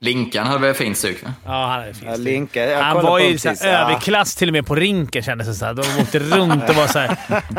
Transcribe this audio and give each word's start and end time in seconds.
Linkan 0.00 0.46
hade 0.46 0.58
väl 0.60 0.74
fint 0.74 0.96
stuk? 0.96 1.22
Va? 1.24 1.32
Ja, 1.44 1.50
han 1.66 1.70
hade 1.80 1.94
fint 1.94 2.04
Ja, 2.06 2.14
stuk. 2.14 2.24
Linka, 2.24 2.64
jag 2.64 2.82
Han 2.82 3.02
var 3.04 3.18
ju 3.18 3.32
precis. 3.32 3.62
Ja. 3.64 3.68
överklass 3.70 4.34
till 4.36 4.48
och 4.48 4.52
med 4.52 4.66
på 4.66 4.74
rinken 4.74 5.22
kändes 5.22 5.46
det 5.46 5.54
så 5.54 5.64
här. 5.64 5.74
De 5.74 5.82
åkte 6.02 6.18
runt 6.18 6.68
och 6.68 6.74
var 6.76 6.86
så 6.86 6.98
här, 6.98 7.16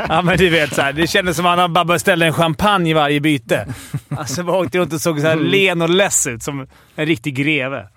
Ja, 0.09 0.21
men 0.21 0.37
du 0.37 0.49
vet. 0.49 0.75
Så 0.75 0.81
här, 0.81 0.93
det 0.93 1.07
kändes 1.07 1.37
som 1.37 1.45
att 1.45 1.59
han 1.59 1.73
bara 1.73 1.85
beställde 1.85 2.25
en 2.25 2.33
champagne 2.33 2.89
i 2.89 2.93
varje 2.93 3.19
byte. 3.19 3.67
Alltså, 4.17 4.43
vi 4.43 4.51
åkte 4.51 4.77
runt 4.77 4.93
och 4.93 5.01
såg 5.01 5.19
så 5.19 5.27
här 5.27 5.35
len 5.35 5.81
och 5.81 5.89
less 5.89 6.27
ut, 6.27 6.43
som 6.43 6.67
en 6.95 7.05
riktig 7.05 7.35
greve. 7.35 7.87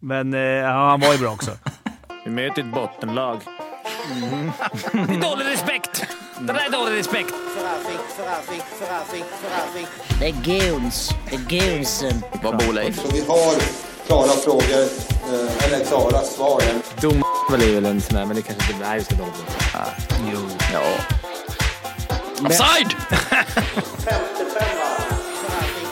Men 0.00 0.34
eh, 0.34 0.40
ja, 0.40 0.88
han 0.90 1.00
var 1.00 1.12
ju 1.12 1.18
bra 1.18 1.30
också. 1.30 1.50
Vi 2.24 2.30
möter 2.30 2.62
ett 2.62 2.74
bottenlag. 2.74 3.40
Det 4.92 4.98
är 4.98 5.20
dålig 5.30 5.44
respekt! 5.52 6.06
Det 6.40 6.52
där 6.52 6.66
är 6.66 6.70
dålig 6.70 6.98
respekt. 6.98 7.34
Det 10.18 10.26
är 10.26 10.32
goons. 10.32 11.10
Det 11.30 11.36
är 11.36 11.60
goonsen. 11.60 12.22
Var 12.42 12.52
bor 12.52 12.72
Leif? 12.72 13.02
Så 13.02 13.08
vi 13.12 13.20
har 13.20 13.54
klara 14.06 14.28
frågor, 14.28 14.82
eh, 15.32 15.64
eller 15.64 15.84
klara 15.84 16.22
svar. 16.22 16.62
Dom 17.00 17.22
är 17.52 17.74
väl 17.74 17.86
en 17.86 18.00
sån 18.00 18.16
där, 18.16 18.24
men 18.24 18.36
det 18.36 18.42
kanske 18.42 18.72
inte 18.72 18.86
är 18.86 18.96
just 18.96 19.10
det. 19.10 19.16
Jo. 20.32 20.38
Ja. 20.72 20.80
Offside! 22.46 22.96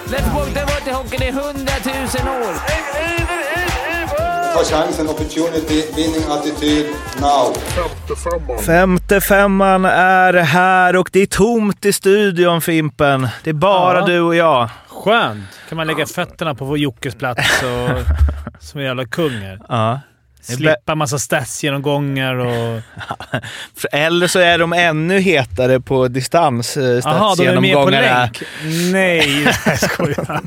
Let's 0.06 0.34
walk 0.34 0.54
the 0.54 0.60
water 0.60 0.92
hockeyn 0.92 1.22
i 1.22 1.30
hundratusen 1.30 2.28
år. 2.28 2.54
Ta 4.54 4.64
chansen, 4.64 5.08
opportunity, 5.08 5.82
winning 5.96 6.24
attityd, 6.30 6.86
now. 7.20 7.54
Femte 8.66 9.20
femman 9.20 9.84
är 9.84 10.32
här 10.32 10.96
och 10.96 11.08
det 11.12 11.20
är 11.22 11.26
tomt 11.26 11.84
i 11.84 11.92
studion 11.92 12.60
Fimpen. 12.60 13.28
Det 13.44 13.50
är 13.50 13.54
bara 13.54 13.98
Ja. 14.00 14.06
du 14.06 14.20
och 14.20 14.34
jag. 14.34 14.68
Skönt! 14.88 15.44
kan 15.68 15.76
man 15.76 15.86
lägga 15.86 16.06
fötterna 16.06 16.54
på 16.54 16.76
Jockes 16.76 17.14
plats 17.14 17.62
och 17.62 17.90
som 18.60 18.80
en 18.80 18.86
jävla 18.86 19.04
kung 19.06 19.30
här. 19.32 19.60
Ja. 19.68 20.00
Slippa 20.44 20.94
massa 20.94 21.18
statsgenomgångar 21.18 22.34
och... 22.34 22.80
Eller 23.92 24.26
så 24.26 24.38
är 24.38 24.58
de 24.58 24.72
ännu 24.72 25.20
hetare 25.20 25.80
på 25.80 26.08
distans. 26.08 26.76
eh, 26.76 26.84
Jaha, 27.04 27.34
de 27.34 27.46
är 27.46 27.60
med 27.60 27.74
på 27.74 27.82
statsgenomgångarna. 27.90 28.20
länk? 28.20 28.42
Nej, 28.92 29.42
jag 29.66 29.78
skojar. 29.80 30.40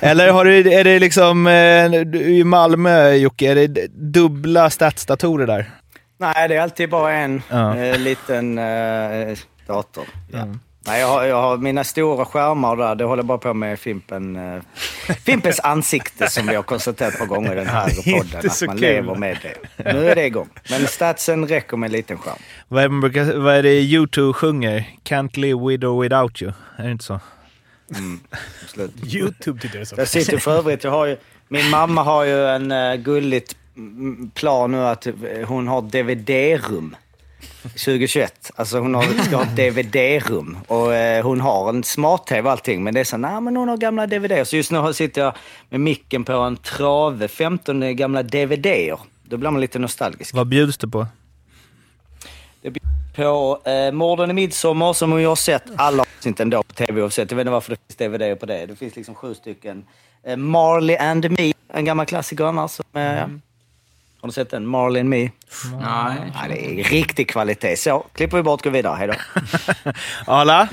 Eller 0.00 0.30
har 0.32 0.44
du, 0.44 0.72
är 0.72 0.84
det 0.84 0.98
liksom 0.98 1.46
eh, 1.46 1.94
i 2.30 2.44
Malmö 2.44 3.10
Jocke, 3.10 3.50
är 3.50 3.54
det 3.68 3.86
dubbla 3.94 4.70
statsdatorer 4.70 5.46
där? 5.46 5.70
Nej, 6.18 6.48
det 6.48 6.56
är 6.56 6.60
alltid 6.60 6.90
bara 6.90 7.12
en 7.12 7.42
Ja. 7.48 7.76
eh, 7.76 7.98
liten 7.98 8.58
eh, 8.58 9.36
dator. 9.66 10.04
Nej, 10.86 11.00
jag 11.00 11.08
har, 11.08 11.24
jag 11.24 11.42
har 11.42 11.58
mina 11.58 11.84
stora 11.84 12.24
skärmar 12.24 12.76
där. 12.76 12.94
Det 12.94 13.04
håller 13.04 13.22
bara 13.22 13.38
på 13.38 13.54
med 13.54 13.78
Fimpen, 13.78 14.36
eh, 14.36 14.62
Fimpens 15.24 15.60
ansikte 15.60 16.30
som 16.30 16.46
vi 16.46 16.54
har 16.54 16.62
konstaterat 16.62 17.18
par 17.18 17.26
gånger 17.26 17.52
i 17.52 17.54
den 17.54 17.66
här 17.66 17.88
podden. 18.18 18.38
Att 18.38 18.62
man 18.66 18.76
kul. 18.76 18.80
lever 18.80 19.14
med 19.14 19.38
det. 19.42 19.92
Nu 19.92 20.10
är 20.10 20.14
det 20.14 20.26
igång. 20.26 20.48
Men 20.70 20.86
statsen 20.86 21.48
räcker 21.48 21.76
med 21.76 21.86
en 21.86 21.92
liten 21.92 22.18
skärm. 22.18 22.38
Vad 22.68 22.84
är, 22.84 22.88
brukar, 22.88 23.38
vad 23.38 23.54
är 23.54 23.62
det 23.62 23.80
U2 23.80 24.32
sjunger? 24.32 24.88
Can't 25.04 25.38
live 25.38 25.68
with 25.68 25.84
or 25.86 26.02
without 26.02 26.42
you. 26.42 26.52
Är 26.76 26.84
det 26.84 26.90
inte 26.90 27.04
så? 27.04 27.20
Slut. 28.66 28.92
Youtube 29.14 29.60
tyckte 29.60 29.78
det 29.78 29.86
så. 29.86 29.94
Jag 29.98 30.08
sitter 30.08 30.38
för 30.38 30.58
övrigt, 30.58 30.84
jag 30.84 30.90
har 30.90 31.06
ju, 31.06 31.16
min 31.48 31.70
mamma 31.70 32.02
har 32.02 32.24
ju 32.24 32.46
en 32.46 32.72
uh, 32.72 32.94
gulligt 32.94 33.56
mm, 33.76 34.30
plan 34.34 34.72
nu 34.72 34.78
att 34.78 35.06
eh, 35.06 35.12
hon 35.44 35.68
har 35.68 35.82
DVD-rum. 35.82 36.96
2021. 37.68 38.50
Alltså 38.56 38.78
hon 38.78 38.94
har, 38.94 39.02
ska 39.24 39.36
ha 39.36 39.42
ett 39.42 39.56
DVD-rum. 39.56 40.58
Och 40.68 40.94
eh, 40.94 41.24
hon 41.24 41.40
har 41.40 41.68
en 41.68 41.84
smart-tv 41.84 42.42
och 42.46 42.52
allting. 42.52 42.84
Men 42.84 42.94
det 42.94 43.00
är 43.00 43.04
så, 43.04 43.16
nej 43.16 43.40
men 43.40 43.56
hon 43.56 43.68
har 43.68 43.76
gamla 43.76 44.06
DVD. 44.06 44.46
Så 44.48 44.56
just 44.56 44.70
nu 44.72 44.78
har- 44.78 44.92
sitter 44.92 45.20
jag 45.20 45.34
med 45.68 45.80
micken 45.80 46.24
på 46.24 46.32
en 46.32 46.56
trave 46.56 47.28
15 47.28 47.96
gamla 47.96 48.22
DVD-er. 48.22 48.98
Då 49.24 49.36
blir 49.36 49.50
man 49.50 49.60
lite 49.60 49.78
nostalgisk. 49.78 50.34
Vad 50.34 50.46
bjuds 50.46 50.78
det 50.78 50.88
på? 50.88 51.06
På 53.16 53.60
eh, 53.64 53.92
Morden 53.92 54.30
i 54.30 54.32
midsommar 54.32 54.92
som 54.92 55.20
ju 55.20 55.26
har 55.26 55.36
sett 55.36 55.62
alla 55.76 56.02
avsnitt 56.02 56.40
ändå 56.40 56.62
på 56.62 56.74
tv 56.74 57.02
oavsett. 57.02 57.30
Jag 57.30 57.36
vet 57.36 57.42
inte 57.44 57.50
varför 57.50 57.70
det 57.70 57.78
finns 57.88 57.96
DVD 58.12 58.40
på 58.40 58.46
det. 58.46 58.66
Det 58.66 58.76
finns 58.76 58.96
liksom 58.96 59.14
sju 59.14 59.34
stycken. 59.34 59.84
Eh, 60.26 60.36
Marley 60.36 60.96
and 60.96 61.30
Me, 61.30 61.52
en 61.68 61.84
gammal 61.84 62.06
klassiker 62.06 62.44
annars. 62.44 62.70
Som, 62.70 62.84
eh, 63.00 63.24
Har 64.26 64.28
du 64.28 64.34
sett 64.34 64.50
den? 64.50 64.66
Marley 64.66 65.00
and 65.00 65.08
Me? 65.08 65.16
Nej. 65.16 65.30
Ja, 66.34 66.48
det 66.48 66.66
är 66.66 66.84
riktig 66.84 67.28
kvalitet. 67.30 67.76
Så, 67.76 68.06
klipper 68.14 68.36
vi 68.36 68.42
bort 68.42 68.60
och 68.60 68.64
går 68.64 68.70
vidare. 68.70 68.96
Hej 68.96 69.08
då. 69.08 69.14
Arla? 70.32 70.68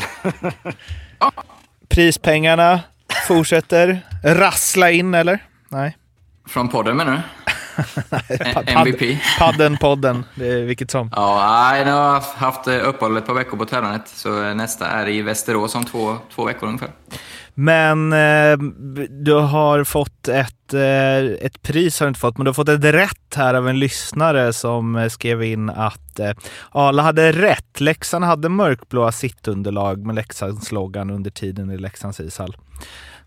Prispengarna 1.88 2.80
fortsätter 3.28 4.02
rassla 4.24 4.92
in, 4.92 5.14
eller? 5.14 5.40
Nej. 5.70 5.98
Från 6.48 6.70
podden 6.70 6.98
menar 6.98 7.12
du? 7.12 7.20
MVP? 8.66 9.20
Padden, 9.40 9.78
podden, 9.78 10.24
det 10.36 10.48
är 10.48 10.62
vilket 10.62 10.92
som. 10.92 11.10
Ja, 11.16 11.74
nu 11.86 11.92
har 11.92 12.14
jag 12.14 12.22
haft 12.22 12.68
eh, 12.68 12.88
uppehåll 12.88 13.18
ett 13.18 13.26
par 13.26 13.34
veckor 13.34 13.58
på 13.58 13.66
tävlandet. 13.66 14.08
Så 14.08 14.44
eh, 14.44 14.56
nästa 14.56 14.88
är 14.88 15.08
i 15.10 15.22
Västerås 15.22 15.76
om 15.76 15.86
två, 15.86 16.18
två 16.36 16.46
veckor 16.46 16.68
ungefär. 16.68 16.90
Men 17.56 18.14
eh, 18.14 18.58
du 19.10 19.34
har 19.34 19.84
fått 19.84 20.28
ett, 20.28 20.74
eh, 20.74 21.18
ett 21.18 21.62
pris, 21.62 22.00
har 22.00 22.08
du 22.08 22.08
inte 22.08 22.20
fått, 22.20 22.38
men 22.38 22.46
du 22.46 22.50
har 22.50 22.54
fått 22.54 22.70
ett 22.70 22.84
rätt 22.84 23.36
här 23.36 23.54
av 23.54 23.70
en 23.70 23.80
lyssnare 23.80 24.54
som 24.54 24.96
eh, 24.96 25.10
skrev 25.10 25.44
in 25.44 25.70
att 25.70 26.20
eh, 26.20 26.32
Arla 26.72 27.04
hade 27.04 27.32
rätt. 27.32 27.82
Leksand 27.82 28.26
hade 28.26 28.50
mörkblåa 28.50 29.12
sittunderlag 29.12 30.06
med 30.06 30.16
Leksandsloggan 30.16 31.10
under 31.10 31.32
tiden 31.32 31.72
i 31.72 31.78
Leksands 31.78 32.20
ishall. 32.20 32.56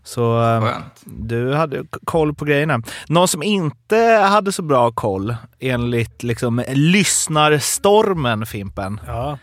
Så 0.07 0.43
eh, 0.43 0.61
Skönt. 0.61 1.01
du 1.05 1.53
hade 1.53 1.83
koll 2.05 2.35
på 2.35 2.45
grejerna. 2.45 2.81
Någon 3.07 3.27
som 3.27 3.43
inte 3.43 3.97
hade 4.29 4.51
så 4.51 4.61
bra 4.61 4.91
koll 4.91 5.35
enligt 5.59 6.23
liksom 6.23 6.63
lyssnarstormen 6.67 8.45
Fimpen. 8.45 8.99
Ja. 9.07 9.37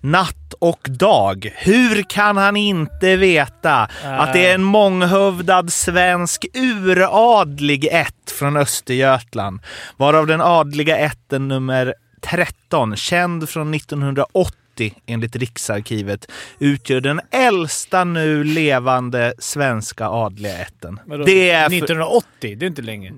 Natt 0.00 0.54
och 0.58 0.88
dag. 0.90 1.52
Hur 1.56 2.02
kan 2.02 2.36
han 2.36 2.56
inte 2.56 3.16
veta 3.16 3.88
att 4.04 4.32
det 4.32 4.46
är 4.46 4.54
en 4.54 4.64
månghövdad 4.64 5.72
svensk 5.72 6.46
uradlig 6.54 7.88
ett 7.92 8.30
från 8.38 8.56
Östergötland? 8.56 9.60
Varav 9.96 10.26
den 10.26 10.40
adliga 10.40 10.96
ätten 10.96 11.48
nummer 11.48 11.94
13, 12.22 12.96
känd 12.96 13.48
från 13.48 13.74
1980 13.74 14.60
enligt 15.06 15.36
Riksarkivet, 15.36 16.32
utgör 16.58 17.00
den 17.00 17.20
äldsta 17.30 18.04
nu 18.04 18.44
levande 18.44 19.34
svenska 19.38 20.08
adliga 20.08 20.58
ätten. 20.58 21.00
Vadå? 21.06 21.24
Det 21.24 21.50
är 21.50 21.68
för, 21.68 21.76
1980? 21.76 22.56
Det 22.58 22.66
är 22.66 22.66
inte 22.66 22.82
länge. 22.82 23.12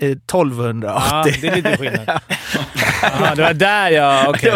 Eh, 0.00 0.10
1280. 0.10 0.90
Ja, 1.10 1.24
det 1.40 1.48
är 1.48 1.56
lite 1.56 1.76
skillnad. 1.76 2.20
Ja, 3.02 3.34
det 3.34 3.42
var 3.42 3.52
där 3.54 3.90
jag... 3.90 4.28
Okej. 4.28 4.52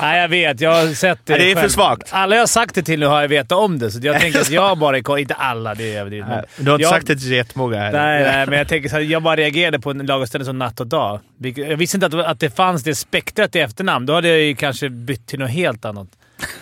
Nej, 0.00 0.20
jag 0.20 0.28
vet. 0.28 0.60
Jag 0.60 0.74
har 0.74 0.94
sett 0.94 1.26
det 1.26 1.32
Ja, 1.32 1.38
det 1.38 1.50
är 1.50 1.54
för 1.54 1.60
själv. 1.60 1.70
svagt. 1.70 2.08
Alla 2.10 2.34
jag 2.34 2.42
har 2.42 2.46
sagt 2.46 2.74
det 2.74 2.82
till 2.82 3.00
nu 3.00 3.06
har 3.06 3.20
jag 3.20 3.28
vetat 3.28 3.58
om 3.58 3.78
det, 3.78 3.90
så 3.90 3.98
jag 4.02 4.20
tänker 4.20 4.40
att 4.40 4.50
jag 4.50 4.78
bara 4.78 4.96
är. 4.96 5.18
Inte 5.18 5.34
alla, 5.34 5.74
det 5.74 5.94
är 5.94 6.00
överdrivet. 6.00 6.44
Du 6.56 6.70
har 6.70 6.74
inte 6.74 6.82
jag, 6.82 6.90
sagt 6.90 7.06
det 7.06 7.16
till 7.16 7.32
jättemånga 7.32 7.78
här. 7.78 7.92
Nej, 7.92 8.24
nej, 8.24 8.46
men 8.46 8.58
jag 8.58 8.68
tänker 8.68 8.88
så 8.88 8.96
här, 8.96 9.02
jag 9.02 9.22
bara 9.22 9.36
reagerade 9.36 9.78
på 9.78 9.90
en 9.90 10.44
som 10.44 10.58
natt 10.58 10.80
och 10.80 10.86
dag. 10.86 11.20
Jag 11.56 11.76
visste 11.76 11.96
inte 11.96 12.06
att, 12.06 12.14
att 12.14 12.40
det 12.40 12.50
fanns 12.50 12.82
det 12.82 12.94
spektrat 12.94 13.56
i 13.56 13.60
efternamn. 13.60 14.06
Då 14.06 14.14
hade 14.14 14.28
jag 14.28 14.40
ju 14.40 14.54
kanske 14.54 14.88
bytt 14.88 15.26
till 15.26 15.38
något 15.38 15.50
helt 15.50 15.84
annat. 15.84 16.08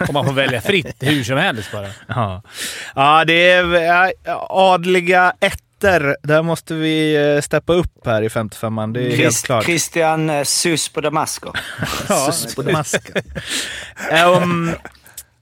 Om 0.09 0.13
man 0.13 0.27
får 0.27 0.33
välja 0.33 0.61
fritt 0.61 0.97
hur 1.01 1.25
som 1.25 1.39
helst 1.39 1.73
bara. 1.73 1.89
Ja, 2.07 2.43
ja 2.95 3.25
det 3.25 3.51
är 3.51 3.65
ja, 4.25 4.47
adliga 4.51 5.33
ettor. 5.77 6.17
Där 6.23 6.43
måste 6.43 6.75
vi 6.75 7.17
eh, 7.35 7.41
steppa 7.41 7.73
upp 7.73 8.07
här 8.07 8.23
i 8.23 8.29
55an. 8.29 8.93
Det 8.93 9.01
är 9.01 9.03
helt 9.05 9.17
Christ, 9.17 9.47
klart. 9.47 9.65
Christian 9.65 10.31
eh, 10.31 10.45
Sus 10.45 10.89
på 10.89 11.01
Damasco. 11.01 11.53
Sus 12.33 12.55
på 12.55 12.63
Damasken. 12.63 13.23
um, 14.43 14.71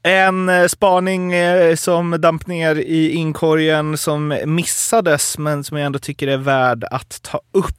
en 0.03 0.69
spaning 0.69 1.33
som 1.77 2.21
damp 2.21 2.47
ner 2.47 2.75
i 2.75 3.11
inkorgen 3.11 3.97
som 3.97 4.39
missades, 4.45 5.37
men 5.37 5.63
som 5.63 5.77
jag 5.77 5.85
ändå 5.85 5.99
tycker 5.99 6.27
är 6.27 6.37
värd 6.37 6.83
att 6.91 7.21
ta 7.21 7.41
upp 7.53 7.75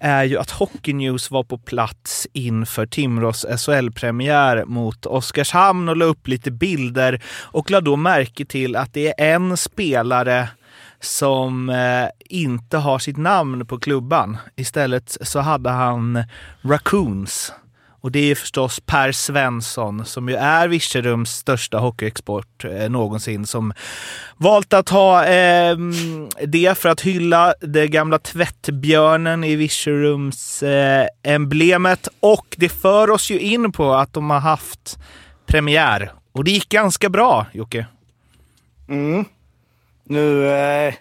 är 0.00 0.24
ju 0.24 0.38
att 0.38 0.50
Hockey 0.50 0.92
News 0.92 1.30
var 1.30 1.44
på 1.44 1.58
plats 1.58 2.26
inför 2.32 2.86
Timrås 2.86 3.46
SHL-premiär 3.58 4.64
mot 4.64 5.06
Oskarshamn 5.06 5.88
och 5.88 5.96
la 5.96 6.04
upp 6.04 6.28
lite 6.28 6.50
bilder 6.50 7.22
och 7.42 7.70
la 7.70 7.80
då 7.80 7.96
märke 7.96 8.44
till 8.44 8.76
att 8.76 8.94
det 8.94 9.20
är 9.20 9.34
en 9.34 9.56
spelare 9.56 10.48
som 11.00 11.70
eh, 11.70 12.08
inte 12.28 12.76
har 12.76 12.98
sitt 12.98 13.16
namn 13.16 13.66
på 13.66 13.78
klubban. 13.78 14.36
Istället 14.56 15.16
så 15.20 15.40
hade 15.40 15.70
han 15.70 16.24
Raccoons. 16.62 17.52
Och 18.02 18.12
det 18.12 18.30
är 18.30 18.34
förstås 18.34 18.80
Per 18.80 19.12
Svensson 19.12 20.04
som 20.04 20.28
ju 20.28 20.34
är 20.34 20.68
Virserums 20.68 21.30
största 21.30 21.78
hockeyexport 21.78 22.64
eh, 22.64 22.90
någonsin 22.90 23.46
som 23.46 23.72
valt 24.36 24.72
att 24.72 24.88
ha 24.88 25.24
eh, 25.26 25.76
det 26.46 26.78
för 26.78 26.88
att 26.88 27.00
hylla 27.00 27.54
det 27.60 27.88
gamla 27.88 28.18
tvättbjörnen 28.18 29.44
i 29.44 29.56
Virserums 29.56 30.62
eh, 30.62 31.06
emblemet. 31.22 32.08
Och 32.20 32.56
det 32.58 32.68
för 32.68 33.10
oss 33.10 33.30
ju 33.30 33.38
in 33.38 33.72
på 33.72 33.94
att 33.94 34.12
de 34.12 34.30
har 34.30 34.40
haft 34.40 34.98
premiär. 35.46 36.12
Och 36.32 36.44
det 36.44 36.50
gick 36.50 36.68
ganska 36.68 37.08
bra, 37.08 37.46
Jocke. 37.52 37.86
Mm. 38.88 39.24
Nu, 40.10 40.50
eh, 40.52 40.94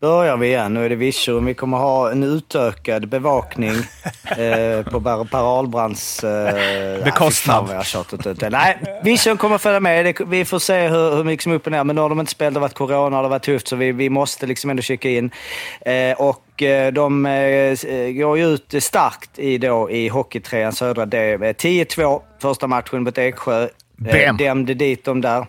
börjar 0.00 0.36
vi 0.36 0.46
igen. 0.46 0.74
Nu 0.74 0.84
är 0.84 0.88
det 0.88 0.94
Virserum. 0.94 1.44
Vi 1.44 1.54
kommer 1.54 1.78
ha 1.78 2.10
en 2.10 2.22
utökad 2.22 3.08
bevakning 3.08 3.70
eh, 4.36 4.82
på 4.90 5.00
Per 5.30 5.58
Ahlbrands... 5.58 6.24
Eh, 6.24 7.04
Bekostnad. 7.04 7.66
vad 7.66 7.76
jag 7.76 7.86
ut. 8.26 8.50
Nej, 8.50 9.00
Virserum 9.04 9.36
kommer 9.36 9.58
följa 9.58 9.80
med. 9.80 10.04
Det, 10.04 10.20
vi 10.26 10.44
får 10.44 10.58
se 10.58 10.88
hur, 10.88 11.16
hur 11.16 11.24
mycket 11.24 11.42
som 11.42 11.52
är 11.52 11.56
upp 11.56 11.66
och 11.66 11.72
ner. 11.72 11.84
Men 11.84 11.96
nu 11.96 12.02
har 12.02 12.08
de 12.08 12.20
inte 12.20 12.32
spelat. 12.32 12.54
Det 12.54 12.60
har 12.60 12.68
varit 12.68 12.74
corona 12.74 13.16
det 13.16 13.22
har 13.22 13.28
varit 13.28 13.42
tufft, 13.42 13.68
så 13.68 13.76
vi, 13.76 13.92
vi 13.92 14.10
måste 14.10 14.46
liksom 14.46 14.70
ändå 14.70 14.82
kika 14.82 15.10
in. 15.10 15.30
Eh, 15.80 16.12
och 16.20 16.62
eh, 16.62 16.92
de 16.92 17.26
eh, 17.26 18.10
går 18.10 18.38
ju 18.38 18.46
ut 18.46 18.74
starkt 18.78 19.38
i, 19.38 19.58
då, 19.58 19.90
i 19.90 20.08
Hockeytrean 20.08 20.72
södra 20.72 21.06
D. 21.06 21.32
Eh, 21.32 21.38
10-2 21.38 22.22
första 22.42 22.66
matchen 22.66 23.02
mot 23.02 23.18
Eksjö. 23.18 23.62
Eh, 23.62 23.68
Bam. 24.26 24.36
dämde 24.36 24.74
dit 24.74 25.04
dem 25.04 25.20
där. 25.20 25.46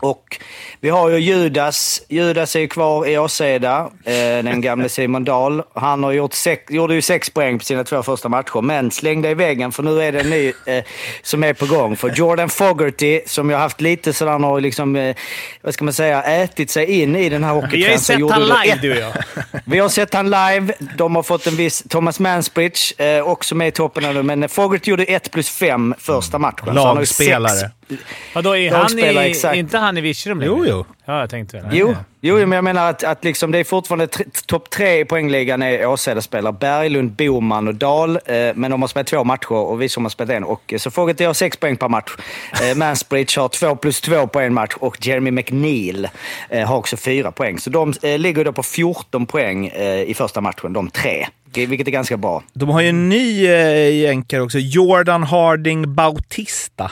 Och 0.00 0.40
vi 0.80 0.88
har 0.88 1.08
ju 1.08 1.18
Judas. 1.18 2.02
Judas 2.08 2.56
är 2.56 2.60
ju 2.60 2.68
kvar 2.68 3.06
i 3.08 3.18
Åseda, 3.18 3.90
eh, 4.04 4.12
den 4.14 4.60
gamle 4.60 4.88
Simon 4.98 5.24
Dahl. 5.24 5.62
Han 5.74 6.04
har 6.04 6.12
gjort 6.12 6.34
sex, 6.34 6.62
gjorde 6.68 6.94
ju 6.94 7.02
sex 7.02 7.30
poäng 7.30 7.58
på 7.58 7.64
sina 7.64 7.84
två 7.84 8.02
första 8.02 8.28
matcher, 8.28 8.60
men 8.60 8.90
slängde 8.90 9.30
i 9.30 9.34
väggen 9.34 9.72
för 9.72 9.82
nu 9.82 10.02
är 10.02 10.12
det 10.12 10.20
en 10.20 10.30
ny 10.30 10.52
eh, 10.66 10.84
som 11.22 11.44
är 11.44 11.52
på 11.52 11.66
gång. 11.66 11.96
För 11.96 12.10
Jordan 12.10 12.48
Fogerty, 12.48 13.20
som 13.26 13.50
jag 13.50 13.58
haft 13.58 13.80
lite 13.80 14.12
sådär, 14.12 14.38
har 14.38 14.60
liksom, 14.60 14.96
eh, 14.96 15.16
vad 15.62 15.74
ska 15.74 15.84
man 15.84 15.94
säga, 15.94 16.22
ätit 16.22 16.70
sig 16.70 17.00
in 17.02 17.16
i 17.16 17.28
den 17.28 17.44
här 17.44 17.54
Vi 17.54 17.60
har 17.60 17.62
ju 17.62 17.66
hockeytrenden. 17.66 17.98
sett 18.00 18.30
han 18.30 18.42
live, 18.42 18.74
ett- 18.74 18.82
du 18.82 18.90
och 18.92 18.98
jag. 18.98 19.12
vi 19.66 19.78
har 19.78 19.88
sett 19.88 20.14
han 20.14 20.26
live. 20.30 20.72
De 20.96 21.16
har 21.16 21.22
fått 21.22 21.46
en 21.46 21.56
viss 21.56 21.84
Thomas 21.88 22.20
Mansbridge, 22.20 23.04
eh, 23.04 23.22
också 23.28 23.54
med 23.54 23.68
i 23.68 23.70
toppen 23.70 24.14
det. 24.14 24.22
Men 24.22 24.48
Fogerty 24.48 24.90
gjorde 24.90 25.04
1 25.04 25.30
plus 25.30 25.48
5 25.48 25.94
första 25.98 26.38
matchen. 26.38 26.66
Han 26.66 26.74
Lagspelare. 26.74 27.70
Vadå, 28.34 28.56
är 28.56 28.70
han 28.70 28.98
i, 28.98 29.58
inte 29.58 29.78
han 29.78 29.87
i 29.96 30.00
Virserum 30.00 30.40
längre? 30.40 30.54
Jo, 30.56 30.64
jo. 30.66 30.84
Ja, 31.04 31.20
jag 31.20 31.30
tänkte 31.30 31.56
väl. 31.56 31.66
Jo, 31.72 31.94
jo, 32.20 32.36
men 32.36 32.52
jag 32.52 32.64
menar 32.64 32.90
att, 32.90 33.04
att 33.04 33.24
liksom 33.24 33.50
det 33.50 33.58
är 33.58 33.64
fortfarande 33.64 34.08
topp 34.46 34.70
tre 34.70 35.00
i 35.00 35.04
poängligan 35.04 35.62
är 35.62 35.86
Åseda-spelare. 35.86 36.52
Berglund, 36.52 37.10
Boman 37.12 37.68
och 37.68 37.74
Dahl. 37.74 38.16
Eh, 38.16 38.36
men 38.54 38.70
de 38.70 38.80
har 38.82 38.88
spelat 38.88 39.06
två 39.06 39.24
matcher 39.24 39.52
och 39.52 39.82
vi 39.82 39.88
som 39.88 40.04
har 40.04 40.10
spelat 40.10 40.30
en. 40.30 40.44
Och, 40.44 40.72
eh, 40.72 40.78
så 40.78 40.90
Fogerty 40.90 41.24
har 41.24 41.34
sex 41.34 41.56
poäng 41.56 41.76
per 41.76 41.88
match. 41.88 42.10
Eh, 42.62 42.76
Mansbridge 42.76 43.40
har 43.40 43.48
två 43.48 43.76
plus 43.76 44.00
två 44.00 44.26
på 44.26 44.40
en 44.40 44.54
match 44.54 44.74
och 44.80 45.06
Jeremy 45.06 45.30
McNeil 45.30 46.08
eh, 46.48 46.68
har 46.68 46.76
också 46.76 46.96
fyra 46.96 47.32
poäng. 47.32 47.58
Så 47.58 47.70
de 47.70 47.94
eh, 48.02 48.18
ligger 48.18 48.44
då 48.44 48.52
på 48.52 48.62
14 48.62 49.26
poäng 49.26 49.66
eh, 49.66 50.02
i 50.02 50.14
första 50.14 50.40
matchen, 50.40 50.72
de 50.72 50.90
tre. 50.90 51.26
Vilket 51.54 51.86
är 51.86 51.92
ganska 51.92 52.16
bra. 52.16 52.42
De 52.52 52.68
har 52.68 52.80
ju 52.80 52.88
en 52.88 53.08
ny 53.08 53.46
eh, 53.46 53.96
jänkare 53.96 54.40
också, 54.40 54.58
Jordan 54.58 55.22
Harding 55.22 55.94
Bautista. 55.94 56.90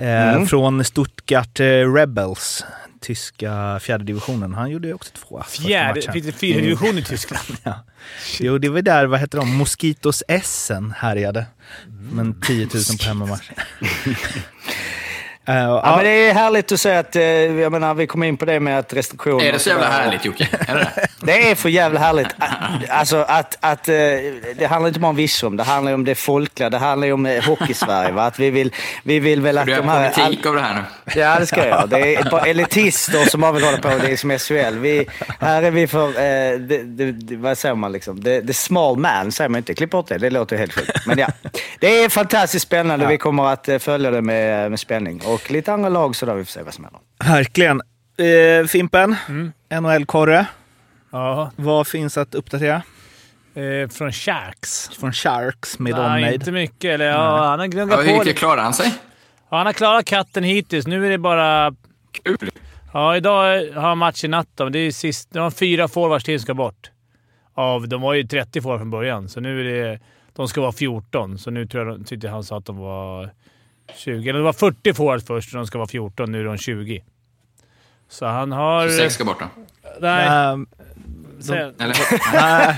Eh, 0.00 0.44
Från 0.44 0.84
Stuttgart 0.84 1.60
eh, 1.60 1.64
Rebels, 1.94 2.64
tyska 3.00 3.78
fjärde 3.82 4.04
divisionen. 4.04 4.54
Han 4.54 4.70
gjorde 4.70 4.88
ju 4.88 4.94
också 4.94 5.10
två 5.14 5.42
Fjärde, 5.48 6.12
finns 6.12 6.26
det 6.26 6.32
fyra 6.32 6.60
divisioner 6.60 6.98
i 6.98 7.04
Tyskland? 7.04 7.44
Ja. 7.62 7.84
Jo, 8.40 8.58
det 8.58 8.68
var 8.68 8.82
där, 8.82 9.06
vad 9.06 9.20
heter 9.20 9.38
de, 9.38 9.56
Mosquitos 9.56 10.22
Essen 10.28 10.94
härjade. 10.96 11.46
Men 12.12 12.40
10 12.40 12.56
000 12.74 12.82
på 12.98 13.04
hemmamatch. 13.04 13.50
Eh, 15.50 15.56
Ja, 15.56 15.80
ja, 15.84 15.96
men 15.96 16.04
det 16.04 16.10
är 16.10 16.34
härligt 16.34 16.72
att 16.72 16.80
säga 16.80 16.98
att, 16.98 17.16
eh, 17.16 17.22
jag 17.24 17.72
menar, 17.72 17.94
vi 17.94 18.06
kom 18.06 18.22
in 18.22 18.36
på 18.36 18.44
det 18.44 18.60
med 18.60 18.78
att 18.78 18.92
restriktioner... 18.92 19.44
Är 19.44 19.52
det 19.52 19.58
så 19.58 19.68
jävla 19.68 19.88
härligt 19.90 20.24
Jocke? 20.24 20.48
Är 20.68 20.74
det 20.74 20.80
det? 20.94 21.06
Det 21.26 21.50
är 21.50 21.54
för 21.54 21.68
jävla 21.68 22.00
härligt. 22.00 22.28
Alltså 22.88 23.16
att, 23.28 23.56
att 23.60 23.88
eh, 23.88 23.94
det 24.58 24.66
handlar 24.70 24.88
inte 24.88 25.00
bara 25.00 25.08
om 25.08 25.16
Virserum, 25.16 25.56
det 25.56 25.62
handlar 25.64 25.90
ju 25.90 25.94
om 25.94 26.04
det 26.04 26.14
folkliga, 26.14 26.70
det 26.70 26.78
handlar 26.78 27.06
ju 27.06 27.12
om 27.12 27.26
Hockey-Sverige. 27.46 28.12
va? 28.12 28.22
Att 28.26 28.38
vi 28.38 28.50
vill, 28.50 28.72
vi 29.02 29.18
vill 29.20 29.40
väl 29.40 29.58
att 29.58 29.66
Du 29.66 29.74
de 29.74 29.88
här... 29.88 30.10
politik 30.10 30.46
av 30.46 30.54
det 30.54 30.60
här 30.60 30.74
nu. 30.74 31.20
Ja, 31.20 31.38
det 31.40 31.46
ska 31.46 31.66
jag. 31.66 31.88
Det 31.88 32.14
är 32.16 32.30
bara 32.30 32.40
elitister 32.46 33.24
som 33.24 33.40
bara 33.40 33.52
vill 33.52 33.64
hålla 33.64 33.78
på. 33.78 33.88
Det 33.88 34.12
är 34.12 34.16
som 34.16 34.38
SHL. 34.38 34.78
Vi, 34.78 35.06
här 35.40 35.62
är 35.62 35.70
vi 35.70 35.86
för, 35.86 36.08
eh, 36.08 36.58
det, 36.58 36.82
det, 36.82 37.36
vad 37.36 37.58
säger 37.58 37.74
man 37.74 37.92
liksom? 37.92 38.22
The, 38.22 38.40
the 38.42 38.52
small 38.54 38.96
man 38.96 39.32
säger 39.32 39.48
man 39.48 39.58
inte. 39.58 39.74
Klipp 39.74 39.90
bort 39.90 40.08
det, 40.08 40.18
det 40.18 40.30
låter 40.30 40.56
helt 40.56 40.72
sjukt. 40.72 41.06
Men 41.06 41.18
ja, 41.18 41.26
det 41.80 42.04
är 42.04 42.08
fantastiskt 42.08 42.66
spännande. 42.66 43.06
Vi 43.06 43.18
kommer 43.18 43.46
att 43.52 43.68
följa 43.78 44.10
det 44.10 44.22
med, 44.22 44.70
med 44.70 44.80
spänning. 44.80 45.22
Och 45.26 45.39
lite 45.48 45.72
andra 45.72 45.88
lag 45.88 46.16
så 46.16 46.26
där 46.26 46.34
vi 46.34 46.44
får 46.44 46.50
se 46.50 46.62
vad 46.62 46.74
som 46.74 46.84
händer. 46.84 47.00
verkligen. 47.34 47.80
Eh, 48.60 48.66
Fimpen, 48.66 49.16
NHL-korre. 49.80 50.46
Ja. 51.12 51.50
Vad 51.56 51.86
finns 51.86 52.18
att 52.18 52.34
uppdatera? 52.34 52.82
Eh, 53.54 53.88
från 53.88 54.12
Sharks. 54.12 54.88
Från 54.88 55.12
Sharks 55.12 55.78
med 55.78 55.92
Nej, 55.94 56.04
omnejd. 56.06 56.34
inte 56.34 56.52
mycket. 56.52 56.84
Eller, 56.90 57.04
ja, 57.06 57.44
han 57.48 57.58
har 57.58 57.66
Ja, 57.66 57.70
gnuggat 57.70 58.06
hur 58.06 58.16
på 58.18 58.22
lite. 58.22 58.38
klarar 58.38 58.62
han 58.62 58.74
sig? 58.74 58.94
Ja, 59.50 59.56
han 59.56 59.66
har 59.66 59.72
klarat 59.72 60.04
katten 60.04 60.44
hittills. 60.44 60.86
Nu 60.86 61.06
är 61.06 61.10
det 61.10 61.18
bara... 61.18 61.74
Kul. 62.24 62.50
Ja, 62.92 63.16
idag 63.16 63.42
har 63.74 63.80
han 63.88 63.98
match 63.98 64.24
i 64.24 64.28
natt. 64.28 64.48
då, 64.54 64.64
men 64.64 64.72
Det 64.72 64.78
är 64.78 64.90
sist, 64.92 65.28
de 65.32 65.38
har 65.38 65.50
fyra 65.50 65.88
forwards 65.88 66.24
till 66.24 66.38
som 66.40 66.42
ska 66.44 66.54
bort. 66.54 66.90
Av, 67.54 67.88
de 67.88 68.00
var 68.00 68.14
ju 68.14 68.22
30 68.26 68.60
forwards 68.62 68.80
från 68.80 68.90
början, 68.90 69.28
så 69.28 69.40
nu 69.40 69.60
är 69.60 69.64
det... 69.64 70.00
De 70.36 70.48
ska 70.48 70.60
vara 70.60 70.72
14, 70.72 71.38
så 71.38 71.50
nu 71.50 71.66
tror 71.66 71.88
jag 71.88 72.06
tyckte 72.06 72.28
han 72.28 72.44
sa 72.44 72.58
att 72.58 72.66
de 72.66 72.76
var 72.78 73.30
20. 73.96 74.28
Eller 74.28 74.38
det 74.38 74.44
var 74.44 74.52
40 74.52 74.94
forwards 74.94 75.26
först 75.26 75.52
och 75.54 75.56
de 75.58 75.66
ska 75.66 75.78
vara 75.78 75.88
14. 75.88 76.32
Nu 76.32 76.40
är 76.40 76.44
de 76.44 76.58
20. 76.58 77.02
Så 78.08 78.26
han 78.26 78.52
har... 78.52 78.88
Sex 78.88 79.14
ska 79.14 79.24
bort 79.24 79.38
då. 79.40 79.46
Nej, 80.00 80.28
Ehm, 80.28 80.66
sen- 81.40 81.56
Eller? 81.80 81.96
nej, 82.32 82.76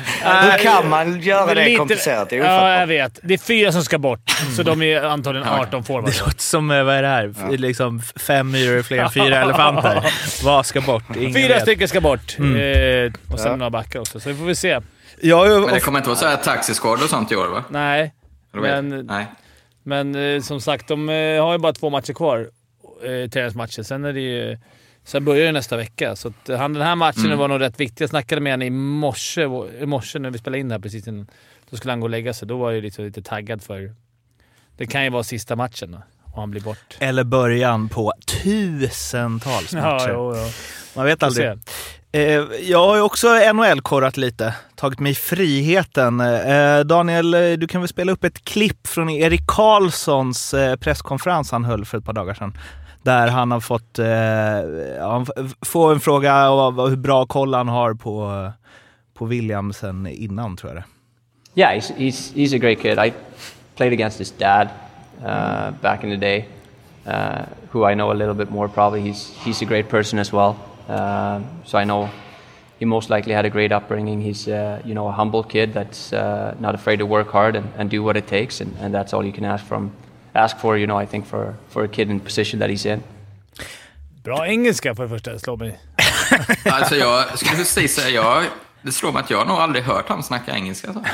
Hur 0.53 0.59
kan 0.59 0.89
man 0.89 1.21
göra 1.21 1.55
det 1.55 1.65
Lite- 1.65 1.77
komplicerat? 1.77 2.31
Det 2.31 2.39
är 2.39 2.45
Ja, 2.45 2.79
jag 2.81 2.87
vet. 2.87 3.19
Det 3.23 3.35
är 3.35 3.39
fyra 3.39 3.73
som 3.73 3.83
ska 3.85 3.99
bort, 3.99 4.31
så 4.57 4.63
de 4.63 4.83
är 4.83 5.03
antagligen 5.03 5.49
18 5.49 5.85
forwards. 5.85 6.19
det 6.19 6.25
låter 6.25 6.41
som, 6.41 6.71
eh, 6.71 6.85
vad 6.85 6.95
är 6.95 7.03
det 7.03 7.09
här? 7.09 7.35
F- 7.37 7.59
Liksom 7.61 8.01
fem 8.01 8.51
myror 8.51 8.79
är 8.79 8.83
fler 8.83 8.99
än 8.99 9.11
fyra 9.11 9.39
elefanter. 9.43 10.05
Vad 10.45 10.67
ska 10.67 10.81
bort? 10.81 11.17
Ingen 11.17 11.35
Fyra 11.35 11.49
vet. 11.55 11.63
stycken 11.63 11.89
ska 11.89 12.01
bort. 12.01 12.37
Mm. 12.39 12.57
Eh, 13.07 13.13
och 13.33 13.41
sen 13.41 13.59
några 13.59 13.71
backar 13.71 14.01
också, 14.01 14.21
så 14.21 14.29
vi 14.29 14.35
får 14.35 14.45
vi 14.45 14.55
se. 14.55 14.81
Jag, 15.21 15.61
Men 15.63 15.75
det 15.75 15.81
kommer 15.81 15.99
inte 15.99 16.09
vara 16.09 16.19
så 16.19 16.27
här 16.27 16.37
taxiskador 16.37 17.05
och 17.05 17.11
sånt 17.11 17.33
i 17.33 17.37
år 17.37 17.49
va? 17.49 17.65
Nej, 17.71 18.15
men, 18.53 18.89
Nej. 19.07 19.27
Men 19.83 20.15
eh, 20.15 20.41
som 20.43 20.61
sagt, 20.61 20.89
de 20.89 21.09
eh, 21.09 21.45
har 21.45 21.53
ju 21.53 21.59
bara 21.59 21.73
två 21.73 21.91
matcher 21.91 22.13
kvar. 22.13 22.51
Eh, 23.05 23.31
träningsmatcher. 23.31 23.83
Sen, 23.83 24.05
är 24.05 24.13
det 24.13 24.21
ju, 24.21 24.59
sen 25.05 25.25
börjar 25.25 25.47
det 25.47 25.53
nästa 25.53 25.77
vecka. 25.77 26.17
Så 26.17 26.29
att, 26.29 26.49
eh, 26.49 26.59
han, 26.59 26.73
den 26.73 26.83
här 26.83 26.95
matchen 26.97 27.25
Mm. 27.27 27.39
var 27.39 27.49
nog 27.49 27.61
rätt 27.61 27.81
viktig. 27.81 28.03
Jag 28.05 28.11
snackade 28.11 28.41
med 28.41 28.53
honom 28.53 28.67
i 28.67 28.71
morse, 28.71 29.43
i 29.81 29.87
morse 29.87 30.19
när 30.19 30.31
vi 30.31 30.39
spelade 30.39 30.61
in 30.61 30.69
det 30.69 30.75
här 30.75 30.81
precis 30.81 31.09
innan. 31.09 31.27
Då 31.71 31.77
skulle 31.77 31.93
han 31.93 32.01
gå 32.01 32.05
och 32.07 32.11
lägga 32.11 32.35
sig. 32.35 32.49
Då 32.49 32.57
var 32.57 32.71
jag 32.71 32.83
lite, 32.83 33.03
lite 33.03 33.23
taggad 33.23 33.63
för... 33.63 33.95
Det 34.77 34.87
kan 34.87 35.05
ju 35.05 35.11
vara 35.11 35.23
sista 35.23 35.57
matchen 35.57 35.95
och 36.25 36.41
han 36.41 36.51
blir 36.51 36.61
bort. 36.61 36.97
eller 36.99 37.25
början 37.25 37.89
på 37.89 38.13
tusentals 38.27 39.73
matcher. 39.75 40.09
jo, 40.09 40.35
jo. 40.37 40.45
Man 40.97 41.07
vet 41.07 41.23
aldrig. 41.23 41.47
Eh, 42.15 42.23
jag 42.61 42.87
har 42.87 42.97
ju 42.97 43.03
också 43.03 43.29
NHL-korrat 43.53 44.17
lite. 44.17 44.55
Tagit 44.75 45.01
mig 45.01 45.15
friheten. 45.15 46.21
Eh, 46.21 46.81
Daniel, 46.81 47.35
eh, 47.35 47.41
du 47.41 47.67
kan 47.67 47.81
väl 47.81 47.89
spela 47.89 48.13
upp 48.13 48.25
ett 48.25 48.45
klipp 48.45 48.87
från 48.87 49.11
Erik 49.11 49.47
Karlssons 49.47 50.55
eh, 50.55 50.77
presskonferens 50.77 51.53
han 51.53 51.65
höll 51.65 51.85
för 51.85 51.99
ett 51.99 52.05
par 52.05 52.13
dagar 52.13 52.35
sedan. 52.35 52.59
Där 53.03 53.29
han 53.29 53.51
har 53.51 53.61
fått 53.61 53.99
eh, 53.99 55.07
han 55.09 55.27
får 55.67 55.93
en 55.93 56.01
fråga 56.01 56.51
om 56.51 56.79
hur 56.79 56.97
bra 56.97 57.27
koll 57.27 57.55
han 57.55 57.69
har 57.69 57.95
på, 57.95 58.51
på 59.15 59.25
Williamsen 59.25 60.07
innan, 60.07 60.57
tror 60.57 60.73
jag 60.73 60.83
det 60.83 60.87
Yeah, 61.55 61.75
he's, 61.75 61.93
he's, 61.97 62.33
he's 62.35 62.55
a 62.55 62.59
great 62.59 62.81
kid. 62.81 62.99
I 62.99 63.13
played 63.77 63.93
against 63.93 64.19
his 64.19 64.31
dad 64.31 64.69
uh, 65.21 65.71
back 65.83 66.05
in 66.05 66.11
the 66.11 66.17
day, 66.17 66.49
uh, 67.07 67.45
who 67.71 67.91
I 67.91 67.95
know 67.95 68.11
a 68.11 68.15
little 68.15 68.35
bit 68.35 68.51
more 68.51 68.69
probably. 68.69 69.01
He's, 69.03 69.33
he's 69.45 69.63
a 69.63 69.67
great 69.67 69.89
person 69.89 70.19
as 70.19 70.33
well. 70.33 70.57
Um 70.89 71.45
so 71.65 71.79
I 71.79 71.85
know 71.85 72.09
he 72.83 72.87
most 72.87 73.11
likely 73.11 73.33
had 73.33 73.45
a 73.45 73.51
great 73.51 73.73
upbringing. 73.73 74.21
He's 74.21 74.49
uh, 74.49 74.83
you 74.85 74.95
know 74.95 75.07
a 75.09 75.13
humble 75.13 75.45
kid 75.45 75.73
that's 75.73 76.13
uh, 76.13 76.55
not 76.61 76.75
afraid 76.75 76.99
to 76.99 77.07
work 77.07 77.31
hard 77.31 77.57
and, 77.57 77.67
and 77.79 77.91
do 77.91 78.03
what 78.03 78.17
it 78.17 78.27
takes, 78.27 78.61
and, 78.61 78.77
and 78.81 78.95
that's 78.95 79.15
all 79.15 79.25
you 79.25 79.33
can 79.33 79.45
ask 79.45 79.65
from 79.65 79.93
ask 80.35 80.59
for. 80.59 80.77
You 80.77 80.87
know, 80.87 81.03
I 81.03 81.07
think 81.07 81.27
for 81.27 81.55
for 81.69 81.85
a 81.85 81.89
kid 81.89 82.11
in 82.11 82.19
the 82.19 82.25
position 82.25 82.61
that 82.61 82.71
he's 82.71 82.87
in. 82.95 83.03
Bra 84.25 84.47
engelska 84.47 84.95
för 84.95 85.03
det 85.03 85.09
första, 85.09 85.39
slår 85.39 85.57
mig. 85.57 85.81
Alltså 86.65 86.97
jag 86.97 87.39
skulle 87.39 87.57
precis 87.57 87.95
säga, 87.95 88.09
jag, 88.09 88.45
det 88.83 88.93
slår 88.93 89.13
mig 89.13 89.21
att 89.21 89.31
jag 89.31 89.47
nog 89.47 89.57
aldrig 89.57 89.85
hört 89.85 90.09
honom 90.09 90.23
snacka 90.23 90.53
engelska. 90.53 90.93
Så. 90.93 91.05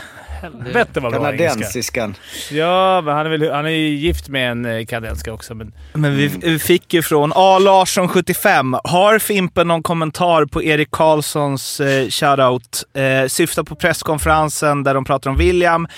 Helvete 0.40 1.00
vad 1.00 1.12
bra 1.12 1.32
engelska. 1.32 1.48
Kanadensiskan. 1.48 2.14
Ja, 2.50 3.00
men 3.00 3.14
han 3.14 3.26
är, 3.26 3.30
väl, 3.30 3.50
han 3.52 3.66
är 3.66 3.70
ju 3.70 3.88
gift 3.88 4.28
med 4.28 4.50
en 4.50 4.64
eh, 4.64 4.86
kanadenska 4.86 5.32
också. 5.32 5.54
Men 5.54 5.72
Men 5.92 6.16
vi, 6.16 6.28
vi 6.28 6.58
fick 6.58 6.94
ju 6.94 7.02
från 7.02 7.32
A. 7.34 7.58
Larsson 7.58 8.08
75. 8.08 8.76
Har 8.84 9.18
Fimpen 9.18 9.68
någon 9.68 9.82
kommentar 9.82 10.44
på 10.44 10.62
Erik 10.62 10.90
Karlssons 10.90 11.80
eh, 11.80 12.08
shoutout? 12.08 12.84
Eh, 12.94 13.28
syftar 13.28 13.62
på 13.62 13.74
presskonferensen 13.74 14.84
där 14.84 14.94
de 14.94 15.04
pratar 15.04 15.30
om 15.30 15.36
William. 15.36 15.88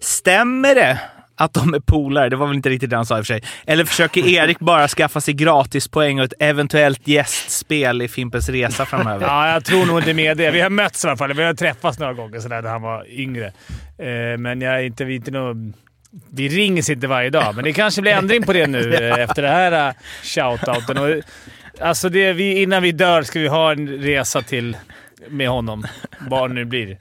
Stämmer 0.00 0.74
det 0.74 0.98
att 1.40 1.54
de 1.54 1.74
är 1.74 1.80
polare? 1.80 2.28
Det 2.28 2.36
var 2.36 2.46
väl 2.46 2.56
inte 2.56 2.68
riktigt 2.68 2.90
det 2.90 2.96
han 2.96 3.06
sa 3.06 3.18
i 3.18 3.20
och 3.20 3.26
för 3.26 3.34
sig. 3.34 3.42
Eller 3.66 3.84
försöker 3.84 4.28
Erik 4.28 4.58
bara 4.58 4.88
skaffa 4.88 5.20
sig 5.20 5.34
gratispoäng 5.34 6.18
och 6.18 6.24
ett 6.24 6.32
eventuellt 6.38 7.08
gästspel 7.08 8.02
i 8.02 8.08
Fimpens 8.08 8.48
resa 8.48 8.86
framöver? 8.86 9.26
Ja, 9.30 9.52
jag 9.52 9.64
tror 9.64 9.86
nog 9.86 9.98
inte 9.98 10.14
med 10.14 10.36
det. 10.36 10.50
Vi 10.50 10.60
har 10.60 10.70
mötts 10.70 11.04
i 11.04 11.08
alla 11.08 11.16
fall. 11.16 11.32
Vi 11.32 11.42
har 11.42 11.54
träffats 11.54 11.98
några 11.98 12.12
gånger 12.12 12.40
sådär 12.40 12.62
när 12.62 12.70
han 12.70 12.82
var 12.82 13.10
yngre. 13.10 13.46
Eh, 13.98 14.38
men 14.38 14.60
jag 14.60 14.74
är 14.74 14.82
inte, 14.82 15.04
vi, 15.04 15.12
är 15.12 15.16
inte 15.16 15.30
nog, 15.30 15.72
vi 16.30 16.48
rings 16.48 16.90
inte 16.90 17.06
varje 17.06 17.30
dag, 17.30 17.54
men 17.54 17.64
det 17.64 17.72
kanske 17.72 18.02
blir 18.02 18.12
ändring 18.12 18.42
på 18.42 18.52
det 18.52 18.66
nu 18.66 18.94
eh, 19.10 19.18
efter 19.18 19.42
det 19.42 19.48
här 19.48 19.88
uh, 19.88 19.94
shoutouten. 20.22 20.98
Och, 20.98 21.22
alltså 21.80 22.08
det, 22.08 22.32
vi, 22.32 22.62
innan 22.62 22.82
vi 22.82 22.92
dör 22.92 23.22
ska 23.22 23.40
vi 23.40 23.48
ha 23.48 23.72
en 23.72 23.88
resa 23.88 24.42
till 24.42 24.76
med 25.28 25.48
honom. 25.48 25.84
Vad 26.18 26.50
det 26.50 26.54
nu 26.54 26.64
blir. 26.64 26.98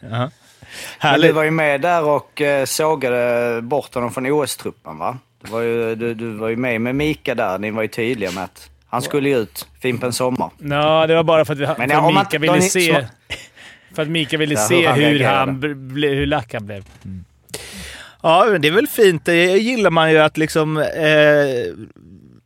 Men 1.04 1.22
du 1.22 1.32
var 1.32 1.44
ju 1.44 1.52
med 1.52 1.82
där 1.82 2.04
och 2.04 2.42
eh, 2.42 2.66
sågade 2.66 3.62
bort 3.62 3.94
honom 3.94 4.12
från 4.12 4.26
OS-truppen 4.26 4.98
va? 4.98 5.18
Du 5.44 5.52
var, 5.52 5.62
ju, 5.62 5.96
du, 5.96 6.14
du 6.14 6.30
var 6.30 6.50
ju 6.50 6.56
med 6.56 6.82
med 6.82 6.96
Mika 6.96 7.36
där. 7.36 7.58
Ni 7.58 7.72
var 7.72 7.82
ju 7.82 7.88
tydliga 7.88 8.32
med 8.32 8.44
att 8.44 8.70
han 8.88 9.02
skulle 9.02 9.30
ju 9.30 9.38
ut. 9.38 9.68
Fimpen 9.82 10.14
sommar. 10.14 10.50
Ja, 10.58 11.08
det 11.08 11.16
var 11.16 11.24
bara 11.24 11.46
för 11.46 11.54
att, 11.54 11.60
vi, 11.60 11.66
för 11.66 11.76
Men 11.78 11.90
ja, 11.90 12.02
man- 12.02 12.14
Mika 12.14 12.40
ville 12.40 12.54
ni- 12.54 12.62
se... 12.70 13.06
För 13.96 14.02
att 14.02 14.08
Mika 14.10 14.38
ville 14.38 14.54
Ja, 14.56 14.60
se 14.68 14.76
hur 14.76 14.88
han 14.88 15.00
hur, 15.00 15.24
han, 15.24 15.60
ble, 15.94 16.08
hur 16.08 16.26
lack 16.26 16.54
han 16.54 16.66
blev. 16.66 16.84
Ja, 18.24 18.46
men 18.52 18.62
det 18.62 18.68
är 18.68 18.72
väl 18.72 18.88
fint. 18.88 19.26
Det 19.26 19.46
gillar 19.58 19.90
man 19.90 20.12
ju 20.12 20.18
att 20.18 20.38
liksom... 20.38 20.78
Eh, 20.78 20.84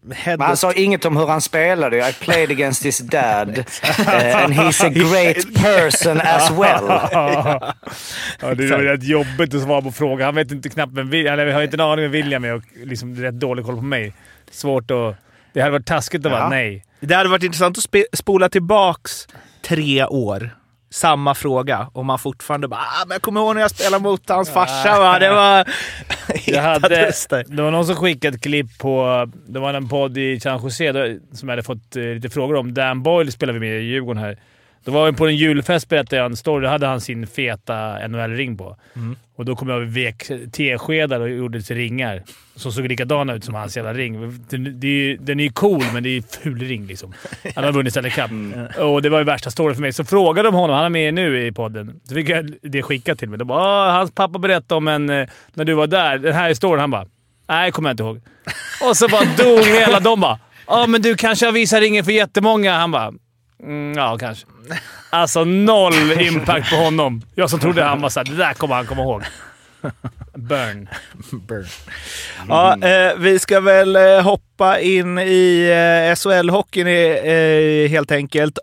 Men 0.05 0.41
han 0.41 0.57
sa 0.57 0.73
inget 0.73 1.05
om 1.05 1.17
hur 1.17 1.27
han 1.27 1.41
spelade. 1.41 2.09
I 2.09 2.13
played 2.13 2.51
against 2.51 2.85
his 2.85 2.97
dad. 2.97 3.57
eh, 4.07 4.43
and 4.43 4.53
he's 4.53 4.85
a 4.85 4.89
great 4.89 5.53
person 5.63 6.21
as 6.21 6.51
well. 6.51 6.83
ja, 8.41 8.53
det 8.55 8.67
var 8.71 8.79
rätt 8.79 9.03
jobbigt 9.03 9.53
att 9.53 9.61
svara 9.61 9.81
på 9.81 9.91
frågan. 9.91 10.25
Han 10.25 10.35
vet 10.35 10.51
inte 10.51 10.69
knappt 10.69 10.93
vem 10.93 11.09
Wil- 11.09 11.27
eller 11.27 11.53
har 11.53 11.61
inte 11.61 11.75
en 11.75 11.81
aning 11.81 12.03
vem 12.03 12.11
William 12.11 12.43
är 12.43 12.53
och 12.53 12.63
liksom 12.83 13.15
rätt 13.15 13.39
dålig 13.39 13.65
koll 13.65 13.75
på 13.75 13.81
mig. 13.81 14.13
Svårt 14.51 14.91
att... 14.91 15.15
Det 15.53 15.59
hade 15.61 15.71
varit 15.71 15.85
taskigt 15.85 16.25
att 16.25 16.31
vara 16.31 16.41
Ja. 16.41 16.49
nej. 16.49 16.85
Det 16.99 17.15
hade 17.15 17.29
varit 17.29 17.43
intressant 17.43 17.77
att 17.77 17.95
spola 18.19 18.49
tillbaks 18.49 19.27
tre 19.61 20.05
år. 20.05 20.49
Samma 20.93 21.35
fråga. 21.35 21.87
Och 21.93 22.05
man 22.05 22.19
fortfarande 22.19 22.67
bara 22.67 22.79
ah, 22.79 23.05
men 23.07 23.15
jag 23.15 23.21
kommer 23.21 23.41
ihåg 23.41 23.55
när 23.55 23.61
jag 23.61 23.71
spelade 23.71 24.03
mot 24.03 24.29
hans 24.29 24.49
farsa. 24.49 24.99
Va? 24.99 25.19
Det 25.19 25.29
var... 25.29 25.67
Jag 26.45 26.61
hade, 26.61 27.11
det 27.47 27.61
var 27.61 27.71
någon 27.71 27.85
som 27.85 27.95
skickade 27.95 28.35
ett 28.35 28.43
klipp 28.43 28.77
på... 28.77 29.27
Det 29.47 29.59
var 29.59 29.73
en 29.73 29.89
podd 29.89 30.17
i 30.17 30.39
San 30.39 30.63
Jose 30.63 30.93
som 31.33 31.49
jag 31.49 31.53
hade 31.53 31.63
fått 31.63 31.95
eh, 31.95 32.03
lite 32.03 32.29
frågor 32.29 32.55
om. 32.55 32.73
Dan 32.73 33.03
Boyle 33.03 33.31
spelade 33.31 33.59
vi 33.59 33.69
med 33.69 33.81
i 33.81 33.83
Djurgården 33.83 34.23
här. 34.23 34.39
Då 34.85 34.91
var 34.91 35.11
vi 35.11 35.17
på 35.17 35.27
en 35.27 35.35
julfest 35.35 35.89
berättade 35.89 36.15
jag 36.15 36.25
en 36.25 36.35
story. 36.37 36.63
Då 36.63 36.69
hade 36.69 36.87
han 36.87 37.01
sin 37.01 37.27
feta 37.27 38.07
NHL-ring 38.07 38.57
på. 38.57 38.77
Och 39.35 39.45
då 39.45 39.55
kom 39.55 39.69
jag 39.69 39.81
och 39.81 39.97
vek 39.97 40.23
teskedar 40.51 41.19
och 41.19 41.29
gjorde 41.29 41.61
till 41.61 41.75
ringar. 41.75 42.23
Som 42.55 42.71
såg 42.71 42.87
likadana 42.87 43.33
ut 43.33 43.43
som 43.43 43.53
hans 43.53 43.77
jävla 43.77 43.93
ring. 43.93 44.39
Den, 44.49 44.79
det 44.79 44.87
är, 44.87 44.91
ju- 44.91 45.17
den 45.17 45.39
är 45.39 45.43
ju 45.43 45.49
cool, 45.51 45.83
men 45.93 46.03
det 46.03 46.09
är 46.09 46.13
ju 46.13 46.21
ful 46.21 46.59
ring 46.59 46.85
liksom. 46.87 47.13
Han 47.55 47.63
har 47.63 47.71
vunnit 47.71 47.93
Stanley 47.93 48.11
Cup. 48.11 48.31
Och 48.79 49.01
det 49.01 49.09
var 49.09 49.17
ju 49.19 49.23
värsta 49.25 49.51
storyn 49.51 49.75
för 49.75 49.81
mig. 49.81 49.93
Så 49.93 50.03
frågade 50.03 50.47
de 50.47 50.55
honom. 50.55 50.75
Han 50.75 50.85
är 50.85 50.89
med 50.89 51.13
nu 51.13 51.47
i 51.47 51.51
podden. 51.51 51.99
Så 52.03 52.15
fick 52.15 52.29
jag 52.29 52.53
det 52.61 52.81
skickat 52.83 53.19
till 53.19 53.29
mig. 53.29 53.39
De 53.39 53.47
bara 53.47 53.59
"Ah, 53.63 53.91
“Hans 53.91 54.11
pappa 54.11 54.39
berättade 54.39 54.75
om 54.77 54.87
en... 54.87 55.09
eh, 55.09 55.27
När 55.53 55.65
du 55.65 55.73
var 55.73 55.87
där. 55.87 56.17
Den 56.17 56.33
här 56.33 56.49
historien.” 56.49 56.79
Han 56.79 56.91
bara 56.91 57.05
“Nej, 57.49 57.71
kommer 57.71 57.89
jag 57.89 57.93
inte 57.93 58.03
ihåg”. 58.03 58.21
Och 58.89 58.97
så 58.97 59.07
bara 59.07 59.25
dog 59.37 59.65
hela 59.65 59.99
de 59.99 60.19
bara 60.19 60.39
“Ja, 60.67 60.87
men 60.87 61.01
du 61.01 61.15
kanske 61.15 61.45
har 61.45 61.53
visat 61.53 61.79
ringen 61.81 62.05
för 62.05 62.11
jättemånga”. 62.11 62.73
Han 62.73 62.91
bara 62.91 63.13
mm, 63.63 63.93
“Ja, 63.97 64.17
kanske”. 64.17 64.45
Alltså 65.09 65.43
noll 65.43 66.11
impact 66.21 66.69
på 66.69 66.75
honom. 66.75 67.21
Jag 67.35 67.49
som 67.49 67.59
trodde 67.59 67.83
han 67.83 68.01
var 68.01 68.09
såhär, 68.09 68.25
det 68.25 68.35
där 68.35 68.53
kommer 68.53 68.75
han 68.75 68.85
komma 68.85 69.01
ihåg. 69.01 69.23
Burn. 70.35 70.89
Ja, 72.47 72.77
eh, 72.87 73.13
vi 73.17 73.39
ska 73.39 73.59
väl 73.59 73.95
eh, 73.95 74.21
hoppa 74.21 74.79
in 74.79 75.17
i 75.19 75.67
eh, 75.69 76.15
SHL-hockeyn 76.15 76.87
eh, 76.87 77.89
helt 77.89 78.11
enkelt. 78.11 78.59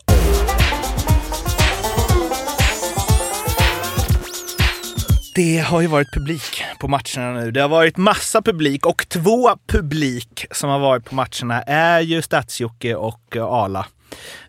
Det 5.35 5.57
har 5.57 5.81
ju 5.81 5.87
varit 5.87 6.13
publik 6.13 6.63
på 6.79 6.87
matcherna 6.87 7.39
nu. 7.39 7.51
Det 7.51 7.61
har 7.61 7.69
varit 7.69 7.97
massa 7.97 8.41
publik 8.41 8.85
och 8.85 9.05
två 9.09 9.49
publik 9.67 10.45
som 10.51 10.69
har 10.69 10.79
varit 10.79 11.05
på 11.05 11.15
matcherna 11.15 11.61
är 11.61 11.99
ju 11.99 12.21
Stats-Jocke 12.21 12.95
och 12.95 13.35
eh, 13.35 13.43
Ala. 13.45 13.85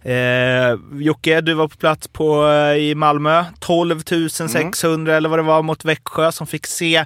Eh, 0.03 0.79
Jocke, 0.93 1.41
du 1.41 1.55
var 1.55 1.69
på 1.69 1.77
plats 1.77 2.09
på, 2.09 2.49
eh, 2.49 2.77
i 2.77 2.95
Malmö. 2.95 3.45
12 3.61 4.01
600 4.49 5.17
eller 5.17 5.29
vad 5.29 5.39
det 5.39 5.43
var 5.43 5.63
mot 5.63 5.85
Växjö 5.85 6.33
som 6.33 6.47
fick 6.47 6.67
se 6.67 7.05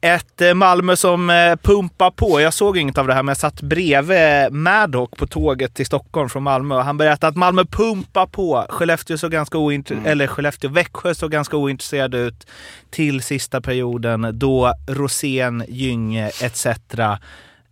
ett 0.00 0.40
eh, 0.40 0.54
Malmö 0.54 0.96
som 0.96 1.30
eh, 1.30 1.56
pumpar 1.56 2.10
på. 2.10 2.40
Jag 2.40 2.54
såg 2.54 2.78
inget 2.78 2.98
av 2.98 3.06
det 3.06 3.14
här, 3.14 3.22
men 3.22 3.30
jag 3.30 3.36
satt 3.36 3.62
bredvid 3.62 4.52
Maddock 4.52 5.16
på 5.16 5.26
tåget 5.26 5.74
till 5.74 5.86
Stockholm 5.86 6.28
från 6.28 6.42
Malmö 6.42 6.74
och 6.74 6.84
han 6.84 6.96
berättade 6.96 7.28
att 7.28 7.36
Malmö 7.36 7.64
pumpar 7.64 8.26
på. 8.26 8.66
Skellefteå 8.68 9.18
såg 9.18 9.30
ganska 9.30 9.58
ointresserad, 9.58 10.06
eller 10.06 10.26
Skellefteå, 10.26 10.70
Växjö 10.70 11.14
såg 11.14 11.30
ganska 11.30 11.56
ointresserade 11.56 12.18
ut 12.18 12.46
till 12.90 13.22
sista 13.22 13.60
perioden 13.60 14.30
då 14.32 14.74
Rosén, 14.88 15.64
Gynge 15.68 16.28
etc. 16.28 16.66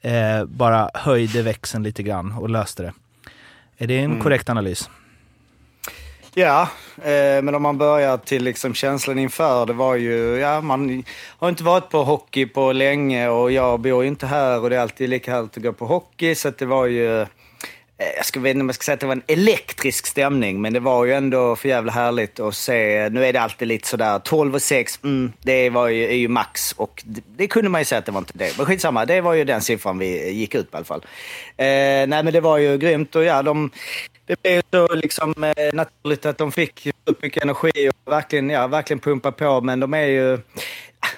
Eh, 0.00 0.44
bara 0.46 0.90
höjde 0.94 1.42
växeln 1.42 1.84
lite 1.84 2.02
grann 2.02 2.32
och 2.32 2.50
löste 2.50 2.82
det. 2.82 2.92
Är 3.78 3.86
det 3.86 3.98
en 3.98 4.20
korrekt 4.20 4.48
analys? 4.48 4.90
Ja, 6.34 6.68
eh, 6.96 7.42
men 7.42 7.54
om 7.54 7.62
man 7.62 7.78
börjar 7.78 8.16
till 8.16 8.44
liksom 8.44 8.74
känslan 8.74 9.18
inför, 9.18 9.66
det 9.66 9.72
var 9.72 9.94
ju, 9.94 10.36
ja 10.36 10.60
man 10.60 11.04
har 11.38 11.48
inte 11.48 11.64
varit 11.64 11.90
på 11.90 12.04
hockey 12.04 12.46
på 12.46 12.72
länge 12.72 13.28
och 13.28 13.52
jag 13.52 13.80
bor 13.80 14.02
ju 14.02 14.08
inte 14.08 14.26
här 14.26 14.60
och 14.60 14.70
det 14.70 14.76
är 14.76 14.80
alltid 14.80 15.08
lika 15.08 15.32
härligt 15.32 15.56
att 15.56 15.62
gå 15.62 15.72
på 15.72 15.86
hockey 15.86 16.34
så 16.34 16.50
det 16.50 16.66
var 16.66 16.86
ju, 16.86 17.26
Eh, 17.98 18.06
jag 18.16 18.26
ska 18.26 18.48
inte 18.48 18.60
om 18.60 18.68
jag 18.68 18.74
ska 18.74 18.84
säga 18.84 18.94
att 18.94 19.00
det 19.00 19.06
var 19.06 19.12
en 19.12 19.22
elektrisk 19.26 20.06
stämning 20.06 20.60
men 20.60 20.72
det 20.72 20.80
var 20.80 21.04
ju 21.04 21.12
ändå 21.12 21.56
för 21.56 21.68
jävla 21.68 21.92
härligt 21.92 22.40
att 22.40 22.54
se, 22.54 23.08
nu 23.08 23.24
är 23.24 23.32
det 23.32 23.40
alltid 23.40 23.68
lite 23.68 23.88
sådär 23.88 24.18
12 24.18 24.54
och 24.54 24.62
6, 24.62 25.00
mm, 25.04 25.32
det 25.42 25.70
var 25.70 25.88
ju, 25.88 26.04
är 26.04 26.16
ju 26.16 26.28
max 26.28 26.72
och 26.72 27.02
det, 27.06 27.22
det 27.36 27.46
kunde 27.46 27.70
man 27.70 27.80
ju 27.80 27.84
säga 27.84 27.98
att 27.98 28.06
det 28.06 28.12
var 28.12 28.18
inte 28.18 28.38
det. 28.38 28.56
Men 28.56 28.66
skitsamma, 28.66 29.04
det 29.04 29.20
var 29.20 29.34
ju 29.34 29.44
den 29.44 29.60
siffran 29.60 29.98
vi 29.98 30.30
gick 30.30 30.54
ut 30.54 30.70
på 30.70 30.76
i 30.76 30.78
alla 30.78 30.84
fall. 30.84 31.00
Eh, 31.56 31.66
nej 31.66 32.06
men 32.06 32.32
det 32.32 32.40
var 32.40 32.58
ju 32.58 32.78
grymt 32.78 33.16
och 33.16 33.24
ja, 33.24 33.42
de, 33.42 33.70
det 34.26 34.42
blev 34.42 34.62
så 34.70 34.94
liksom 34.94 35.44
eh, 35.44 35.74
naturligt 35.74 36.26
att 36.26 36.38
de 36.38 36.52
fick 36.52 36.88
upp 37.04 37.22
mycket 37.22 37.42
energi 37.42 37.90
och 37.90 38.12
verkligen, 38.12 38.50
ja, 38.50 38.66
verkligen 38.66 39.00
pumpa 39.00 39.32
på. 39.32 39.60
Men 39.60 39.80
de 39.80 39.94
är 39.94 40.06
ju... 40.06 40.38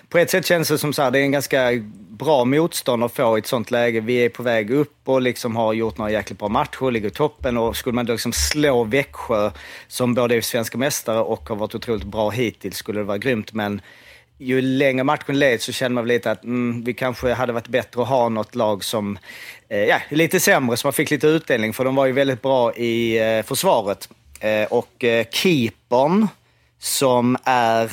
På 0.09 0.19
ett 0.19 0.31
sätt 0.31 0.47
känns 0.47 0.69
det 0.69 0.79
som 0.79 0.93
så 0.93 1.03
här, 1.03 1.11
det 1.11 1.19
är 1.19 1.23
en 1.23 1.33
ganska 1.33 1.71
bra 2.19 2.45
motstånd 2.45 3.05
att 3.05 3.13
få 3.13 3.39
i 3.39 3.41
ett 3.41 3.47
sånt 3.47 3.71
läge. 3.71 4.01
Vi 4.01 4.25
är 4.25 4.29
på 4.29 4.43
väg 4.43 4.71
upp 4.71 4.97
och 5.05 5.23
liksom 5.23 5.57
har 5.57 5.73
gjort 5.73 5.99
några 5.99 6.11
jäkligt 6.11 6.39
bra 6.39 6.49
matcher, 6.49 6.91
ligger 6.91 7.09
i 7.09 7.11
toppen. 7.11 7.57
Och 7.57 7.77
skulle 7.77 7.95
man 7.95 8.07
då 8.07 8.13
liksom 8.13 8.33
slå 8.33 8.85
Växjö, 8.85 9.51
som 9.89 10.15
både 10.15 10.37
är 10.37 10.41
svenska 10.41 10.79
mästare 10.79 11.21
och 11.21 11.49
har 11.49 11.57
varit 11.57 11.75
otroligt 11.75 12.05
bra 12.05 12.31
hittills, 12.31 12.77
skulle 12.77 13.01
det 13.01 13.05
vara 13.05 13.19
grymt. 13.19 13.53
Men 13.53 13.81
ju 14.39 14.61
längre 14.61 15.05
matchen 15.05 15.39
led 15.39 15.63
så 15.63 15.73
känner 15.73 15.95
man 15.95 16.05
väl 16.05 16.09
lite 16.09 16.31
att 16.31 16.45
mm, 16.45 16.85
vi 16.85 16.95
kanske 16.95 17.33
hade 17.33 17.53
varit 17.53 17.69
bättre 17.69 18.03
att 18.03 18.09
ha 18.09 18.29
något 18.29 18.55
lag 18.55 18.85
som 18.85 19.19
eh, 19.69 19.85
ja, 19.85 20.01
är 20.09 20.17
lite 20.17 20.41
sämre, 20.41 20.77
så 20.77 20.87
man 20.87 20.93
fick 20.93 21.11
lite 21.11 21.27
utdelning. 21.27 21.73
För 21.73 21.85
de 21.85 21.95
var 21.95 22.07
ju 22.07 22.13
väldigt 22.13 22.43
bra 22.43 22.75
i 22.75 23.19
eh, 23.19 23.43
försvaret. 23.43 24.09
Eh, 24.41 24.65
och 24.65 25.05
eh, 25.05 25.27
keepern 25.31 26.29
som 26.79 27.37
är 27.45 27.93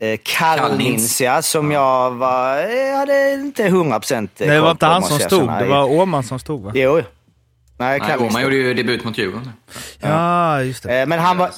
eh, 0.00 0.18
Kallnins. 0.22 1.20
ja, 1.20 1.42
som 1.42 1.70
jag 1.70 2.10
var, 2.10 2.56
jag 2.56 2.96
hade 2.96 3.32
inte 3.32 3.64
100 3.64 4.00
procent 4.00 4.30
Nej, 4.38 4.48
det 4.48 4.60
var 4.60 4.70
inte 4.70 4.86
han 4.86 5.02
som 5.02 5.18
stod. 5.18 5.48
Det 5.48 5.66
var 5.66 5.84
Åman 5.84 6.22
som 6.22 6.38
stod 6.38 6.62
va? 6.62 6.72
Jo. 6.74 7.02
Nej, 7.78 8.00
Nej, 8.00 8.16
Åman 8.18 8.42
gjorde 8.42 8.56
ju 8.56 8.74
debut 8.74 9.04
mot 9.04 9.18
Djurgården. 9.18 9.52
Ja, 10.00 10.62
just 10.62 10.82
det. 10.82 11.00
Eh, 11.00 11.06
Men 11.06 11.18
han 11.18 11.38
var... 11.38 11.50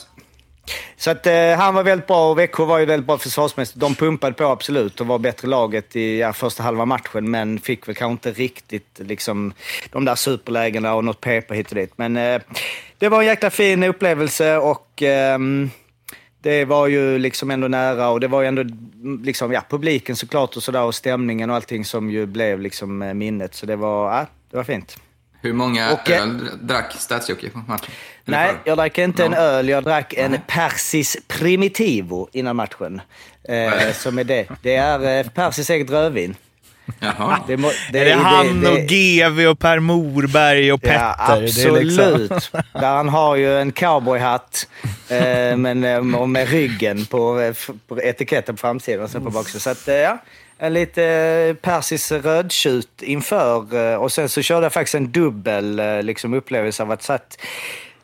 Så 0.97 1.11
att 1.11 1.27
eh, 1.27 1.55
han 1.59 1.75
var 1.75 1.83
väldigt 1.83 2.07
bra 2.07 2.31
och 2.31 2.39
Växjö 2.39 2.65
var 2.65 2.79
ju 2.79 2.85
väldigt 2.85 3.07
bra 3.07 3.19
försvarsmässigt. 3.19 3.81
De 3.81 3.95
pumpade 3.95 4.33
på 4.33 4.45
absolut 4.45 5.01
och 5.01 5.07
var 5.07 5.19
bättre 5.19 5.49
laget 5.49 5.97
i 5.97 6.19
ja, 6.19 6.33
första 6.33 6.63
halva 6.63 6.85
matchen, 6.85 7.31
men 7.31 7.59
fick 7.59 7.89
väl 7.89 7.95
kanske 7.95 8.13
inte 8.13 8.41
riktigt 8.41 8.99
liksom, 8.99 9.53
de 9.91 10.05
där 10.05 10.15
superlägena 10.15 10.95
och 10.95 11.05
något 11.05 11.21
PP 11.21 11.55
hit 11.55 11.69
och 11.69 11.75
dit. 11.75 11.93
Men 11.97 12.17
eh, 12.17 12.41
det 12.99 13.09
var 13.09 13.21
en 13.21 13.27
jäkla 13.27 13.51
fin 13.51 13.83
upplevelse 13.83 14.57
och 14.57 15.03
ehm, 15.03 15.71
det 16.43 16.65
var 16.65 16.87
ju 16.87 17.19
liksom 17.19 17.51
ändå 17.51 17.69
nära 17.69 18.09
och 18.09 18.21
det 18.21 18.29
var 18.29 18.41
ju 18.43 18.49
ändå 18.49 18.65
liksom, 19.25 19.53
ja, 19.53 19.63
publiken 19.71 20.17
såklart 20.17 20.57
och 20.57 20.63
sådär 20.63 20.83
och 20.83 20.95
stämningen 20.95 21.51
och 21.51 21.57
allting 21.57 21.85
som 21.85 22.11
ju 22.11 22.27
blev 22.27 22.61
liksom 22.61 23.03
eh, 23.03 23.15
minnet. 23.15 23.55
Så 23.55 23.67
det 23.67 23.77
var, 23.77 24.15
ja, 24.17 24.27
det 24.51 24.57
var 24.57 24.65
fint. 24.65 24.97
Hur 25.41 25.53
många 25.53 25.93
Och, 25.93 26.11
eh, 26.11 26.23
öl 26.23 26.49
drack 26.63 26.93
Stats-Jocke 26.99 27.51
på 27.51 27.59
matchen? 27.59 27.91
Nej, 28.25 28.49
förra? 28.49 28.59
jag 28.65 28.79
drack 28.79 28.99
inte 28.99 29.25
en 29.25 29.33
Ja. 29.33 29.39
öl. 29.39 29.69
Jag 29.69 29.85
drack 29.85 30.15
en 30.15 30.37
Persis 30.47 31.17
Primitivo 31.29 32.29
innan 32.33 32.57
matchen. 32.57 33.01
Eh, 33.49 33.93
som 33.93 34.19
är 34.19 34.25
det. 34.25 34.47
Det 34.63 34.75
är 34.77 35.19
eh, 35.21 35.27
Persis 35.31 35.71
eget 35.71 35.91
rödvin. 35.91 36.35
Jaha. 37.01 37.39
Det, 37.47 37.57
må, 37.57 37.69
är 37.93 38.05
det 38.05 38.13
han 38.13 38.67
och 38.67 38.79
GV 38.79 39.47
och 39.51 39.59
Per 39.59 39.79
Morberg 39.79 40.73
och 40.73 40.83
Petter? 40.83 41.15
Ja, 41.19 41.37
Det 41.37 41.43
är 41.43 41.45
absolut. 41.45 41.83
liksom- 41.85 42.63
Där 42.73 42.95
han 42.95 43.09
har 43.09 43.37
ju 43.37 43.59
en 43.59 43.73
cowboyhatt 43.73 44.69
eh, 45.09 45.57
men, 45.57 45.85
eh, 45.85 46.17
och 46.21 46.29
med 46.29 46.49
ryggen 46.51 47.05
på, 47.07 47.41
eh, 47.41 47.55
på 47.89 48.01
etiketten 48.03 48.55
på 48.55 48.61
framsidan 48.61 49.05
och 49.05 49.11
sen 49.11 49.25
på 49.25 49.31
baksidan. 49.31 49.61
Så 49.61 49.71
att, 49.71 49.89
eh, 49.89 49.95
ja, 49.95 50.19
en 50.59 50.73
lite 50.75 51.05
eh, 51.05 51.55
persis 51.55 52.13
rödtjut 52.13 53.03
inför. 53.03 53.97
Och 53.99 54.13
sen 54.13 54.29
så 54.29 54.43
körde 54.43 54.65
jag 54.65 54.73
faktiskt 54.73 54.95
en 54.95 55.13
dubbel 55.13 55.81
liksom, 56.03 56.35
upplevelse 56.35 56.83
av 56.83 56.91
att 56.91 57.03
satt 57.03 57.39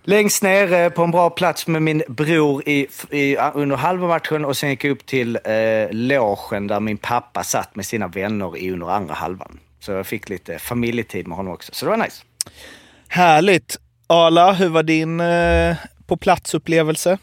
längst 0.09 0.43
ner 0.43 0.91
på 0.91 1.03
en 1.03 1.11
bra 1.11 1.31
plats 1.31 1.67
med 1.67 1.83
min 1.83 2.03
bror 2.09 2.69
i, 2.69 2.87
i, 3.11 3.37
under 3.55 3.77
halva 3.77 4.09
matchen 4.09 4.45
och 4.45 4.57
sen 4.57 4.71
gick 4.71 4.85
jag 4.85 4.91
upp 4.91 5.07
till 5.07 5.39
eh, 5.45 5.53
logen 5.91 6.67
där 6.67 6.81
min 6.81 6.97
pappa 6.97 7.45
satt 7.45 7.77
med 7.77 7.87
sina 7.87 8.09
vänner 8.09 8.57
i 8.57 8.71
under 8.71 8.91
andra 8.91 9.15
halvan. 9.15 9.59
Så 9.81 9.93
jag 9.93 10.07
fick 10.07 10.29
lite 10.29 10.59
familjetid 10.59 11.27
med 11.29 11.37
honom 11.37 11.53
också. 11.53 11.73
Så 11.75 11.85
det 11.85 11.91
var 11.91 11.97
nice. 11.97 12.23
Härligt! 13.09 13.77
Ala, 14.07 14.53
hur 14.53 14.69
var 14.69 14.83
din 14.83 15.21
eh, 15.21 15.77
på 16.07 16.17
platsupplevelse? 16.17 17.19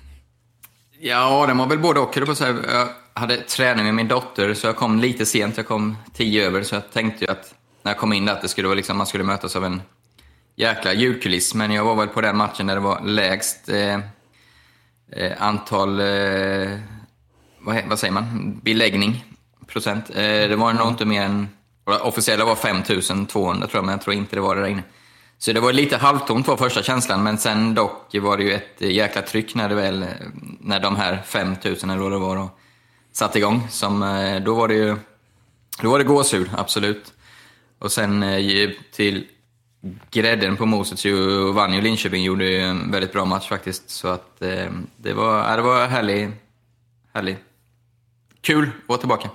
Ja, 1.00 1.46
den 1.48 1.58
var 1.58 1.68
väl 1.68 1.80
både 1.80 2.00
och. 2.00 2.18
Jag 2.18 2.88
hade 3.14 3.38
träning 3.38 3.86
med 3.86 3.94
min 3.94 4.08
dotter, 4.08 4.54
så 4.54 4.68
jag 4.68 4.76
kom 4.76 5.00
lite 5.00 5.26
sent. 5.26 5.58
Jag 5.58 5.68
kom 5.68 5.98
tio 6.14 6.48
över, 6.48 6.64
så 6.64 6.76
jag 6.76 6.92
tänkte 6.92 7.26
ju 7.26 7.32
att 7.32 7.54
när 7.82 7.92
jag 7.92 8.00
kom 8.00 8.14
in 8.14 8.26
där 8.26 8.34
att 8.34 8.42
det 8.42 8.48
skulle 8.48 8.68
vara 8.68 8.76
liksom, 8.76 8.98
man 8.98 9.08
skulle 9.08 9.24
mötas 9.24 9.56
av 9.56 9.66
en 9.66 9.82
jäkla 10.56 10.94
ljudkuliss. 10.94 11.54
Men 11.54 11.72
jag 11.72 11.86
var 11.86 11.96
väl 11.96 12.08
på 12.08 12.22
den 12.22 12.38
matchen 12.38 12.68
där 12.68 12.76
det 12.76 12.82
var 12.82 13.02
lägst 13.02 13.70
eh, 13.70 14.00
eh 15.12 15.34
antal, 15.40 16.00
eh, 16.00 16.80
vad, 17.60 17.84
vad 17.88 18.00
säger 18.00 18.14
man, 18.14 18.60
beläggning, 18.64 19.26
procent. 19.68 20.10
Eh, 20.10 20.24
det 20.24 20.56
var 20.56 20.74
nog 20.74 20.88
inte 20.88 21.06
mer 21.06 21.22
än, 21.22 21.50
officiella 22.02 22.46
var 22.46 22.56
5200 22.56 23.68
tror 23.68 23.78
jag, 23.78 23.86
men 23.86 23.92
jag 23.92 24.02
tror 24.02 24.16
inte 24.16 24.36
det 24.36 24.42
var 24.42 24.56
det 24.56 24.62
där 24.62 24.70
inne. 24.70 24.84
Så 25.38 25.54
det 25.54 25.60
var 25.60 25.74
lite 25.74 25.98
halvtomt 25.98 26.48
var 26.48 26.58
första 26.58 26.84
känslan, 26.84 27.24
men 27.24 27.38
sen 27.38 27.76
dock 27.76 28.16
var 28.16 28.38
det 28.38 28.44
ju 28.44 28.54
ett 28.54 28.82
jäkla 28.82 29.22
tryck 29.22 29.56
när 29.56 29.70
det 29.70 29.76
väl, 29.76 30.06
när 30.60 30.80
de 30.80 30.96
här 30.96 31.22
5000 31.26 31.90
eller 31.90 32.02
vad 32.02 32.12
det 32.12 32.18
var, 32.18 32.36
då, 32.36 32.50
satte 33.12 33.38
igång. 33.38 33.68
Som, 33.70 34.04
eh, 34.04 34.40
då 34.40 34.56
var 34.56 34.68
det 34.68 34.74
ju, 34.74 34.96
då 35.82 35.90
var 35.90 36.00
det 36.00 36.06
gåshud, 36.06 36.50
absolut. 36.58 37.14
Och 37.80 37.92
sen 37.92 38.24
eh, 38.24 38.40
ju 38.40 38.78
till 38.92 39.28
grädden 40.12 40.58
på 40.58 40.66
moset 40.66 41.00
så 41.00 41.52
vann 41.52 41.74
ju 41.74 41.82
Linköping, 41.82 42.24
gjorde 42.24 42.46
ju 42.46 42.62
en 42.62 42.92
väldigt 42.92 43.14
bra 43.14 43.26
match 43.26 43.50
faktiskt. 43.50 43.90
Så 43.90 44.08
att 44.08 44.42
eh, 44.42 44.72
det 44.98 45.14
var, 45.14 45.50
ja, 45.50 45.56
det 45.56 45.62
var 45.62 45.88
härlig, 45.88 46.32
härlig. 47.14 47.38
Kul 48.42 48.64
att 48.64 48.90
vara 48.90 49.00
tillbaka. 49.00 49.30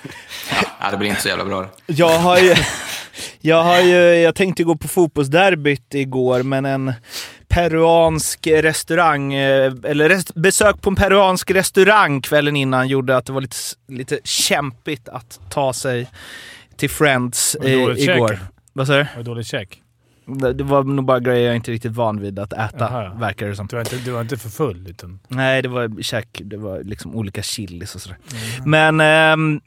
ja, 0.80 0.90
det 0.90 0.96
blir 0.96 1.08
inte 1.08 1.22
så 1.22 1.28
jävla 1.28 1.44
bra. 1.44 1.68
Jag 1.86 2.18
har 2.18 2.38
ju, 2.38 2.54
jag 3.40 3.62
har 3.62 3.80
ju, 3.80 3.96
jag 3.96 4.34
tänkte 4.34 4.64
gå 4.64 4.76
på 4.76 4.88
fotbollsderbyt 4.88 5.94
igår, 5.94 6.42
men 6.42 6.64
en 6.64 6.92
peruansk 7.48 8.46
restaurang, 8.46 9.34
eh, 9.34 9.72
eller 9.84 10.08
rest, 10.08 10.34
besök 10.34 10.80
på 10.80 10.90
en 10.90 10.96
peruansk 10.96 11.50
restaurang 11.50 12.22
kvällen 12.22 12.56
innan 12.56 12.88
gjorde 12.88 13.16
att 13.16 13.26
det 13.26 13.32
var 13.32 13.40
lite, 13.40 13.56
lite 13.88 14.18
kämpigt 14.24 15.08
att 15.08 15.40
ta 15.50 15.72
sig 15.72 16.10
till 16.76 16.90
Friends 16.90 17.56
det 17.60 17.72
eh, 17.72 18.14
igår. 18.14 18.28
käk? 18.28 18.53
Vad 18.76 18.86
sa 18.86 18.92
du? 18.92 19.02
Var 19.02 19.16
det 19.16 19.22
dåligt 19.22 19.46
käk? 19.46 19.82
Det 20.54 20.64
var 20.64 20.84
nog 20.84 21.04
bara 21.04 21.20
grejer 21.20 21.46
jag 21.46 21.56
inte 21.56 21.70
riktigt 21.70 21.92
van 21.92 22.20
vid 22.20 22.38
att 22.38 22.52
äta, 22.52 22.76
Jaha, 22.78 23.04
ja. 23.04 23.14
verkar 23.20 23.46
det 23.48 23.56
som. 23.56 23.66
Du 23.66 23.76
var 23.76 23.80
inte, 23.80 23.96
du 23.96 24.10
var 24.10 24.20
inte 24.20 24.36
för 24.36 24.48
full? 24.48 24.88
Utan... 24.88 25.20
Nej, 25.28 25.62
det 25.62 25.68
var 25.68 26.02
käk, 26.02 26.40
det 26.44 26.56
var 26.56 26.82
liksom 26.82 27.14
olika 27.16 27.42
chilis 27.42 27.94
och 27.94 28.00
sådär. 28.00 28.18
Men, 28.64 29.00
ehm, 29.00 29.56
eh, 29.56 29.60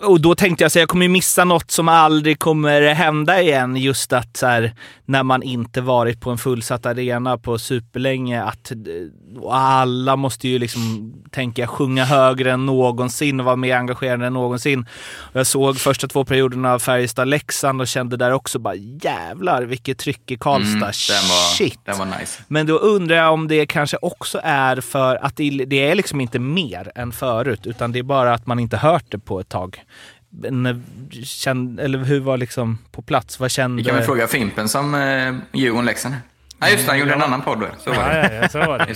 och 0.00 0.20
då 0.20 0.34
tänkte 0.34 0.64
jag 0.64 0.72
så 0.72 0.78
jag 0.78 0.88
kommer 0.88 1.08
missa 1.08 1.44
något 1.44 1.70
som 1.70 1.88
aldrig 1.88 2.38
kommer 2.38 2.82
hända 2.82 3.42
igen. 3.42 3.76
Just 3.76 4.12
att 4.12 4.36
så 4.36 4.46
här, 4.46 4.74
när 5.04 5.22
man 5.22 5.42
inte 5.42 5.80
varit 5.80 6.20
på 6.20 6.30
en 6.30 6.38
fullsatt 6.38 6.86
arena 6.86 7.38
på 7.38 7.58
superlänge, 7.58 8.42
att 8.42 8.70
eh, 8.70 9.50
alla 9.50 10.16
måste 10.16 10.48
ju 10.48 10.58
liksom, 10.58 11.14
tänka 11.30 11.66
sjunga 11.66 12.04
högre 12.04 12.52
än 12.52 12.66
någonsin 12.66 13.40
och 13.40 13.46
vara 13.46 13.56
mer 13.56 13.76
engagerade 13.76 14.26
än 14.26 14.32
någonsin. 14.32 14.86
Jag 15.32 15.46
såg 15.46 15.78
första 15.78 16.08
två 16.08 16.24
perioderna 16.24 16.72
av 16.72 16.78
Färjestad-Leksand 16.78 17.80
och 17.80 17.88
kände 17.88 18.16
där 18.16 18.32
också 18.32 18.58
bara 18.58 18.74
jävlar 18.74 19.62
vilket 19.62 19.98
tryck 19.98 20.30
i 20.30 20.36
Karlstad. 20.36 20.72
Mm, 20.72 20.80
den, 20.80 21.28
var, 21.28 21.54
Shit! 21.54 21.78
den 21.84 21.98
var 21.98 22.06
nice. 22.06 22.42
Men 22.48 22.66
då 22.66 22.78
undrar 22.78 23.16
jag 23.16 23.32
om 23.32 23.48
det 23.48 23.66
kanske 23.66 23.96
också 24.02 24.40
är 24.42 24.80
för 24.80 25.16
att 25.16 25.36
det, 25.36 25.50
det 25.50 25.90
är 25.90 25.94
liksom 25.94 26.20
inte 26.20 26.38
mer 26.38 26.92
än 26.94 27.12
förut, 27.12 27.66
utan 27.66 27.92
det 27.92 27.98
är 27.98 28.02
bara 28.02 28.34
att 28.34 28.46
man 28.46 28.58
inte 28.58 28.76
hört 28.76 29.04
det 29.08 29.18
på 29.18 29.40
ett 29.40 29.51
tag. 29.52 29.84
Men, 30.30 30.66
eh, 30.66 30.76
känn, 31.24 31.78
eller 31.78 31.98
hur 31.98 32.20
var 32.20 32.36
liksom 32.36 32.78
på 32.92 33.02
plats? 33.02 33.40
Vad 33.40 33.50
kände... 33.50 33.82
Vi 33.82 33.88
kan 33.88 33.96
väl 33.96 34.04
fråga 34.04 34.26
Fimpen 34.26 34.68
som 34.68 34.94
eh, 34.94 35.34
Djurgården-Leksand. 35.52 36.14
Nej, 36.58 36.72
just 36.72 36.84
det, 36.84 36.90
han 36.90 36.98
gjorde 36.98 37.12
en 37.12 37.22
annan 37.22 37.42
podd. 37.42 37.66
Så 37.84 37.90
var 37.90 38.08
det. 38.08 38.16
Ja, 38.22 38.32
ja, 38.32 38.42
ja, 38.42 38.48
så 38.48 38.58
var 38.58 38.78
det. 38.78 38.94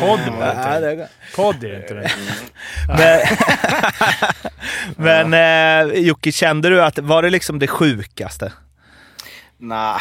Podd 0.00 0.20
var 0.38 0.80
det 0.80 0.86
Ja, 0.86 0.90
inte. 0.92 1.08
Podd 1.36 1.64
är 1.64 1.68
det 1.68 1.76
inte 1.76 1.94
det. 1.94 2.10
Men, 4.96 5.26
men 5.30 5.92
eh, 5.92 5.98
Jocke, 5.98 6.32
kände 6.32 6.68
du 6.68 6.82
att, 6.82 6.98
var 6.98 7.22
det 7.22 7.30
liksom 7.30 7.58
det 7.58 7.66
sjukaste? 7.66 8.52
Nej, 9.58 10.00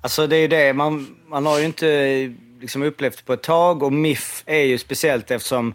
alltså 0.00 0.26
det 0.26 0.36
är 0.36 0.40
ju 0.40 0.48
det. 0.48 0.72
Man, 0.72 1.16
man 1.28 1.46
har 1.46 1.58
ju 1.58 1.64
inte 1.64 1.86
liksom 2.60 2.82
upplevt 2.82 3.26
på 3.26 3.32
ett 3.32 3.42
tag 3.42 3.82
och 3.82 3.92
MIF 3.92 4.42
är 4.46 4.62
ju 4.62 4.78
speciellt 4.78 5.30
eftersom 5.30 5.74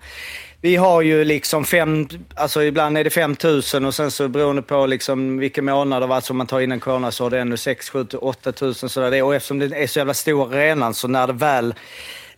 vi 0.62 0.76
har 0.76 1.02
ju 1.02 1.24
liksom 1.24 1.66
fem, 1.66 2.08
alltså 2.36 2.64
ibland 2.64 2.98
är 2.98 3.04
det 3.04 3.10
5 3.10 3.36
000 3.74 3.86
och 3.86 3.96
sen 3.96 4.12
så 4.12 4.28
beroende 4.28 4.62
på 4.62 4.86
liksom 4.86 5.38
vilka 5.38 5.62
månader, 5.62 6.14
alltså 6.14 6.34
om 6.34 6.38
man 6.38 6.48
tar 6.48 6.60
innan 6.60 6.80
corona 6.80 7.12
så 7.12 7.24
har 7.24 7.30
det 7.30 7.40
ännu 7.40 7.58
6, 7.58 7.90
7, 7.90 8.06
8 8.22 8.54
000 8.62 8.76
sådär. 8.76 9.24
Och 9.24 9.36
eftersom 9.36 9.60
det 9.60 9.66
är 9.66 9.88
så 9.88 10.00
jävla 10.00 10.14
stor 10.14 10.54
arenan 10.54 10.94
så 10.94 11.08
när 11.08 11.28
det 11.28 11.34
väl 11.34 11.74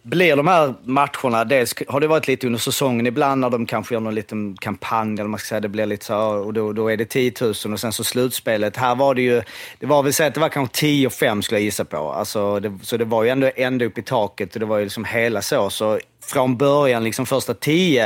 blir 0.04 0.36
de 0.36 0.48
här 0.48 0.74
matcherna, 0.84 1.46
dels 1.46 1.76
har 1.88 2.00
det 2.00 2.08
varit 2.08 2.28
lite 2.28 2.48
under 2.48 2.60
säsongen 2.60 3.08
ibland 3.08 3.42
när 3.42 3.50
de 3.50 3.66
kanske 3.66 3.96
gör 3.96 4.02
någon 4.02 4.16
liten 4.16 4.58
kampanj 4.58 5.14
eller 5.14 5.30
man 5.30 5.40
ska 5.40 5.48
säga, 5.48 5.60
det 5.60 5.70
blir 5.70 5.86
lite 5.86 6.06
så 6.06 6.14
här, 6.14 6.36
och 6.36 6.54
då, 6.54 6.74
då 6.74 6.92
är 6.92 6.98
det 6.98 7.06
10 7.06 7.34
000 7.42 7.50
och 7.50 7.80
sen 7.80 7.94
så 7.94 8.04
slutspelet. 8.04 8.78
Här 8.78 8.96
var 8.96 9.16
det 9.16 9.22
ju, 9.22 9.42
det 9.80 9.86
var 9.86 10.04
väl 10.04 10.14
så 10.14 10.24
att 10.24 10.34
det 10.34 10.40
var 10.40 10.50
kanske 10.50 10.76
10 10.76 11.08
och 11.08 11.14
5 11.14 11.42
skulle 11.42 11.60
jag 11.60 11.66
gissa 11.66 11.86
på. 11.86 12.12
Alltså, 12.12 12.60
det, 12.60 12.78
så 12.84 12.98
det 12.98 13.06
var 13.06 13.24
ju 13.24 13.30
ändå 13.30 13.52
ända 13.56 13.86
upp 13.86 13.98
i 13.98 14.02
taket 14.02 14.54
och 14.54 14.60
det 14.60 14.66
var 14.66 14.78
ju 14.78 14.84
liksom 14.84 15.06
hela 15.06 15.42
så. 15.42 15.70
Så 15.70 16.00
från 16.26 16.58
början, 16.58 17.04
liksom 17.04 17.26
första 17.26 17.54
10, 17.54 18.04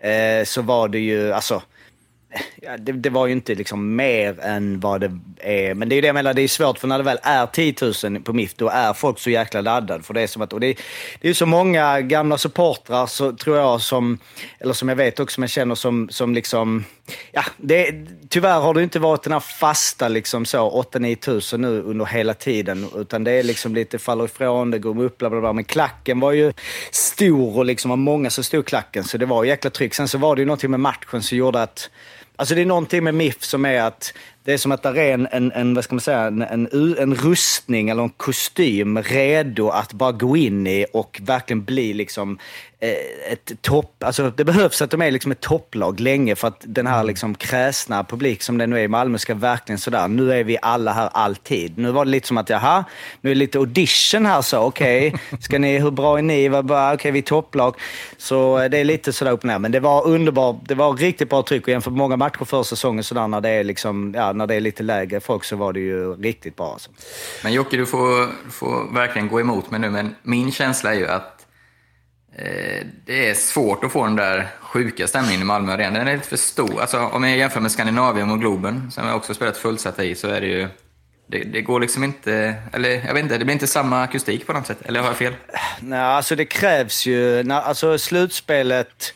eh, 0.00 0.44
så 0.44 0.62
var 0.62 0.88
det 0.88 0.98
ju, 0.98 1.32
alltså 1.32 1.62
Ja, 2.56 2.76
det, 2.76 2.92
det 2.92 3.10
var 3.10 3.26
ju 3.26 3.32
inte 3.32 3.54
liksom 3.54 3.96
mer 3.96 4.40
än 4.40 4.80
vad 4.80 5.00
det 5.00 5.10
är. 5.40 5.74
Men 5.74 5.88
det 5.88 5.94
är 5.94 5.96
ju 5.96 6.00
det 6.00 6.06
jag 6.06 6.14
menar, 6.14 6.34
det 6.34 6.42
är 6.42 6.48
svårt 6.48 6.78
för 6.78 6.88
när 6.88 6.98
det 6.98 7.04
väl 7.04 7.18
är 7.22 7.46
10 7.46 7.74
000 8.10 8.22
på 8.22 8.32
MIF, 8.32 8.54
då 8.54 8.68
är 8.68 8.92
folk 8.92 9.18
så 9.18 9.30
jäkla 9.30 9.60
laddade. 9.60 10.02
För 10.02 10.14
det 10.14 10.20
är 10.20 10.26
som 10.26 10.42
att, 10.42 10.52
och 10.52 10.60
det, 10.60 10.66
det 11.20 11.26
är 11.26 11.28
ju 11.28 11.34
så 11.34 11.46
många 11.46 12.00
gamla 12.00 12.38
supportrar, 12.38 13.06
så 13.06 13.32
tror 13.32 13.56
jag, 13.56 13.80
som, 13.80 14.18
eller 14.60 14.72
som 14.72 14.88
jag 14.88 14.96
vet 14.96 15.20
också, 15.20 15.34
som 15.34 15.42
jag 15.42 15.50
känner 15.50 15.74
som, 15.74 16.08
som 16.10 16.34
liksom, 16.34 16.84
ja, 17.32 17.44
det, 17.56 17.94
tyvärr 18.28 18.60
har 18.60 18.74
det 18.74 18.82
inte 18.82 18.98
varit 18.98 19.22
den 19.22 19.32
här 19.32 19.40
fasta 19.40 20.08
liksom 20.08 20.44
så 20.44 20.82
8-9 20.92 21.56
000 21.56 21.60
nu 21.60 21.82
under 21.82 22.04
hela 22.04 22.34
tiden. 22.34 22.86
Utan 22.96 23.24
det 23.24 23.32
är 23.32 23.42
liksom 23.42 23.74
lite 23.74 23.98
faller 23.98 24.24
ifrån, 24.24 24.70
det 24.70 24.78
går 24.78 25.02
upp, 25.02 25.18
bla 25.18 25.30
bla 25.30 25.40
bla. 25.40 25.52
Men 25.52 25.64
klacken 25.64 26.20
var 26.20 26.32
ju 26.32 26.52
stor 26.90 27.56
och 27.56 27.64
liksom 27.64 27.88
var 27.88 27.96
många 27.96 28.30
som 28.30 28.44
stod 28.44 28.66
klacken. 28.66 29.04
Så 29.04 29.18
det 29.18 29.26
var 29.26 29.44
jäkla 29.44 29.70
tryck. 29.70 29.94
Sen 29.94 30.08
så 30.08 30.18
var 30.18 30.36
det 30.36 30.42
ju 30.42 30.46
någonting 30.46 30.70
med 30.70 30.80
matchen 30.80 31.22
som 31.22 31.38
gjorde 31.38 31.62
att 31.62 31.90
Alltså 32.36 32.54
det 32.54 32.60
är 32.60 32.66
någonting 32.66 33.04
med 33.04 33.14
MIF 33.14 33.44
som 33.44 33.64
är 33.64 33.80
att 33.80 34.14
det 34.44 34.52
är 34.52 34.58
som 34.58 34.72
att 34.72 34.82
det 34.82 34.88
är 34.88 35.14
en, 35.14 35.28
en, 35.30 35.52
en 35.52 35.74
vad 35.74 35.84
ska 35.84 35.94
man 35.94 36.00
säga, 36.00 36.20
en, 36.20 36.42
en, 36.42 36.68
en 36.98 37.14
rustning 37.14 37.88
eller 37.88 38.02
en 38.02 38.10
kostym 38.10 39.02
redo 39.02 39.68
att 39.68 39.92
bara 39.92 40.12
gå 40.12 40.36
in 40.36 40.66
i 40.66 40.86
och 40.92 41.20
verkligen 41.22 41.64
bli 41.64 41.94
liksom 41.94 42.38
ett 42.82 43.62
topp... 43.62 44.02
Alltså 44.04 44.30
det 44.36 44.44
behövs 44.44 44.82
att 44.82 44.90
de 44.90 45.02
är 45.02 45.10
liksom 45.10 45.32
ett 45.32 45.40
topplag 45.40 46.00
länge 46.00 46.36
för 46.36 46.48
att 46.48 46.64
den 46.66 46.86
här 46.86 47.04
liksom 47.04 47.34
kräsna 47.34 48.04
publik 48.04 48.42
som 48.42 48.58
det 48.58 48.66
nu 48.66 48.78
är 48.78 48.82
i 48.82 48.88
Malmö 48.88 49.18
ska 49.18 49.34
verkligen 49.34 49.78
sådär, 49.78 50.08
nu 50.08 50.32
är 50.32 50.44
vi 50.44 50.58
alla 50.62 50.92
här 50.92 51.10
alltid. 51.12 51.78
Nu 51.78 51.90
var 51.90 52.04
det 52.04 52.10
lite 52.10 52.28
som 52.28 52.38
att 52.38 52.50
jaha, 52.50 52.84
nu 53.20 53.30
är 53.30 53.34
det 53.34 53.38
lite 53.38 53.58
audition 53.58 54.26
här 54.26 54.42
så, 54.42 54.58
okej, 54.58 55.14
ska 55.40 55.58
ni, 55.58 55.78
hur 55.78 55.90
bra 55.90 56.18
är 56.18 56.22
ni? 56.22 56.50
Okej, 56.94 57.10
vi 57.10 57.18
är 57.18 57.22
topplag. 57.22 57.76
Så 58.16 58.58
eh, 58.58 58.70
det 58.70 58.78
är 58.78 58.84
lite 58.84 59.12
sådär 59.12 59.32
upp 59.32 59.40
och 59.40 59.46
ner. 59.46 59.58
Men 59.58 59.72
det 59.72 59.80
var 59.80 60.06
underbart, 60.06 60.56
det 60.62 60.74
var 60.74 60.92
riktigt 60.92 61.30
bra 61.30 61.42
tryck 61.42 61.62
och 61.62 61.68
jämfört 61.68 61.92
med 61.92 61.98
många 61.98 62.16
matcher 62.16 62.44
för 62.44 62.62
säsongen 62.62 63.04
sådär 63.04 63.28
när 63.28 63.40
det 63.40 63.50
är 63.50 63.64
liksom, 63.64 64.14
ja, 64.16 64.32
när 64.32 64.46
det 64.46 64.54
är 64.54 64.60
lite 64.60 64.82
lägre 64.82 65.20
folk 65.20 65.44
så 65.44 65.56
var 65.56 65.72
det 65.72 65.80
ju 65.80 66.14
riktigt 66.14 66.56
bra 66.56 66.72
alltså. 66.72 66.90
Men 67.42 67.52
Jocke, 67.52 67.76
du 67.76 67.86
får, 67.86 68.20
du 68.44 68.50
får 68.50 68.94
verkligen 68.94 69.28
gå 69.28 69.40
emot 69.40 69.70
mig 69.70 69.80
nu, 69.80 69.90
men 69.90 70.14
min 70.22 70.52
känsla 70.52 70.94
är 70.94 70.98
ju 70.98 71.08
att 71.08 71.41
eh, 71.41 71.41
det 73.06 73.28
är 73.30 73.34
svårt 73.34 73.84
att 73.84 73.92
få 73.92 74.04
den 74.04 74.16
där 74.16 74.48
sjuka 74.60 75.06
stämningen 75.06 75.40
i 75.40 75.44
Malmö 75.44 75.72
Arena. 75.72 75.98
Den 75.98 76.08
är 76.08 76.14
lite 76.14 76.28
för 76.28 76.36
stor. 76.36 76.80
Alltså, 76.80 76.98
om 76.98 77.24
jag 77.24 77.36
jämför 77.38 77.60
med 77.60 77.72
Skandinavium 77.72 78.30
och 78.30 78.40
Globen, 78.40 78.90
som 78.90 79.06
jag 79.06 79.16
också 79.16 79.34
spelat 79.34 79.56
fullsatta 79.56 80.04
i, 80.04 80.14
så 80.14 80.28
är 80.28 80.40
det 80.40 80.46
ju... 80.46 80.68
Det, 81.26 81.38
det 81.38 81.60
går 81.62 81.80
liksom 81.80 82.04
inte... 82.04 82.54
Eller 82.72 82.90
jag 83.06 83.14
vet 83.14 83.22
inte, 83.22 83.38
det 83.38 83.44
blir 83.44 83.52
inte 83.52 83.66
samma 83.66 84.02
akustik 84.02 84.46
på 84.46 84.52
något 84.52 84.66
sätt. 84.66 84.78
Eller 84.84 85.00
har 85.00 85.06
jag 85.06 85.16
fel? 85.16 85.34
Nej, 85.80 85.98
alltså 86.00 86.36
det 86.36 86.44
krävs 86.44 87.06
ju, 87.06 87.42
när, 87.42 87.60
alltså 87.60 87.98
slutspelet, 87.98 89.14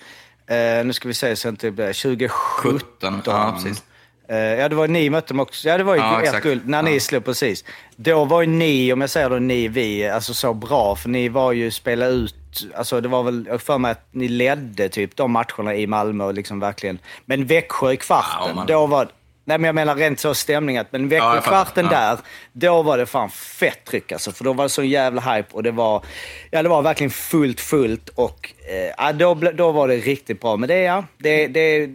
eh, 0.51 0.85
nu 0.87 0.93
ska 0.93 1.09
vi 1.09 1.15
se 1.15 1.37
så 1.37 1.49
att 1.49 1.61
det 1.61 1.71
blir 1.71 1.93
2017. 2.03 2.81
17, 3.03 3.23
ja, 3.27 3.53
precis. 3.63 3.83
Eh, 4.29 4.37
ja, 4.37 4.69
det 4.69 4.75
var 4.75 4.89
ni 4.89 5.11
mötte 5.11 5.29
dem 5.33 5.41
också. 5.41 5.69
Ja, 5.69 5.79
det 5.79 5.85
var 5.85 5.95
ju 5.95 6.01
Ja, 6.01 6.23
ert 6.23 6.43
guld. 6.43 6.69
När 6.69 6.83
ni 6.83 6.95
Ja. 6.95 7.01
slog 7.01 7.25
precis. 7.25 7.65
Då 7.97 8.25
var 8.25 8.41
ju 8.43 8.47
ni, 8.47 8.93
om 8.93 9.01
jag 9.01 9.11
säger 9.11 9.31
då 9.31 9.37
ni, 9.39 9.69
vi, 9.69 10.09
alltså 10.09 10.35
så 10.35 10.55
bra. 10.55 10.97
För 10.97 11.09
ni 11.09 11.29
var 11.29 11.53
ju 11.53 11.71
spela 11.71 12.07
ut, 12.07 12.35
alltså 12.75 13.01
det 13.01 13.09
var 13.09 13.23
väl, 13.23 13.47
jag 13.49 13.63
för 13.63 13.79
mig 13.79 13.91
att 13.91 14.09
ni 14.11 14.29
ledde 14.29 14.89
typ 14.89 15.17
de 15.17 15.31
matcherna 15.33 15.75
i 15.75 15.87
Malmö 15.87 16.25
och 16.25 16.35
liksom 16.35 16.61
verkligen. 16.61 16.99
Men 17.25 17.47
Växjö 17.47 17.93
i 17.93 17.97
kvarten, 17.97 18.49
Ja, 18.49 18.55
man- 18.55 18.67
då 18.67 18.87
var 18.87 19.09
Nej 19.49 19.59
men 19.59 19.65
jag 19.69 19.75
menar 19.75 19.95
rent 19.95 20.21
så 20.21 20.35
stämning 20.35 20.79
att, 20.79 20.93
men 20.93 21.09
Växjö 21.09 21.41
Ja, 21.51 21.65
där, 21.75 22.19
då 22.53 22.83
var 22.83 22.99
det 22.99 23.07
fan 23.07 23.31
fett 23.31 23.85
tryck 23.85 24.13
alltså. 24.13 24.33
För 24.33 24.45
då 24.45 24.53
var 24.53 24.65
det 24.65 24.69
så 24.69 24.83
jävla 24.83 25.21
hype 25.21 25.49
och 25.53 25.63
det 25.63 25.71
var, 25.71 26.05
ja 26.51 26.63
det 26.63 26.69
var 26.69 26.83
verkligen 26.83 27.11
fullt, 27.11 27.61
fullt 27.61 28.09
och 28.09 28.53
eh, 28.99 29.13
då, 29.13 29.35
då 29.35 29.73
var 29.73 29.89
det 29.89 29.97
riktigt 29.97 30.41
bra. 30.41 30.57
Men 30.57 30.69
det, 30.69 30.81
ja, 30.81 31.05
det, 31.19 31.47
det, 31.47 31.91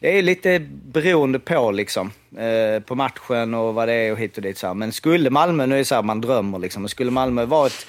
det 0.00 0.18
är 0.18 0.22
lite 0.22 0.58
beroende 0.68 1.38
på 1.38 1.70
liksom. 1.70 2.10
Eh, 2.38 2.82
på 2.82 2.94
matchen 2.94 3.54
och 3.54 3.74
vad 3.74 3.88
det 3.88 3.94
är 3.94 4.12
och 4.12 4.18
hit 4.18 4.36
och 4.36 4.42
dit. 4.42 4.58
Så 4.58 4.66
här. 4.66 4.74
Men 4.74 4.92
skulle 4.92 5.30
Malmö, 5.30 5.66
nu 5.66 5.74
är 5.74 5.78
det 5.78 5.84
så 5.84 5.94
här 5.94 6.02
man 6.02 6.20
drömmer 6.20 6.58
liksom, 6.58 6.82
men 6.82 6.88
skulle 6.88 7.10
Malmö 7.10 7.44
vara 7.44 7.66
ett 7.66 7.86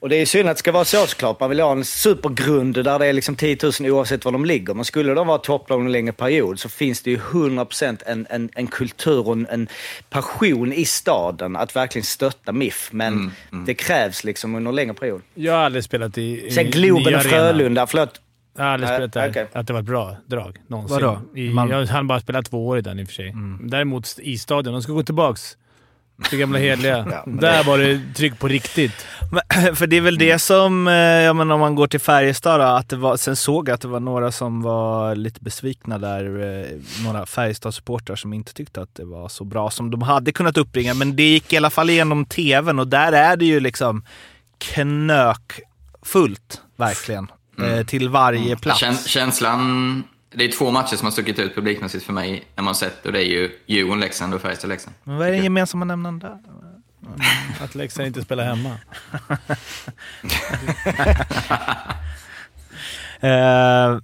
Och 0.00 0.08
det 0.08 0.16
är 0.16 0.26
synd 0.26 0.48
att 0.48 0.56
det 0.56 0.58
ska 0.58 0.72
vara 0.72 0.84
så 0.84 1.06
såklart. 1.06 1.40
Man 1.40 1.50
vill 1.50 1.60
ha 1.60 1.72
en 1.72 1.84
supergrund 1.84 2.74
där 2.84 2.98
det 2.98 3.06
är 3.06 3.12
liksom 3.12 3.36
10 3.36 3.56
000 3.80 3.90
oavsett 3.90 4.24
var 4.24 4.32
de 4.32 4.44
ligger. 4.44 4.74
Men 4.74 4.84
skulle 4.84 5.14
de 5.14 5.26
vara 5.26 5.38
topplag 5.38 5.80
en 5.80 5.92
längre 5.92 6.12
period 6.12 6.58
så 6.60 6.68
finns 6.68 7.02
det 7.02 7.10
ju 7.10 7.16
100% 7.18 8.02
en, 8.06 8.26
en, 8.30 8.50
en 8.54 8.66
kultur 8.66 9.26
och 9.26 9.32
en, 9.32 9.46
en 9.50 9.68
passion 10.10 10.72
i 10.72 10.84
staden 10.84 11.56
att 11.56 11.76
verkligen 11.76 12.04
stötta 12.04 12.52
MIF. 12.52 12.88
Men 12.92 13.30
det 13.66 13.74
krävs 13.74 14.24
liksom 14.24 14.54
under 14.54 14.68
en 14.68 14.74
längre 14.76 14.94
period. 14.94 15.22
Jag 15.34 15.52
har 15.52 15.60
aldrig 15.60 15.84
spelat 15.84 16.18
i, 16.18 16.46
i 16.46 16.50
Sen 16.50 16.70
Globen 16.70 17.14
och. 17.14 17.22
Frölunda, 17.22 17.86
förlåt. 17.86 18.20
Jag 18.56 18.64
har 18.64 18.70
aldrig 18.70 18.88
spelat 18.90 19.12
där. 19.12 19.30
okej. 19.30 19.48
Att 19.52 19.66
det 19.66 19.72
var 19.72 19.80
ett 19.80 19.86
bra 19.86 20.16
drag 20.26 20.58
någonsin. 20.68 20.94
Vadå? 21.00 21.20
I, 21.34 21.50
Man- 21.50 21.68
Jag 21.70 21.86
hann 21.86 22.06
bara 22.06 22.20
spela 22.20 22.42
två 22.42 22.66
år 22.66 22.78
i 22.78 22.80
den 22.80 22.98
i 22.98 23.04
och 23.04 23.06
för 23.06 23.14
sig. 23.14 23.28
Mm. 23.28 23.70
Däremot 23.70 24.18
i 24.18 24.38
stadion, 24.38 24.72
de 24.72 24.82
ska 24.82 24.92
gå 24.92 25.02
tillbaks 25.02 25.56
till 26.28 26.38
gamla 26.38 26.58
hedliga. 26.58 27.06
Ja, 27.10 27.22
Där 27.26 27.64
var 27.64 27.78
det 27.78 28.00
tryck 28.16 28.38
på 28.38 28.48
riktigt. 28.48 29.06
Men, 29.32 29.74
för 29.76 29.86
det 29.86 29.96
är 29.96 30.00
väl 30.00 30.18
det 30.18 30.38
som, 30.38 30.88
eh, 30.88 30.94
ja, 30.94 31.32
men 31.32 31.50
om 31.50 31.60
man 31.60 31.74
går 31.74 31.86
till 31.86 32.00
Färjestad 32.00 32.60
då, 32.60 32.64
att 32.66 32.88
det 32.88 32.96
var, 32.96 33.16
sen 33.16 33.36
såg 33.36 33.68
jag 33.68 33.74
att 33.74 33.80
det 33.80 33.88
var 33.88 34.00
några 34.00 34.32
som 34.32 34.62
var 34.62 35.14
lite 35.14 35.40
besvikna 35.40 35.98
där, 35.98 36.24
eh, 36.24 37.04
några 37.04 37.26
Färjestad-supportrar 37.26 38.16
som 38.16 38.32
inte 38.32 38.54
tyckte 38.54 38.82
att 38.82 38.94
det 38.94 39.04
var 39.04 39.28
så 39.28 39.44
bra 39.44 39.70
som 39.70 39.90
de 39.90 40.02
hade 40.02 40.32
kunnat 40.32 40.56
uppbringa. 40.58 40.94
Men 40.94 41.16
det 41.16 41.22
gick 41.22 41.52
i 41.52 41.56
alla 41.56 41.70
fall 41.70 41.90
igenom 41.90 42.24
tvn 42.24 42.78
och 42.78 42.88
där 42.88 43.12
är 43.12 43.36
det 43.36 43.44
ju 43.44 43.60
liksom 43.60 44.04
knökfullt, 44.58 46.60
verkligen. 46.76 47.30
Eh, 47.62 47.86
till 47.86 48.08
varje 48.08 48.56
plats. 48.56 48.80
Käns- 48.80 49.08
känslan... 49.08 50.02
Det 50.34 50.44
är 50.44 50.52
två 50.52 50.70
matcher 50.70 50.96
som 50.96 51.06
har 51.06 51.12
stuckit 51.12 51.38
ut 51.38 51.54
publikmässigt 51.54 52.04
för 52.04 52.12
mig 52.12 52.44
när 52.56 52.64
man 52.64 52.74
sett 52.74 53.06
och 53.06 53.12
det 53.12 53.18
är 53.24 53.26
ju 53.28 53.50
Djurgården-Leksand 53.66 54.34
och 54.34 54.40
Färjestad-Leksand. 54.40 54.94
Men 55.04 55.16
vad 55.16 55.28
är 55.28 55.32
den 55.32 55.42
gemensamma 55.42 55.84
nämnaren 55.84 56.18
där? 56.18 56.38
Att 57.60 57.74
Leksand 57.74 58.06
inte 58.06 58.22
spelar 58.22 58.44
hemma. 58.44 58.76
Eh, 63.20 63.98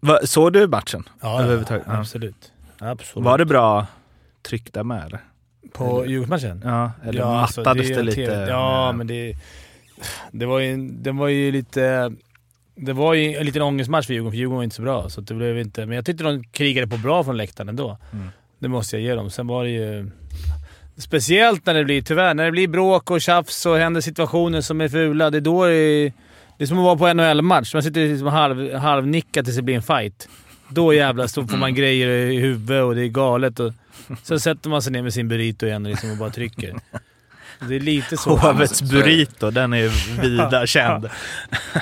vad- 0.00 0.28
såg 0.28 0.52
du 0.52 0.68
matchen? 0.68 1.08
Ja, 1.20 1.46
ja, 1.46 1.52
Ja. 1.86 1.96
absolut. 1.98 2.52
absolut. 2.78 3.24
Var 3.24 3.38
det 3.38 3.44
bra 3.44 3.86
tryck 4.42 4.72
där 4.72 4.84
med 4.84 5.04
eller? 5.06 5.20
På 5.72 6.06
Djurgårdsmatchen? 6.06 6.62
Ja, 6.64 6.90
eller 7.04 7.22
alltså, 7.22 7.60
mattades 7.60 7.90
är 7.90 7.94
det, 7.94 8.00
en 8.00 8.06
lite? 8.06 8.46
Ja, 8.48 8.92
men 8.92 9.06
det... 9.06 9.36
Det 10.32 10.46
var 10.46 10.58
ju, 10.58 10.76
det 10.90 11.12
var 11.12 11.28
ju 11.28 11.52
lite... 11.52 12.12
Det 12.82 12.92
var 12.92 13.14
ju 13.14 13.36
en 13.36 13.46
liten 13.46 13.62
ångestmatch 13.62 14.06
för 14.06 14.14
Djurgården, 14.14 14.32
för 14.32 14.38
Djurgården 14.38 14.56
var 14.56 14.64
inte 14.64 14.76
så 14.76 14.82
bra. 14.82 15.08
Så 15.08 15.20
det 15.20 15.34
blev 15.34 15.58
inte, 15.58 15.86
men 15.86 15.96
jag 15.96 16.04
tyckte 16.04 16.24
de 16.24 16.44
krigade 16.44 16.86
på 16.86 16.96
bra 16.96 17.24
från 17.24 17.36
läktaren 17.36 17.68
ändå. 17.68 17.98
Mm. 18.12 18.28
Det 18.58 18.68
måste 18.68 18.96
jag 18.96 19.02
ge 19.02 19.14
dem. 19.14 19.30
Sen 19.30 19.46
var 19.46 19.64
det 19.64 19.70
ju... 19.70 20.10
Speciellt 20.96 21.66
när 21.66 21.74
det 21.74 21.84
blir, 21.84 22.02
tyvärr, 22.02 22.34
när 22.34 22.44
det 22.44 22.50
blir 22.50 22.68
bråk 22.68 23.10
och 23.10 23.20
tjafs 23.20 23.66
och 23.66 23.76
händer 23.76 24.00
situationer 24.00 24.60
som 24.60 24.80
är 24.80 24.88
fula. 24.88 25.30
Det 25.30 25.38
är 25.38 25.40
då 25.40 25.66
det 25.66 25.72
är... 25.72 26.12
Det 26.58 26.64
är 26.64 26.66
som 26.66 26.78
att 26.78 26.98
vara 26.98 27.14
på 27.14 27.22
NHL-match. 27.22 27.74
Man 27.74 27.82
sitter 27.82 28.08
liksom 28.08 28.26
halv, 28.26 28.74
halvnickad 28.74 29.44
tills 29.44 29.56
det 29.56 29.62
blir 29.62 29.74
en 29.74 29.82
fight. 29.82 30.28
Då 30.68 30.94
jävlar 30.94 31.26
så 31.26 31.46
får 31.46 31.56
man 31.56 31.74
grejer 31.74 32.08
i 32.08 32.36
huvudet 32.36 32.84
och 32.84 32.94
det 32.94 33.02
är 33.02 33.08
galet. 33.08 33.60
Och, 33.60 33.72
så 34.22 34.38
sätter 34.38 34.70
man 34.70 34.82
sig 34.82 34.92
ner 34.92 35.02
med 35.02 35.14
sin 35.14 35.28
burrito 35.28 35.66
igen 35.66 35.86
och, 35.86 35.90
liksom 35.90 36.10
och 36.10 36.16
bara 36.16 36.30
trycker. 36.30 36.74
Det 37.68 37.76
är 37.76 37.80
lite 37.80 38.16
så. 38.16 38.36
Hovets 38.36 38.82
burrito, 38.82 39.50
den 39.50 39.72
är 39.72 39.78
ju 39.78 39.88
vida 40.20 40.66
känd. 40.66 41.04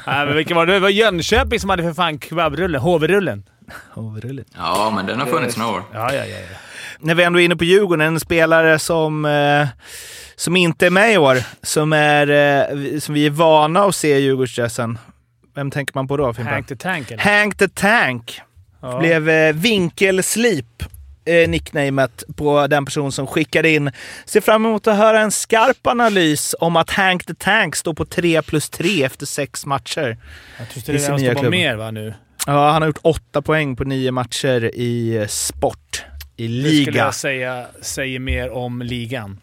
Nej, 0.06 0.26
men 0.26 0.36
vilken 0.36 0.56
var 0.56 0.66
det? 0.66 0.72
Det 0.72 0.80
var 0.80 0.88
Jönköping 0.88 1.60
som 1.60 1.70
hade 1.70 1.82
för 1.82 1.94
fan 1.94 2.20
kebabrullen. 2.20 2.80
HV-rullen. 2.80 3.42
Hovrulligt. 3.90 4.50
Ja, 4.56 4.92
men 4.94 5.06
den 5.06 5.20
har 5.20 5.26
funnits 5.26 5.56
några 5.56 5.72
år. 5.72 5.82
Ja, 5.92 6.14
ja, 6.14 6.24
ja. 6.24 6.36
ja. 6.38 6.56
När 7.00 7.14
vi 7.14 7.22
ändå 7.22 7.40
är 7.40 7.44
inne 7.44 7.56
på 7.56 7.64
Djurgården, 7.64 8.06
en 8.06 8.20
spelare 8.20 8.78
som, 8.78 9.24
eh, 9.24 9.66
som 10.36 10.56
inte 10.56 10.86
är 10.86 10.90
med 10.90 11.12
i 11.12 11.18
år, 11.18 11.38
som, 11.62 11.92
är, 11.92 12.30
eh, 12.30 12.98
som 12.98 13.14
vi 13.14 13.26
är 13.26 13.30
vana 13.30 13.84
att 13.84 13.94
se 13.94 14.16
i 14.16 14.20
Djurgårdsdressen. 14.20 14.98
Vem 15.54 15.70
tänker 15.70 15.92
man 15.94 16.08
på 16.08 16.16
då, 16.16 16.34
Fimpen? 16.34 16.54
Hank 16.54 16.66
the 16.66 16.76
Tank 16.76 17.10
eller? 17.10 17.22
Hank 17.40 17.58
the 17.58 17.68
Tank. 17.68 18.40
Ja. 18.82 18.98
Blev 18.98 19.28
eh, 19.28 19.54
vinkelslip, 19.54 20.82
eh, 21.28 21.48
nicknamet 21.48 22.24
på 22.36 22.66
den 22.66 22.84
person 22.84 23.12
som 23.12 23.26
skickade 23.26 23.70
in. 23.70 23.90
Ser 24.24 24.40
fram 24.40 24.66
emot 24.66 24.86
att 24.86 24.96
höra 24.96 25.20
en 25.20 25.30
skarp 25.30 25.86
analys 25.86 26.54
om 26.60 26.76
att 26.76 26.90
Hank 26.90 27.24
the 27.26 27.34
Tank 27.34 27.76
står 27.76 27.94
på 27.94 28.04
3 28.04 28.42
plus 28.42 28.70
3 28.70 29.04
efter 29.04 29.26
sex 29.26 29.66
matcher. 29.66 30.16
Jag 30.58 30.66
i 30.76 30.98
det 30.98 31.16
nya 31.16 31.30
stod 31.32 31.44
på 31.44 31.50
mer 31.50 31.74
va 31.76 31.90
nu. 31.90 32.14
Ja, 32.46 32.70
han 32.70 32.82
har 32.82 32.86
gjort 32.86 32.98
åtta 33.02 33.42
poäng 33.42 33.76
på 33.76 33.84
nio 33.84 34.10
matcher 34.10 34.64
i 34.74 35.26
sport. 35.28 36.04
I 36.36 36.48
Det 36.48 36.62
skulle 36.62 36.70
liga. 36.70 37.04
jag 37.04 37.14
säga 37.14 37.66
säger 37.80 38.18
mer 38.18 38.50
om 38.50 38.82
ligan. 38.82 39.38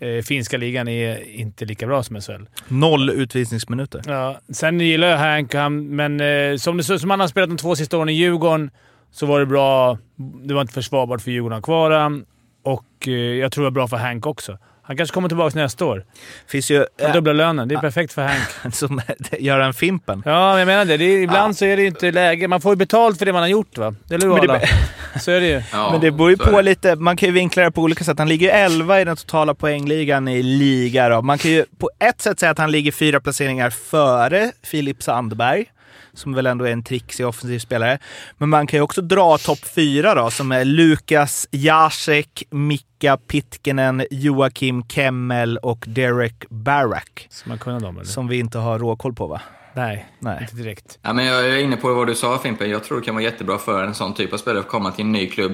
Eh, 0.00 0.22
finska 0.22 0.56
ligan 0.56 0.88
är 0.88 1.30
inte 1.30 1.64
lika 1.64 1.86
bra 1.86 2.02
som 2.02 2.20
SHL. 2.20 2.42
Noll 2.68 3.10
utvisningsminuter. 3.10 4.02
Ja, 4.06 4.40
sen 4.52 4.80
gillar 4.80 5.08
jag 5.08 5.18
Hank, 5.18 5.54
han, 5.54 5.96
men 5.96 6.20
eh, 6.20 6.56
som, 6.56 6.76
det, 6.76 6.84
som 6.84 7.10
han 7.10 7.20
har 7.20 7.28
spelat 7.28 7.48
de 7.50 7.56
två 7.56 7.76
sista 7.76 7.98
åren 7.98 8.08
i 8.08 8.12
Djurgården 8.12 8.70
så 9.12 9.26
var 9.26 9.40
det 9.40 9.46
bra. 9.46 9.98
Det 10.44 10.54
var 10.54 10.60
inte 10.60 10.72
försvarbart 10.74 11.20
för 11.22 11.30
Djurgården 11.30 11.58
att 11.58 11.66
ha 11.66 11.72
kvar 11.74 11.90
han. 11.90 12.24
Och 12.64 12.84
eh, 13.06 13.12
jag 13.12 13.52
tror 13.52 13.64
det 13.64 13.66
var 13.66 13.74
bra 13.74 13.88
för 13.88 13.96
Hank 13.96 14.26
också. 14.26 14.58
Han 14.84 14.96
kanske 14.96 15.14
kommer 15.14 15.28
tillbaka 15.28 15.58
nästa 15.58 15.84
år. 15.84 16.04
finns 16.48 16.70
ju 16.70 16.84
För 16.98 17.12
dubbla 17.12 17.32
lönen. 17.32 17.68
Det 17.68 17.74
är 17.74 17.78
perfekt 17.80 18.12
för 18.12 18.22
Hank. 18.22 18.74
som 18.74 19.00
Göran 19.38 19.74
Fimpen. 19.74 20.22
Ja, 20.26 20.50
men 20.50 20.58
jag 20.58 20.66
menar 20.66 20.84
det. 20.84 20.96
det 20.96 21.04
är, 21.04 21.18
ibland 21.22 21.56
så 21.56 21.64
är 21.64 21.76
det 21.76 21.86
inte 21.86 22.10
läge. 22.12 22.48
Man 22.48 22.60
får 22.60 22.72
ju 22.72 22.76
betalt 22.76 23.18
för 23.18 23.26
det 23.26 23.32
man 23.32 23.42
har 23.42 23.48
gjort 23.48 23.78
va? 23.78 23.94
Det 24.08 24.14
är 24.14 24.18
Men 24.18 24.40
det- 24.46 24.52
alla. 24.52 24.60
Så 25.20 25.30
är 25.30 25.40
det 25.40 25.46
ju. 25.46 25.62
Ja, 25.72 25.88
Men 25.92 26.00
det 26.00 26.10
beror 26.10 26.30
ju 26.30 26.36
på 26.36 26.50
det. 26.56 26.62
lite, 26.62 26.96
man 26.96 27.16
kan 27.16 27.26
ju 27.28 27.32
vinkla 27.32 27.62
det 27.62 27.70
på 27.70 27.82
olika 27.82 28.04
sätt. 28.04 28.18
Han 28.18 28.28
ligger 28.28 28.46
ju 28.46 28.52
11 28.52 29.00
i 29.00 29.04
den 29.04 29.16
totala 29.16 29.54
poängligan 29.54 30.28
i 30.28 30.42
liga 30.42 31.08
då. 31.08 31.22
Man 31.22 31.38
kan 31.38 31.50
ju 31.50 31.64
på 31.78 31.90
ett 31.98 32.20
sätt 32.20 32.40
säga 32.40 32.50
att 32.52 32.58
han 32.58 32.70
ligger 32.70 32.92
fyra 32.92 33.20
placeringar 33.20 33.70
före 33.70 34.52
Filip 34.62 35.02
Sandberg, 35.02 35.64
som 36.14 36.34
väl 36.34 36.46
ändå 36.46 36.64
är 36.64 36.72
en 36.72 36.82
trixig 36.82 37.26
offensiv 37.26 37.58
spelare. 37.58 37.98
Men 38.38 38.48
man 38.48 38.66
kan 38.66 38.78
ju 38.78 38.82
också 38.82 39.02
dra 39.02 39.38
topp 39.38 39.64
fyra 39.74 40.14
då, 40.14 40.30
som 40.30 40.52
är 40.52 40.64
Lukas 40.64 41.48
Jacek, 41.50 42.42
Mika 42.50 43.16
Pitkinen, 43.16 44.06
Joakim 44.10 44.88
Kemmel 44.88 45.58
och 45.58 45.84
Derek 45.88 46.44
Barak. 46.48 47.28
Kunna 47.60 47.78
dem 47.78 47.96
eller? 47.96 48.04
Som 48.04 48.28
vi 48.28 48.38
inte 48.38 48.58
har 48.58 48.78
råkoll 48.78 49.14
på 49.14 49.26
va? 49.26 49.40
Nej, 49.74 50.06
Nej. 50.18 50.38
inte 50.42 50.56
direkt. 50.56 50.98
Ja, 51.02 51.12
men 51.12 51.24
jag 51.24 51.48
är 51.48 51.56
inne 51.58 51.76
på 51.76 51.94
vad 51.94 52.06
du 52.06 52.14
sa 52.14 52.38
Fimpen. 52.38 52.70
Jag 52.70 52.84
tror 52.84 52.98
det 53.00 53.04
kan 53.04 53.14
vara 53.14 53.24
jättebra 53.24 53.58
för 53.58 53.84
en 53.84 53.94
sån 53.94 54.14
typ 54.14 54.32
av 54.32 54.36
spelare 54.36 54.60
att 54.60 54.68
komma 54.68 54.90
till 54.92 55.04
en 55.04 55.12
ny 55.12 55.26
klubb. 55.26 55.52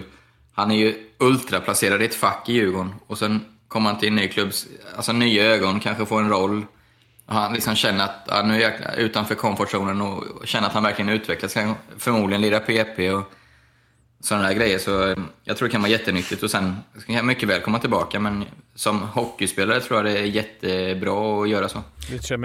Han 0.52 0.70
är 0.70 0.76
ju 0.76 0.94
ultraplacerad 1.18 2.02
i 2.02 2.04
ett 2.04 2.14
fack 2.14 2.48
i 2.48 2.52
Djurgården 2.52 2.94
och 3.06 3.18
sen 3.18 3.44
kommer 3.68 3.90
han 3.90 3.98
till 3.98 4.08
en 4.08 4.16
ny 4.16 4.28
klubb, 4.28 4.50
alltså 4.96 5.12
nya 5.12 5.44
ögon, 5.44 5.80
kanske 5.80 6.06
får 6.06 6.20
en 6.20 6.28
roll. 6.28 6.62
Han 7.30 7.52
liksom 7.52 7.74
känner 7.74 8.04
att 8.04 8.46
nu 8.46 8.54
är 8.54 8.60
jag 8.60 8.96
utanför 8.98 9.34
komfortzonen 9.34 10.00
och 10.00 10.24
känner 10.44 10.66
att 10.68 10.74
han 10.74 10.82
verkligen 10.82 11.08
utvecklas. 11.08 11.54
Kan 11.54 11.74
förmodligen 11.98 12.42
lira 12.42 12.60
PP 12.60 13.10
och 13.12 13.32
sådana 14.20 14.48
där 14.48 14.54
grejer. 14.54 14.78
Så 14.78 15.10
eh, 15.10 15.16
jag 15.44 15.56
tror 15.56 15.68
det 15.68 15.72
kan 15.72 15.82
vara 15.82 15.90
jättenyttigt 15.90 16.42
och 16.42 16.50
sen 16.50 16.76
kan 17.06 17.14
jag 17.14 17.24
mycket 17.24 17.48
väl 17.48 17.60
komma 17.60 17.78
tillbaka. 17.78 18.20
Men 18.20 18.44
som 18.74 19.02
hockeyspelare 19.02 19.80
tror 19.80 19.98
jag 19.98 20.04
det 20.14 20.20
är 20.20 20.24
jättebra 20.24 21.42
att 21.42 21.48
göra 21.48 21.68
så. 21.68 21.82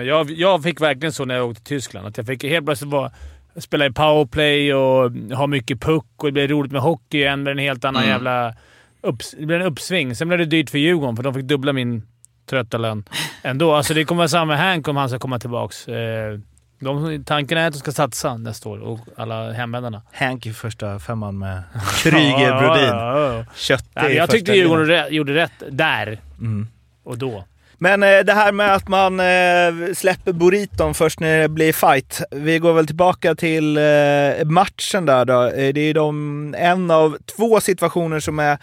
Jag, 0.04 0.32
jag, 0.32 0.64
fick 0.64 0.82
verkligen 0.82 1.14
så 1.14 1.26
när 1.26 1.36
jag 1.36 1.50
åkte 1.50 1.64
till 1.64 1.76
Tyskland. 1.76 2.08
Att 2.08 2.18
jag 2.18 2.26
fick 2.26 2.44
helt 2.44 2.66
plötsligt 2.66 2.92
vara, 2.92 3.12
spela 3.58 3.86
i 3.86 3.92
powerplay 3.92 4.74
och 4.74 5.12
ha 5.12 5.48
mycket 5.48 5.82
puck 5.82 6.06
och 6.18 6.26
det 6.26 6.32
blev 6.32 6.50
roligt 6.50 6.72
med 6.72 6.82
hockey 6.82 7.18
igen. 7.18 7.44
Det 7.44 7.52
en 7.52 7.58
helt 7.58 7.86
annan 7.86 8.04
Mm. 8.04 8.12
jävla... 8.12 8.54
Upps, 9.02 9.32
det 9.40 9.46
blev 9.46 9.62
en 9.62 9.68
uppsving. 9.68 10.16
Sen 10.16 10.28
blev 10.28 10.40
det 10.40 10.46
dyrt 10.46 10.70
för 10.70 10.78
Djurgården, 10.78 11.16
för 11.16 11.24
de 11.24 11.34
fick 11.34 11.44
dubbla 11.44 11.74
min 11.74 12.04
trötta 12.46 12.78
lön 12.78 13.04
ändå. 13.42 13.74
Alltså 13.74 13.94
det 13.94 14.06
kommer 14.06 14.18
vara 14.18 14.28
samma 14.28 14.46
med 14.46 14.58
Hank 14.58 14.88
om 14.88 14.98
han 14.98 15.10
ska 15.10 15.20
komma 15.20 15.40
tillbaks. 15.40 15.88
Eh, 15.88 16.40
de, 16.80 17.24
tanken 17.26 17.58
är 17.58 17.68
att 17.68 17.74
de 17.74 17.80
ska 17.80 17.92
satsa 17.92 18.38
nästa 18.38 18.70
år 18.70 18.78
och 18.80 19.00
alla 19.18 19.52
hemvändarna. 19.52 20.02
Hank 20.14 20.46
i 20.46 20.54
första 20.54 21.00
femman 21.00 21.38
med 21.38 21.64
Kryger 22.04 22.60
Brodin. 22.60 22.86
Ja, 22.88 23.46
ja, 23.94 24.10
jag 24.10 24.30
tyckte 24.30 24.52
Djurgården 24.52 25.14
gjorde 25.14 25.34
rätt 25.34 25.64
där 25.72 26.20
Mm. 26.40 26.68
och 27.04 27.18
då. 27.18 27.44
Men 27.84 28.04
eh, 28.04 28.20
det 28.20 28.34
här 28.34 28.52
med 28.52 28.76
att 28.76 28.88
man 28.88 29.20
eh, 29.20 29.94
släpper 29.94 30.34
burriton 30.34 30.94
först 30.94 31.20
när 31.20 31.42
det 31.42 31.50
blir 31.50 31.74
fight. 31.74 32.22
Vi 32.32 32.60
går 32.60 32.74
väl 32.74 32.88
tillbaka 32.88 33.36
till 33.36 33.78
eh, 33.78 34.46
matchen 34.46 35.06
där 35.06 35.26
då. 35.26 35.44
Eh, 35.44 35.74
det 35.74 35.82
är 35.82 35.94
de, 35.94 36.56
en 36.58 36.92
av 36.92 37.18
två 37.38 37.62
situationer 37.62 38.20
som 38.20 38.40
är 38.40 38.58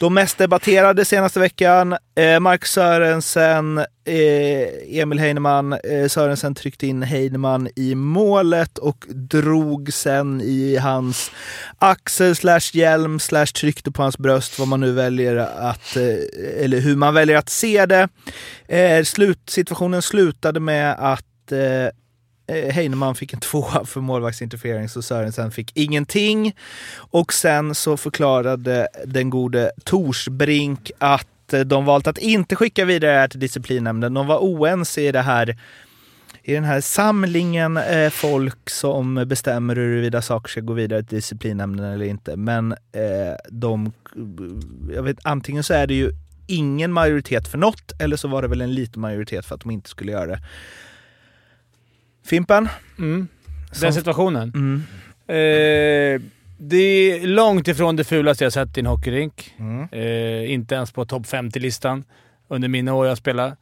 de 0.00 0.14
mest 0.14 0.38
debatterade 0.38 1.04
senaste 1.04 1.40
veckan. 1.40 1.96
Eh, 2.14 2.40
Mark 2.40 2.66
Sörensen, 2.66 3.78
eh, 3.78 5.00
Emil 5.00 5.18
Heinemann. 5.18 5.72
Eh, 5.72 6.08
Sörensen 6.08 6.54
tryckte 6.54 6.86
in 6.86 7.02
Heinemann 7.02 7.68
i 7.76 7.94
målet 7.94 8.78
och 8.78 9.04
drog 9.08 9.92
sen 9.92 10.40
i 10.40 10.76
hans 10.76 11.30
axel 11.78 12.36
slash 12.36 12.70
hjälm 12.72 13.20
slash 13.20 13.46
tryckte 13.46 13.90
på 13.90 14.02
hans 14.02 14.18
bröst, 14.18 14.58
vad 14.58 14.68
man 14.68 14.80
nu 14.80 14.92
väljer 14.92 15.36
att, 15.36 15.96
eh, 15.96 16.64
eller 16.64 16.80
hur 16.80 16.96
man 16.96 17.14
väljer 17.14 17.36
att 17.36 17.48
se 17.48 17.86
det. 17.86 18.08
Eh, 18.68 19.04
slut, 19.04 19.50
situationen 19.50 20.02
slutade 20.02 20.60
med 20.60 20.96
att 20.98 21.52
eh, 21.52 21.84
eh 22.56 22.72
Heinemann 22.72 23.14
fick 23.14 23.32
en 23.32 23.40
tvåa 23.50 23.84
för 23.84 24.00
målvaktsinterferering 24.00 24.88
så 24.88 25.02
Sörensen 25.02 25.50
fick 25.50 25.76
ingenting. 25.76 26.56
Och 26.96 27.32
sen 27.32 27.74
så 27.74 27.96
förklarade 27.96 28.88
den 29.04 29.30
gode 29.30 29.70
Torsbrink 29.84 30.90
att 30.98 31.52
eh, 31.52 31.60
de 31.60 31.84
valt 31.84 32.06
att 32.06 32.18
inte 32.18 32.56
skicka 32.56 32.84
vidare 32.84 33.12
det 33.12 33.18
här 33.18 33.28
till 33.28 33.40
disciplinnämnden. 33.40 34.14
De 34.14 34.26
var 34.26 34.38
oense 34.38 35.02
i 35.02 35.12
det 35.12 35.22
här 35.22 35.56
i 36.42 36.54
den 36.54 36.64
här 36.64 36.80
samlingen 36.80 37.76
eh, 37.76 38.10
folk 38.10 38.70
som 38.70 39.24
bestämmer 39.26 39.76
huruvida 39.76 40.22
saker 40.22 40.50
ska 40.50 40.60
gå 40.60 40.72
vidare 40.72 41.02
till 41.02 41.16
disciplinnämnden 41.16 41.86
eller 41.86 42.04
inte. 42.04 42.36
Men 42.36 42.72
eh, 42.72 43.36
de, 43.50 43.92
jag 44.94 45.02
vet, 45.02 45.18
antingen 45.22 45.64
så 45.64 45.74
är 45.74 45.86
det 45.86 45.94
ju 45.94 46.12
ingen 46.48 46.92
majoritet 46.92 47.48
för 47.48 47.58
något 47.58 47.92
eller 48.00 48.16
så 48.16 48.28
var 48.28 48.42
det 48.42 48.48
väl 48.48 48.60
en 48.60 48.74
liten 48.74 49.00
majoritet 49.00 49.46
för 49.46 49.54
att 49.54 49.60
de 49.60 49.70
inte 49.70 49.88
skulle 49.88 50.12
göra 50.12 50.26
det. 50.26 50.40
Fimpen? 52.26 52.68
Mm. 52.98 53.28
Som- 53.72 53.80
Den 53.82 53.92
situationen. 53.94 54.52
Mm. 54.54 54.82
Eh, 55.28 56.20
det 56.60 56.76
är 57.12 57.26
långt 57.26 57.68
ifrån 57.68 57.96
det 57.96 58.04
fulaste 58.04 58.44
jag 58.44 58.52
sett 58.52 58.76
i 58.76 58.80
en 58.80 58.86
hockeyrink. 58.86 59.54
Mm. 59.58 59.88
Eh, 59.92 60.52
inte 60.52 60.74
ens 60.74 60.92
på 60.92 61.04
topp 61.04 61.26
50-listan 61.26 62.04
under 62.48 62.68
mina 62.68 62.94
år 62.94 63.06
jag 63.06 63.18
spelar. 63.18 63.56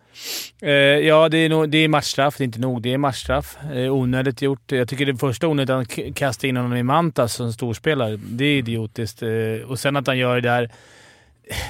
Eh, 0.62 0.70
ja, 0.72 1.28
det 1.28 1.38
är, 1.38 1.48
nog, 1.48 1.70
det 1.70 1.78
är 1.78 1.88
matchstraff. 1.88 2.36
Det 2.38 2.42
är 2.42 2.46
inte 2.46 2.60
nog. 2.60 2.82
Det 2.82 2.92
är 2.92 2.98
matchstraff. 2.98 3.56
Eh, 3.74 3.92
onödigt 3.94 4.42
gjort. 4.42 4.72
Jag 4.72 4.88
tycker 4.88 5.06
det 5.06 5.16
första 5.16 5.48
onödigt 5.48 5.70
att 5.70 6.14
kasta 6.16 6.46
in 6.46 6.56
honom 6.56 6.74
i 6.76 6.82
Mantas 6.82 7.34
som 7.34 7.52
storspelare. 7.52 8.16
Det 8.16 8.44
är 8.44 8.58
idiotiskt. 8.58 9.22
Eh, 9.22 9.28
och 9.68 9.78
sen 9.78 9.96
att 9.96 10.06
han 10.06 10.18
gör 10.18 10.34
det 10.34 10.48
där 10.48 10.70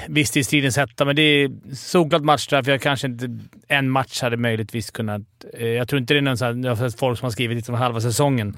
Visst, 0.07 0.37
i 0.37 0.43
stridens 0.43 0.77
hetta, 0.77 1.05
men 1.05 1.15
det 1.15 1.21
är 1.21 1.51
solklart 1.75 2.21
matchstraff. 2.21 2.67
Jag 2.67 2.81
kanske 2.81 3.07
inte... 3.07 3.39
En 3.67 3.89
match 3.89 4.21
hade 4.21 4.37
möjligtvis 4.37 4.91
kunnat... 4.91 5.21
Eh, 5.53 5.67
jag 5.67 5.87
tror 5.87 6.01
inte 6.01 6.13
det 6.13 6.19
är 6.19 6.21
någon 6.21 6.37
sån 6.37 6.47
här, 6.47 6.69
jag 6.69 6.75
har 6.75 6.89
sett 6.89 6.99
folk 6.99 7.19
som 7.19 7.25
har 7.25 7.31
skrivit 7.31 7.57
liksom 7.57 7.75
halva 7.75 8.01
säsongen. 8.01 8.57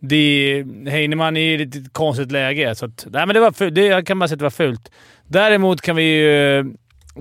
Det 0.00 0.16
är, 0.16 0.90
Heinemann 0.90 1.36
är 1.36 1.40
i 1.40 1.54
ett 1.54 1.74
lite 1.74 1.90
konstigt 1.90 2.32
läge, 2.32 2.74
så 2.74 2.84
att, 2.86 3.06
nej, 3.10 3.26
men 3.26 3.34
det 3.34 3.40
var 3.40 3.52
fult. 3.52 3.74
Det, 3.74 3.86
jag 3.86 4.06
kan 4.06 4.18
bara 4.18 4.28
säga 4.28 4.34
att 4.34 4.38
det 4.38 4.44
var 4.44 4.50
fult. 4.50 4.90
Däremot 5.26 5.80
kan 5.80 5.96
vi 5.96 6.02
ju 6.02 6.58
eh, 6.58 6.64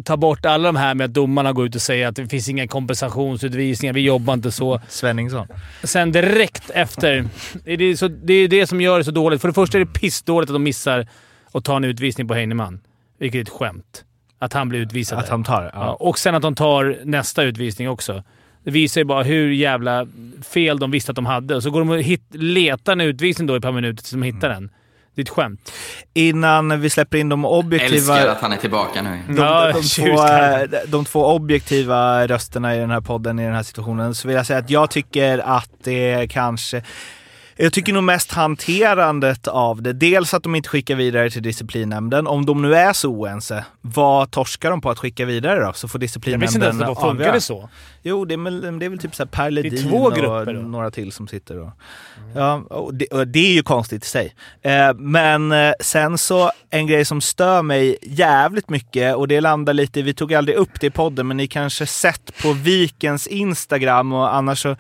ta 0.04 0.18
bort 0.18 0.46
alla 0.46 0.68
de 0.70 0.76
här 0.76 0.96
med 0.96 1.06
att 1.06 1.14
domarna 1.14 1.54
går 1.54 1.66
ut 1.66 1.76
och 1.76 1.82
säger 1.82 2.08
att 2.08 2.16
det 2.16 2.28
finns 2.28 2.50
inga 2.50 2.68
kompensationsutvisningar, 2.68 3.94
vi 3.94 4.02
jobbar 4.02 4.34
inte 4.34 4.52
så. 4.52 4.82
Svenningsson. 4.88 5.48
Sen 5.84 6.12
direkt 6.12 6.70
efter. 6.70 7.26
Det 7.64 7.74
är, 7.74 7.96
så, 7.96 8.08
det 8.08 8.34
är 8.34 8.48
det 8.48 8.68
som 8.68 8.82
gör 8.82 8.98
det 8.98 9.04
så 9.04 9.12
dåligt. 9.12 9.42
För 9.42 9.48
det 9.48 9.54
första 9.54 9.78
är 9.78 9.86
det 9.86 10.00
pissdåligt 10.00 10.50
att 10.50 10.56
de 10.56 10.64
missar 10.64 11.08
att 11.52 11.64
ta 11.64 11.78
en 11.78 11.84
utvisning 11.84 12.28
på 12.28 12.34
Heinemann. 12.34 12.80
Vilket 13.20 13.38
är 13.38 13.42
ett 13.42 13.50
skämt. 13.60 14.04
Att 14.40 14.54
han 14.54 14.70
blir 14.70 14.80
utvisad. 14.80 15.20
Att 15.20 15.26
där. 15.26 15.32
han 15.32 15.44
tar, 15.44 15.64
ja. 15.64 15.70
Ja, 15.74 15.94
och 15.94 16.20
sen 16.20 16.36
att 16.36 16.42
de 16.42 16.56
tar 16.56 17.00
nästa 17.04 17.44
utvisning 17.44 17.90
också. 17.90 18.24
Det 18.64 18.72
visar 18.72 19.02
ju 19.02 19.06
bara 19.06 19.24
hur 19.24 19.52
jävla 19.52 20.08
fel 20.42 20.80
de 20.80 20.92
visste 20.92 21.12
att 21.12 21.16
de 21.16 21.26
hade. 21.26 21.56
Och 21.56 21.64
så 21.64 21.72
går 21.72 21.80
de 21.80 21.90
och 21.90 22.02
hit, 22.02 22.24
letar 22.30 22.94
en 22.94 23.02
utvisning 23.02 23.48
då 23.48 23.54
i 23.54 23.58
ett 23.58 23.64
par 23.64 23.72
minuter 23.72 24.04
tills 24.04 24.12
de 24.12 24.24
hittar 24.24 24.50
den. 24.50 24.72
Det 25.16 25.22
är 25.22 25.24
ett 25.24 25.30
skämt. 25.30 25.72
Innan 26.14 26.82
vi 26.82 26.90
släpper 26.90 27.18
in 27.18 27.30
de 27.30 27.46
objektiva... 27.46 27.96
Älskar 27.96 28.28
att 28.28 28.42
han 28.42 28.52
är 28.52 28.58
tillbaka 28.58 29.02
nu. 29.02 29.20
De, 29.28 29.36
Ja, 29.36 29.66
de, 29.66 29.74
de, 29.82 29.84
två, 29.88 30.28
eh, 30.28 30.82
de 30.88 31.06
två 31.06 31.26
objektiva 31.26 32.28
rösterna 32.28 32.76
i 32.76 32.80
den 32.80 32.92
här 32.92 33.02
podden, 33.02 33.40
i 33.40 33.46
den 33.46 33.56
här 33.56 33.64
situationen, 33.64 34.16
så 34.16 34.28
vill 34.28 34.38
jag 34.38 34.46
säga 34.46 34.60
att 34.60 34.70
jag 34.70 34.90
tycker 34.90 35.38
att 35.40 35.72
det 35.84 36.28
kanske... 36.32 36.84
Jag 37.62 37.74
tycker 37.74 37.93
nog 37.93 38.04
mest 38.04 38.32
hanterandet 38.32 39.48
av 39.48 39.82
det. 39.82 39.93
Dels 39.93 40.34
att 40.34 40.43
de 40.43 40.56
inte 40.56 40.69
skickar 40.69 40.95
vidare 40.95 41.30
till 41.30 41.43
disciplinnämnden. 41.43 42.28
Om 42.28 42.45
de 42.45 42.62
nu 42.62 42.76
är 42.76 42.93
så 42.93 43.10
oense, 43.10 43.65
vad 43.82 44.32
torskar 44.32 44.69
de 44.69 44.82
på 44.82 44.89
att 44.89 45.00
skicka 45.00 45.26
vidare 45.26 45.65
då? 45.65 45.74
Så 45.74 45.88
får 45.88 46.00
Jag 46.00 46.02
disciplinnämnden 46.02 46.48
visste 46.48 46.58
inte 46.58 46.67
ens 46.67 46.82
att 46.82 46.88
det 46.88 46.91
avgöra. 46.91 47.15
funkade 47.15 47.41
så. 47.41 47.69
Jo, 48.04 48.26
det 48.26 48.34
är, 48.34 48.38
väl, 48.38 48.80
det 48.80 48.86
är 48.86 48.90
väl 48.90 49.00
typ 49.00 49.16
så 49.16 49.24
här 49.24 49.28
Per 49.28 49.52
Ledin 49.52 49.90
två 49.90 49.98
och 49.98 50.16
grupper 50.16 50.54
då. 50.54 50.62
några 50.62 50.92
till 50.92 51.12
som 51.12 51.28
sitter 51.28 51.56
då. 51.56 51.74
Ja, 52.36 52.56
och 52.70 52.94
det, 52.94 53.06
och 53.06 53.28
det 53.28 53.40
är 53.40 53.54
ju 53.54 53.64
konstigt 53.64 54.06
i 54.06 54.08
sig. 54.08 54.36
Eh, 54.62 54.94
men 54.94 55.52
eh, 55.52 55.74
sen 55.80 56.18
så, 56.18 56.52
en 56.70 56.88
grej 56.88 57.06
som 57.06 57.22
stör 57.22 57.62
mig 57.62 57.98
jävligt 58.02 58.70
mycket 58.70 59.16
och 59.16 59.28
det 59.28 59.42
landar 59.42 59.74
lite, 59.74 60.02
vi 60.02 60.14
tog 60.14 60.34
aldrig 60.34 60.58
upp 60.58 60.80
det 60.82 60.88
i 60.88 60.90
podden, 60.90 61.28
men 61.28 61.38
ni 61.38 61.48
kanske 61.48 61.86
sett 61.86 62.42
på 62.42 62.54
Vikens 62.54 63.28
Instagram 63.28 64.14
och 64.14 64.36
annars 64.36 64.62
så 64.62 64.76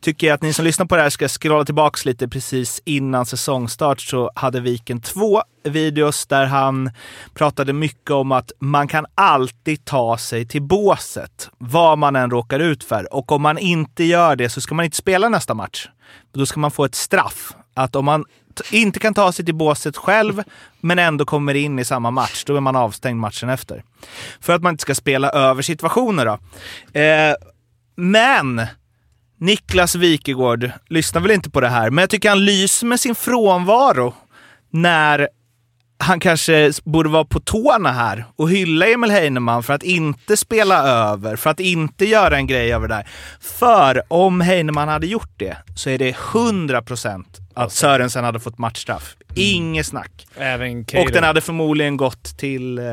tycker 0.00 0.26
jag 0.26 0.34
att 0.34 0.42
ni 0.42 0.52
som 0.52 0.64
lyssnar 0.64 0.86
på 0.86 0.96
det 0.96 1.02
här 1.02 1.10
ska 1.10 1.28
scrolla 1.28 1.64
tillbaks 1.64 2.04
lite 2.04 2.28
precis 2.28 2.82
innan 2.84 3.26
säsongstart 3.26 4.00
så 4.00 4.30
hade 4.34 4.60
Viken 4.60 5.00
två 5.00 5.42
videos 5.68 6.26
där 6.26 6.46
han 6.46 6.90
pratade 7.34 7.72
mycket 7.72 8.10
om 8.10 8.32
att 8.32 8.52
man 8.58 8.88
kan 8.88 9.06
alltid 9.14 9.84
ta 9.84 10.18
sig 10.18 10.46
till 10.46 10.62
båset, 10.62 11.50
vad 11.58 11.98
man 11.98 12.16
än 12.16 12.30
råkar 12.30 12.60
ut 12.60 12.84
för. 12.84 13.14
Och 13.14 13.32
om 13.32 13.42
man 13.42 13.58
inte 13.58 14.04
gör 14.04 14.36
det 14.36 14.48
så 14.48 14.60
ska 14.60 14.74
man 14.74 14.84
inte 14.84 14.96
spela 14.96 15.28
nästa 15.28 15.54
match. 15.54 15.88
Då 16.32 16.46
ska 16.46 16.60
man 16.60 16.70
få 16.70 16.84
ett 16.84 16.94
straff. 16.94 17.52
Att 17.74 17.96
om 17.96 18.04
man 18.04 18.24
inte 18.70 18.98
kan 18.98 19.14
ta 19.14 19.32
sig 19.32 19.44
till 19.44 19.54
båset 19.54 19.96
själv, 19.96 20.42
men 20.80 20.98
ändå 20.98 21.24
kommer 21.24 21.54
in 21.54 21.78
i 21.78 21.84
samma 21.84 22.10
match, 22.10 22.44
då 22.46 22.56
är 22.56 22.60
man 22.60 22.76
avstängd 22.76 23.20
matchen 23.20 23.48
efter. 23.48 23.84
För 24.40 24.52
att 24.52 24.62
man 24.62 24.74
inte 24.74 24.82
ska 24.82 24.94
spela 24.94 25.30
över 25.30 25.62
situationer 25.62 26.26
då. 26.26 26.38
Eh, 27.00 27.34
men 27.96 28.66
Niklas 29.38 29.94
Wikegård 29.94 30.70
lyssnar 30.88 31.20
väl 31.20 31.30
inte 31.30 31.50
på 31.50 31.60
det 31.60 31.68
här, 31.68 31.90
men 31.90 32.02
jag 32.02 32.10
tycker 32.10 32.28
han 32.28 32.44
lyser 32.44 32.86
med 32.86 33.00
sin 33.00 33.14
frånvaro 33.14 34.14
när 34.70 35.28
han 35.98 36.20
kanske 36.20 36.72
borde 36.84 37.08
vara 37.08 37.24
på 37.24 37.40
tårna 37.40 37.92
här 37.92 38.24
och 38.36 38.50
hylla 38.50 38.86
Emil 38.86 39.10
Heinemann 39.10 39.62
för 39.62 39.72
att 39.72 39.82
inte 39.82 40.36
spela 40.36 40.82
över, 40.82 41.36
för 41.36 41.50
att 41.50 41.60
inte 41.60 42.04
göra 42.04 42.36
en 42.36 42.46
grej 42.46 42.72
av 42.72 42.82
det 42.82 42.88
där. 42.88 43.08
För 43.40 44.02
om 44.08 44.40
Heinemann 44.40 44.88
hade 44.88 45.06
gjort 45.06 45.32
det 45.36 45.56
så 45.76 45.90
är 45.90 45.98
det 45.98 46.12
100% 46.12 47.24
att 47.54 47.72
Sörensen 47.72 48.24
hade 48.24 48.40
fått 48.40 48.58
matchstraff. 48.58 49.16
Inget 49.34 49.86
snack. 49.86 50.26
Även. 50.36 50.80
Och 50.80 51.10
den 51.12 51.24
hade 51.24 51.40
förmodligen 51.40 51.96
gått 51.96 52.38
till 52.38 52.78
eh, 52.78 52.84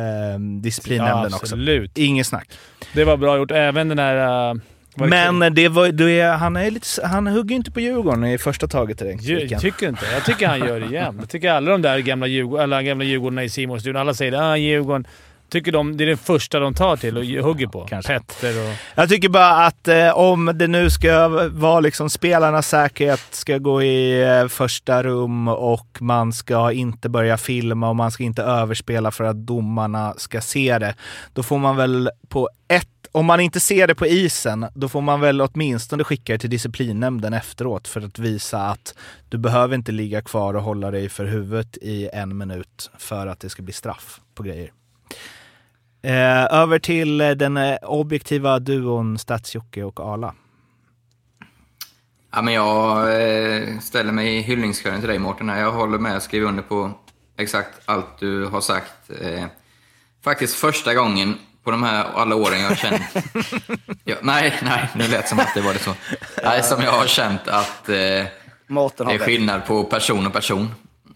disciplinnämnden 0.62 1.32
Ja, 1.32 1.38
också. 1.38 1.56
Inget 1.96 2.28
snack. 2.28 2.48
Det 2.94 3.04
var 3.04 3.18
bra 3.18 3.38
gjort. 3.38 3.52
Även 3.52 3.88
den 3.88 3.98
där... 3.98 4.50
Uh, 4.52 4.62
Men 4.96 5.54
det 5.54 5.70
var, 5.70 5.88
det 5.88 6.20
är, 6.20 6.32
han, 6.32 6.56
är 6.56 6.72
lite, 6.72 7.08
han 7.08 7.28
hugger 7.28 7.50
ju 7.50 7.56
inte 7.56 7.72
på 7.72 7.80
Djurgården 7.80 8.26
i 8.26 8.38
första 8.38 8.68
taget 8.68 8.98
direkt. 8.98 9.24
Jag 9.24 9.62
tycker 9.62 9.90
inte. 9.90 10.06
Jag 10.14 10.26
tycker 10.26 10.48
han 10.48 10.60
gör 10.60 10.80
det 10.80 10.86
igen. 10.86 11.18
Jag 11.20 11.30
tycker 11.30 11.52
alla 11.52 11.72
de 11.72 11.82
där 11.82 12.00
gamla, 12.00 12.28
Djurgård, 12.28 12.60
alla 12.60 12.84
gamla 12.84 13.04
Djurgårdarna 13.06 13.44
i 13.44 13.50
simor 13.50 13.80
studion 13.80 14.02
alla 14.02 14.14
säger 14.14 14.52
ah, 14.52 14.58
Djurgården. 14.58 15.08
Tycker 15.50 15.72
de, 15.72 15.98
det 15.98 16.04
är 16.04 16.08
det 16.08 16.18
första 16.18 16.60
de 16.60 16.74
tar 16.74 16.96
till 16.96 17.18
och 17.18 17.24
hugger 17.24 17.68
på. 17.68 17.86
Kanske. 17.90 18.14
Petter 18.14 18.70
och... 18.70 18.76
Jag 18.96 19.10
tycker 19.10 19.30
bara 19.30 19.66
att 19.66 19.88
eh, 19.88 20.18
om 20.18 20.52
det 20.56 20.68
nu 20.68 20.90
ska 20.90 21.28
vara 21.50 21.80
liksom 21.80 22.10
spelarnas 22.10 22.68
säkerhet 22.68 23.22
ska 23.32 23.58
gå 23.58 23.84
i 23.84 24.24
eh, 24.24 24.48
första 24.48 25.04
rum 25.04 25.48
och 25.48 25.98
man 26.00 26.34
ska 26.34 26.72
inte 26.72 27.10
börja 27.10 27.38
filma 27.38 27.90
och 27.90 27.96
man 27.96 28.12
ska 28.12 28.24
inte 28.24 28.44
överspela 28.44 29.12
för 29.12 29.24
att 29.24 29.36
domarna 29.36 30.14
ska 30.18 30.42
se 30.42 30.80
det. 30.80 30.96
Då 31.34 31.44
får 31.44 31.58
man 31.58 31.76
väl 31.76 32.10
på 32.30 32.50
ett 32.68 32.88
om 33.16 33.26
man 33.26 33.40
inte 33.40 33.60
ser 33.60 33.88
det 33.88 33.96
på 33.96 34.08
isen, 34.08 34.66
då 34.76 34.90
får 34.90 35.02
man 35.02 35.22
väl 35.22 35.42
åtminstone 35.42 36.04
skicka 36.04 36.34
det 36.34 36.40
till 36.40 36.50
disciplinnämnden 36.50 37.34
efteråt 37.34 37.88
för 37.88 38.02
att 38.02 38.20
visa 38.20 38.62
att 38.62 38.96
du 39.30 39.38
behöver 39.38 39.76
inte 39.76 39.92
ligga 39.92 40.22
kvar 40.22 40.54
och 40.54 40.64
hålla 40.64 40.92
dig 40.92 41.10
för 41.10 41.26
huvudet 41.26 41.78
i 41.78 42.10
en 42.14 42.38
minut 42.38 42.92
för 42.98 43.28
att 43.28 43.40
det 43.40 43.50
ska 43.50 43.62
bli 43.62 43.74
straff 43.74 44.22
på 44.36 44.44
grejer. 44.44 44.72
Eh, 46.02 46.54
över 46.54 46.80
till 46.80 47.22
eh, 47.22 47.32
den 47.32 47.58
eh, 47.58 47.78
objektiva 47.82 48.60
duon 48.60 49.18
Stats-Jocke 49.18 49.84
och 49.84 50.00
Arla. 50.00 50.34
Ja, 52.32 52.42
men 52.42 52.54
jag 52.54 52.98
eh, 53.00 53.80
ställer 53.80 54.12
mig 54.12 54.38
i 54.38 54.42
hyllningskören 54.42 55.00
till 55.00 55.10
dig 55.10 55.20
Mårten. 55.20 55.48
Jag 55.48 55.72
håller 55.72 55.98
med 55.98 56.16
och 56.16 56.24
skriver 56.24 56.48
under 56.48 56.64
på 56.64 56.92
exakt 57.38 57.82
allt 57.86 58.20
du 58.20 58.46
har 58.46 58.62
sagt. 58.62 59.10
Eh, 59.22 59.46
faktiskt 60.24 60.56
första 60.56 60.94
gången 60.94 61.36
på 61.64 61.72
de 61.72 61.84
här 61.84 62.06
alla 62.16 62.36
åren 62.36 62.62
jag 62.62 62.68
har 62.68 62.76
känt... 62.76 63.02
ja, 64.04 64.16
nej, 64.22 64.54
nej, 64.62 64.90
nu 64.96 65.08
lät 65.08 65.28
som 65.28 65.40
att 65.40 65.54
det 65.56 65.62
var 65.62 65.74
det 65.74 65.80
så. 65.80 65.94
Nej, 66.44 66.64
som 66.64 66.82
jag 66.82 66.92
har 66.92 67.08
känt 67.08 67.48
att 67.48 67.90
eh, 67.90 67.96
det 67.96 68.28
är 68.98 69.18
skillnad 69.20 69.66
på 69.66 69.84
person 69.84 70.28
och 70.28 70.34
person. 70.34 70.72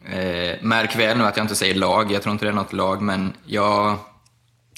Eh, 0.05 0.55
märk 0.61 0.95
väl 0.95 1.17
nu 1.17 1.23
att 1.23 1.37
jag 1.37 1.43
inte 1.43 1.55
säger 1.55 1.75
lag, 1.75 2.11
jag 2.11 2.21
tror 2.21 2.33
inte 2.33 2.45
det 2.45 2.49
är 2.51 2.53
något 2.55 2.73
lag, 2.73 3.01
men 3.01 3.33
jag, 3.45 3.97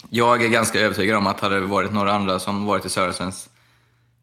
jag 0.10 0.44
är 0.44 0.48
ganska 0.50 0.80
övertygad 0.80 1.18
om 1.18 1.28
att 1.28 1.40
hade 1.40 1.60
det 1.60 1.66
varit 1.66 1.92
några 1.92 2.14
andra 2.14 2.40
som 2.40 2.66
varit 2.66 2.86
i 2.86 2.90
Sörensens 2.90 3.50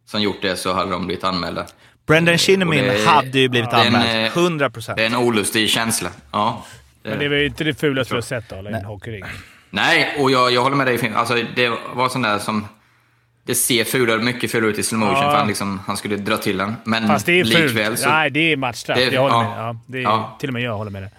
som 0.07 0.23
gjort 0.23 0.43
det 0.43 0.57
så 0.57 0.73
hade 0.73 0.91
de 0.91 1.07
blivit 1.07 1.25
anmälda. 1.25 1.67
Brendan 2.07 2.39
Shinnimin 2.39 3.07
hade 3.07 3.39
ju 3.39 3.49
blivit 3.49 3.73
är 3.73 3.87
anmäld. 3.87 4.27
eh, 4.27 4.39
100 4.39 4.71
procent. 4.71 4.97
Det 4.97 5.03
är 5.03 5.07
en 5.07 5.17
olustig 5.17 5.71
känsla. 5.71 6.11
Ja. 6.33 6.65
Men 7.03 7.19
det 7.19 7.29
var 7.29 7.37
ju 7.37 7.47
inte 7.47 7.65
det 7.65 7.75
fulaste 7.75 8.15
vi 8.15 8.17
har 8.17 8.23
sett 8.23 8.53
av 8.53 8.65
i 8.65 8.69
en 8.69 8.85
hockeyring. 8.85 9.25
Nej, 9.71 10.17
och 10.21 10.31
jag, 10.31 10.53
jag 10.53 10.63
håller 10.63 10.77
med 10.77 10.87
dig. 10.87 11.13
Alltså, 11.17 11.35
det 11.57 11.73
var 11.95 12.09
sån 12.09 12.23
där 12.23 12.39
som... 12.39 12.67
Det 13.47 13.55
ser 13.55 13.85
fulare, 13.85 14.19
mycket 14.19 14.51
fulare 14.51 14.71
ut 14.71 14.79
i 14.79 14.83
slow 14.83 15.01
motion 15.01 15.17
Ja. 15.17 15.31
för 15.31 15.39
han, 15.39 15.49
liksom, 15.49 15.81
han 15.87 15.97
skulle 15.97 16.17
dra 16.17 16.37
till 16.37 16.57
den. 16.59 16.77
Men 16.85 17.07
Fast 17.09 17.27
det 17.27 17.41
är 17.41 17.45
likväl 17.45 17.87
fult. 17.87 17.99
så... 17.99 18.09
Nej, 18.09 18.31
det 18.31 18.53
är 18.53 18.57
matchstraff. 18.57 18.99
Det 18.99 19.05
är- 19.05 19.13
jag 19.13 19.21
håller 19.23 19.35
ja. 19.35 19.43
med. 19.51 19.59
Ja, 19.59 19.77
det 19.87 19.99
är, 19.99 20.03
Ja. 20.03 20.37
Till 20.41 20.49
och 20.49 20.53
med 20.53 20.63
jag 20.63 20.77
håller 20.77 20.91
med 20.91 21.03
dig. 21.03 21.11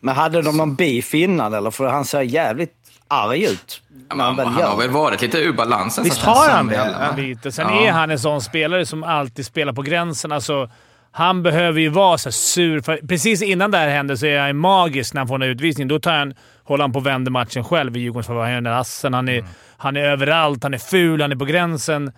Men 0.00 0.14
hade 0.16 0.42
de 0.42 0.56
någon 0.56 0.74
beef 0.74 1.14
innan 1.14 1.54
eller? 1.54 1.70
För 1.70 1.86
han 1.88 2.04
ser 2.04 2.20
jävligt 2.20 2.72
arg 3.08 3.44
ut. 3.44 3.82
Ja, 4.08 4.14
väl 4.36 4.46
han 4.46 4.58
gör 4.58 4.68
har 4.68 4.76
väl 4.76 4.90
varit 4.90 5.22
lite 5.22 5.38
ur 5.38 5.52
balans. 5.52 5.98
Visst 6.04 6.20
så 6.20 6.30
har 6.30 6.48
han 6.50 6.66
det? 6.66 7.14
Lite. 7.16 7.52
Sen 7.52 7.66
Ja. 7.68 7.86
är 7.86 7.92
han 7.92 8.10
en 8.10 8.18
sån 8.18 8.40
spelare 8.42 8.86
som 8.86 9.02
alltid 9.04 9.46
spelar 9.46 9.72
på 9.72 9.82
gränsen. 9.82 10.32
Alltså, 10.32 10.70
han 11.16 11.42
behöver 11.42 11.80
ju 11.80 11.88
vara 11.88 12.18
så 12.18 12.32
sur. 12.32 12.80
För 12.80 12.96
precis 13.08 13.42
innan 13.42 13.70
det 13.70 13.78
här 13.78 13.88
händer 13.88 14.16
så 14.16 14.26
är 14.26 14.40
han 14.40 14.56
magisk 14.56 15.14
när 15.14 15.20
han 15.20 15.28
får 15.28 15.34
en 15.34 15.42
utvisning. 15.42 15.88
Då 15.88 15.98
tar 15.98 16.12
han, 16.12 16.34
håller 16.64 16.84
han 16.84 16.92
på 16.92 16.98
och 16.98 17.06
vänder 17.06 17.30
matchen 17.30 17.64
själv 17.64 17.96
i 17.96 18.00
Djurgårdens 18.00 18.26
favör. 18.26 18.40
Han 18.42 18.50
gör 18.50 18.56
den 18.56 18.64
där 18.64 18.80
assen. 18.80 19.14
Han 19.14 19.28
är, 19.28 19.44
han 19.76 19.96
är 19.96 20.00
överallt. 20.04 20.62
Han 20.62 20.74
är 20.74 20.78
ful. 20.78 21.20
Han 21.22 21.32
är 21.32 21.36
på 21.36 21.44
gränsen. 21.44 22.12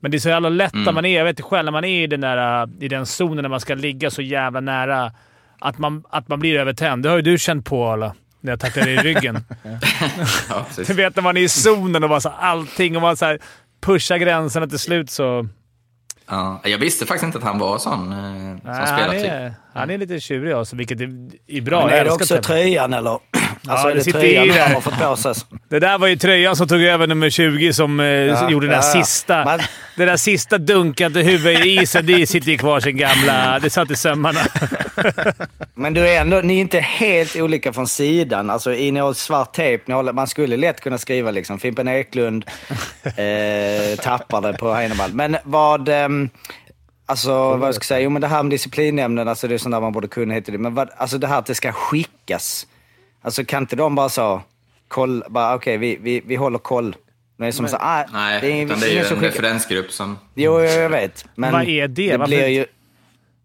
Men 0.00 0.10
det 0.10 0.16
är 0.16 0.18
så 0.18 0.28
jävla 0.28 0.48
lätt 0.48 0.74
Mm. 0.74 0.94
man 0.94 1.04
är, 1.04 1.16
jag 1.18 1.24
vet 1.24 1.30
inte 1.30 1.42
själv, 1.42 1.64
när 1.64 1.72
man 1.72 1.84
är 1.84 2.02
i 2.02 2.06
den, 2.06 2.20
där, 2.20 2.68
i 2.80 2.88
den 2.88 3.06
zonen 3.06 3.42
när 3.42 3.48
man 3.48 3.60
ska 3.60 3.74
ligga 3.74 4.10
så 4.10 4.22
jävla 4.22 4.60
nära, 4.60 5.12
att 5.58 5.78
man, 5.78 6.04
att 6.10 6.28
man 6.28 6.40
blir 6.40 6.58
övertänd. 6.58 7.02
Det 7.02 7.08
har 7.08 7.16
ju 7.16 7.22
du 7.22 7.38
känt 7.38 7.66
på 7.66 7.88
Arla, 7.88 8.14
när 8.40 8.52
jag 8.52 8.60
tacklar 8.60 8.84
dig 8.84 8.94
i 8.94 8.98
ryggen. 8.98 9.44
Ja. 10.48 10.66
Du 10.86 10.92
vet 10.94 11.16
när 11.16 11.22
man 11.22 11.36
är 11.36 11.40
i 11.40 11.48
zonen 11.48 12.02
och 12.02 12.08
bara 12.08 12.20
så 12.20 12.28
allting 12.28 12.96
och 12.96 13.02
man 13.02 13.16
så 13.16 13.24
här 13.24 13.38
pushar 13.80 14.16
gränserna 14.16 14.66
till 14.66 14.78
slut 14.78 15.10
så... 15.10 15.48
Ja, 16.30 16.60
jag 16.64 16.78
visste 16.78 17.06
faktiskt 17.06 17.24
inte 17.24 17.38
att 17.38 17.44
han 17.44 17.58
var 17.58 17.78
sån 17.78 18.12
eh, 18.12 18.18
som 18.18 18.60
Nej, 18.64 18.74
han, 18.74 18.86
spelartyp. 18.86 19.30
är, 19.30 19.54
han 19.74 19.90
är 19.90 19.98
lite 19.98 20.20
tjurig 20.20 20.52
alltså, 20.52 20.76
vilket 20.76 21.00
är, 21.00 21.04
är 21.46 21.60
bra. 21.60 21.80
Men 21.80 21.88
Jag 21.90 21.98
är 21.98 22.04
det 22.04 22.10
också 22.12 22.42
tröjan 22.42 22.92
eller? 22.92 23.18
Alltså 23.68 23.86
det 23.86 23.92
är 23.92 23.94
det 23.96 24.04
sitter 24.04 24.20
tröjan 24.20 24.44
i 24.44 24.48
det. 24.48 24.60
han 24.60 24.74
har 24.74 24.80
fått 24.80 24.98
på 24.98 25.16
sig? 25.16 25.34
Det 25.68 25.78
där 25.78 25.98
var 25.98 26.06
ju 26.06 26.16
tröjan 26.16 26.56
som 26.56 26.68
tog 26.68 26.82
över 26.82 27.06
nummer 27.06 27.30
20 27.30 27.72
som 27.72 28.00
eh, 28.00 28.50
gjorde 28.50 28.66
den 28.66 28.80
där 28.80 28.82
ja, 28.82 28.92
ja. 28.94 29.04
sista. 29.04 29.44
Man- 29.44 29.60
Det 29.96 30.04
där 30.04 30.16
sista 30.16 30.58
dunkade 30.58 31.22
huvudet 31.22 31.66
i 31.66 31.68
isen, 31.80 32.06
det 32.06 32.26
sitter 32.26 32.50
ju 32.50 32.58
kvar 32.58 32.80
sin 32.80 32.96
gamla... 32.96 33.58
Det 33.58 33.70
satt 33.70 33.90
i 33.90 33.96
sömmarna. 33.96 34.40
Men 35.74 35.94
du 35.94 36.08
är 36.08 36.20
ändå, 36.20 36.40
ni 36.40 36.56
är 36.56 36.60
inte 36.60 36.80
helt 36.80 37.36
olika 37.36 37.72
från 37.72 37.88
sidan. 37.88 38.50
Alltså 38.50 38.74
i 38.74 38.90
har 38.98 39.12
svart 39.12 39.52
tejp, 39.52 39.92
man 40.12 40.26
skulle 40.26 40.56
lätt 40.56 40.80
kunna 40.80 40.98
skriva 40.98 41.30
liksom 41.30 41.58
Fimpen 41.58 41.88
Eklund 41.88 42.44
eh, 43.04 43.98
tappade 44.02 44.52
på 44.52 44.72
Heinemann. 44.72 45.10
Men 45.12 45.36
vad, 45.44 45.88
ehm, 45.88 46.28
alltså 47.06 47.56
vad 47.56 47.68
jag 47.68 47.74
ska 47.74 47.84
säga, 47.84 48.00
jo 48.00 48.10
men 48.10 48.22
det 48.22 48.28
här 48.28 48.42
med 48.42 48.50
disciplinämnen, 48.50 49.28
alltså 49.28 49.48
det 49.48 49.54
är 49.54 49.58
sånt 49.58 49.72
där 49.74 49.80
man 49.80 49.92
borde 49.92 50.08
kunna 50.08 50.36
och 50.36 50.42
dit. 50.42 50.60
Men 50.60 50.74
vad, 50.74 50.88
alltså 50.96 51.18
det 51.18 51.26
här 51.26 51.38
att 51.38 51.46
det 51.46 51.54
ska 51.54 51.72
skickas. 51.72 52.66
Alltså 53.22 53.44
kan 53.44 53.62
inte 53.62 53.76
de 53.76 53.94
bara 53.94 54.08
så, 54.08 54.42
koll, 54.88 55.22
bara 55.28 55.54
okej 55.54 55.76
vi, 55.78 55.98
vi, 56.00 56.22
vi 56.26 56.36
håller 56.36 56.58
koll. 56.58 56.96
Det 57.38 57.46
är 57.46 57.52
som 57.52 57.68
så, 57.68 57.76
ah, 57.80 58.04
Nej, 58.12 58.40
det 58.40 58.46
är, 58.52 58.64
utan 58.64 58.80
det 58.80 58.86
är 58.86 58.90
ingen 58.92 59.04
ju 59.04 59.08
en 59.08 59.16
skickar- 59.16 59.22
referensgrupp 59.22 59.92
som... 59.92 60.18
Jo, 60.34 60.60
jag 60.60 60.90
vet. 60.90 61.24
Men 61.34 61.52
Vad 61.52 61.68
är 61.68 61.88
det? 61.88 62.10
Det 62.10 62.16
Varför- 62.16 62.26
blir 62.30 62.46
ju, 62.46 62.66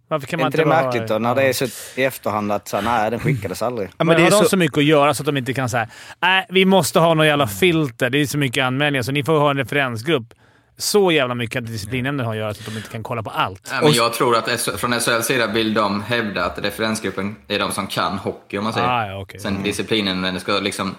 Varför 0.07 0.27
kan 0.27 0.39
är 0.39 0.43
man 0.43 0.47
inte 0.47 0.57
det 0.57 0.65
bara- 0.65 0.83
märkligt 0.83 1.07
då? 1.07 1.19
När 1.19 1.35
det 1.35 1.43
är 1.43 1.53
så 1.53 1.65
i 2.01 2.03
efterhand 2.03 2.51
att 2.51 2.67
så, 2.67 2.81
nej 2.81 3.11
den 3.11 3.19
skickades 3.19 3.61
aldrig. 3.61 3.87
Ja, 3.89 3.93
Men 3.97 4.07
men 4.07 4.15
det 4.15 4.21
har 4.21 4.27
är 4.27 4.31
de 4.31 4.37
så, 4.43 4.49
så 4.49 4.57
mycket 4.57 4.77
att 4.77 4.83
göra 4.83 5.13
så 5.13 5.21
att 5.23 5.25
de 5.25 5.37
inte 5.37 5.53
kan 5.53 5.69
säga 5.69 5.87
nej, 6.21 6.45
vi 6.49 6.65
måste 6.65 6.99
ha 6.99 7.13
någon 7.13 7.27
jävla 7.27 7.47
filter. 7.47 8.09
Det 8.09 8.17
är 8.21 8.25
så 8.25 8.37
mycket 8.37 8.63
anmälningar 8.63 9.03
så 9.03 9.11
ni 9.11 9.23
får 9.23 9.39
ha 9.39 9.49
en 9.51 9.57
referensgrupp. 9.57 10.33
Så 10.77 11.11
jävla 11.11 11.35
mycket 11.35 11.63
att 11.63 11.67
disciplinnämnden 11.67 12.25
har 12.25 12.33
att 12.33 12.39
göra 12.39 12.53
så 12.53 12.59
att 12.59 12.65
de 12.65 12.77
inte 12.77 12.89
kan 12.89 13.03
kolla 13.03 13.23
på 13.23 13.29
allt. 13.29 13.69
Ja, 13.71 13.79
men 13.81 13.93
jag 13.93 14.13
tror 14.13 14.35
att 14.37 14.61
från 14.61 14.99
SHLs 14.99 15.25
sida 15.25 15.47
vill 15.47 15.73
de 15.73 16.01
hävda 16.03 16.45
att 16.45 16.59
referensgruppen 16.59 17.35
är 17.47 17.59
de 17.59 17.71
som 17.71 17.87
kan 17.87 18.17
hockey, 18.17 18.57
om 18.57 18.63
man 18.63 18.73
säger. 18.73 18.87
Ah, 18.87 19.07
ja, 19.07 19.21
okej. 19.21 19.39
Sen 19.39 19.63
disciplinen, 19.63 20.21
men 20.21 20.33
det 20.33 20.39
ska 20.39 20.59
liksom 20.59 20.95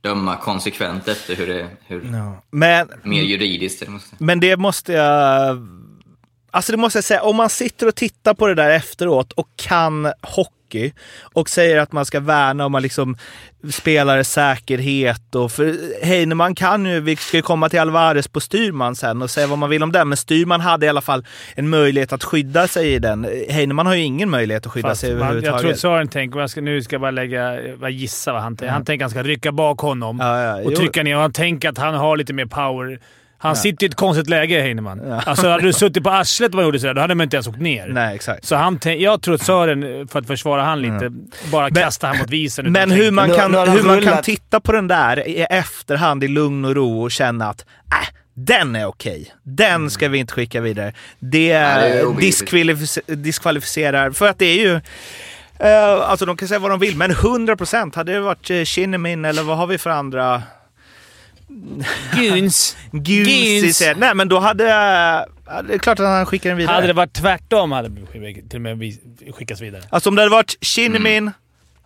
döma 0.00 0.36
konsekvent 0.36 1.08
efter 1.08 1.36
hur 1.36 1.46
det 1.46 1.68
hur 1.86 2.02
men, 2.50 2.88
mer 3.02 3.22
juridiskt. 3.22 3.78
säga. 3.78 3.92
men 4.18 4.40
det 4.40 4.56
måste 4.56 4.92
jag... 4.92 5.58
Alltså 6.50 6.72
det 6.72 6.78
måste 6.78 6.96
jag 6.96 7.04
säga, 7.04 7.22
om 7.22 7.36
man 7.36 7.50
sitter 7.50 7.86
och 7.88 7.94
tittar 7.94 8.34
på 8.34 8.46
det 8.46 8.54
där 8.54 8.70
efteråt 8.70 9.32
och 9.32 9.48
kan 9.56 10.12
hockey 10.22 10.92
och 11.20 11.48
säger 11.48 11.78
att 11.78 11.92
man 11.92 12.04
ska 12.04 12.20
värna 12.20 12.66
om 12.66 12.72
man 12.72 12.82
liksom 12.82 13.16
spelares 13.72 14.32
säkerhet 14.32 15.34
och 15.34 15.52
för 15.52 15.76
Heinemann 16.04 16.54
kan 16.54 16.86
ju, 16.86 17.00
vi 17.00 17.16
ska 17.16 17.36
ju 17.36 17.42
komma 17.42 17.68
till 17.68 17.80
Alvarez 17.80 18.28
på 18.28 18.40
Styrman 18.40 18.96
sen 18.96 19.22
och 19.22 19.30
säga 19.30 19.46
vad 19.46 19.58
man 19.58 19.70
vill 19.70 19.82
om 19.82 19.92
den, 19.92 20.08
men 20.08 20.16
Styrman 20.16 20.60
hade 20.60 20.86
i 20.86 20.88
alla 20.88 21.00
fall 21.00 21.24
en 21.54 21.68
möjlighet 21.68 22.12
att 22.12 22.24
skydda 22.24 22.68
sig 22.68 22.92
i 22.94 22.98
den. 22.98 23.26
Heinemann 23.50 23.86
har 23.86 23.94
ju 23.94 24.02
ingen 24.02 24.30
möjlighet 24.30 24.66
att 24.66 24.72
skydda 24.72 24.88
Fast 24.88 25.00
sig 25.00 25.10
man, 25.10 25.18
jag 25.18 25.26
överhuvudtaget. 25.26 25.62
tror 25.62 25.74
Sören 25.74 26.08
tänker, 26.08 26.36
och 26.36 26.42
jag 26.42 26.50
ska, 26.50 26.60
nu 26.60 26.82
ska 26.82 26.94
jag 26.94 27.00
bara 27.00 27.10
lägga, 27.10 27.62
jag 27.80 27.90
gissa 27.90 28.32
vad 28.32 28.42
han 28.42 28.56
tänker. 28.56 28.72
Han 28.72 28.84
tänker 28.84 29.04
att 29.04 29.12
han 29.12 29.24
ska 29.24 29.28
rycka 29.30 29.52
bak 29.52 29.80
honom 29.80 30.18
Ja, 30.20 30.42
ja, 30.42 30.56
och 30.64 30.72
jo. 30.72 30.76
trycka 30.76 31.02
ner 31.02 31.14
och 31.16 31.22
Han 31.22 31.32
tänker 31.32 31.68
att 31.68 31.78
han 31.78 31.94
har 31.94 32.16
lite 32.16 32.32
mer 32.32 32.46
power. 32.46 32.98
Han 33.40 33.56
sitter 33.56 33.86
i 33.86 33.88
ett 33.88 33.94
konstigt 33.94 34.28
läge, 34.28 34.60
Heinemann. 34.60 35.12
Alltså, 35.26 35.48
hade 35.48 35.62
du 35.62 35.72
suttit 35.72 36.02
på 36.02 36.10
arslet 36.10 36.54
och 36.54 36.62
gjorde 36.62 36.80
sådär, 36.80 36.94
då 36.94 37.00
hade 37.00 37.14
man 37.14 37.24
inte 37.24 37.36
ens 37.36 37.46
åkt 37.46 37.60
ner. 37.60 37.88
Nej, 37.88 38.14
exakt. 38.14 38.44
Så 38.44 38.56
han 38.56 38.78
jag 38.84 39.22
tror 39.22 39.34
att 39.34 39.42
Sören, 39.42 40.08
för 40.08 40.18
att 40.18 40.26
försvara 40.26 40.62
han 40.62 40.82
lite, 40.82 41.12
bara 41.52 41.70
kastar 41.70 42.08
han 42.08 42.18
mot 42.18 42.30
visen. 42.30 42.72
Men 42.72 42.90
hur 42.90 43.10
man, 43.10 43.30
kan, 43.30 43.54
hur 43.54 43.82
man 43.82 44.02
kan 44.02 44.22
titta 44.22 44.60
på 44.60 44.72
den 44.72 44.88
där 44.88 45.28
i 45.28 45.40
efterhand 45.40 46.24
i 46.24 46.28
lugn 46.28 46.64
och 46.64 46.74
ro 46.74 47.02
och 47.02 47.10
känna 47.10 47.48
att 47.48 47.60
äh, 47.90 48.08
den 48.34 48.76
är 48.76 48.86
okej. 48.86 49.32
Den 49.42 49.90
ska 49.90 50.08
vi 50.08 50.18
inte 50.18 50.32
skicka 50.32 50.60
vidare. 50.60 50.92
Det, 51.18 51.28
det 51.38 51.50
är 51.50 52.04
obegripligt. 52.04 52.50
diskvalific- 52.50 53.14
diskvalificerar, 53.14 54.10
för 54.10 54.28
att 54.28 54.38
det 54.38 54.46
är 54.46 54.58
ju 54.58 54.80
eh, 55.58 56.10
alltså 56.10 56.26
de 56.26 56.36
kan 56.36 56.48
säga 56.48 56.58
vad 56.58 56.70
de 56.70 56.78
vill, 56.80 56.96
men 56.96 57.10
100% 57.10 57.96
hade 57.96 58.12
det 58.12 58.20
varit 58.20 58.50
uh, 58.50 58.64
Kinnamin 58.64 59.24
eller 59.24 59.42
vad 59.42 59.56
har 59.56 59.66
vi 59.66 59.78
för 59.78 59.90
andra 59.90 60.42
Guns. 62.16 62.76
Guns? 62.92 63.82
Nej, 63.96 64.14
men 64.14 64.28
då 64.28 64.38
hade... 64.38 64.64
Uh, 64.64 64.70
det 65.68 65.74
är 65.74 65.78
klart 65.78 66.00
att 66.00 66.06
han 66.06 66.26
skickar 66.26 66.50
den 66.50 66.56
vidare. 66.56 66.74
Hade 66.74 66.86
det 66.86 66.92
varit 66.92 67.12
tvärtom 67.12 67.72
hade 67.72 67.88
det 67.88 68.48
till 68.48 68.56
och 68.56 68.60
med 68.60 68.98
skickats 69.34 69.60
vidare. 69.60 69.82
Alltså 69.90 70.08
om 70.08 70.14
det 70.16 70.22
hade 70.22 70.30
varit 70.30 70.56
Kinnamin, 70.60 71.30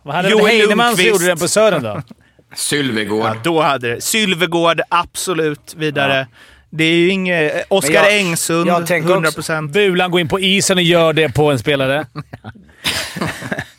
Vad 0.03 0.15
hade 0.15 0.29
Joel 0.29 0.45
Heinemann 0.45 0.95
som 0.95 1.05
gjorde 1.05 1.25
den 1.25 1.37
på 1.37 1.47
Sören 1.47 1.83
då? 1.83 2.01
Sylvegård. 2.55 3.25
ja, 3.25 3.35
då 3.43 3.61
hade 3.61 3.95
det. 3.95 4.01
Sylvegård, 4.01 4.81
absolut 4.89 5.75
vidare. 5.77 6.27
Det 6.69 6.83
är 6.83 6.93
ju 6.95 7.09
inget... 7.09 7.65
Oskar 7.69 7.93
jag- 7.93 8.17
Engsund, 8.17 8.67
jag 8.67 8.87
tänker 8.87 9.09
100%. 9.09 9.71
Bulan 9.71 10.11
går 10.11 10.21
in 10.21 10.27
på 10.27 10.39
isen 10.39 10.77
och 10.77 10.83
gör 10.83 11.13
det 11.13 11.29
på 11.29 11.51
en 11.51 11.59
spelare. 11.59 12.05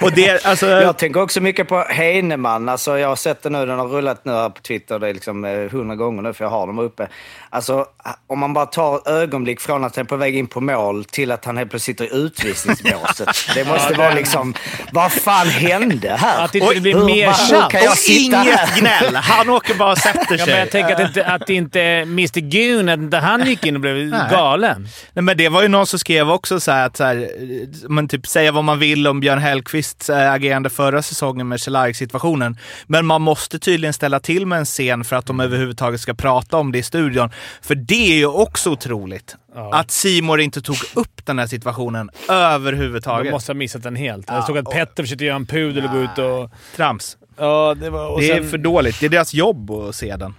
Och 0.00 0.12
det, 0.12 0.46
alltså, 0.46 0.66
Jag 0.68 0.98
tänker 0.98 1.22
också 1.22 1.40
mycket 1.40 1.68
på 1.68 1.78
Heinemann. 1.78 2.68
Alltså, 2.68 2.98
jag 2.98 3.08
har 3.08 3.16
sett 3.16 3.42
det 3.42 3.50
nu, 3.50 3.66
den 3.66 3.78
har 3.78 3.88
rullat 3.88 4.24
nu 4.24 4.32
här 4.32 4.50
på 4.50 4.60
Twitter. 4.60 4.98
Det 4.98 5.08
är 5.08 5.14
liksom 5.14 5.44
eh, 5.44 5.70
hundra 5.70 5.96
gånger 5.96 6.22
nu, 6.22 6.32
för 6.32 6.44
jag 6.44 6.50
har 6.50 6.66
dem 6.66 6.78
uppe. 6.78 7.08
Alltså, 7.54 7.84
om 8.26 8.38
man 8.38 8.52
bara 8.52 8.66
tar 8.66 9.08
ögonblick 9.08 9.60
från 9.60 9.84
att 9.84 9.96
han 9.96 10.04
är 10.04 10.08
på 10.08 10.16
väg 10.16 10.36
in 10.36 10.46
på 10.46 10.60
mål 10.60 11.04
till 11.04 11.32
att 11.32 11.44
han 11.44 11.56
helt 11.56 11.70
plötsligt 11.70 11.98
sitter 11.98 12.16
i 12.16 12.18
utvisningsbåset. 12.20 13.28
Det 13.54 13.64
måste 13.68 13.94
vara 13.94 14.14
liksom, 14.14 14.54
vad 14.92 15.12
fan 15.12 15.46
hände 15.48 16.16
här? 16.18 16.44
Att 16.44 16.54
inte 16.54 16.74
det 16.74 16.80
blir 16.80 16.94
hur- 16.94 17.04
mer 17.04 17.32
tjafs. 17.32 18.08
och 18.08 18.10
inget 18.14 18.76
gnäll. 18.78 19.16
Han 19.16 19.50
åker 19.50 19.74
bara 19.74 19.92
och 19.92 19.98
sätter 20.08 20.26
Ja, 20.38 20.44
sig. 20.44 20.46
men 20.46 20.58
jag 20.58 20.70
tänker 20.70 20.94
att, 20.94 21.00
inte, 21.08 21.26
att 21.26 21.46
det 21.46 21.54
inte 21.54 21.80
är 21.80 22.02
Mr 22.02 22.40
Gun, 22.40 22.88
att 22.88 22.98
inte 22.98 23.16
han 23.16 23.46
gick 23.46 23.66
in 23.66 23.74
och 23.74 23.80
blev 23.80 24.10
galen. 24.30 24.88
Nej, 25.12 25.22
men 25.22 25.36
det 25.36 25.48
var 25.48 25.62
ju 25.62 25.68
någon 25.68 25.86
som 25.86 25.98
skrev 25.98 26.30
också 26.30 26.60
så 26.60 26.70
här 26.72 26.86
att 26.86 26.96
så 26.96 27.04
här, 27.04 27.16
eh, 27.16 27.88
man 27.88 28.08
typ 28.08 28.26
säga 28.26 28.52
vad 28.52 28.64
man 28.64 28.78
vill 28.78 29.06
om 29.06 29.20
Björn 29.20 29.38
Hellkvists 29.38 30.10
äh, 30.10 30.32
agerande 30.32 30.70
förra 30.70 31.02
säsongen 31.02 31.48
med 31.48 31.60
Cehlarik-situationen. 31.60 32.58
Men 32.86 33.06
man 33.06 33.22
måste 33.22 33.58
tydligen 33.58 33.92
ställa 33.92 34.20
till 34.20 34.46
med 34.46 34.58
en 34.58 34.64
scen 34.64 35.04
för 35.04 35.16
att 35.16 35.26
de 35.26 35.40
överhuvudtaget 35.40 36.00
ska 36.00 36.14
prata 36.14 36.56
om 36.56 36.72
det 36.72 36.78
i 36.78 36.82
studion. 36.82 37.30
För 37.62 37.74
det 37.74 38.12
är 38.12 38.16
ju 38.16 38.26
också 38.26 38.70
otroligt. 38.70 39.36
Att 39.72 39.90
Simor 39.90 40.40
inte 40.40 40.62
tog 40.62 40.76
upp 40.94 41.26
den 41.26 41.38
här 41.38 41.46
situationen 41.46 42.10
De 42.26 42.32
överhuvudtaget. 42.32 43.32
måste 43.32 43.52
ha 43.52 43.54
missat 43.54 43.82
den 43.82 43.96
helt. 43.96 44.28
Jag 44.28 44.44
såg 44.44 44.58
att 44.58 44.70
Petter 44.70 45.02
försökte 45.02 45.24
göra 45.24 45.36
en 45.36 45.46
pudel 45.46 45.84
och 45.84 45.90
gå 45.90 45.98
ut 45.98 46.18
och... 46.18 46.50
Trams. 46.76 47.16
Ja, 47.36 47.74
det 47.74 47.90
var... 47.90 48.20
Det 48.20 48.30
är 48.30 48.36
sen, 48.36 48.50
för 48.50 48.58
dåligt. 48.58 49.00
Det 49.00 49.06
är 49.06 49.10
deras 49.10 49.34
jobb 49.34 49.70
att 49.70 49.94
se 49.94 50.16
den. 50.16 50.34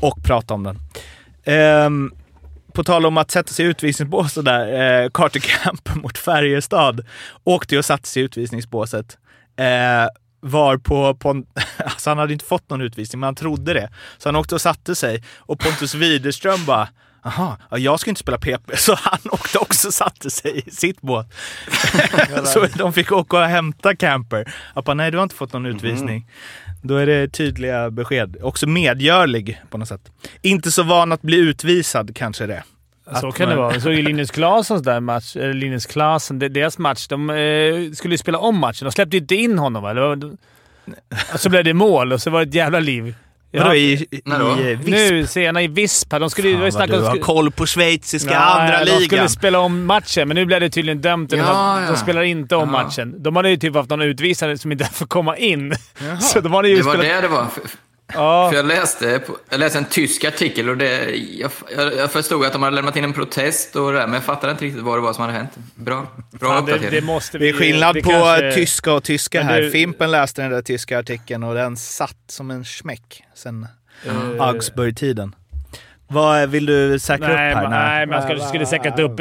Och 0.00 0.24
prata 0.24 0.54
om 0.54 0.62
den. 0.62 0.78
Ehm, 1.44 2.12
på 2.72 2.84
tal 2.84 3.06
om 3.06 3.16
att 3.16 3.30
sätta 3.30 3.52
sig 3.52 3.66
i 3.66 3.68
utvisningsbås 3.68 4.36
och 4.36 4.44
där. 4.44 5.02
Eh, 5.02 5.10
Carter 5.10 5.40
Camp 5.40 5.94
mot 6.02 6.18
Färjestad 6.18 7.06
åkte 7.44 7.74
ju 7.74 7.78
och 7.78 7.84
satte 7.84 8.08
sig 8.08 8.22
i 8.22 8.24
utvisningsbåset. 8.24 9.18
Eh, 9.56 10.08
var 10.44 10.76
på, 10.76 11.14
på 11.14 11.28
alltså 11.76 12.10
han 12.10 12.18
hade 12.18 12.32
inte 12.32 12.44
fått 12.44 12.70
någon 12.70 12.80
utvisning, 12.80 13.20
men 13.20 13.26
han 13.26 13.34
trodde 13.34 13.74
det. 13.74 13.90
Så 14.18 14.28
han 14.28 14.36
åkte 14.36 14.54
och 14.54 14.60
satte 14.60 14.94
sig 14.94 15.22
och 15.38 15.58
Pontus 15.60 15.94
Widerström 15.94 16.64
bara 16.64 16.88
Jaha, 17.24 17.56
ja, 17.70 17.78
jag 17.78 18.00
ska 18.00 18.10
inte 18.10 18.20
spela 18.20 18.38
PP, 18.38 18.76
så 18.76 18.94
han 18.94 19.18
åkte 19.30 19.58
också 19.58 19.88
och 19.88 19.94
satte 19.94 20.30
sig 20.30 20.62
i 20.66 20.70
sitt 20.70 21.00
båt. 21.00 21.26
så 22.44 22.66
de 22.74 22.92
fick 22.92 23.12
åka 23.12 23.36
och 23.36 23.44
hämta 23.44 23.96
Camper. 23.96 24.54
Jag 24.74 24.84
bara, 24.84 24.94
nej 24.94 25.10
du 25.10 25.16
har 25.18 25.22
inte 25.22 25.34
fått 25.34 25.52
någon 25.52 25.66
utvisning. 25.66 26.26
Då 26.82 26.96
är 26.96 27.06
det 27.06 27.28
tydliga 27.28 27.90
besked. 27.90 28.36
Också 28.42 28.66
medgörlig 28.66 29.62
på 29.70 29.78
något 29.78 29.88
sätt. 29.88 30.12
Inte 30.42 30.72
så 30.72 30.82
van 30.82 31.12
att 31.12 31.22
bli 31.22 31.36
utvisad 31.36 32.16
kanske 32.16 32.46
det. 32.46 32.62
Så 33.20 33.32
kan 33.32 33.48
det 33.48 33.54
man- 33.56 33.64
vara. 33.64 33.72
Jag 33.74 33.82
såg 33.82 33.92
ju 33.92 34.02
Linus 34.08 34.30
Klasens 34.30 34.82
där 34.82 35.00
match, 35.00 35.36
eller 35.36 35.54
Linus 35.54 35.86
Klasen, 35.86 36.38
de- 36.38 36.48
deras 36.48 36.78
match. 36.78 37.06
De 37.08 37.30
eh, 37.30 37.92
skulle 37.92 38.14
ju 38.14 38.18
spela 38.18 38.38
om 38.38 38.58
matchen. 38.58 38.84
De 38.84 38.92
släppte 38.92 39.16
ju 39.16 39.20
inte 39.20 39.34
in 39.34 39.58
honom 39.58 39.82
va? 39.82 39.94
Det 39.94 40.00
var, 40.00 40.32
och 41.34 41.40
så 41.40 41.50
blev 41.50 41.64
det 41.64 41.74
mål 41.74 42.12
och 42.12 42.22
så 42.22 42.30
var 42.30 42.40
det 42.44 42.48
ett 42.48 42.54
jävla 42.54 42.80
liv. 42.80 43.14
Vadå 43.52 43.74
i, 43.74 43.92
i, 44.10 44.20
När 44.24 44.38
då? 44.38 44.60
i 44.60 44.74
Visp? 44.74 44.88
Nu, 44.90 45.26
sena 45.26 45.62
i 45.62 45.66
Visp. 45.68 46.10
De 46.10 46.30
skulle 46.30 46.48
ju... 46.48 46.54
det 46.54 46.60
var 46.60 46.66
ju 46.66 46.72
Fan 46.72 46.80
vad 46.80 46.88
snack 46.88 46.98
om- 46.98 47.04
du 47.04 47.08
har 47.08 47.16
koll 47.16 47.50
på 47.50 47.66
schweiziska 47.66 48.30
Ja, 48.32 48.38
andra 48.40 48.74
ja, 48.78 48.84
ligan. 48.84 48.98
De 49.00 49.04
skulle 49.06 49.28
spela 49.28 49.58
om 49.58 49.84
matchen, 49.86 50.28
men 50.28 50.34
nu 50.34 50.44
blev 50.44 50.60
det 50.60 50.70
tydligen 50.70 51.00
dömt. 51.00 51.32
Ja, 51.32 51.38
att 51.76 51.82
ja. 51.84 51.90
De 51.90 51.96
spelar 51.96 52.22
inte 52.22 52.56
om 52.56 52.60
Ja. 52.74 52.82
matchen. 52.84 53.22
De 53.22 53.36
hade 53.36 53.50
ju 53.50 53.56
typ 53.56 53.74
haft 53.74 53.90
någon 53.90 54.02
utvisare 54.02 54.58
som 54.58 54.72
inte 54.72 54.84
får 54.92 55.06
komma 55.06 55.36
in. 55.36 55.74
Så 56.20 56.40
de 56.40 56.52
hade 56.52 56.68
ju 56.68 56.76
Det 56.76 56.82
var 56.82 56.94
spelat... 56.94 57.16
det 57.16 57.20
det 57.20 57.28
var. 57.28 57.46
För, 58.12 58.18
Ja. 58.20 58.48
för 58.50 58.56
jag, 58.56 58.66
läste, 58.66 59.20
jag 59.50 59.60
läste 59.60 59.78
en 59.78 59.84
tysk 59.84 60.24
artikel 60.24 60.68
och 60.68 60.76
det, 60.76 61.10
jag, 61.16 61.50
jag, 61.98 62.10
förstod 62.12 62.44
att 62.46 62.52
de 62.52 62.62
hade 62.62 62.76
lämnat 62.76 62.96
in 62.96 63.04
en 63.04 63.12
protest 63.12 63.76
och 63.76 63.92
det 63.92 63.98
där, 63.98 64.06
men 64.06 64.14
jag 64.14 64.24
fattade 64.24 64.50
inte 64.50 64.64
riktigt 64.64 64.82
vad 64.82 64.96
det 64.98 65.02
var 65.02 65.12
som 65.12 65.20
hade 65.22 65.32
hänt. 65.32 65.50
Bra, 65.74 66.06
bra 66.30 66.48
Fan, 66.48 66.64
det, 66.66 66.72
uppdatering. 66.72 67.00
det 67.00 67.06
måste 67.06 67.38
Det 67.38 67.44
vi... 67.44 67.48
är 67.50 67.52
skillnad 67.54 67.94
det 67.94 68.02
på 68.02 68.10
kanske- 68.10 68.52
tyska 68.54 68.92
och 68.92 69.04
tyska 69.04 69.42
här. 69.42 69.60
du- 69.60 69.70
Fimpen 69.70 70.10
läste 70.10 70.42
den 70.42 70.50
där 70.50 70.62
tyska 70.62 70.98
artikeln 70.98 71.42
och 71.42 71.54
den 71.54 71.76
satt 71.76 72.16
som 72.28 72.50
en 72.50 72.64
smäck 72.64 73.22
sen 73.34 73.66
Eh, 74.06 74.42
Augsburg-tiden. 74.42 75.34
Vad 76.14 76.48
vill 76.48 76.66
du 76.66 76.98
säkra 76.98 77.28
Nej, 77.28 77.52
upp 77.52 77.58
här? 77.58 77.68
nej, 77.68 78.06
men 78.06 78.14
jag 78.14 78.24
skulle, 78.24 78.40
skulle 78.40 78.66
säkert 78.66 78.98
upp 78.98 79.20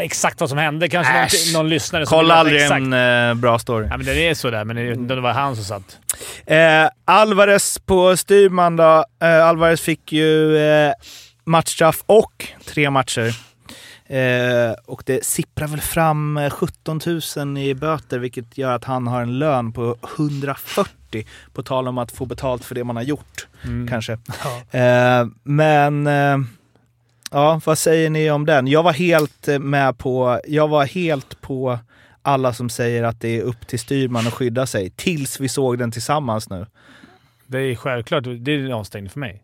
exakt 0.00 0.40
vad 0.40 0.48
som 0.48 0.58
hände. 0.58 0.88
Kanske 0.88 1.12
någon, 1.12 1.62
någon 1.62 1.68
lyssnare 1.68 2.06
som 2.06 2.18
Kolla 2.18 2.34
aldrig 2.34 2.62
exakt. 2.62 2.80
en 2.80 2.92
eh, 3.28 3.34
bra 3.34 3.58
story. 3.58 3.86
Ja, 3.90 3.96
men 3.96 4.06
det 4.06 4.28
är 4.28 4.34
sådär, 4.34 4.64
men 4.64 4.76
jag 4.76 4.98
det 4.98 5.20
var 5.20 5.32
han 5.32 5.56
som 5.56 5.64
satt. 5.64 5.98
Eh, 6.46 6.88
Alvarez 7.04 7.78
på 7.78 8.16
styrman 8.16 8.76
då. 8.76 9.04
Eh, 9.22 9.46
Alvarez 9.46 9.80
fick 9.80 10.12
ju 10.12 10.56
eh, 10.58 10.92
matchstraff 11.44 12.02
och 12.06 12.46
tre 12.64 12.90
matcher. 12.90 13.34
Eh, 14.08 14.72
och 14.86 15.02
det 15.06 15.24
sipprar 15.24 15.68
väl 15.68 15.80
fram 15.80 16.36
eh, 16.36 16.50
17 16.50 17.00
000 17.36 17.58
i 17.58 17.74
böter, 17.74 18.18
vilket 18.18 18.58
gör 18.58 18.72
att 18.74 18.84
han 18.84 19.06
har 19.06 19.22
en 19.22 19.38
lön 19.38 19.72
på 19.72 19.96
140. 20.16 20.84
På 21.52 21.62
tal 21.62 21.88
om 21.88 21.98
att 21.98 22.12
få 22.12 22.26
betalt 22.26 22.64
för 22.64 22.74
det 22.74 22.84
man 22.84 22.96
har 22.96 23.02
gjort, 23.02 23.46
kanske. 23.88 24.12
Eh, 24.70 25.26
men 25.42 26.06
eh, 26.06 26.38
ja, 27.30 27.60
vad 27.64 27.78
säger 27.78 28.10
ni 28.10 28.30
om 28.30 28.46
den? 28.46 28.66
Jag 28.66 28.82
var 28.82 28.92
helt 28.92 29.48
eh, 29.48 29.58
med 29.58 29.98
på, 29.98 30.40
jag 30.46 30.68
var 30.68 30.84
helt 30.84 31.40
på 31.40 31.78
alla 32.22 32.52
som 32.52 32.68
säger 32.68 33.02
att 33.02 33.20
det 33.20 33.38
är 33.38 33.42
upp 33.42 33.66
till 33.66 33.78
styrman 33.78 34.26
att 34.26 34.34
skydda 34.34 34.66
sig, 34.66 34.90
tills 34.90 35.40
vi 35.40 35.48
såg 35.48 35.78
den 35.78 35.90
tillsammans 35.90 36.50
nu. 36.50 36.66
Det 37.46 37.58
är 37.58 37.74
självklart. 37.74 38.24
Det 38.24 38.52
är 38.52 38.58
en 38.58 38.72
avstängning 38.72 39.10
för 39.10 39.20
mig. 39.20 39.42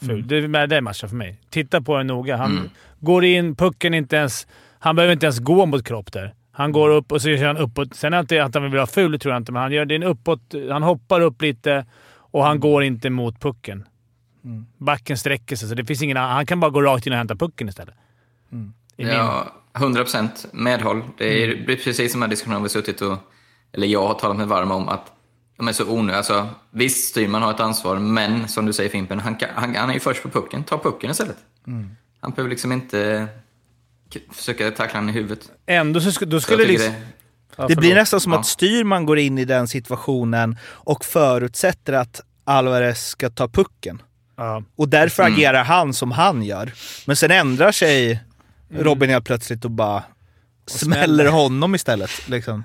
Ful. 0.00 0.10
Mm. 0.10 0.28
Det, 0.28 0.36
är, 0.36 0.66
det 0.66 0.76
är 0.76 0.80
matchen 0.80 1.08
för 1.08 1.16
mig. 1.16 1.40
Titta 1.50 1.80
på 1.80 1.96
den 1.96 2.06
noga. 2.06 2.36
Han 2.36 2.70
går 3.00 3.24
in, 3.24 3.56
pucken 3.56 3.94
inte 3.94 4.16
ens... 4.16 4.46
Han 4.78 4.96
behöver 4.96 5.12
inte 5.12 5.26
ens 5.26 5.38
gå 5.38 5.66
mot 5.66 5.84
kropp 5.84 6.12
där. 6.12 6.34
Han 6.58 6.72
går 6.72 6.90
upp 6.90 7.12
och 7.12 7.22
så 7.22 7.28
kör 7.28 7.46
han 7.46 7.56
uppåt. 7.56 7.94
Sen 7.94 8.12
är 8.12 8.16
det 8.16 8.20
inte 8.20 8.44
att 8.44 8.54
han 8.54 8.62
vill 8.62 8.72
vara 8.74 8.86
ful, 8.86 9.18
tror 9.18 9.34
jag 9.34 9.40
inte, 9.40 9.52
men 9.52 9.62
han 9.62 9.72
gör 9.72 9.84
det 9.84 9.94
är 9.94 9.96
en 9.96 10.02
uppåt. 10.02 10.54
Han 10.70 10.82
hoppar 10.82 11.20
upp 11.20 11.42
lite 11.42 11.86
och 12.16 12.44
han 12.44 12.60
går 12.60 12.82
inte 12.84 13.10
mot 13.10 13.40
pucken. 13.40 13.84
Backen 14.78 15.18
sträcker 15.18 15.56
sig, 15.56 15.68
så 15.68 15.74
det 15.74 15.84
finns 15.84 16.02
ingen. 16.02 16.16
Han 16.16 16.46
kan 16.46 16.60
bara 16.60 16.70
gå 16.70 16.82
rakt 16.82 17.06
in 17.06 17.12
och 17.12 17.16
hämta 17.18 17.36
pucken 17.36 17.68
istället. 17.68 17.94
Min- 18.48 18.72
Ja, 18.96 19.52
100% 19.72 20.46
medhåll. 20.52 21.02
Det 21.18 21.42
är 21.44 21.64
blir 21.64 21.76
precis 21.76 22.12
som 22.12 22.22
här 22.22 22.28
diskussionen 22.28 22.62
vi 22.62 22.68
suttit 22.68 23.00
och... 23.00 23.18
Eller 23.72 23.86
jag 23.86 24.06
har 24.06 24.14
talat 24.14 24.36
mig 24.36 24.46
varm 24.46 24.70
om 24.70 24.88
att 24.88 25.12
de 25.56 25.68
är 25.68 25.72
så 25.72 25.88
onödiga. 25.92 26.16
Alltså, 26.16 26.48
visst, 26.70 27.08
styrman 27.10 27.42
har 27.42 27.50
ett 27.50 27.60
ansvar, 27.60 27.96
men 27.96 28.48
som 28.48 28.66
du 28.66 28.72
säger 28.72 28.90
Fimpen, 28.90 29.20
han, 29.20 29.36
kan, 29.36 29.48
han, 29.54 29.74
han 29.76 29.90
är 29.90 29.94
ju 29.94 30.00
först 30.00 30.22
på 30.22 30.28
pucken. 30.28 30.64
Ta 30.64 30.78
pucken 30.78 31.10
istället. 31.10 31.36
Han 32.20 32.30
behöver 32.30 32.50
liksom 32.50 32.72
inte 32.72 33.26
försöka 34.32 34.70
tackla 34.70 34.98
honom 34.98 35.10
i 35.10 35.12
huvudet. 35.12 35.50
Ändå 35.66 36.00
så 36.00 36.08
sk- 36.10 36.24
då 36.24 36.40
Så 36.40 36.44
skulle 36.44 36.64
tycker 36.64 36.72
liksom... 36.72 36.94
det, 37.68 37.76
blir 37.76 37.94
nästan 37.94 38.20
som 38.20 38.32
Ja. 38.32 38.38
att 38.38 38.46
styrman 38.46 39.06
går 39.06 39.18
in 39.18 39.38
i 39.38 39.44
den 39.44 39.68
situationen 39.68 40.56
och 40.66 41.04
förutsätter 41.04 41.92
att 41.92 42.20
Alvarez 42.44 43.06
ska 43.08 43.30
ta 43.30 43.48
pucken. 43.48 44.02
Ja. 44.36 44.62
Och 44.76 44.88
därför 44.88 45.22
Mm. 45.22 45.34
agerar 45.34 45.64
han 45.64 45.94
som 45.94 46.12
han 46.12 46.42
gör. 46.42 46.72
Men 47.06 47.16
sen 47.16 47.30
ändrar 47.30 47.72
sig 47.72 48.20
Robin 48.70 49.10
helt 49.10 49.24
plötsligt 49.24 49.64
och 49.64 49.70
bara 49.70 50.02
smäller 50.66 51.06
smäller. 51.06 51.26
honom 51.30 51.74
istället. 51.74 52.28
Liksom. 52.28 52.64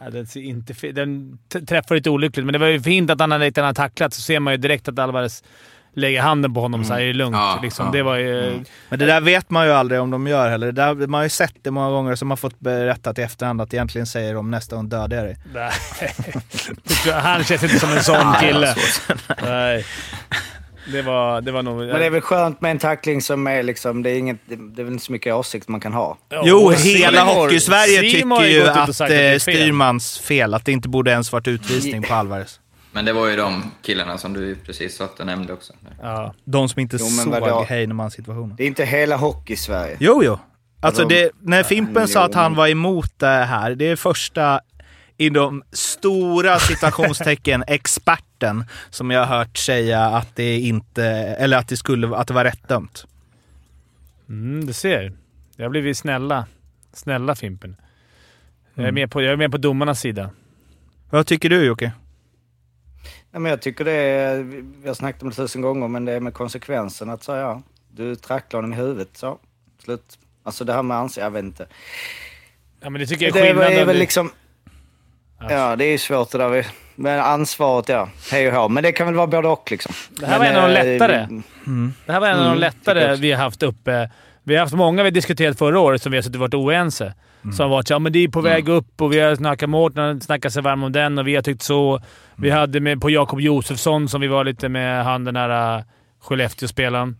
Ja, 0.00 0.10
den, 0.10 0.26
ser 0.26 0.40
inte, 0.40 0.92
den 0.92 1.38
träffar 1.68 1.94
lite 1.94 2.10
olyckligt, 2.10 2.46
men 2.46 2.52
det 2.52 2.58
var 2.58 2.66
ju 2.66 2.80
fint 2.82 3.10
att 3.10 3.20
han 3.20 3.32
hade 3.32 3.74
tacklat, 3.74 4.14
så 4.14 4.20
ser 4.22 4.40
man 4.40 4.52
ju 4.52 4.56
direkt 4.56 4.88
att 4.88 4.98
Alvarez 4.98 5.42
lägger 5.94 6.22
handen 6.22 6.54
på 6.54 6.60
honom 6.60 6.84
så 6.84 6.92
här, 6.92 7.00
är 7.00 7.06
det 7.06 7.12
lugnt. 7.12 7.36
Ja, 7.36 7.58
liksom. 7.62 7.86
ja. 7.86 7.92
Det 7.92 8.02
var 8.02 8.16
ju... 8.16 8.64
Men 8.88 8.98
det 8.98 9.06
där 9.06 9.20
vet 9.20 9.50
man 9.50 9.66
ju 9.66 9.72
aldrig 9.72 10.00
om 10.00 10.10
de 10.10 10.26
gör 10.26 10.48
heller. 10.50 10.66
Det 10.66 10.72
där, 10.72 10.94
man 10.94 11.18
har 11.18 11.22
ju 11.22 11.28
sett 11.28 11.54
det 11.62 11.70
många 11.70 11.90
gånger 11.90 12.14
som 12.14 12.30
har 12.30 12.36
fått 12.36 12.60
berättat 12.60 13.18
i 13.18 13.22
efterhand 13.22 13.60
att 13.60 13.74
egentligen 13.74 14.06
säger 14.06 14.34
de 14.34 14.50
nästa 14.50 14.76
gång 14.76 14.88
dödar 14.88 15.16
jag 15.16 15.26
dig. 15.26 15.36
Nej. 15.54 15.72
Han 17.12 17.44
känns 17.44 17.62
inte 17.62 17.78
som 17.78 17.92
en 17.92 18.04
sån 18.04 18.34
kille. 18.40 18.74
Nej. 19.42 19.84
Det 20.92 21.02
var, 21.02 21.40
det 21.40 21.52
var 21.52 21.62
nog... 21.62 21.76
Men 21.78 21.88
det 21.88 22.06
är 22.06 22.10
väl 22.10 22.20
skönt 22.20 22.60
med 22.60 22.70
en 22.70 22.78
tackling 22.78 23.22
som 23.22 23.46
är 23.46 23.62
liksom, 23.62 24.02
det 24.02 24.10
är, 24.10 24.18
inget, 24.18 24.36
det 24.46 24.82
är 24.82 24.84
väl 24.84 24.92
inte 24.92 25.04
så 25.04 25.12
mycket 25.12 25.34
åsikt 25.34 25.68
man 25.68 25.80
kan 25.80 25.92
ha. 25.92 26.18
Jo, 26.44 26.56
och 26.56 26.74
hela 26.74 27.24
Hockey-Sverige 27.24 28.00
tycker 28.00 28.44
ju 28.44 28.62
och 28.62 28.76
att 28.76 28.96
sagt 28.96 29.08
det 29.08 29.16
är 29.16 29.34
eh, 29.34 29.38
fel. 29.38 29.40
styrmans 29.40 30.18
fel. 30.18 30.54
Att 30.54 30.64
det 30.64 30.72
inte 30.72 30.88
borde 30.88 31.10
ens 31.10 31.32
varit 31.32 31.48
utvisning 31.48 32.02
på 32.02 32.14
Alvarez. 32.14 32.60
Men 32.98 33.04
det 33.04 33.12
var 33.12 33.26
ju 33.28 33.36
de 33.36 33.62
killarna 33.82 34.18
som 34.18 34.32
du 34.32 34.54
precis 34.56 34.96
satt 34.96 35.20
och 35.20 35.26
nämnde 35.26 35.52
också. 35.52 35.72
Ja. 36.02 36.34
De 36.44 36.68
som 36.68 36.80
inte 36.80 36.96
Jo, 37.00 37.06
såg? 37.06 37.64
Heinemann-situationen. 37.64 38.56
Det 38.56 38.62
är 38.62 38.66
inte 38.66 38.84
hela 38.84 39.16
hockey-Sverige. 39.16 39.96
Jo, 40.00 40.22
jo. 40.24 40.38
Alltså 40.80 41.04
det, 41.04 41.30
när 41.40 41.62
Fimpen 41.62 42.08
sa 42.08 42.24
att 42.24 42.34
han 42.34 42.54
var 42.54 42.68
emot 42.68 43.12
det 43.18 43.26
här, 43.26 43.74
det 43.74 43.84
är 43.84 43.96
första 43.96 44.60
i 45.16 45.30
de 45.30 45.62
stora 45.72 46.58
citationstecken 46.58 47.64
experten 47.66 48.64
som 48.90 49.10
jag 49.10 49.26
har 49.26 49.38
hört 49.38 49.56
säga 49.56 50.04
att 50.04 50.36
det 50.36 50.58
inte, 50.60 51.04
eller 51.38 51.56
att 51.58 51.68
det 51.68 51.76
skulle, 51.76 52.16
att 52.16 52.28
det 52.28 52.34
var 52.34 52.44
rätt 52.44 52.68
dömt. 52.68 53.06
Mm, 54.28 54.66
du 54.66 54.72
ser. 54.72 55.12
Jag 55.56 55.64
har 55.64 55.70
blivit 55.70 55.98
snälla. 55.98 56.46
Snälla 56.92 57.34
Fimpen. 57.34 57.76
Jag 58.74 58.82
Mm. 58.84 58.88
är, 58.88 58.92
med 58.92 59.10
på, 59.10 59.22
jag 59.22 59.32
är 59.32 59.36
med 59.36 59.50
på 59.50 59.58
domarnas 59.58 60.00
sida. 60.00 60.30
Vad 61.10 61.26
tycker 61.26 61.50
du 61.50 61.64
Jocke? 61.64 61.92
Nej, 63.38 63.42
men 63.42 63.50
jag 63.50 63.62
tycker 63.62 63.84
det 63.84 63.92
är, 63.92 64.42
vi 64.82 64.88
har 64.88 64.94
snackat 64.94 65.22
om 65.22 65.28
det 65.28 65.34
tusen 65.34 65.62
gånger, 65.62 65.88
men 65.88 66.04
det 66.04 66.12
är 66.12 66.20
med 66.20 66.34
konsekvensen 66.34 67.10
att 67.10 67.22
säga 67.24 67.40
ja, 67.40 67.62
du 67.88 68.16
tacklar 68.16 68.58
honom 68.58 68.72
i 68.72 68.76
huvudet, 68.76 69.08
så 69.12 69.38
slut. 69.84 70.18
Alltså 70.42 70.64
det 70.64 70.72
här 70.72 70.82
med 70.82 70.96
ansikte, 70.96 71.20
jag 71.20 71.30
vet 71.30 71.44
inte. 71.44 71.66
Ja, 72.80 72.90
men 72.90 73.00
det 73.00 73.06
tycker 73.06 73.26
jag 73.26 73.36
är 73.36 73.42
skillnaden. 73.42 73.72
är 73.72 73.84
väl 73.84 73.98
liksom... 73.98 74.30
Ja, 75.48 75.76
det 75.76 75.84
är 75.84 75.90
ju 75.90 75.98
svårt 75.98 76.30
det 76.30 76.38
där. 76.38 76.66
Men 76.94 77.20
ansvaret, 77.20 77.88
ja. 77.88 78.08
Hej 78.30 78.48
och 78.48 78.54
hå. 78.54 78.68
Men 78.68 78.82
det 78.82 78.92
kan 78.92 79.06
väl 79.06 79.16
vara 79.16 79.26
både 79.26 79.48
och 79.48 79.70
liksom. 79.70 79.94
Det 80.10 80.26
här 80.26 80.38
Men, 80.38 80.54
var 80.54 80.60
en 80.60 80.64
av 80.64 80.70
de 80.70 80.76
eh, 80.76 80.84
lättare. 80.84 81.26
Det 82.06 82.12
här 82.12 82.20
var 82.20 82.28
en 82.28 82.38
av 82.38 82.44
de 82.44 82.48
Mm, 82.50 82.58
lättare 82.60 83.16
vi 83.16 83.32
har 83.32 83.42
haft 83.44 83.62
uppe. 83.62 84.10
Vi 84.48 84.54
har 84.54 84.60
haft 84.60 84.74
många 84.74 85.02
vi 85.02 85.10
diskuterat 85.10 85.58
förra 85.58 85.80
året 85.80 86.02
som 86.02 86.12
vi 86.12 86.18
har 86.18 86.22
suttit 86.22 86.34
och 86.34 86.40
varit 86.40 86.54
oense. 86.54 87.14
Som 87.42 87.58
har 87.58 87.68
varit 87.68 87.88
så, 87.88 87.94
ja, 87.94 87.98
men 87.98 88.12
det 88.12 88.18
är 88.18 88.28
på 88.28 88.40
väg 88.40 88.68
upp 88.68 89.02
och 89.02 89.12
vi 89.12 89.20
har 89.20 89.36
snackat 89.36 89.60
med 89.60 89.70
Mårten, 89.70 90.20
snackat 90.20 90.52
sig 90.52 90.62
varm 90.62 90.82
om 90.82 90.92
den 90.92 91.18
och 91.18 91.26
vi 91.26 91.34
har 91.34 91.42
tyckt 91.42 91.62
så. 91.62 92.00
Vi 92.36 92.50
hade 92.50 92.80
med 92.80 93.00
på 93.00 93.10
Jakob 93.10 93.40
Josefsson 93.40 94.08
som 94.08 94.20
vi 94.20 94.26
var 94.26 94.44
lite 94.44 94.68
med, 94.68 95.04
han 95.04 95.24
den 95.24 95.36
här 95.36 95.78
uh, 95.78 95.84
Skellefteå-spelaren. 96.20 97.16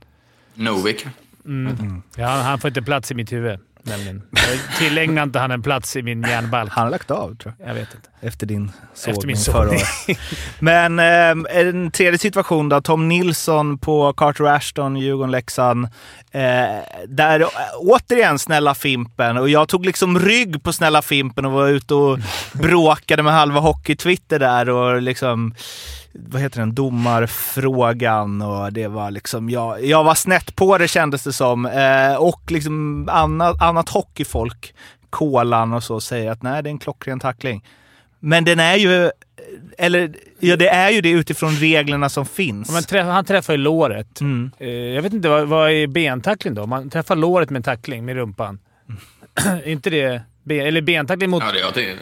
Novik. 0.55 1.07
Mm. 1.45 2.03
Ja, 2.17 2.27
han, 2.27 2.45
han 2.45 2.59
får 2.59 2.69
inte 2.69 2.83
plats 2.83 3.11
i 3.11 3.15
mitt 3.15 3.33
huvud, 3.33 3.61
nämligen. 3.83 4.23
Jag 4.33 4.77
tillägnar 4.79 5.23
inte 5.23 5.39
han 5.39 5.51
en 5.51 5.63
plats 5.63 5.97
i 5.97 6.03
min 6.03 6.23
hjärnbalk. 6.23 6.73
Han 6.73 6.85
har 6.85 6.91
lagt 6.91 7.11
av 7.11 7.35
tror 7.37 7.55
jag. 7.59 7.69
Jag 7.69 7.75
vet 7.75 7.95
inte. 7.95 8.09
Efter 8.21 8.47
din 8.47 8.73
sågning 8.95 9.15
Efter 9.17 9.27
min 9.27 9.37
förra 9.37 9.69
sågning. 9.69 9.81
året. 10.09 10.19
Men 10.59 10.99
eh, 10.99 11.59
en 11.61 11.91
tredje 11.91 12.19
situation 12.19 12.69
då. 12.69 12.81
Tom 12.81 13.09
Nilsson 13.09 13.79
på 13.79 14.13
Carter 14.13 14.45
Ashton, 14.45 14.97
Djurgården-Leksand. 14.97 15.85
Eh, 16.31 16.41
där 17.09 17.41
eh, 17.41 17.47
återigen 17.79 18.39
snälla 18.39 18.75
Fimpen. 18.75 19.37
Och 19.37 19.49
jag 19.49 19.69
tog 19.69 19.87
liksom 19.87 20.19
rygg 20.19 20.63
på 20.63 20.73
snälla 20.73 21.03
Fimpen 21.03 21.45
och 21.45 21.53
var 21.53 21.69
ute 21.69 21.95
och 21.95 22.19
bråkade 22.53 23.23
med 23.23 23.33
halva 23.33 23.61
Hockey-Twitter 23.61 24.39
där 24.39 24.69
och 24.69 25.03
liksom 25.03 25.55
vad 26.27 26.43
heter 26.43 26.61
den, 26.61 26.75
domarfrågan 26.75 28.43
och 28.43 28.73
det 28.73 28.89
var 28.89 29.11
liksom, 29.11 29.51
jag, 29.51 29.85
jag 29.85 30.05
var 30.05 30.15
snett 30.15 30.57
på 30.57 30.79
det 30.79 30.89
kändes 30.89 31.23
det 31.23 31.33
som. 31.33 31.67
Eh, 31.67 32.15
och 32.15 32.51
liksom 32.51 33.09
annat, 33.13 33.63
annat 33.63 33.89
hockeyfolk, 33.89 34.75
Kolan 35.11 35.73
och 35.73 35.83
så, 35.83 36.01
säger 36.01 36.31
att 36.31 36.43
nej, 36.43 36.63
det 36.63 36.69
är 36.69 36.71
en 36.71 36.79
klockren 36.79 37.21
tackling. 37.21 37.65
Men 38.21 38.45
den 38.45 38.61
är 38.61 38.77
ju, 38.77 39.11
eller 39.79 40.15
ja, 40.39 40.57
det 40.57 40.69
är 40.69 40.91
ju 40.91 41.01
det 41.01 41.11
utifrån 41.11 41.51
reglerna 41.51 42.09
som 42.09 42.27
finns. 42.27 42.69
Ja, 42.69 42.75
men 42.75 42.83
träff, 42.83 43.07
han 43.07 43.25
träffar 43.25 43.53
ju 43.53 43.57
låret. 43.57 44.21
Mm. 44.21 44.51
Eh, 44.59 44.69
jag 44.69 45.03
vet 45.03 45.13
inte, 45.13 45.29
vad, 45.29 45.49
vad 45.49 45.71
är 45.71 45.87
bentackling 45.87 46.55
då? 46.55 46.67
Man 46.67 46.91
träffar 46.91 47.17
låret 47.17 47.51
med 47.51 47.57
en 47.57 47.63
tackling 47.63 48.05
med 48.05 48.17
rumpan. 48.17 48.59
Är 49.47 49.69
inte 49.69 49.91
det... 49.91 50.23
Ben, 50.43 50.67
eller 50.67 50.81
bentackling 50.81 51.31
mot... 51.31 51.43
Ja, 51.47 51.53
det, 51.53 51.61
jag 51.61 51.75
tycker, 51.75 51.97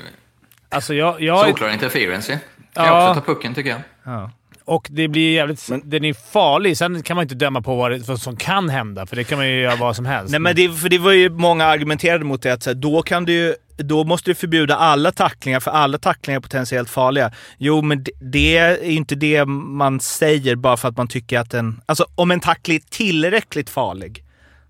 Alltså 0.68 0.94
jag... 0.94 1.20
jag 1.20 1.46
solklar 1.46 1.72
interference 1.72 2.32
ju. 2.32 2.38
Kan 2.76 2.86
Ja. 2.86 3.10
också 3.10 3.20
ta 3.20 3.26
pucken 3.26 3.54
tycker 3.54 3.70
jag. 3.70 3.80
Ja. 4.04 4.30
och 4.64 4.86
det 4.90 5.08
blir 5.08 5.32
jävligt... 5.34 5.68
Men- 5.70 5.90
den 5.90 6.04
är 6.04 6.14
farlig. 6.32 6.76
Sen 6.76 7.02
kan 7.02 7.16
man 7.16 7.22
inte 7.22 7.34
döma 7.34 7.62
på 7.62 7.74
vad, 7.76 7.90
det, 7.90 8.08
vad 8.08 8.20
som 8.20 8.36
kan 8.36 8.68
hända, 8.68 9.06
för 9.06 9.16
det 9.16 9.24
kan 9.24 9.38
man 9.38 9.48
ju 9.48 9.60
göra 9.60 9.76
vad 9.76 9.96
som 9.96 10.06
helst. 10.06 10.30
Nej, 10.30 10.40
men 10.40 10.56
det, 10.56 10.68
för 10.72 10.88
det 10.88 10.98
var 10.98 11.12
ju 11.12 11.30
många 11.30 11.64
argumenterade 11.66 12.24
mot 12.24 12.42
det, 12.42 12.52
att 12.52 12.62
så 12.62 12.70
här, 12.70 12.74
då, 12.74 13.02
kan 13.02 13.24
du, 13.24 13.32
ju- 13.32 13.54
då 13.76 14.04
måste 14.04 14.30
du 14.30 14.34
förbjuda 14.34 14.76
alla 14.76 15.12
tacklingar, 15.12 15.60
för 15.60 15.70
alla 15.70 15.98
tacklingar 15.98 16.38
är 16.38 16.42
potentiellt 16.42 16.90
farliga. 16.90 17.32
Jo, 17.58 17.82
men 17.82 18.02
det, 18.04 18.10
det 18.20 18.56
är 18.56 18.82
inte 18.84 19.14
det 19.14 19.44
man 19.44 20.00
säger 20.00 20.56
bara 20.56 20.76
för 20.76 20.88
att 20.88 20.96
man 20.96 21.08
tycker 21.08 21.38
att 21.38 21.54
en... 21.54 21.80
Alltså 21.86 22.06
om 22.14 22.30
en 22.30 22.40
tackling 22.40 22.76
är 22.76 22.82
tillräckligt 22.90 23.70
farlig 23.70 24.24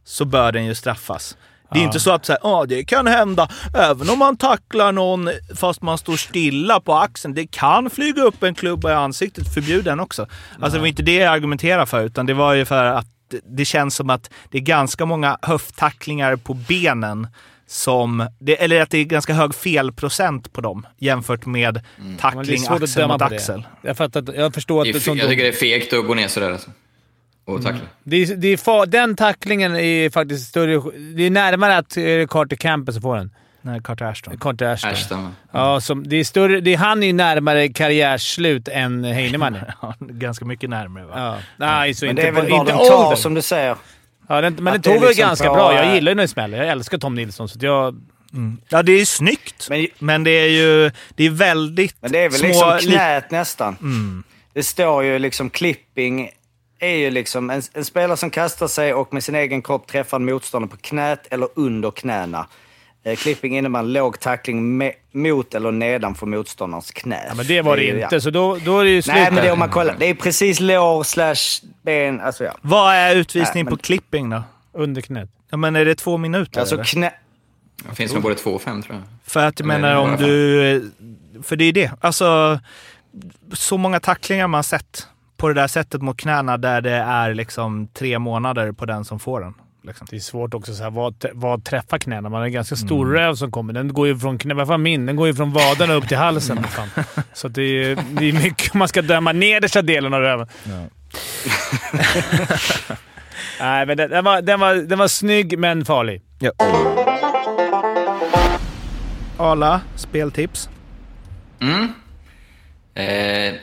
så 0.04 0.24
bör 0.24 0.52
den 0.52 0.64
ju 0.66 0.74
straffas. 0.74 1.36
Det 1.72 1.78
är 1.78 1.82
Ja. 1.82 1.86
inte 1.86 2.00
så 2.00 2.10
att 2.10 2.26
så 2.26 2.32
här, 2.32 2.40
"Ja, 2.42 2.64
det 2.68 2.84
kan 2.84 3.06
hända 3.06 3.48
även 3.74 4.10
om 4.10 4.18
man 4.18 4.36
tacklar 4.36 4.92
någon 4.92 5.30
fast 5.56 5.82
man 5.82 5.98
står 5.98 6.16
stilla 6.16 6.80
på 6.80 6.94
axeln. 6.94 7.34
Det 7.34 7.46
kan 7.50 7.90
flyga 7.90 8.22
upp 8.22 8.42
en 8.42 8.54
klubba 8.54 8.90
i 8.90 8.94
ansiktet. 8.94 9.54
Förbjud 9.54 9.84
den 9.84 10.00
också. 10.00 10.26
Alltså 10.60 10.70
det 10.76 10.80
var 10.80 10.86
inte 10.86 11.02
det 11.02 11.14
jag 11.14 11.32
argumenterade 11.32 11.86
för, 11.86 12.04
utan 12.04 12.26
det 12.26 12.34
var 12.34 12.54
ju 12.54 12.64
för 12.64 12.84
att 12.84 13.06
det 13.48 13.64
känns 13.64 13.94
som 13.94 14.10
att 14.10 14.30
det 14.50 14.58
är 14.58 14.62
ganska 14.62 15.06
många 15.06 15.38
höfttacklingar 15.42 16.36
på 16.36 16.54
benen 16.54 17.28
som, 17.68 18.28
det, 18.38 18.62
eller 18.62 18.80
att 18.82 18.90
det 18.90 18.98
är 18.98 19.04
ganska 19.04 19.32
hög 19.34 19.54
felprocent 19.54 20.52
på 20.52 20.60
dem 20.60 20.86
jämfört 20.98 21.46
med 21.46 21.76
är 21.76 21.82
tackling 22.20 22.66
att 22.68 22.82
axel 22.82 23.08
mot 23.08 23.22
axel. 23.22 23.66
Jag, 23.82 23.96
fattar, 23.96 24.20
att- 24.22 24.34
jag 24.36 24.54
förstår 24.54 24.80
att 24.80 24.84
Det 24.84 24.90
är, 25.08 25.16
jag 25.16 25.28
tycker 25.28 25.42
det 25.42 25.48
är 25.48 25.52
fegt 25.52 25.92
att 25.92 26.06
gå 26.06 26.14
ner 26.14 26.28
sådär 26.28 26.50
alltså. 26.52 26.70
Och 27.46 27.62
tackla. 27.62 27.80
Det 28.02 28.16
är, 28.16 28.36
det 28.36 28.48
är 28.48 28.56
fa- 28.56 28.86
den 28.86 29.16
tacklingen 29.16 29.76
är 29.76 30.10
faktiskt 30.10 30.48
större... 30.48 30.82
Det 31.16 31.22
är 31.22 31.30
närmare 31.30 31.76
att 31.76 31.96
eh, 31.96 32.26
Carter 32.28 32.56
Campbell 32.56 33.00
får 33.00 33.16
den. 33.16 33.30
Nej, 33.62 33.80
Carter 33.84 34.04
Ashton. 34.04 34.38
Carter 34.38 34.66
Ashton. 34.66 34.90
Ashton. 34.92 35.34
Ja, 35.52 35.80
som, 35.80 36.08
det 36.08 36.16
är 36.16 36.24
större, 36.24 36.60
det 36.60 36.72
är, 36.74 36.76
han 36.78 37.02
är 37.02 37.06
ju 37.06 37.12
närmare 37.12 37.68
karriärslut 37.68 38.68
än 38.68 39.04
Heinemann. 39.04 39.56
Ja, 39.82 39.94
ganska 40.00 40.44
mycket 40.44 40.70
närmare 40.70 41.04
va? 41.06 41.12
Ja. 41.16 41.38
Nej, 41.56 41.94
så 41.94 42.04
Men 42.04 42.10
inte 42.10 42.22
det 42.22 42.28
är 42.28 42.32
väl 42.32 42.44
inte 42.52 42.72
de 42.72 42.78
tar 42.88 43.16
som 43.16 43.34
du 43.34 43.42
säger. 43.42 43.76
Ja, 44.28 44.40
den, 44.40 44.54
men 44.54 44.72
den 44.72 44.82
tog 44.82 44.92
väl 44.94 45.02
liksom 45.08 45.22
ganska 45.22 45.48
på, 45.48 45.54
bra. 45.54 45.74
Jag 45.74 45.94
gillar 45.94 46.10
ju 46.12 46.16
när 46.16 46.22
det 46.22 46.28
smäller. 46.28 46.58
Jag 46.58 46.68
älskar 46.68 46.98
Tom 46.98 47.14
Nilsson, 47.14 47.48
så 47.48 47.58
jag... 47.62 48.00
Ja, 48.68 48.82
det 48.82 48.92
är 48.92 48.98
ju 48.98 49.06
snyggt. 49.06 49.66
Men- 49.70 49.86
Men, 49.98 50.24
det 50.24 50.30
är 50.30 50.48
ju 50.48 50.90
det 51.14 51.24
är 51.24 51.30
väldigt 51.30 51.96
Men 52.00 52.12
det 52.12 52.18
är 52.18 52.28
väl 52.30 52.38
små... 52.38 52.48
liksom 52.48 52.76
li- 52.90 52.96
knät 52.96 53.30
nästan. 53.30 53.76
Mm. 53.80 54.22
Det 54.52 54.62
står 54.62 55.04
ju 55.04 55.18
liksom 55.18 55.50
clipping 55.50 56.30
är 56.78 56.96
ju 56.96 57.10
liksom 57.10 57.50
en, 57.50 57.62
en 57.72 57.84
spelare 57.84 58.16
som 58.16 58.30
kastar 58.30 58.68
sig 58.68 58.94
och 58.94 59.14
med 59.14 59.24
sin 59.24 59.34
egen 59.34 59.62
kropp 59.62 59.86
träffar 59.86 60.16
en 60.16 60.24
motståndare 60.24 60.70
på 60.70 60.76
knät 60.76 61.26
eller 61.30 61.48
under 61.54 61.90
knäna. 61.90 62.46
Eh, 63.04 63.16
clipping 63.16 63.58
innebär 63.58 63.78
en 63.78 63.92
låg 63.92 64.20
tackling 64.20 64.76
me, 64.78 64.92
mot 65.12 65.54
eller 65.54 65.72
nedanför 65.72 66.26
motståndarens 66.26 66.90
knä. 66.90 67.24
Ja, 67.28 67.34
men 67.34 67.46
det 67.46 67.62
var 67.62 67.76
det 67.76 67.82
ju- 67.82 68.02
inte, 68.02 68.14
ja. 68.14 68.20
så 68.20 68.30
då, 68.30 68.56
då 68.64 68.78
är 68.80 68.84
det 68.84 68.90
ju 68.90 69.02
slut 69.02 69.14
Nej, 69.16 69.30
men 69.32 69.44
det 69.44 69.52
om 69.52 69.58
man 69.58 69.70
kollar. 69.70 69.96
Det 69.98 70.06
är 70.06 70.14
precis 70.14 70.60
lår 70.60 71.02
slash 71.02 71.68
ben. 71.82 72.20
Alltså 72.20 72.44
ja. 72.44 72.52
Vad 72.62 72.94
är 72.94 73.16
utvisning 73.16 73.50
Nej, 73.54 73.64
men- 73.64 73.70
på 73.76 73.82
clipping 73.82 74.30
då? 74.30 74.42
Under 74.72 75.02
knät. 75.02 75.28
Ja, 75.50 75.56
men 75.56 75.76
är 75.76 75.84
det 75.84 75.94
två 75.94 76.16
minuter? 76.16 76.60
Alltså 76.60 76.74
eller? 76.74 76.84
knä... 76.84 77.12
Det 77.88 77.94
finns 77.94 78.12
nog 78.14 78.22
både 78.22 78.34
två 78.34 78.50
och 78.50 78.62
fem 78.62 78.82
tror 78.82 78.96
jag. 78.96 79.04
För 79.24 79.40
att 79.46 79.60
jag 79.60 79.66
menar 79.66 79.96
om 79.96 80.16
du... 80.16 80.90
För 81.42 81.56
det 81.56 81.64
är 81.64 81.72
det. 81.72 81.90
Alltså, 82.00 82.60
så 83.52 83.78
många 83.78 84.00
tacklingar 84.00 84.46
man 84.48 84.64
sett 84.64 85.06
på 85.36 85.48
det 85.48 85.54
där 85.54 85.66
sättet 85.66 86.02
mot 86.02 86.16
knäna 86.16 86.56
där 86.56 86.80
det 86.80 86.90
är 86.90 87.34
liksom 87.34 87.88
tre 87.88 88.18
månader 88.18 88.72
på 88.72 88.86
den 88.86 89.04
som 89.04 89.18
får 89.18 89.40
den. 89.40 89.54
Liksom. 89.86 90.06
Det 90.10 90.16
är 90.16 90.20
svårt 90.20 90.54
också 90.54 90.74
så 90.74 90.82
här, 90.82 90.90
vad, 90.90 91.24
vad 91.32 91.64
träffar 91.64 91.98
knäna. 91.98 92.28
Man 92.28 92.38
har 92.38 92.46
en 92.46 92.52
ganska 92.52 92.76
stor 92.76 93.06
röv 93.06 93.34
som 93.34 93.50
kommer. 93.50 93.72
Den 93.72 93.92
går 93.92 94.06
ju 94.06 94.18
från 94.18 94.38
knä, 94.38 94.54
vad 94.54 94.66
fan 94.68 94.82
min, 94.82 95.06
den 95.06 95.16
går 95.16 95.26
ju 95.26 95.34
från 95.34 95.52
vaderna 95.52 95.94
upp 95.94 96.08
till 96.08 96.16
halsen. 96.16 96.64
Fan. 96.64 96.88
Så 97.32 97.48
det, 97.48 97.62
är, 97.62 97.98
det 98.10 98.28
är 98.28 98.32
mycket 98.32 98.74
man 98.74 98.88
ska 98.88 99.02
döma 99.02 99.32
nedersta 99.32 99.82
delen 99.82 100.14
av 100.14 100.20
röven. 100.20 100.46
Nej, 103.60 103.86
men 103.86 103.96
den, 103.96 104.10
den, 104.10 104.24
var, 104.24 104.42
den, 104.42 104.60
var, 104.60 104.74
den 104.74 104.98
var 104.98 105.08
snygg 105.08 105.58
men 105.58 105.84
farlig. 105.84 106.22
Arla, 109.36 109.80
speltips. 109.94 110.68
Mm. 111.60 111.92
Eh, 112.94 113.54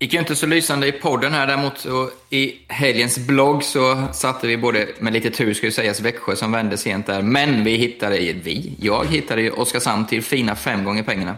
gick 0.00 0.12
ju 0.12 0.18
inte 0.18 0.36
så 0.36 0.46
lysande 0.46 0.86
i 0.86 0.92
podden 0.92 1.32
här 1.32 1.46
däremot. 1.46 1.86
I 2.30 2.54
helgens 2.68 3.18
blogg 3.18 3.64
så 3.64 4.08
satte 4.12 4.46
vi 4.46 4.56
både, 4.56 4.88
med 4.98 5.12
lite 5.12 5.30
tur 5.30 5.54
ska 5.54 5.66
ju 5.66 5.72
sägas, 5.72 6.00
Växjö 6.00 6.36
som 6.36 6.52
vände 6.52 6.76
sent 6.76 7.06
där. 7.06 7.22
Men 7.22 7.64
vi 7.64 7.76
hittade, 7.76 8.16
vi, 8.16 8.76
jag 8.80 9.06
hittade 9.06 9.42
ju 9.42 9.50
Oskarshamn 9.50 10.06
till 10.06 10.22
fina 10.22 10.56
fem 10.56 10.84
gånger 10.84 11.02
pengarna. 11.02 11.36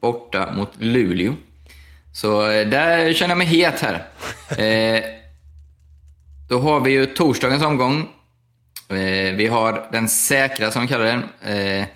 Borta 0.00 0.52
mot 0.52 0.72
Luleå. 0.78 1.34
Så 2.12 2.50
eh, 2.50 2.68
där 2.68 3.12
känner 3.12 3.30
jag 3.30 3.38
mig 3.38 3.46
het 3.46 3.80
här. 3.80 4.06
Eh, 4.58 5.02
då 6.48 6.58
har 6.58 6.80
vi 6.80 6.90
ju 6.90 7.06
torsdagens 7.06 7.62
omgång. 7.62 8.08
Eh, 8.88 9.34
vi 9.34 9.46
har 9.46 9.88
den 9.92 10.08
säkra, 10.08 10.70
som 10.70 10.82
vi 10.82 10.88
kallar 10.88 11.04
den. 11.04 11.22
Eh, 11.42 11.86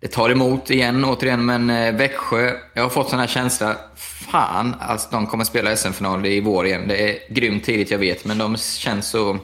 det 0.00 0.08
tar 0.08 0.30
emot 0.30 0.70
igen, 0.70 1.04
återigen, 1.04 1.46
men 1.46 1.70
eh, 1.70 1.94
Växjö, 1.94 2.52
jag 2.74 2.82
har 2.82 2.90
fått 2.90 3.10
sån 3.10 3.18
här 3.18 3.26
känsla. 3.26 3.76
Fan, 4.30 4.74
alltså 4.80 5.08
de 5.10 5.26
kommer 5.26 5.44
spela 5.44 5.76
SM-final 5.76 6.26
i 6.26 6.40
vår 6.40 6.66
igen. 6.66 6.88
Det 6.88 7.10
är 7.10 7.34
grymt 7.34 7.64
tidigt, 7.64 7.90
jag 7.90 7.98
vet, 7.98 8.24
men 8.24 8.38
de 8.38 8.56
känns 8.56 9.08
så... 9.08 9.38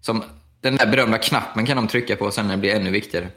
Som 0.00 0.22
den 0.60 0.76
där 0.76 0.86
berömda 0.86 1.18
knappen 1.18 1.66
kan 1.66 1.76
de 1.76 1.88
trycka 1.88 2.16
på 2.16 2.30
sen 2.30 2.46
när 2.46 2.54
det 2.54 2.60
blir 2.60 2.74
ännu 2.74 2.90
viktigare. 2.90 3.28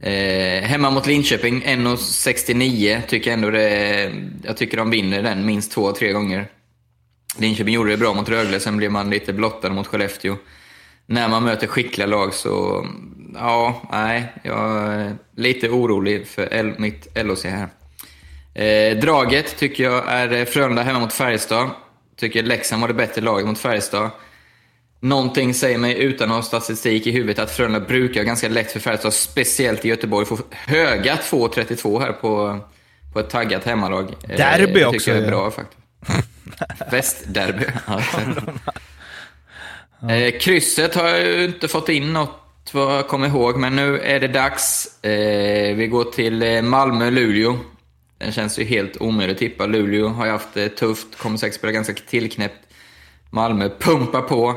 Eh, 0.00 0.62
hemma 0.62 0.90
mot 0.90 1.06
Linköping, 1.06 1.62
1,69 1.62 3.00
tycker 3.06 3.30
jag 3.30 3.34
ändå 3.34 3.50
det... 3.50 4.12
Jag 4.44 4.56
tycker 4.56 4.76
de 4.76 4.90
vinner 4.90 5.22
den 5.22 5.46
minst 5.46 5.72
två, 5.72 5.92
tre 5.92 6.12
gånger. 6.12 6.48
Linköping 7.38 7.74
gjorde 7.74 7.90
det 7.90 7.96
bra 7.96 8.14
mot 8.14 8.28
Rögle, 8.28 8.60
sen 8.60 8.76
blev 8.76 8.90
man 8.90 9.10
lite 9.10 9.32
blottad 9.32 9.70
mot 9.70 9.86
Skellefteå. 9.86 10.36
När 11.06 11.28
man 11.28 11.44
möter 11.44 11.66
skickliga 11.66 12.06
lag 12.06 12.34
så, 12.34 12.86
ja, 13.34 13.82
nej, 13.92 14.32
jag 14.42 14.92
är 14.94 15.16
lite 15.36 15.68
orolig 15.68 16.26
för 16.26 16.48
L, 16.50 16.74
mitt 16.78 17.08
LOC 17.24 17.44
här. 17.44 17.68
Eh, 18.56 18.96
draget 18.96 19.56
tycker 19.56 19.84
jag 19.84 20.04
är 20.08 20.32
eh, 20.32 20.44
Frölunda 20.44 20.82
hemma 20.82 20.98
mot 21.00 21.12
Färjestad. 21.12 21.70
Tycker 22.16 22.42
Leksand 22.42 22.80
var 22.80 22.88
det 22.88 22.94
bättre 22.94 23.20
laget 23.20 23.46
mot 23.46 23.58
Färjestad. 23.58 24.10
Någonting 25.00 25.54
säger 25.54 25.78
mig 25.78 25.98
utan 25.98 26.30
att 26.30 26.36
ha 26.36 26.42
statistik 26.42 27.06
i 27.06 27.10
huvudet 27.10 27.38
att 27.38 27.50
Frölunda 27.50 27.80
brukar 27.80 28.22
ganska 28.22 28.48
lätt 28.48 28.72
för 28.72 28.80
Färjestad, 28.80 29.12
speciellt 29.12 29.84
i 29.84 29.88
Göteborg. 29.88 30.26
Får 30.26 30.38
höga 30.50 31.14
2,32 31.14 32.00
här 32.00 32.12
på, 32.12 32.58
på 33.12 33.20
ett 33.20 33.30
taggat 33.30 33.64
hemmalag. 33.64 34.14
Eh, 34.28 34.36
Derby 34.36 34.72
det 34.72 34.86
också, 34.86 34.98
tycker 34.98 35.10
jag 35.10 35.20
är 35.20 35.24
ja. 35.24 35.30
bra 35.30 35.50
faktiskt. 35.50 35.82
Västderby. 36.92 37.64
Ja, 37.86 38.02
Eh, 40.10 40.38
krysset 40.38 40.94
har 40.94 41.08
jag 41.08 41.20
ju 41.20 41.44
inte 41.44 41.68
fått 41.68 41.88
in 41.88 42.12
något 42.12 42.70
vad 42.72 42.96
jag 42.96 43.08
kommer 43.08 43.28
ihåg, 43.28 43.56
men 43.56 43.76
nu 43.76 44.00
är 44.00 44.20
det 44.20 44.28
dags. 44.28 44.86
Eh, 45.04 45.76
vi 45.76 45.86
går 45.86 46.04
till 46.04 46.42
eh, 46.42 46.62
Malmö-Luleå. 46.62 47.58
Den 48.18 48.32
känns 48.32 48.58
ju 48.58 48.64
helt 48.64 48.96
omöjlig 49.00 49.32
att 49.34 49.38
tippa. 49.38 49.66
Luleå 49.66 50.08
har 50.08 50.26
ju 50.26 50.32
haft 50.32 50.48
det 50.54 50.68
tufft, 50.68 51.18
kommer 51.18 51.36
säkert 51.36 51.56
spela 51.58 51.72
ganska 51.72 51.94
tillknäppt. 52.08 52.60
Malmö 53.30 53.68
pumpar 53.80 54.20
på. 54.22 54.48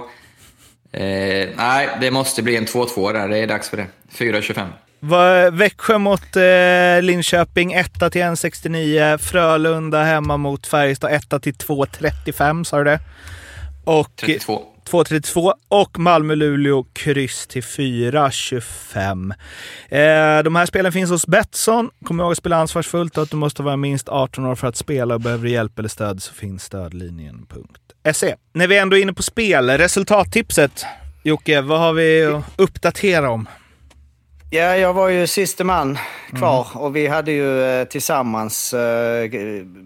Eh, 0.91 1.49
nej, 1.57 1.89
det 2.01 2.12
måste 2.12 2.41
bli 2.43 2.55
en 2.55 2.66
2-2 2.66 3.14
där. 3.14 3.28
Det 3.28 3.38
är 3.38 3.47
dags 3.47 3.70
för 3.70 3.78
det. 3.78 3.88
4-25. 4.12 4.68
Va- 4.99 5.49
Växjö 5.49 5.97
mot 5.97 6.36
eh, 6.36 7.01
Linköping 7.01 7.74
1 7.74 7.93
till 7.93 8.01
1,69. 8.22 9.18
Frölunda 9.18 10.03
hemma 10.03 10.38
mot 10.38 10.68
Färjestad 10.68 11.12
1 11.14 11.30
till 11.41 11.53
2,35 11.53 12.64
sa 12.64 12.78
du 12.78 12.84
det? 12.84 12.99
Och 13.84 14.10
32. 14.16 14.64
2,32 14.89 15.53
och 15.67 15.99
Malmö-Luleå 15.99 16.85
kryss 16.93 17.47
till 17.47 17.63
4,25. 17.63 19.33
Eh, 19.89 20.43
de 20.43 20.55
här 20.55 20.65
spelen 20.65 20.91
finns 20.91 21.09
hos 21.09 21.27
Betsson. 21.27 21.89
Kom 22.05 22.19
ihåg 22.19 22.31
att 22.31 22.37
spela 22.37 22.57
ansvarsfullt 22.57 23.17
och 23.17 23.23
att 23.23 23.31
du 23.31 23.37
måste 23.37 23.63
vara 23.63 23.77
minst 23.77 24.09
18 24.09 24.45
år 24.45 24.55
för 24.55 24.67
att 24.67 24.75
spela 24.75 25.13
och 25.13 25.21
behöver 25.21 25.43
du 25.43 25.51
hjälp 25.51 25.79
eller 25.79 25.89
stöd 25.89 26.23
så 26.23 26.33
finns 26.33 26.63
stödlinjen.se. 26.63 28.35
När 28.53 28.67
vi 28.67 28.77
ändå 28.77 28.97
är 28.97 29.01
inne 29.01 29.13
på 29.13 29.23
spel, 29.23 29.69
resultattipset. 29.69 30.85
Jocke, 31.23 31.61
vad 31.61 31.79
har 31.79 31.93
vi 31.93 32.25
att 32.25 32.43
uppdatera 32.55 33.29
om? 33.29 33.47
Ja, 34.52 34.76
jag 34.76 34.93
var 34.93 35.10
ju 35.10 35.28
siste 35.28 35.64
man 35.64 35.97
kvar 36.38 36.68
Mm. 36.72 36.84
och 36.84 36.95
vi 36.95 37.08
hade 37.08 37.32
ju 37.32 37.64
eh, 37.64 37.86
tillsammans, 37.86 38.74
eh, 38.74 39.30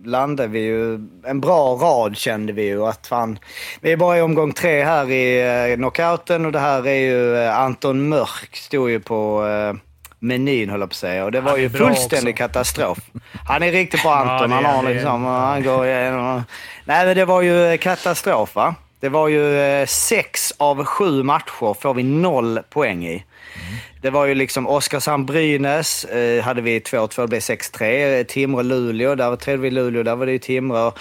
landade 0.06 0.50
vi 0.50 0.60
ju 0.60 0.94
en 1.26 1.42
bra 1.42 1.76
rad 1.76 2.18
kände 2.18 2.54
vi 2.54 2.64
ju 2.64 2.86
att 2.86 3.08
fan, 3.08 3.40
vi 3.82 3.92
är 3.92 3.98
bara 3.98 4.18
i 4.18 4.22
omgång 4.22 4.54
tre 4.54 4.84
här 4.84 5.12
i 5.12 5.42
eh, 5.72 5.76
knockouten 5.76 6.46
och 6.46 6.52
det 6.52 6.60
här 6.60 6.88
är 6.88 7.00
ju 7.00 7.38
eh, 7.38 7.60
Anton 7.60 8.10
Mörk 8.10 8.56
stod 8.56 8.90
ju 8.90 9.00
på 9.00 9.48
eh, 9.48 9.74
menyn 10.20 10.70
höll 10.70 10.80
jag 10.80 10.90
på 10.90 10.94
att 10.94 10.98
säga 10.98 11.26
och 11.26 11.32
det 11.32 11.42
var 11.42 11.58
ju 11.58 11.70
fullständig 11.70 12.38
katastrof. 12.38 12.98
Han 13.48 13.64
är 13.64 13.72
riktigt 13.72 14.04
bra 14.04 14.16
Anton, 14.16 14.52
Ja, 14.52 14.58
det 14.62 14.68
han 14.68 14.76
har 14.86 14.94
liksom, 14.94 15.24
han 15.26 15.64
går 15.64 15.86
igenom. 15.88 16.44
Nej 16.86 17.06
men 17.06 17.16
det 17.16 17.26
var 17.26 17.42
ju 17.42 17.66
eh, 17.66 17.78
katastrof 17.78 18.56
va. 18.56 18.76
Det 19.04 19.10
var 19.10 19.28
ju 19.28 19.60
eh, 19.60 19.86
sex 19.86 20.54
av 20.58 20.86
sju 20.86 21.24
matcher 21.24 21.74
får 21.74 21.94
vi 21.94 22.04
noll 22.04 22.60
poäng 22.70 23.06
i. 23.06 23.24
Det 24.02 24.10
var 24.10 24.26
ju 24.26 24.36
liksom 24.36 24.68
Oskarshamn-Brynäs, 24.68 26.06
eh, 26.06 26.44
hade 26.44 26.62
vi 26.62 26.80
2-2, 26.80 27.22
det 27.22 27.28
blev 27.28 27.40
6-3. 27.40 28.24
Timrå-Luleå, 28.24 29.16
där 29.16 29.36
trädde 29.36 29.58
vi 29.58 29.72
Luleå, 29.72 30.04
där 30.04 30.16
var 30.16 30.26
det 30.26 30.32
ju 30.32 30.40
Timrå. 30.40 30.94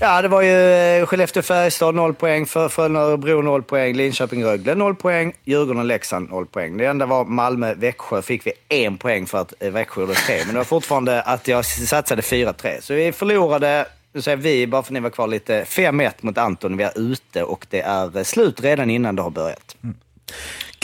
Ja, 0.00 0.22
det 0.22 0.28
var 0.28 0.42
ju 0.42 0.72
eh, 0.72 1.06
Skellefteå-Färjestad 1.06 1.94
0 1.94 2.14
poäng, 2.14 2.46
Frölunda-Örebro 2.46 3.42
0 3.42 3.62
poäng, 3.62 3.94
Linköping-Rögle 3.94 4.74
0 4.74 4.94
poäng, 4.94 5.32
Djurgården-Leksand 5.44 6.30
0 6.30 6.46
poäng. 6.46 6.76
Det 6.76 6.86
enda 6.86 7.06
var 7.06 7.24
Malmö-Växjö 7.24 8.22
fick 8.22 8.46
vi 8.46 8.52
en 8.68 8.98
poäng 8.98 9.26
för 9.26 9.38
att 9.38 9.54
eh, 9.60 9.70
Växjö 9.70 10.00
gjorde 10.00 10.14
tre. 10.14 10.36
Men 10.38 10.54
det 10.54 10.58
var 10.58 10.64
fortfarande 10.64 11.22
att 11.22 11.48
jag 11.48 11.64
satsade 11.64 12.22
4-3. 12.22 12.80
Så 12.80 12.94
vi 12.94 13.12
förlorade, 13.12 13.86
nu 14.12 14.22
säger 14.22 14.36
vi, 14.36 14.66
bara 14.66 14.82
för 14.82 14.88
att 14.88 14.92
ni 14.92 15.00
var 15.00 15.10
kvar 15.10 15.28
lite, 15.28 15.64
5-1 15.64 16.12
mot 16.20 16.38
Anton. 16.38 16.76
Vi 16.76 16.84
är 16.84 16.98
ute 16.98 17.42
och 17.42 17.66
det 17.70 17.80
är 17.80 18.24
slut 18.24 18.60
redan 18.60 18.90
innan 18.90 19.16
det 19.16 19.22
har 19.22 19.30
börjat. 19.30 19.76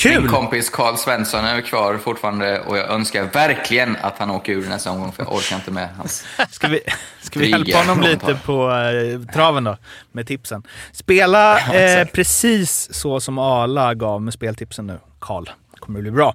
Min 0.04 0.28
kompis 0.28 0.70
Karl 0.70 0.96
Svensson 0.96 1.44
är 1.44 1.60
kvar 1.60 1.98
fortfarande 1.98 2.60
och 2.60 2.78
jag 2.78 2.90
önskar 2.90 3.24
verkligen 3.24 3.96
att 4.00 4.18
han 4.18 4.30
åker 4.30 4.52
ur 4.52 4.68
nästa 4.68 4.90
omgång 4.90 5.12
för 5.12 5.22
jag 5.22 5.34
orkar 5.34 5.56
inte 5.56 5.70
med 5.70 5.88
hans... 5.96 6.26
Ska 6.50 6.68
vi, 6.68 6.80
ska 7.20 7.38
vi 7.40 7.50
hjälpa 7.50 7.78
honom 7.78 8.00
lite 8.00 8.38
på 8.44 8.70
eh, 8.70 9.32
traven 9.32 9.64
då, 9.64 9.76
med 10.12 10.26
tipsen? 10.26 10.62
Spela 10.92 11.58
eh, 11.74 12.06
precis 12.06 12.94
så 12.94 13.20
som 13.20 13.38
Arla 13.38 13.94
gav 13.94 14.22
med 14.22 14.34
speltipsen 14.34 14.86
nu, 14.86 14.98
Karl. 15.20 15.48
kommer 15.80 15.98
det 15.98 16.02
bli 16.02 16.10
bra. 16.10 16.34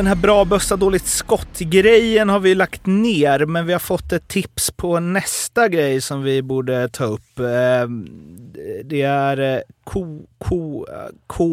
Den 0.00 0.06
här 0.06 0.14
bra 0.14 0.44
bössa, 0.44 0.76
dåligt 0.76 1.06
skott-grejen 1.06 2.28
har 2.28 2.40
vi 2.40 2.54
lagt 2.54 2.86
ner, 2.86 3.46
men 3.46 3.66
vi 3.66 3.72
har 3.72 3.80
fått 3.80 4.12
ett 4.12 4.28
tips 4.28 4.70
på 4.70 5.00
nästa 5.00 5.68
grej 5.68 6.00
som 6.00 6.22
vi 6.22 6.42
borde 6.42 6.88
ta 6.88 7.04
upp. 7.04 7.38
Ehm, 7.38 8.06
det 8.84 9.02
är 9.02 9.56
eh, 9.56 9.60
ko, 9.84 10.26
ko, 10.38 10.86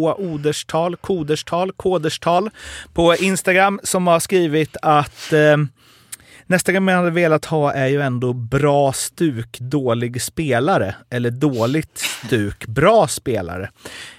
eh, 0.09 0.19
Oderstal, 0.19 0.95
Koderstal, 0.95 1.71
Koderstal 1.71 2.49
på 2.93 3.15
Instagram 3.15 3.79
som 3.83 4.07
har 4.07 4.19
skrivit 4.19 4.77
att 4.81 5.33
ehm, 5.33 5.69
Nästa 6.49 6.71
grej 6.71 6.81
man 6.81 6.95
hade 6.95 7.11
velat 7.11 7.45
ha 7.45 7.73
är 7.73 7.87
ju 7.87 8.01
ändå 8.01 8.33
bra 8.33 8.93
stuk, 8.93 9.59
dålig 9.59 10.21
spelare. 10.21 10.95
Eller 11.09 11.31
dåligt 11.31 11.97
stuk, 11.97 12.67
bra 12.67 13.07
spelare. 13.07 13.69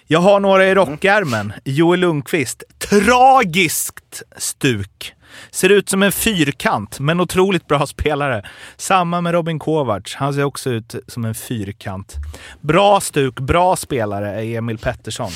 Jag 0.07 0.21
har 0.21 0.41
några 0.41 0.67
i 0.67 0.75
rockärmen. 0.75 1.53
Joel 1.65 2.01
Lundqvist. 2.01 2.63
Tragiskt 2.79 4.23
stuk. 4.37 5.15
Ser 5.51 5.69
ut 5.69 5.89
som 5.89 6.03
en 6.03 6.13
fyrkant, 6.13 7.01
men 7.01 7.21
otroligt 7.21 7.67
bra 7.67 7.87
spelare. 7.87 8.47
Samma 8.77 9.21
med 9.21 9.33
Robin 9.33 9.59
Kovacs. 9.59 10.15
Han 10.15 10.35
ser 10.35 10.45
också 10.45 10.71
ut 10.71 10.95
som 11.07 11.25
en 11.25 11.35
fyrkant. 11.35 12.17
Bra 12.61 13.01
stuk, 13.01 13.41
bra 13.41 13.77
spelare 13.77 14.45
är 14.45 14.59
Emil 14.59 14.79
Pettersson. 14.79 15.31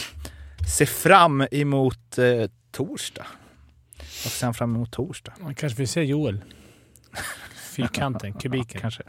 Se 0.76 0.86
fram 0.86 1.46
emot 1.50 2.18
eh, 2.18 2.50
torsdag. 2.72 3.26
Vad 3.98 4.32
ser 4.32 4.46
han 4.46 4.54
fram 4.54 4.74
emot 4.74 4.92
torsdag? 4.92 5.32
Man 5.40 5.54
kanske 5.54 5.78
vill 5.78 5.88
se 5.88 6.02
Joel. 6.04 6.40
Fyrkanten, 7.76 8.32
kubiken. 8.32 8.80
Kanske. 8.80 9.02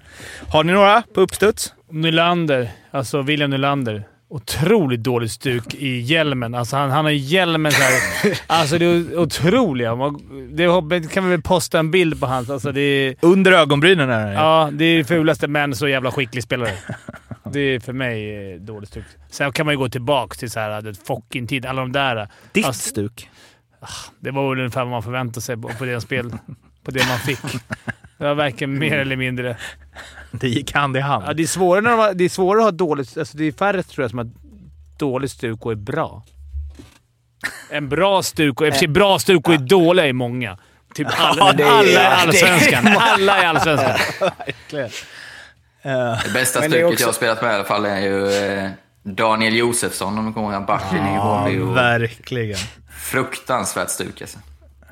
Har 0.50 0.64
ni 0.64 0.74
några 0.74 1.02
på 1.14 1.22
uppstuds? 1.22 1.74
Nylander, 1.90 2.72
alltså 2.92 3.22
William 3.22 3.50
Nylander. 3.50 4.04
Otroligt 4.30 5.04
dåligt 5.04 5.32
stuk 5.32 5.74
i 5.74 6.00
hjälmen. 6.00 6.56
Alltså 6.56 6.76
han, 6.78 6.92
han 6.92 7.06
har 7.06 7.12
hjälmen 7.12 7.72
så 7.72 7.82
här. 7.84 7.94
Alltså 8.48 8.78
det 8.78 8.86
är 8.86 9.18
otroliga. 9.20 9.96
Man- 9.96 10.50
Det 10.56 11.12
kan 11.14 11.24
vi 11.24 11.30
väl 11.30 11.42
posta 11.42 11.80
en 11.80 11.92
bild 11.92 12.20
på 12.20 12.26
hans. 12.26 12.50
Alltså 12.50 12.72
det 12.72 12.82
är, 12.82 13.16
Under 13.22 13.52
ögonbrynen 13.52 14.10
är 14.10 14.28
det. 14.28 14.34
ja, 14.34 14.70
det 14.74 14.86
är 14.86 14.98
det 14.98 15.04
fulaste, 15.04 15.48
men 15.48 15.76
så 15.76 15.88
jävla 15.88 16.12
skicklig 16.12 16.44
spelare. 16.44 16.72
Det 17.52 17.60
är 17.60 17.80
för 17.80 17.94
mig 17.94 18.52
eh, 18.54 18.60
dåligt 18.60 18.90
stuk. 18.90 19.04
Sen 19.32 19.52
kan 19.52 19.66
man 19.66 19.74
ju 19.74 19.80
gå 19.80 19.90
tillbaka 19.90 20.36
till 20.36 20.52
så 20.52 20.60
här, 20.60 20.82
det 20.82 20.94
fucking 21.08 21.48
tid. 21.48 21.66
Alla 21.66 21.82
de 21.82 21.92
där. 21.92 22.28
Ditt 22.52 22.66
Alltså, 22.66 22.90
stuk. 22.90 23.30
det 24.20 24.32
var 24.32 24.50
väl 24.50 24.60
ungefär 24.60 24.82
vad 24.82 24.92
man 24.92 25.04
förväntade 25.04 25.42
sig 25.42 25.58
på, 25.58 25.68
på 25.70 25.86
det 25.86 26.02
spel. 26.02 26.32
På 26.84 26.92
det 26.92 27.08
man 27.08 27.20
fick. 27.20 27.40
Det 28.18 28.24
var 28.26 28.36
varken 28.36 28.80
mer 28.80 28.98
eller 28.98 29.16
mindre. 29.16 29.58
Det 30.32 30.48
gick 30.50 30.74
hand 30.74 30.98
i 30.98 31.00
hand. 31.00 31.24
Ja, 31.28 31.34
det, 31.34 31.44
är 31.44 31.48
svårare 31.48 31.82
när 31.82 31.92
de 31.92 32.00
har, 32.00 32.14
det 32.14 32.24
är 32.24 32.30
svårare 32.30 32.60
att 32.60 32.66
ha 32.66 32.72
dåligt... 32.72 33.18
Alltså 33.18 33.38
det 33.38 33.44
är 33.46 33.52
färre 33.52 33.84
tror 33.84 34.04
jag 34.04 34.10
som 34.10 34.20
har 34.20 34.30
dåligt 35.00 35.32
stuk 35.32 35.66
och 35.66 35.72
är 35.72 35.76
bra. 35.76 36.24
En 37.70 37.90
bra 37.90 38.24
stuk 38.24 38.62
och... 38.62 38.68
I 38.68 38.70
och 38.70 38.74
för 38.74 38.80
sig 38.80 38.88
bra 38.88 39.20
stuk 39.20 39.48
och 39.48 39.54
är 39.54 39.58
dåliga 39.58 40.06
är 40.08 40.14
många. 40.14 40.58
Typ 40.94 41.08
alla, 41.18 41.54
det 41.54 41.64
är- 41.64 41.68
alla 41.68 41.90
i 41.90 41.98
Allsvenskan. 41.98 42.88
Alla 43.00 43.44
i 43.44 43.46
Allsvenskan. 43.46 43.98
Det 46.24 46.34
bästa 46.34 46.60
det 46.60 46.70
stuket 46.70 46.86
också- 46.86 47.02
jag 47.02 47.08
har 47.08 47.14
spelat 47.14 47.42
med 47.42 47.52
i 47.52 47.56
alla 47.56 47.64
fall 47.64 47.86
är 47.86 48.00
ju 48.00 48.34
eh, 48.34 48.70
Daniel 49.04 49.56
Josefsson, 49.56 50.18
om 50.18 50.26
du 50.26 50.34
kommer 50.34 50.54
ihåg 50.54 50.66
backen 50.66 51.08
i 51.08 51.74
Verkligen. 51.74 52.58
Fruktansvärt 53.00 53.90
stuk 53.90 54.22
alltså. 54.22 54.40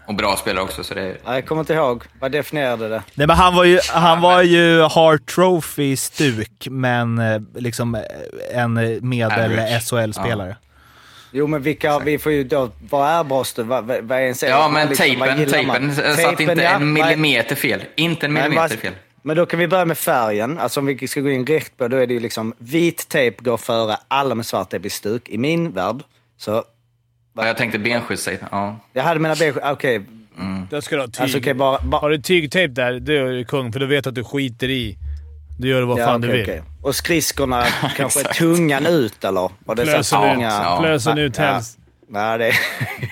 Och 0.08 0.16
bra 0.16 0.36
spelare 0.38 0.64
också, 0.64 0.84
så 0.84 0.94
det 0.94 1.02
är... 1.02 1.06
Nej, 1.26 1.34
jag 1.36 1.46
kommer 1.46 1.60
inte 1.62 1.74
ihåg. 1.74 2.04
Vad 2.20 2.32
definierade 2.32 2.90
det? 2.90 3.04
Nej, 3.14 3.28
men 3.28 3.36
han 3.36 3.56
var 3.56 3.64
ju, 3.64 3.80
han 3.90 4.22
var 4.22 4.42
ju 4.42 4.82
Hart 4.82 5.26
Trophy-stuk, 5.36 6.68
men 6.70 7.20
eh, 7.20 7.42
liksom 7.56 7.96
eh, 7.96 8.02
en 8.54 8.74
medel 9.10 9.32
Average. 9.52 9.84
SHL-spelare. 9.90 10.56
Jo, 11.32 11.48
men 11.48 11.62
vilka, 11.62 12.00
vi 12.00 12.18
får 12.20 12.32
ju 12.32 12.44
då... 12.44 12.70
Vad 12.90 13.10
är 13.10 13.24
bra 13.24 13.44
stöd? 13.44 13.66
Vad, 13.66 13.86
vad 13.86 14.12
är 14.12 14.22
en 14.28 14.36
serie? 14.36 14.54
Ja, 14.54 14.70
men 14.70 14.88
Liksom, 14.88 15.06
tejpen, 15.06 15.50
tejpen 15.52 15.96
satt 15.96 16.16
Tejpen, 16.16 16.50
inte 16.50 16.64
ja. 16.64 16.70
en 16.72 16.94
millimeter 16.94 17.56
fel. 17.56 17.84
Inte 17.96 18.26
en 18.26 18.34
millimeter 18.34 18.62
vad- 18.62 18.72
fel. 18.72 18.94
Men 19.24 19.38
då 19.38 19.46
kan 19.46 19.60
vi 19.60 19.68
börja 19.68 19.86
med 19.86 19.98
färgen. 19.98 20.60
Alltså 20.60 20.80
om 20.80 20.86
vi 20.86 21.08
ska 21.08 21.22
gå 21.22 21.30
in 21.30 21.46
direkt 21.46 21.78
på, 21.78 21.88
då 21.88 21.98
är 21.98 22.08
det 22.08 22.14
ju 22.14 22.20
liksom 22.20 22.54
vit 22.58 23.10
tejp 23.10 23.44
går 23.44 23.58
före 23.58 23.98
alla 24.08 24.36
med 24.36 24.46
svart 24.46 24.70
tejp 24.70 24.88
i 24.88 24.90
stuk. 24.90 25.30
I 25.30 25.38
min 25.38 25.72
värld. 25.72 26.04
Så 26.38 26.64
Ja, 27.34 27.48
jag 27.48 27.58
tänkte 27.58 27.80
benskyddstejp. 27.80 28.46
Ja. 28.52 28.80
jag 28.94 29.04
hade 29.04 29.20
mina 29.20 29.36
beige... 29.36 29.58
Okej. 29.64 30.02
Då 30.70 30.82
ska 30.82 30.96
du 30.96 31.02
ha 31.02 31.08
tyg. 31.08 31.22
Alltså 31.22 31.38
okej, 31.38 31.54
bara... 31.54 31.80
bara 31.82 32.02
Har 32.02 32.10
du 32.10 32.18
tygtejp 32.22 32.74
där, 32.74 33.00
då 33.00 33.12
är 33.14 33.24
du 33.24 33.46
kung. 33.46 33.74
För 33.74 33.80
då 33.80 33.86
vet 33.86 34.04
du 34.04 34.10
att 34.10 34.16
du 34.16 34.24
skiter 34.24 34.70
i. 34.70 34.98
Du 35.60 35.68
gör 35.68 35.82
vad 35.82 36.00
ja, 36.00 36.06
fan 36.06 36.22
du 36.22 36.28
okej, 36.28 36.38
vill. 36.42 36.50
okej. 36.50 36.64
Och 36.82 36.96
skridskorna 36.96 37.64
kanske 37.98 38.24
tungan 38.24 38.86
ut 38.86 39.24
eller? 39.24 39.50
Var 39.66 39.76
det 39.76 39.86
så 39.86 39.92
Plösen 39.92 40.24
ut, 40.24 40.34
tunga... 40.34 40.48
ja. 40.50 40.78
plösen 40.82 41.18
ut 41.18 41.38
Ja. 41.38 41.44
helst. 41.44 41.78
Nej, 42.08 42.38
det... 42.38 42.54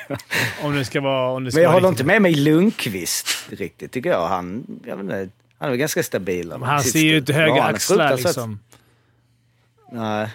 Om 0.63 0.75
det 0.75 0.85
ska 0.85 1.01
vara... 1.01 1.31
Om 1.31 1.43
det 1.43 1.51
ska 1.51 1.57
Men 1.57 1.63
jag 1.63 1.71
håller 1.71 1.87
riktigt. 1.87 1.99
inte 1.99 2.13
med 2.13 2.21
mig 2.21 2.35
Lundqvist 2.35 3.27
riktigt, 3.49 3.91
tycker 3.91 4.09
jag. 4.09 4.27
Han, 4.27 4.63
jag 4.85 4.95
vet 4.95 5.03
inte, 5.03 5.29
han 5.59 5.71
är 5.71 5.75
ganska 5.75 6.03
stabil. 6.03 6.47
Men 6.47 6.63
Han 6.63 6.83
ser 6.83 6.99
ju 6.99 7.17
inte 7.17 7.33
höga 7.33 7.63
axlar 7.63 8.17
liksom. 8.17 8.59
Nej. 9.91 10.27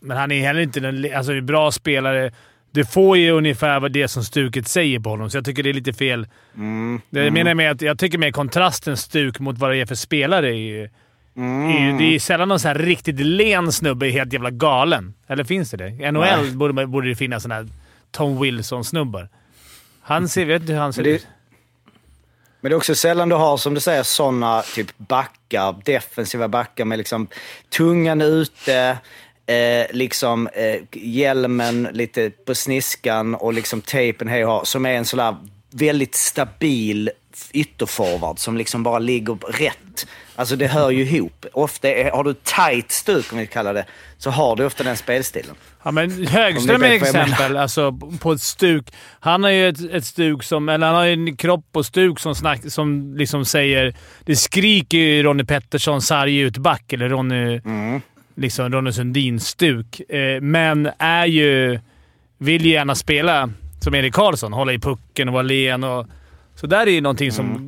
Men 0.00 0.16
han 0.16 0.32
är 0.32 0.40
heller 0.40 0.60
inte 0.60 0.78
en 0.80 1.14
alltså, 1.16 1.32
en 1.32 1.46
bra 1.46 1.72
spelare. 1.72 2.32
Du 2.78 2.84
får 2.84 3.16
ju 3.16 3.30
ungefär 3.30 3.80
vad 3.80 3.92
det 3.92 4.08
som 4.08 4.24
stuket 4.24 4.68
säger 4.68 5.00
på 5.00 5.10
honom, 5.10 5.30
så 5.30 5.36
jag 5.36 5.44
tycker 5.44 5.62
det 5.62 5.68
är 5.68 5.74
lite 5.74 5.92
fel. 5.92 6.26
Mm. 6.56 7.00
Det 7.10 7.24
jag 7.24 7.32
menar 7.32 7.54
med 7.54 7.70
att 7.70 7.82
jag 7.82 7.98
tycker 7.98 8.18
med 8.18 8.34
kontrasten 8.34 8.96
stuk 8.96 9.38
mot 9.38 9.58
vad 9.58 9.70
det 9.70 9.76
är 9.76 9.86
för 9.86 9.94
spelare 9.94 10.48
är 10.48 10.52
ju... 10.52 10.88
Mm. 11.36 11.68
är 11.76 11.80
ju- 11.92 11.98
Det 11.98 12.14
är 12.14 12.18
sällan 12.18 12.48
någon 12.48 12.60
så 12.60 12.68
här 12.68 12.74
riktigt 12.74 13.20
len 13.20 13.72
snubbe 13.72 14.06
är 14.06 14.10
helt 14.10 14.32
jävla 14.32 14.50
galen. 14.50 15.14
Eller 15.26 15.44
finns 15.44 15.70
det 15.70 15.76
det? 15.76 15.88
I 15.88 16.12
NHL 16.12 16.50
borde, 16.56 16.86
borde 16.86 17.08
det 17.08 17.14
finnas 17.16 17.42
såna 17.42 17.54
här 17.54 17.68
Tom 18.10 18.42
Wilson-snubbar. 18.42 19.28
Han 20.02 20.28
ser... 20.28 20.44
Vet 20.44 20.60
inte 20.62 20.72
hur 20.72 20.80
han 20.80 20.92
ser 20.92 21.06
ut. 21.06 21.26
Men 22.60 22.70
det 22.70 22.74
är 22.74 22.76
också 22.76 22.94
sällan 22.94 23.28
du 23.28 23.34
har, 23.36 23.56
som 23.56 23.74
du 23.74 23.80
säger, 23.80 24.02
sådana 24.02 24.62
typ 24.62 24.98
backar, 24.98 25.74
defensiva 25.84 26.48
backar 26.48 26.84
med 26.84 26.98
liksom 26.98 27.28
tungan 27.70 28.22
ute, 28.22 28.98
eh, 29.48 29.86
liksom 29.90 30.48
eh, 30.54 30.80
hjälmen 30.92 31.88
lite 31.92 32.30
på 32.30 32.54
sniskan 32.54 33.34
och 33.34 33.52
liksom 33.52 33.80
tejpen 33.80 34.28
hej 34.28 34.44
och 34.44 34.68
som 34.68 34.86
är 34.86 34.92
en 34.92 35.04
sån 35.04 35.18
där 35.18 35.36
väldigt 35.70 36.14
stabil 36.14 37.10
ytterforward 37.52 38.38
som 38.38 38.56
liksom 38.56 38.82
bara 38.82 38.98
ligger 38.98 39.34
rätt. 39.34 40.06
Alltså 40.36 40.56
det 40.56 40.66
hör 40.66 40.90
ju 40.90 41.02
ihop. 41.02 41.46
Ofta 41.52 41.88
är, 41.88 42.10
har 42.10 42.24
du 42.24 42.34
tight 42.34 42.92
stuk, 42.92 43.32
om 43.32 43.38
vi 43.38 43.46
kallar 43.46 43.74
det, 43.74 43.84
så 44.18 44.30
har 44.30 44.56
du 44.56 44.64
ofta 44.64 44.84
den 44.84 44.96
spelstilen. 44.96 45.54
Ja, 45.82 45.90
men 45.90 46.26
Högström 46.26 46.82
är 46.82 46.86
ett 46.86 47.02
exempel 47.02 47.56
alltså, 47.56 47.92
på 48.20 48.32
ett 48.32 48.40
stuk. 48.40 48.86
Han 49.20 49.42
har 49.42 49.50
ju 49.50 49.68
ett, 49.68 49.92
ett 49.92 50.04
stuk 50.04 50.42
som... 50.42 50.68
Eller 50.68 50.86
han 50.86 50.96
har 50.96 51.06
en 51.06 51.36
kropp 51.36 51.66
och 51.72 51.86
stuk 51.86 52.20
som, 52.20 52.34
snack, 52.34 52.60
som 52.72 53.14
liksom 53.16 53.44
säger... 53.44 53.94
Det 54.20 54.36
skriker 54.36 54.98
ju 54.98 55.22
Ronny 55.22 55.44
Pettersson 55.44 56.02
sarg 56.02 56.38
utback, 56.38 56.92
eller 56.92 57.08
Ronny, 57.08 57.60
liksom 58.38 58.72
Ronny 58.72 58.92
Sundin-stuk. 58.92 60.00
Eh, 60.10 60.40
men 60.40 60.90
är 60.98 61.26
ju... 61.26 61.80
Vill 62.38 62.64
ju 62.66 62.70
gärna 62.72 62.94
spela 62.94 63.50
som 63.80 63.94
Erik 63.94 64.14
Karlsson. 64.14 64.52
Hålla 64.52 64.72
i 64.72 64.78
pucken 64.78 65.28
och 65.28 65.32
vara 65.34 65.42
len. 65.42 65.84
Och, 65.84 66.06
så 66.54 66.66
där 66.66 66.86
är 66.86 66.90
ju 66.90 67.00
någonting 67.00 67.32
som... 67.32 67.64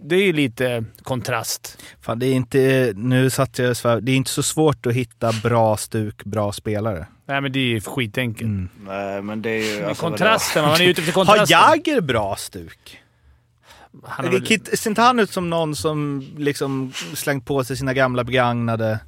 Det 0.00 0.16
är 0.16 0.22
ju 0.22 0.32
lite 0.32 0.84
kontrast. 1.02 1.78
Fan, 2.00 2.18
det 2.18 2.26
är 2.26 2.32
inte, 2.34 2.92
nu 2.96 3.30
satt 3.30 3.58
jag 3.58 3.76
svär, 3.76 4.00
det 4.00 4.12
är 4.12 4.16
inte 4.16 4.30
så 4.30 4.42
svårt 4.42 4.86
att 4.86 4.92
hitta 4.92 5.32
bra 5.42 5.76
stuk, 5.76 6.24
bra 6.24 6.52
spelare. 6.52 7.06
Nej, 7.26 7.40
men 7.40 7.52
det 7.52 7.58
är 7.58 7.64
ju 7.64 7.80
skitenkelt. 7.80 8.50
Nej, 8.86 9.22
men 9.22 9.42
det 9.42 9.50
är 9.50 9.76
ju... 9.78 9.84
Alltså, 9.84 10.06
kontrasten, 10.06 10.64
man 10.64 10.80
är 10.80 10.88
ute 10.88 11.00
efter 11.00 11.12
Har 11.18 11.24
kontrasten. 11.24 11.58
Jagger 11.60 12.00
bra 12.00 12.36
stuk? 12.36 12.98
Han 14.04 14.24
har 14.24 14.32
Det 14.32 14.50
väl- 14.50 14.76
Ser 14.78 14.90
inte 14.90 15.02
han 15.02 15.18
ut 15.20 15.30
som 15.30 15.50
någon 15.50 15.76
som 15.76 16.26
liksom 16.36 16.92
slängt 17.14 17.44
på 17.46 17.64
sig 17.64 17.76
sina 17.76 17.94
gamla 17.94 18.24
begagnade 18.24 18.98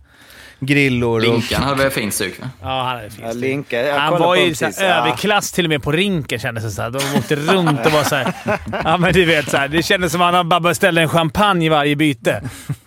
grillor? 0.60 1.16
Och, 1.16 1.22
Linkan 1.22 1.62
hade 1.62 1.82
väl 1.82 1.90
fint 1.90 2.14
stuk? 2.14 2.40
Ja, 2.62 2.82
han 2.82 2.96
är 2.98 3.10
fin. 3.10 3.24
Ja, 3.26 3.32
Linka, 3.32 3.80
jag 3.86 3.98
Han 3.98 4.20
var 4.20 4.36
ju 4.36 4.54
så 4.54 4.64
här 4.64 4.84
överklass 4.84 5.52
till 5.52 5.64
och 5.64 5.68
med 5.68 5.82
på 5.82 5.92
rinken 5.92 6.38
kändes 6.38 6.64
det 6.64 6.70
så 6.70 6.82
här. 6.82 6.90
De 6.90 6.98
åkte 7.18 7.36
runt 7.36 7.86
och 7.86 7.92
var 7.92 8.04
så 8.04 8.14
här. 8.14 8.34
Ja, 8.84 8.96
men 8.96 9.12
du 9.12 9.24
vet. 9.24 9.50
Så 9.50 9.56
här, 9.56 9.68
det 9.68 9.82
kändes 9.82 10.12
som 10.12 10.22
att 10.22 10.34
han 10.34 10.48
bara 10.48 10.60
beställde 10.60 11.00
en 11.02 11.08
champagne 11.08 11.66
i 11.66 11.68
varje 11.68 11.96
byte. 11.96 12.42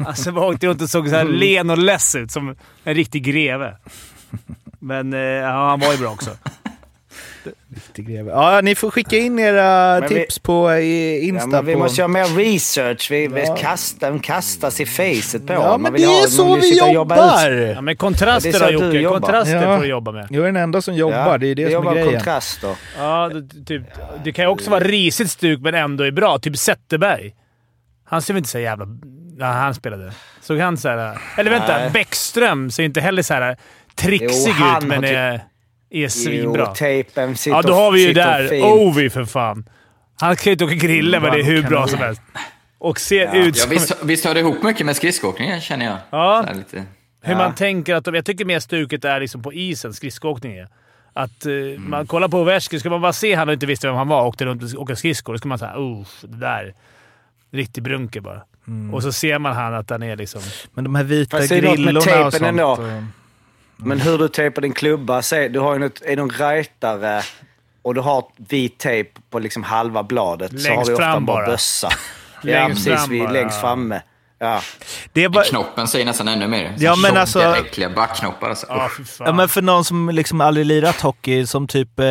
Alltså, 0.06 0.32
bara 0.32 0.46
åkte 0.46 0.68
runt 0.68 0.82
och 0.82 0.90
såg 0.90 1.10
så 1.10 1.16
här 1.16 1.24
len 1.26 1.70
och 1.70 1.78
less 1.78 2.16
ut. 2.16 2.32
Som 2.32 2.56
en 2.84 2.94
riktig 2.96 3.24
greve. 3.24 3.78
Men 4.80 5.14
eh, 5.14 5.20
ja, 5.20 5.70
han 5.70 5.80
var 5.80 5.92
ju 5.92 5.98
bra 5.98 6.10
också. 6.10 6.30
Ja, 8.28 8.62
ni 8.64 8.76
får 8.76 8.92
skicka 8.92 9.18
in 9.18 9.40
era 9.40 10.00
Men 10.00 10.10
vi- 10.10 10.16
tips 10.16 10.40
på 10.40 10.74
i 10.74 11.20
Ja, 11.20 11.26
Insta. 11.28 11.48
men 11.48 11.66
vi 11.66 11.74
på... 11.74 11.80
måste 11.80 12.02
göra 12.02 12.08
mer 12.08 12.26
research. 12.26 13.12
Vi, 13.12 13.28
vi 13.28 13.48
kastar, 13.60 14.12
de 14.12 14.20
kastas 14.20 14.82
i 14.82 14.86
facet 14.86 15.48
på 15.48 15.54
Ja, 15.54 15.78
men 15.78 15.94
det 15.94 16.06
ha- 16.06 16.24
är 16.24 16.28
så 16.28 16.56
vi 16.56 16.94
jobbar! 16.94 17.52
Ja, 17.52 17.82
men 17.82 17.96
kontraster 17.98 18.64
är 18.64 18.74
då 18.74 18.86
Jocke. 18.86 18.98
jobbar. 19.00 19.20
Kontraster 19.20 19.56
Ja. 19.64 19.76
får 19.76 19.84
du 19.84 19.90
jobba 19.90 20.12
med. 20.12 20.28
Jag 20.30 20.42
är 20.42 20.46
den 20.46 20.56
enda 20.56 20.82
som 20.82 20.94
jobbar, 20.96 21.38
det 21.38 21.48
är 21.48 21.56
det 21.56 21.66
vi 21.66 21.72
som 21.74 21.88
är 21.88 21.94
grejen. 21.94 22.10
kontraster. 22.14 22.76
Ja, 22.98 23.30
det, 23.34 23.66
typ, 23.66 23.82
det 24.24 24.32
kan 24.32 24.46
ju 24.46 24.50
också 24.50 24.70
vara 24.72 24.84
risigt 24.84 25.32
stuk, 25.32 25.60
men 25.62 25.76
ändå 25.76 26.04
är 26.04 26.12
bra. 26.12 26.40
Typ 26.40 26.58
Zetterberg. 26.58 27.34
Han 28.06 28.22
ser 28.22 28.34
väl 28.34 28.38
inte 28.38 28.50
så 28.50 28.60
jävla... 28.60 28.86
när 29.38 29.52
han 29.52 29.74
spelade. 29.74 30.12
Såg 30.42 30.58
han 30.60 30.78
så 30.78 30.90
här... 30.90 31.18
Eller 31.38 31.52
vänta, 31.52 31.78
Nej. 31.78 31.90
Bäckström 31.94 32.72
ser 32.72 32.84
inte 32.84 33.02
heller 33.02 33.22
så 33.22 33.34
här 33.34 33.58
trixig 33.96 34.54
Jo, 34.60 34.78
ut, 34.78 34.84
men 34.88 34.92
har 34.98 35.02
typ- 35.04 35.12
är, 35.18 35.44
är 35.94 36.08
svinbra. 36.08 36.76
Jo, 36.80 37.36
sitter 37.36 37.56
Ja, 37.56 37.62
då 37.62 37.74
har 37.74 37.92
vi 37.92 38.08
ju 38.08 38.14
där. 38.14 38.64
Ovi 38.64 39.10
för 39.10 39.26
fan. 39.26 39.70
Han 40.20 40.36
kan 40.36 40.44
ju 40.46 40.52
inte 40.52 40.66
åka 40.66 40.76
grilla, 40.76 41.20
men 41.20 41.32
det 41.32 41.40
är 41.40 41.44
hur 41.44 41.64
bra 41.64 41.88
som 41.88 42.00
helst. 42.00 42.22
Och 42.78 43.00
ser 43.00 43.36
ut 43.36 43.58
Ja, 43.58 43.62
som... 43.62 43.70
visst, 43.70 44.04
visst 44.04 44.26
hör 44.26 44.34
det 44.34 44.40
ihop 44.40 44.64
mycket 44.64 44.86
med 44.86 44.96
skridskoåkningen 44.96 45.62
känner 45.62 45.86
jag. 45.86 45.98
Ja. 46.10 46.46
Lite. 46.54 46.86
Hur 47.22 47.36
man 47.36 47.56
tänker 47.56 47.96
att 47.96 48.06
de, 48.06 48.16
Jag 48.16 48.26
tycker 48.26 48.46
mer 48.46 48.60
stuket 48.60 49.06
är 49.06 49.20
liksom 49.20 49.42
på 49.42 49.54
isen, 49.54 49.94
skridskoåkning 49.94 50.58
är. 50.58 50.68
Att 51.14 51.46
eh, 51.46 51.54
man 51.78 52.08
kollar 52.08 52.28
på 52.28 52.40
Ovechkin, 52.40 52.80
ska 52.80 52.90
man 52.90 53.02
bara 53.02 53.14
se 53.14 53.36
han 53.36 53.48
och 53.48 53.54
inte 53.54 53.66
visste 53.66 53.88
vem 53.88 53.96
han 53.96 54.08
var 54.08 54.22
och 54.22 54.28
åkte 54.28 54.46
runt 54.46 54.74
och 54.74 54.82
åkte 54.82 54.96
skridskor, 54.96 55.34
då 55.34 55.38
ska 55.38 55.48
man 55.48 55.60
säga 55.60 55.78
oh, 55.78 56.08
det 56.22 56.38
där. 56.38 56.74
Riktig 57.52 57.84
brunke 57.84 58.22
bara. 58.22 58.42
Och 58.94 59.04
så 59.04 59.12
ser 59.12 59.40
man 59.40 59.56
han 59.56 59.74
att 59.74 59.90
han 59.90 60.04
är 60.04 60.16
liksom... 60.16 60.42
Men 60.74 60.84
de 60.84 60.96
här 60.96 61.04
vita 61.04 61.46
grillorna 61.48 62.26
och 62.26 62.34
sånt. 62.34 62.44
ändå. 62.44 62.78
Men 63.78 64.00
hur 64.02 64.18
du 64.18 64.28
tejpar 64.28 64.62
din 64.62 64.74
klubba, 64.74 65.22
se, 65.22 65.48
du 65.48 65.60
har 65.60 65.74
ju 65.74 65.80
något, 65.80 66.02
är 66.02 66.16
du 66.16 66.22
en 66.22 66.30
rightare 66.30 67.22
och 67.82 67.94
du 67.96 68.02
har 68.02 68.26
vit 68.38 68.78
tejp 68.80 69.20
på 69.30 69.40
liksom 69.40 69.64
halva 69.64 70.04
bladet 70.04 70.62
så 70.62 70.70
har 70.70 70.76
Längst 70.76 70.88
du 70.90 70.94
ofta 70.94 71.20
bara 71.20 71.46
bössa. 71.46 71.90
ja, 72.44 72.68
Längst 72.68 72.86
precis. 72.88 73.06
fram 73.08 73.20
bara. 73.20 73.32
längst 73.32 73.62
framme. 73.62 74.02
Ja. 74.40 74.62
det 75.14 75.24
är 75.24 75.30
bara, 75.30 75.44
Knoppen 75.44 75.88
säger 75.88 76.06
nästan 76.06 76.28
ännu 76.28 76.48
mer. 76.48 76.78
Så 76.78 76.84
Ja, 76.84 76.96
men 76.96 77.10
tjocka, 77.10 77.20
alltså- 77.22 77.56
äckliga 77.56 77.90
backknoppar 77.90 78.50
alltså. 78.50 78.66
Ja, 78.70 78.90
fan. 78.90 79.28
Ja, 79.28 79.34
men 79.34 79.50
för 79.50 79.62
någon 79.62 79.86
som 79.86 80.10
liksom 80.10 80.42
aldrig 80.42 80.66
lirat 80.66 81.02
hockey, 81.02 81.46
som 81.46 81.68
typ, 81.68 82.00
eh, 82.00 82.06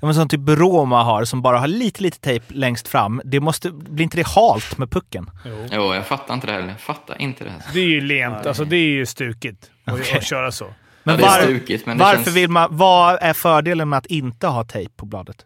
men 0.00 0.14
som 0.14 0.28
typ 0.28 0.40
Roma 0.48 1.02
har, 1.02 1.24
som 1.24 1.42
bara 1.42 1.58
har 1.58 1.66
lite, 1.66 2.02
lite 2.02 2.20
tejp 2.20 2.46
längst 2.48 2.88
fram. 2.88 3.20
Det 3.24 3.40
måste, 3.40 3.70
blir 3.70 4.02
inte 4.02 4.16
det 4.16 4.26
halt 4.26 4.78
med 4.78 4.90
pucken? 4.90 5.30
Jo, 5.72 5.94
jag 5.94 6.06
fattar 6.06 6.34
inte 6.34 6.46
det 6.46 6.52
heller. 6.52 6.68
Jag 6.68 6.80
fattar 6.80 7.22
inte 7.22 7.44
det 7.44 7.50
här. 7.50 7.60
Det 7.72 7.80
är 7.80 7.84
ju 7.88 8.00
lent. 8.00 8.46
Alltså, 8.46 8.64
det 8.64 8.76
är 8.76 8.88
ju 8.90 9.06
stukigt 9.06 9.70
att, 9.84 10.16
att 10.16 10.24
köra 10.24 10.52
så. 10.52 10.66
Men 11.06 11.20
Ja, 11.20 11.26
var- 11.26 11.42
stukigt, 11.42 11.86
men 11.86 11.98
varför 11.98 12.24
känns... 12.24 12.36
vill 12.36 12.50
man, 12.50 12.68
vad 12.70 13.18
är 13.20 13.32
fördelen 13.32 13.88
med 13.88 13.96
att 13.96 14.06
inte 14.06 14.46
ha 14.46 14.64
tejp 14.64 14.92
på 14.96 15.06
bladet? 15.06 15.36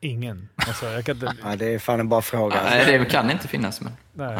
Ingen. 0.00 0.48
Alltså, 0.56 0.86
jag 0.86 1.04
kan 1.04 1.14
inte... 1.16 1.34
ja, 1.44 1.56
det 1.56 1.74
är 1.74 1.78
fan 1.78 2.00
en 2.00 2.08
bra 2.08 2.22
fråga. 2.22 2.56
Nej, 2.70 2.98
det 2.98 3.04
kan 3.04 3.30
inte 3.30 3.48
finnas. 3.48 3.80
Men... 3.80 3.92
Nej. 4.14 4.38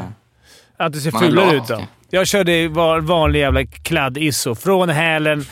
Att 0.76 0.92
det 0.92 1.00
ser 1.00 1.10
fulare 1.10 1.56
ut 1.56 1.68
då. 1.68 1.82
Jag 2.10 2.26
körde 2.26 2.68
vanlig 3.00 3.40
jävla 3.40 3.62
kladd-isso. 3.62 4.54
Från 4.54 4.88
hälen 4.88 5.44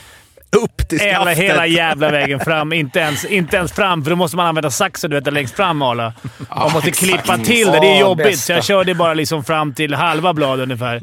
Upp 0.57 0.88
till 0.88 0.98
hela, 0.98 1.24
skaftet! 1.24 1.44
hela 1.44 1.66
jävla 1.66 2.11
vägen 2.11 2.40
fram. 2.40 2.72
Inte 2.72 2.98
ens, 2.98 3.24
inte 3.24 3.57
ens 3.57 3.72
fram, 3.72 4.02
för 4.05 4.11
då 4.11 4.16
måste 4.16 4.36
man 4.36 4.46
använda 4.46 4.70
saxen 4.70 5.11
du 5.11 5.20
vet, 5.20 5.32
längst 5.32 5.57
fram 5.57 5.82
Arla. 5.82 6.12
Man 6.48 6.72
måste 6.72 6.90
klippa 6.90 7.38
till 7.38 7.66
det. 7.66 7.80
Det 7.80 7.96
är 7.96 8.00
jobbigt. 8.00 8.26
bästa. 8.26 8.46
Så 8.46 8.52
jag 8.52 8.64
körde 8.64 8.94
bara 8.94 9.14
liksom 9.14 9.44
fram 9.44 9.74
till 9.74 9.94
halva 9.94 10.34
blad 10.34 10.61
ungefär. 10.61 11.02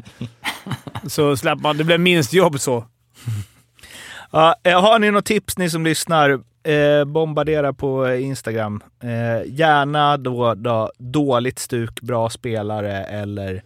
Så 1.06 1.36
slapp 1.36 1.60
man. 1.60 1.76
Det 1.76 1.84
blev 1.84 2.00
minst 2.00 2.32
jobb 2.32 2.60
så. 2.60 2.84
Ja, 4.34 4.56
eh, 4.62 4.80
har 4.80 4.98
ni 4.98 5.10
något 5.10 5.24
tips 5.24 5.58
ni 5.58 5.70
som 5.70 5.84
lyssnar? 5.84 6.30
Eh, 6.62 7.04
bombardera 7.04 7.72
på 7.72 8.14
Instagram. 8.14 8.82
Eh, 9.02 9.52
gärna 9.52 10.16
då, 10.16 10.54
då 10.54 10.92
dåligt 10.98 11.58
stuk, 11.58 12.00
bra 12.00 12.30
spelare 12.30 13.04
eller 13.04 13.62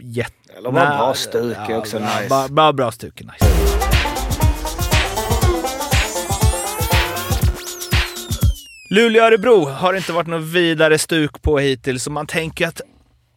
jätte... 0.00 0.52
Eller 0.58 0.70
bara 0.70 0.98
bra 0.98 1.14
stuk 1.14 1.56
är 1.68 1.78
också 1.78 1.98
ja, 1.98 2.04
nice. 2.04 2.28
Bara, 2.28 2.48
bara 2.48 2.72
bra 2.72 2.92
stuk 2.92 3.20
är 3.20 3.24
nice. 3.24 3.44
Luleå-Örebro 8.90 9.68
har 9.68 9.92
det 9.92 9.98
inte 9.98 10.12
varit 10.12 10.26
något 10.26 10.44
vidare 10.44 10.98
stuk 10.98 11.42
på 11.42 11.58
hittills, 11.58 12.02
så 12.02 12.10
man 12.10 12.26
tänker 12.26 12.66
att 12.66 12.80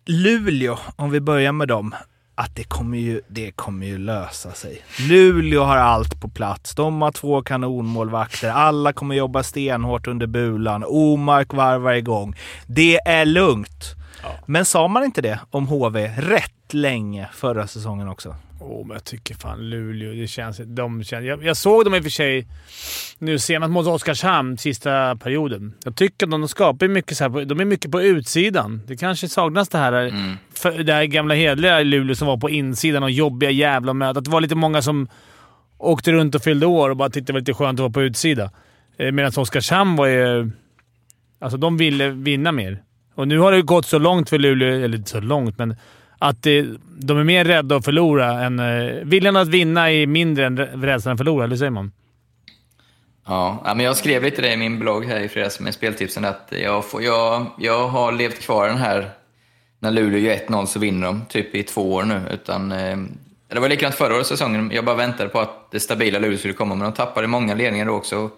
Luleå, 0.05 0.77
om 0.95 1.11
vi 1.11 1.19
börjar 1.19 1.51
med 1.51 1.67
dem, 1.67 1.95
att 2.37 2.55
det 2.55 2.63
kommer 2.63 2.97
ju, 2.97 3.21
det 3.27 3.51
kommer 3.51 3.85
ju 3.85 3.97
lösa 3.97 4.51
sig. 4.51 4.81
Luleå 5.09 5.63
har 5.63 5.77
allt 5.77 6.21
på 6.21 6.29
plats. 6.29 6.75
De 6.75 7.01
har 7.01 7.11
två 7.11 7.41
kanonmålvakter. 7.41 8.49
Alla 8.49 8.93
kommer 8.93 9.15
jobba 9.15 9.43
stenhårt 9.43 10.07
under 10.07 10.27
bulan. 10.27 10.83
Omark 10.87 11.53
varvar 11.53 11.93
igång. 11.93 12.35
Det 12.67 12.97
är 12.97 13.25
lugnt. 13.25 13.95
Men 14.45 14.65
sa 14.65 14.87
man 14.87 15.03
inte 15.03 15.21
det 15.21 15.39
om 15.51 15.67
HV 15.67 16.07
rätt 16.17 16.73
länge 16.73 17.29
förra 17.33 17.67
säsongen 17.67 18.07
också? 18.07 18.35
Åh, 18.61 18.85
men 18.87 18.95
jag 18.95 19.03
tycker 19.03 19.35
fan 19.35 19.69
Luleå, 19.69 20.13
det 20.13 20.27
känns... 20.27 20.61
De 20.65 21.03
känns 21.03 21.25
jag, 21.25 21.43
jag 21.43 21.57
såg 21.57 21.85
dem 21.85 21.95
i 21.95 21.99
och 21.99 22.03
för 22.03 22.09
sig 22.09 22.47
nu 23.17 23.39
senast 23.39 23.71
mot 23.71 23.87
Oskarshamn 23.87 24.57
sista 24.57 25.15
perioden. 25.15 25.73
Jag 25.85 25.95
tycker 25.95 26.25
att 26.25 26.31
de 26.31 26.47
skapar 26.47 26.87
mycket 26.87 27.17
så 27.17 27.23
här, 27.23 27.45
de 27.45 27.59
är 27.59 27.65
mycket 27.65 27.91
på 27.91 28.01
utsidan. 28.01 28.81
Det 28.87 28.95
kanske 28.97 29.29
saknas 29.29 29.69
det 29.69 29.77
här, 29.77 29.93
Mm. 29.93 30.35
för, 30.53 30.83
det 30.83 30.93
här 30.93 31.05
gamla 31.05 31.35
hedliga 31.35 31.79
Luleå 31.79 32.15
som 32.15 32.27
var 32.27 32.37
på 32.37 32.49
insidan 32.49 33.03
och 33.03 33.11
jobbiga 33.11 33.51
jävla 33.51 33.93
möten. 33.93 34.17
Att 34.17 34.25
det 34.25 34.31
var 34.31 34.41
lite 34.41 34.55
många 34.55 34.81
som 34.81 35.07
åkte 35.77 36.11
runt 36.11 36.35
och 36.35 36.41
fyllde 36.43 36.65
år 36.65 36.89
och 36.89 36.97
bara 36.97 37.09
tyckte 37.09 37.31
det 37.31 37.33
var 37.33 37.39
lite 37.39 37.53
skönt 37.53 37.79
att 37.79 37.83
vara 37.83 37.91
på 37.91 38.01
utsida. 38.01 38.51
Eh, 38.97 39.11
Medan 39.11 39.31
Oskarshamn 39.37 39.95
var 39.95 40.07
ju... 40.07 40.51
Alltså 41.39 41.57
de 41.57 41.77
ville 41.77 42.09
vinna 42.09 42.51
mer. 42.51 42.83
Och 43.17 43.27
nu 43.27 43.39
har 43.39 43.51
det 43.51 43.61
gått 43.61 43.85
så 43.85 43.99
långt 43.99 44.29
för 44.29 44.37
Luleå, 44.37 44.85
eller 44.85 44.97
inte 44.97 45.09
så 45.09 45.19
långt, 45.19 45.57
men 45.57 45.75
att 46.19 46.43
det, 46.43 46.65
de 46.99 47.17
är 47.17 47.23
mer 47.23 47.45
rädda 47.45 47.75
att 47.75 47.85
förlora 47.85 48.41
än... 48.41 48.59
Eh, 48.59 48.93
viljan 49.03 49.35
att 49.35 49.47
vinna 49.47 49.91
är 49.91 50.07
mindre 50.07 50.45
än 50.45 50.57
rädslan 50.57 51.13
att 51.13 51.19
förlora, 51.19 51.43
eller 51.43 51.55
säger 51.55 51.71
man? 51.71 51.91
Ja, 53.25 53.73
men 53.75 53.79
jag 53.79 53.97
skrev 53.97 54.23
lite 54.23 54.41
det 54.41 54.53
i 54.53 54.57
min 54.57 54.79
blogg 54.79 55.05
här 55.05 55.19
i 55.19 55.27
fredags 55.27 55.59
med 55.59 55.73
speltipsen 55.73 56.25
att 56.25 56.53
jag, 56.61 56.85
får, 56.85 57.03
jag, 57.03 57.45
jag 57.59 57.87
har 57.87 58.11
levt 58.11 58.39
kvar 58.39 58.67
den 58.67 58.77
här, 58.77 59.09
när 59.79 59.91
Luleå 59.91 60.19
gör 60.19 60.35
1-0 60.35 60.65
så 60.65 60.79
vinner 60.79 61.07
de, 61.07 61.25
typ 61.29 61.55
i 61.55 61.63
två 61.63 61.93
år 61.93 62.03
nu. 62.03 62.21
Utan, 62.31 62.71
eh, 62.71 62.97
det 63.47 63.59
var 63.59 63.69
likadant 63.69 63.95
förra 63.95 64.15
året 64.15 64.27
säsongen, 64.27 64.71
jag 64.73 64.85
bara 64.85 64.95
väntade 64.95 65.29
på 65.29 65.39
att 65.39 65.71
det 65.71 65.79
stabila 65.79 66.19
Luleå 66.19 66.37
skulle 66.37 66.53
komma, 66.53 66.75
men 66.75 66.85
de 66.85 66.93
tappade 66.93 67.27
många 67.27 67.55
ledningar 67.55 67.85
då 67.85 67.93
också. 67.93 68.29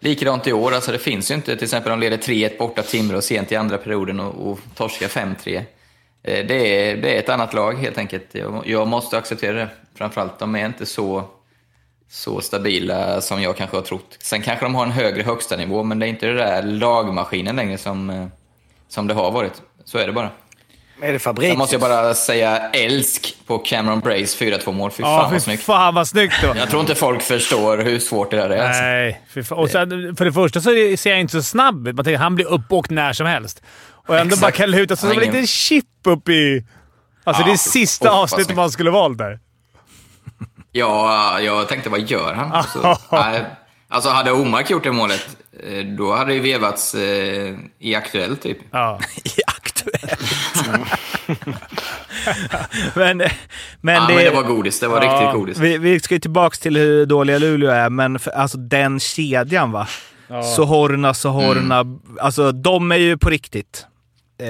Likadant 0.00 0.46
i 0.46 0.52
år, 0.52 0.74
alltså 0.74 0.92
det 0.92 0.98
finns 0.98 1.30
ju 1.30 1.34
inte, 1.34 1.56
till 1.56 1.64
exempel 1.64 1.90
de 1.90 2.00
leder 2.00 2.16
3-1 2.16 2.58
borta 2.58 2.82
Timrå 2.82 3.20
sent 3.20 3.52
i 3.52 3.56
andra 3.56 3.78
perioden 3.78 4.20
och, 4.20 4.50
och 4.50 4.58
torskar 4.74 5.08
5-3. 5.08 5.56
Eh, 6.22 6.46
det 6.46 6.90
är, 6.90 6.96
det 6.96 7.16
är 7.16 7.18
ett 7.18 7.28
annat 7.28 7.54
lag 7.54 7.74
helt 7.74 7.98
enkelt. 7.98 8.26
Jag, 8.32 8.62
jag 8.66 8.88
måste 8.88 9.18
acceptera 9.18 9.52
det. 9.52 9.68
Framförallt, 9.94 10.38
de 10.38 10.54
är 10.54 10.66
inte 10.66 10.86
så 10.86 11.24
så 12.08 12.40
stabila 12.40 13.20
som 13.20 13.42
jag 13.42 13.56
kanske 13.56 13.76
har 13.76 13.82
trott. 13.82 14.16
Sen 14.20 14.42
kanske 14.42 14.64
de 14.64 14.74
har 14.74 14.86
en 14.86 14.92
högre 14.92 15.22
högsta 15.22 15.56
nivå, 15.56 15.82
men 15.82 15.98
det 15.98 16.06
är 16.06 16.08
inte 16.08 16.26
den 16.26 16.36
där 16.36 16.62
lagmaskinen 16.62 17.56
längre 17.56 17.78
som, 17.78 18.10
eh, 18.10 18.26
som 18.88 19.06
det 19.06 19.14
har 19.14 19.30
varit. 19.30 19.62
Så 19.84 19.98
är 19.98 20.06
det 20.06 20.12
bara. 20.12 20.30
Är 21.00 21.12
det 21.12 21.18
fabrik? 21.18 21.58
måste 21.58 21.74
jag 21.74 21.80
bara 21.80 22.14
säga 22.14 22.58
älsk 22.70 23.36
på 23.46 23.58
Cameron 23.58 24.00
Brace 24.00 24.44
4-2 24.44 24.72
mål. 24.72 24.90
Fy 24.90 25.02
fan 25.02 25.30
fy 25.30 25.34
vad 25.34 25.42
snyggt. 25.42 25.62
fan 25.62 25.94
vad 25.94 26.08
snyggt 26.08 26.34
då! 26.42 26.54
Jag 26.56 26.70
tror 26.70 26.80
inte 26.80 26.94
folk 26.94 27.22
förstår 27.22 27.78
hur 27.78 27.98
svårt 27.98 28.30
det 28.30 28.36
där 28.36 28.50
är. 28.50 28.66
Alltså. 28.66 28.82
Nej, 28.82 29.20
fan. 29.44 29.58
Och 29.58 29.70
sen, 29.70 30.16
för 30.16 30.24
det 30.24 30.32
första 30.32 30.60
så 30.60 30.70
ser 30.98 31.10
jag 31.10 31.20
inte 31.20 31.32
så 31.32 31.42
snabb 31.42 31.88
ut. 31.88 31.94
Man 31.96 32.04
tänker 32.04 32.18
han 32.18 32.34
blir 32.34 32.46
uppåkt 32.46 32.90
när 32.90 33.12
som 33.12 33.26
helst. 33.26 33.62
Och 34.06 34.18
ändå 34.18 34.34
Exakt. 34.34 34.40
bara 34.40 34.52
kan 34.52 34.70
luta 34.70 34.96
sig 34.96 35.10
som 35.10 35.18
en 35.18 35.26
liten 35.26 35.46
chip 35.46 35.84
upp 36.04 36.28
i... 36.28 36.64
Alltså 37.24 37.42
Ja, 37.42 37.46
det 37.46 37.52
är 37.52 37.56
sista 37.56 38.10
vad 38.10 38.22
avsnittet 38.22 38.56
man 38.56 38.70
skulle 38.70 38.90
valt 38.90 39.18
där. 39.18 39.38
Ja, 40.72 41.40
jag 41.40 41.68
tänkte 41.68 41.90
vad 41.90 42.00
gör 42.00 42.34
han? 42.34 42.64
Så, 42.72 42.98
nej, 43.12 43.44
alltså 43.88 44.10
hade 44.10 44.32
Omark 44.32 44.70
gjort 44.70 44.84
det 44.84 44.92
målet, 44.92 45.26
eh, 45.66 45.84
då 45.84 46.14
hade 46.16 46.32
det 46.32 46.40
vevats 46.40 46.94
eh, 46.94 47.54
i 47.78 47.94
Aktuellt 47.94 48.42
typ. 48.42 48.58
Ja. 48.70 49.00
I 49.24 49.30
Aktuellt. 49.46 50.35
men, 52.94 53.18
men, 53.80 53.94
ja, 53.94 54.06
det, 54.08 54.14
men 54.14 54.24
det 54.24 54.30
var 54.30 54.42
godis. 54.42 54.80
Det 54.80 54.88
var 54.88 55.02
Ja, 55.04 55.12
riktigt 55.12 55.32
godis. 55.40 55.58
vi, 55.58 55.78
vi 55.78 56.00
ska 56.00 56.14
ju 56.14 56.20
tillbaka 56.20 56.56
till 56.56 56.76
hur 56.76 57.06
dåliga 57.06 57.38
Luleå 57.38 57.70
är, 57.70 57.90
men 57.90 58.18
för, 58.18 58.30
alltså 58.30 58.58
den 58.58 59.00
kedjan 59.00 59.72
va. 59.72 59.88
Sohorna, 60.56 61.14
Sohorna. 61.14 61.84
Alltså 62.20 62.52
de 62.52 62.92
är 62.92 62.96
ju 62.96 63.18
på 63.18 63.30
riktigt. 63.30 63.86
Eh, 64.40 64.48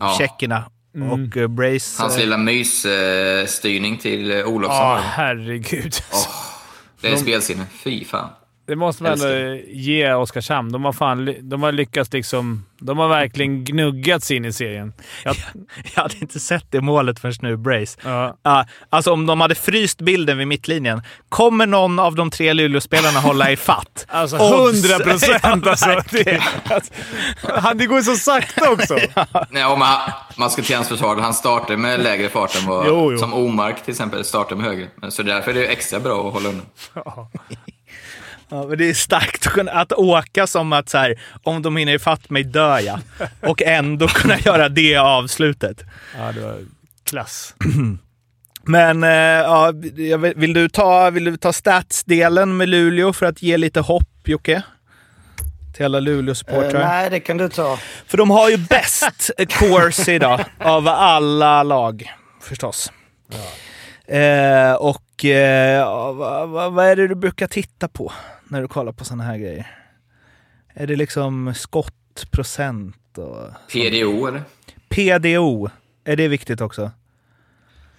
Ja. 0.00 0.14
Tjeckerna. 0.18 0.64
Och 1.10 1.36
eh, 1.36 1.48
Brace. 1.48 2.02
Hans 2.02 2.14
eh, 2.14 2.20
lilla 2.20 2.36
mysstyrning 2.36 3.98
till 3.98 4.30
eh, 4.38 4.44
Olofsson. 4.46 4.76
Ja, 4.86 4.94
det. 4.94 5.02
herregud. 5.02 5.94
Det 7.00 7.08
är 7.12 7.16
spelsinne. 7.16 7.64
Fy 7.84 8.04
fan. 8.04 8.28
Det 8.66 8.76
måste 8.76 9.02
man 9.02 9.12
ändå 9.12 9.60
ge 9.68 10.12
Oskarshamn. 10.12 10.72
De 10.72 10.84
har, 10.84 10.92
fan, 10.92 11.34
de 11.40 11.62
har 11.62 11.72
lyckats 11.72 12.12
liksom... 12.12 12.64
De 12.78 12.98
har 12.98 13.08
verkligen 13.08 13.64
gnuggat 13.64 14.22
sig 14.24 14.36
in 14.36 14.44
i 14.44 14.52
serien. 14.52 14.92
Jag, 15.24 15.36
Jag 15.94 16.02
hade 16.02 16.16
inte 16.18 16.40
sett 16.40 16.64
det 16.70 16.80
målet 16.80 17.18
förrän 17.18 17.34
nu, 17.40 17.56
Brace. 17.56 17.98
ja. 18.04 18.36
Ja, 18.42 18.66
alltså 18.90 19.12
om 19.12 19.26
de 19.26 19.40
hade 19.40 19.54
fryst 19.54 20.00
bilden 20.00 20.38
vid 20.38 20.48
mittlinjen, 20.48 21.02
kommer 21.28 21.66
någon 21.66 21.98
av 21.98 22.14
de 22.14 22.30
tre 22.30 22.52
Luleå-spelarna 22.52 23.20
hålla 23.20 23.50
i 23.50 23.56
fatt? 23.56 24.06
Alltså. 24.16 24.36
100 24.36 24.98
procent 25.04 25.40
Ja, 25.64 25.70
alltså. 25.70 26.02
Det, 26.10 26.40
alltså. 26.64 26.92
Han, 27.42 27.78
det 27.78 27.86
går 27.86 28.02
så 28.02 28.16
sakta 28.16 28.70
också. 28.70 28.98
Nej, 29.50 29.64
om 29.64 29.78
man, 29.78 29.98
man 30.36 30.50
ska 30.50 30.62
till 30.62 30.76
hans 30.76 30.88
försvar, 30.88 31.16
han 31.16 31.34
startar 31.34 31.76
med 31.76 32.00
lägre 32.00 32.28
fart 32.28 32.56
än 32.62 32.66
vad, 32.66 32.86
Jo, 32.86 33.12
jo. 33.12 33.18
som 33.18 33.34
Omark 33.34 33.84
till 33.84 33.90
exempel 33.92 34.24
startar 34.24 34.56
med 34.56 34.64
högre. 34.66 34.88
Så 35.10 35.22
därför 35.22 35.50
är 35.50 35.54
det 35.54 35.66
extra 35.66 36.00
bra 36.00 36.26
att 36.28 36.32
hålla 36.34 36.48
undan. 36.48 36.66
Ja, 36.94 37.30
men 38.48 38.78
det 38.78 38.88
är 38.88 38.94
starkt 38.94 39.46
att, 39.46 39.52
kunna, 39.52 39.72
att 39.72 39.92
åka 39.92 40.46
som 40.46 40.72
att 40.72 40.88
så 40.88 40.98
här, 40.98 41.20
om 41.42 41.62
de 41.62 41.76
hinner 41.76 41.94
ifatt 41.94 42.30
mig 42.30 42.44
dör 42.44 42.78
jag. 42.78 42.98
Och 43.40 43.62
ändå 43.62 44.08
kunna 44.14 44.38
göra 44.38 44.68
det 44.68 44.96
avslutet. 44.96 45.84
Ja, 46.18 46.32
det 46.32 46.40
var 46.40 46.58
klass. 47.04 47.54
Men 48.62 49.04
eh, 49.04 49.10
ja, 49.10 49.72
vill, 50.36 50.52
du 50.52 50.68
ta, 50.68 51.10
vill 51.10 51.24
du 51.24 51.36
ta 51.36 51.52
statsdelen 51.52 52.56
med 52.56 52.68
Luleå 52.68 53.12
för 53.12 53.26
att 53.26 53.42
ge 53.42 53.56
lite 53.56 53.80
hopp, 53.80 54.08
Jocke? 54.24 54.62
till 55.76 55.84
alla 55.84 56.00
Luleå-supportrar. 56.00 56.84
nej, 56.84 57.10
det 57.10 57.20
kan 57.20 57.36
du 57.36 57.48
ta. 57.48 57.78
För 58.06 58.18
de 58.18 58.30
har 58.30 58.50
ju 58.50 58.56
bäst 58.56 59.30
course 59.48 60.12
idag 60.12 60.44
av 60.58 60.88
alla 60.88 61.62
lag, 61.62 62.12
förstås. 62.42 62.92
Eh, 64.06 64.72
och 64.72 65.24
eh, 65.24 65.74
ja, 65.74 66.12
vad, 66.12 66.48
vad, 66.48 66.72
vad 66.72 66.86
är 66.86 66.96
det 66.96 67.08
du 67.08 67.14
brukar 67.14 67.46
titta 67.46 67.88
på 67.88 68.12
när 68.48 68.62
du 68.62 68.68
kollar 68.68 68.92
på 68.92 69.04
sådana 69.04 69.24
här 69.24 69.38
grejer? 69.38 69.66
Är 70.74 70.86
det 70.86 70.96
liksom 70.96 71.54
skottprocent 71.54 73.18
och 73.18 73.50
PDO 73.72 74.26
eller? 74.26 74.42
PDO? 74.88 75.68
Är 76.04 76.16
det 76.16 76.28
viktigt 76.28 76.60
också? 76.60 76.90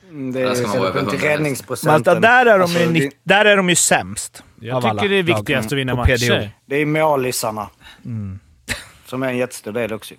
Mm, 0.10 0.32
Det 0.32 0.42
är 0.42 0.54
ska 0.56 0.68
man 0.68 0.78
vara 0.78 0.90
över 0.90 1.00
inte 1.00 1.12
100 1.16 1.28
helst. 1.28 1.40
räddningsprocenten. 1.40 2.14
Men 2.14 2.22
där, 2.22 2.46
är 2.46 2.58
de 2.58 2.62
Alltså, 2.64 2.80
ju, 2.80 2.86
det- 2.86 2.92
nitt- 2.94 3.18
där 3.24 3.46
är 3.46 3.58
de 3.58 3.70
ju 3.70 3.76
sämst. 3.76 4.44
Jag 4.60 4.82
tycker 4.82 4.90
alla 4.90 5.02
det 5.08 5.16
är 5.16 5.24
viktigast 5.24 5.72
att 5.72 5.78
vinna 5.78 5.96
på 5.96 6.04
PDO. 6.04 6.12
matcher. 6.34 6.52
Det 6.66 6.76
är 6.76 6.86
målisarna. 6.86 7.70
Mm. 8.06 8.40
Som 9.06 9.24
är 9.24 9.28
en 9.28 9.38
jättestor 9.38 9.72
del 9.72 9.94
också. 9.94 10.16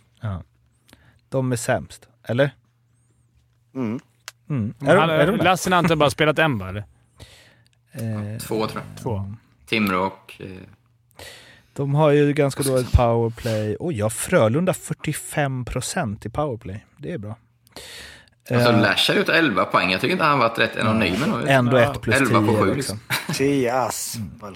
De 1.29 1.53
är 1.53 1.57
sämst, 1.57 2.09
eller? 2.25 2.51
Mm. 3.75 4.01
Mm. 4.51 4.75
Är 4.81 4.97
de, 4.97 5.11
är 5.11 5.27
de 5.27 5.73
har 5.73 5.79
inte 5.79 5.97
bara 5.97 6.11
spelat 6.11 6.39
en 6.39 6.59
va? 6.59 6.69
Eller? 6.69 6.85
Eh, 7.93 8.39
Två 8.41 8.67
tror 8.67 8.83
jag. 8.95 9.03
Två. 9.03 9.35
Timrå 9.69 10.01
och... 10.07 10.35
Eh, 10.41 10.47
De 11.73 11.95
har 11.95 12.11
ju 12.11 12.33
ganska 12.33 12.63
dåligt 12.63 12.93
powerplay. 12.93 13.77
Oj, 13.81 13.99
ja, 13.99 14.11
Frölunda 14.11 14.73
45% 14.73 16.27
i 16.27 16.31
powerplay. 16.31 16.85
Det 16.97 17.13
är 17.13 17.19
bra. 17.19 17.37
alltså 18.51 18.71
Eh, 18.73 18.81
Lash 18.81 19.17
gjort 19.17 19.29
11 19.29 19.65
poäng. 19.65 19.91
Jag 19.91 20.01
tycker 20.01 20.13
inte 20.13 20.25
han 20.25 20.39
varit 20.39 20.59
rätt 20.59 20.77
anonym 20.77 21.15
nu. 21.45 21.49
ändå 21.51 21.79
Ja, 21.79 21.93
1 21.93 22.01
plus 22.01 22.17
11 22.17 22.41
på 22.41 22.47
10 22.47 22.57
7 22.63 22.75
liksom. 22.75 23.01
liksom. 23.29 24.31
Väl. 24.43 24.55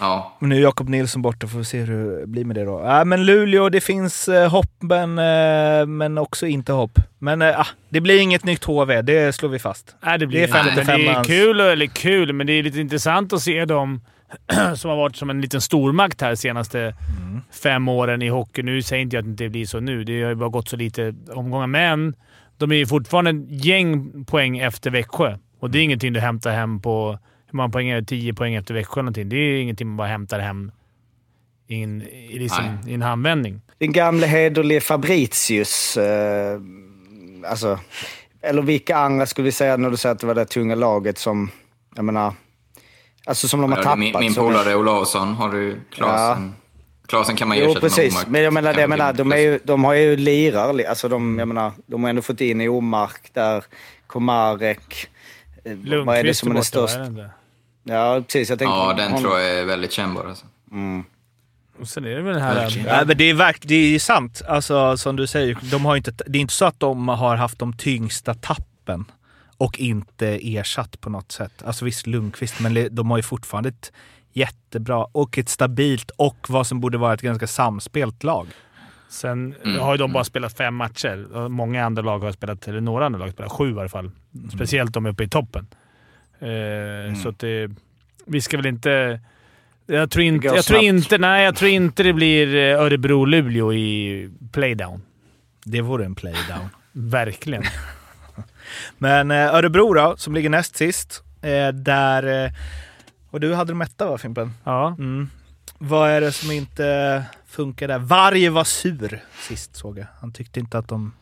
Ja. 0.00 0.36
Men 0.38 0.48
nu 0.48 0.56
är 0.56 0.60
Jakob 0.60 0.88
Nilsson 0.88 1.22
borta, 1.22 1.46
får 1.46 1.58
vi 1.58 1.64
se 1.64 1.78
hur 1.80 2.20
det 2.20 2.26
blir 2.26 2.44
med 2.44 2.56
det 2.56 2.64
då. 2.64 2.84
Äh, 2.84 3.04
men 3.04 3.26
Luleå, 3.26 3.68
det 3.68 3.80
finns 3.80 4.28
eh, 4.28 4.50
hopp, 4.50 4.70
men, 4.80 5.18
eh, 5.18 5.86
men 5.86 6.18
också 6.18 6.46
inte 6.46 6.72
hopp. 6.72 6.98
Men 7.18 7.42
eh, 7.42 7.60
ah, 7.60 7.66
det 7.88 8.00
blir 8.00 8.20
inget 8.20 8.44
nytt 8.44 8.64
HV, 8.64 9.02
det 9.02 9.34
slår 9.34 9.48
vi 9.48 9.58
fast. 9.58 9.94
Nej, 10.00 10.18
det 10.18 10.26
blir 10.26 10.46
Det 10.46 10.52
är 10.58 10.68
inte. 10.68 10.74
Men 10.76 10.86
det 10.86 11.06
är 11.06 11.10
55-mans. 11.10 11.26
kul, 11.26 11.60
eller 11.60 11.86
kul, 11.86 12.32
men 12.32 12.46
det 12.46 12.52
är 12.52 12.62
lite 12.62 12.80
intressant 12.80 13.32
att 13.32 13.42
se 13.42 13.64
dem 13.64 14.00
som 14.76 14.90
har 14.90 14.96
varit 14.96 15.16
som 15.16 15.30
en 15.30 15.40
liten 15.40 15.60
stormakt 15.60 16.20
här 16.20 16.30
de 16.30 16.36
senaste 16.36 16.94
Mm. 17.22 17.40
fem 17.62 17.88
åren 17.88 18.22
i 18.22 18.28
hockey. 18.28 18.62
Nu 18.62 18.82
säger 18.82 19.02
inte 19.02 19.16
jag 19.16 19.20
att 19.20 19.26
det 19.26 19.30
inte 19.30 19.48
blir 19.48 19.66
så 19.66 19.80
nu. 19.80 20.04
Det 20.04 20.22
har 20.22 20.28
ju 20.28 20.34
bara 20.34 20.48
gått 20.48 20.68
så 20.68 20.76
lite 20.76 21.14
omgångar, 21.34 21.66
men 21.66 22.14
de 22.58 22.72
är 22.72 22.76
ju 22.76 22.86
fortfarande 22.86 23.30
en 23.30 23.46
gäng 23.50 24.24
poäng 24.24 24.58
efter 24.58 24.90
Växjö. 24.90 25.36
Och 25.60 25.70
det 25.70 25.78
är 25.78 25.82
ingenting 25.82 26.12
du 26.12 26.20
hämtar 26.20 26.50
hem 26.50 26.80
på... 26.80 27.18
Hur 27.50 27.56
många 27.56 27.68
poäng 27.68 27.88
är 27.88 28.00
det? 28.00 28.06
10 28.06 28.34
poäng 28.34 28.54
efter 28.54 28.74
Växjö 28.74 29.02
någonting. 29.02 29.28
Det 29.28 29.36
är 29.36 29.60
ingenting 29.62 29.86
man 29.88 29.96
bara 29.96 30.08
hämtar 30.08 30.38
hem 30.40 30.72
i 31.66 31.82
en, 31.82 32.02
i 32.02 32.38
liksom, 32.38 32.64
i 32.86 32.94
en 32.94 33.02
handvändning. 33.02 33.60
Din 33.78 33.92
gamle 33.92 34.26
hederlige 34.26 34.80
Fabricius. 34.80 35.96
Eh, 35.96 36.60
alltså, 37.50 37.78
eller 38.42 38.62
vilka 38.62 38.96
andra 38.96 39.26
skulle 39.26 39.44
vi 39.44 39.52
säga 39.52 39.76
när 39.76 39.90
du 39.90 39.96
säger 39.96 40.14
att 40.14 40.20
det 40.20 40.26
var 40.26 40.34
det 40.34 40.44
tunga 40.44 40.74
laget 40.74 41.18
som, 41.18 41.50
jag 41.96 42.04
menar, 42.04 42.32
alltså 43.28 43.48
som 43.48 43.60
de 43.60 43.72
har 43.72 43.78
Ja, 43.78 43.82
tappat. 43.84 43.98
min 43.98 44.14
min 44.20 44.34
polare 44.34 44.74
Olausson 44.76 45.34
har 45.34 45.48
du 45.52 45.80
Klasen. 45.90 46.54
Klasen 47.06 47.36
kan 47.36 47.48
man 47.48 47.56
ju 47.56 47.62
Jo, 47.62 47.70
ersätta 47.70 47.84
med 47.86 47.90
precis. 47.94 48.14
Omark. 48.14 48.28
Men 48.28 48.42
jag 48.42 48.52
menar, 48.52 48.74
det, 48.74 48.80
jag 48.80 48.90
menar 48.90 49.12
de, 49.12 49.32
är 49.32 49.36
ju, 49.36 49.58
de 49.64 49.84
har 49.84 49.94
ju 49.94 50.16
lirar. 50.16 50.84
Alltså 50.88 51.08
de, 51.08 51.38
jag 51.38 51.48
menar, 51.48 51.72
de 51.86 52.02
har 52.02 52.10
ändå 52.10 52.22
fått 52.22 52.40
in 52.40 52.60
i 52.60 52.68
Omark 52.68 53.30
där, 53.32 53.64
Komarek. 54.06 55.08
eh, 55.64 55.72
Vad 55.72 55.72
är 55.72 55.74
det 55.76 55.88
Lundqvist 55.90 56.40
som 56.40 56.50
är 56.50 56.54
den 56.54 56.64
största? 56.64 57.00
Ja, 57.84 58.22
precis. 58.26 58.50
Jag 58.50 58.58
tänkte 58.58 58.76
Ja, 58.76 58.94
den 58.96 59.06
honom. 59.12 59.22
tror 59.22 59.38
jag 59.40 59.50
är 59.58 59.64
väldigt 59.64 59.92
kännbar. 59.92 60.24
Alltså. 60.28 60.46
Mm. 60.72 61.04
Och 61.80 61.88
sen 61.88 62.04
är 62.04 62.08
det 62.16 62.22
väl 62.22 62.34
det 62.34 62.40
här... 62.40 62.54
Verkligen. 62.54 62.86
Ja, 62.88 63.04
men 63.06 63.16
det 63.16 63.24
är, 63.30 63.34
verk, 63.34 63.58
det 63.62 63.74
är 63.74 63.88
ju 63.88 63.98
sant, 63.98 64.42
alltså, 64.48 64.96
som 64.96 65.16
du 65.16 65.26
säger. 65.26 65.58
De 65.62 65.84
har 65.84 65.96
inte, 65.96 66.12
det 66.26 66.38
är 66.38 66.40
inte 66.40 66.54
så 66.54 66.64
att 66.64 66.80
de 66.80 67.08
har 67.08 67.36
haft 67.36 67.58
de 67.58 67.72
tyngsta 67.76 68.34
tappen 68.34 69.04
och 69.58 69.78
inte 69.78 70.26
ersatt 70.56 71.00
på 71.00 71.10
något 71.10 71.32
sätt. 71.32 71.62
Alltså 71.64 71.84
visst, 71.84 72.06
Lundqvist, 72.06 72.60
men 72.60 72.88
de 72.94 73.10
har 73.10 73.16
ju 73.18 73.22
fortfarande 73.22 73.68
ett 73.68 73.92
jättebra 74.32 75.04
och 75.12 75.38
ett 75.38 75.48
stabilt 75.48 76.10
och 76.16 76.46
vad 76.48 76.66
som 76.66 76.80
borde 76.80 76.98
vara 76.98 77.14
ett 77.14 77.20
ganska 77.22 77.46
samspelt 77.46 78.24
lag. 78.24 78.46
Sen 79.10 79.54
Mm. 79.64 79.80
har 79.80 79.94
ju 79.94 79.98
de 79.98 80.12
bara 80.12 80.24
spelat 80.24 80.56
fem 80.56 80.74
matcher. 80.74 81.48
Många 81.48 81.84
andra 81.84 82.02
lag 82.02 82.18
har 82.18 82.32
spelat, 82.32 82.68
eller 82.68 82.80
några 82.80 83.06
andra 83.06 83.18
lag 83.18 83.26
har 83.26 83.32
spelat 83.32 83.52
sju 83.52 83.70
i 83.74 83.78
alla 83.80 83.88
fall. 83.88 84.10
Speciellt 84.54 84.92
de 84.94 85.06
uppe 85.06 85.24
i 85.24 85.28
toppen. 85.28 85.66
Eh, 86.40 87.14
Så 87.22 87.28
att 87.28 87.38
det, 87.38 87.70
vi 88.26 88.40
ska 88.40 88.56
väl 88.56 88.66
inte... 88.66 89.20
Jag 89.86 90.10
tror 90.10 90.24
inte, 90.24 90.46
jag 90.46 90.64
tror 90.64 90.82
inte, 90.82 91.18
nej, 91.18 91.44
jag 91.44 91.56
tror 91.56 91.70
inte 91.70 92.02
det 92.02 92.12
blir 92.12 92.54
eh, 92.54 92.80
Örebro-Luleå 92.82 93.72
i 93.74 94.30
playdown. 94.52 95.02
Det 95.64 95.80
vore 95.80 96.04
en 96.04 96.14
playdown. 96.14 96.68
Verkligen. 96.92 97.62
Men 98.98 99.30
eh, 99.30 99.54
Örebro 99.54 99.94
då, 99.94 100.14
som 100.16 100.34
ligger 100.34 100.50
näst 100.50 100.76
sist. 100.76 101.22
Eh, 101.42 101.68
där... 101.68 102.44
Eh, 102.44 102.50
och 103.30 103.40
du 103.40 103.54
hade 103.54 103.72
dem 103.72 103.80
etta 103.82 104.06
va 104.06 104.18
Fimpen? 104.18 104.52
Ja. 104.64 104.96
Mm. 104.98 105.30
Vad 105.78 106.10
är 106.10 106.20
det 106.20 106.32
som 106.32 106.50
inte 106.50 107.22
funkar 107.46 107.88
där? 107.88 107.98
Varje 107.98 108.50
var 108.50 108.64
sur 108.64 109.20
sist 109.48 109.76
såg 109.76 109.98
jag. 109.98 110.06
Han 110.20 110.32
tyckte 110.32 110.60
inte 110.60 110.78
att 110.78 110.88
de 110.88 111.12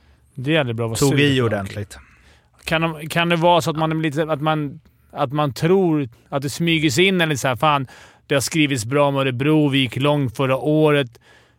tog 0.97 1.09
sur. 1.09 1.21
i 1.21 1.41
ordentligt. 1.41 1.99
Kan, 2.65 2.81
de, 2.83 3.09
kan 3.09 3.29
det 3.29 3.37
vara 3.37 3.61
så 3.61 3.71
att 3.71 3.77
man, 3.77 4.03
lite, 4.03 4.23
att 4.23 4.41
man, 4.41 4.81
att 5.11 5.33
man 5.33 5.53
tror 5.53 6.09
att 6.29 6.43
det 6.43 6.51
smyger 6.51 6.91
sig 6.91 7.05
in 7.05 7.21
eller 7.21 7.37
så 7.37 7.49
här, 7.49 7.57
fan, 7.57 7.87
det 8.27 8.35
har 8.35 8.41
skrivits 8.41 8.85
bra 8.85 9.09
om 9.09 9.17
Örebro, 9.17 9.69
vi 9.69 9.79
gick 9.79 9.97
långt 9.97 10.37
förra 10.37 10.57
året, 10.57 11.19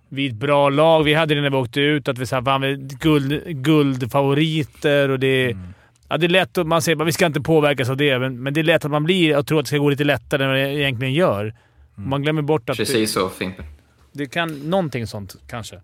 vi 0.09 0.25
är 0.25 0.29
ett 0.29 0.35
bra 0.35 0.69
lag. 0.69 1.03
Vi 1.03 1.13
hade 1.13 1.35
det 1.35 1.41
när 1.41 1.49
vi 1.49 1.55
åkte 1.57 1.81
ut, 1.81 2.07
att 2.07 2.17
vi, 2.17 2.25
så 2.25 2.35
här, 2.35 2.43
fan, 2.43 2.61
vi 2.61 2.71
är 2.71 2.75
guld, 2.75 3.63
guldfavoriter 3.63 5.09
och 5.09 5.19
det, 5.19 5.51
Mm. 5.51 5.73
Ja, 6.09 6.17
det 6.17 6.25
är 6.25 6.29
lätt 6.29 6.57
att 6.57 6.67
man 6.67 6.81
säger 6.81 7.01
att 7.01 7.07
vi 7.07 7.11
ska 7.11 7.25
inte 7.25 7.41
påverkas 7.41 7.89
av 7.89 7.97
det, 7.97 8.19
men, 8.19 8.43
men 8.43 8.53
det 8.53 8.61
är 8.61 8.63
lätt 8.63 8.85
att 8.85 8.91
man 8.91 9.03
blir 9.03 9.37
och 9.37 9.47
tror 9.47 9.59
att 9.59 9.65
det 9.65 9.67
ska 9.67 9.77
gå 9.77 9.89
lite 9.89 10.03
lättare 10.03 10.43
än 10.43 10.49
vad 10.49 10.57
det 10.57 10.73
egentligen 10.73 11.13
gör. 11.13 11.55
Man 11.95 12.21
glömmer 12.21 12.41
bort 12.41 12.69
att 12.69 12.77
Precis 12.77 13.11
så, 13.13 13.29
Fimpen. 13.29 13.65
det, 14.11 14.25
kan... 14.25 14.69
Någonting 14.69 15.07
sånt 15.07 15.35
kanske. 15.49 15.81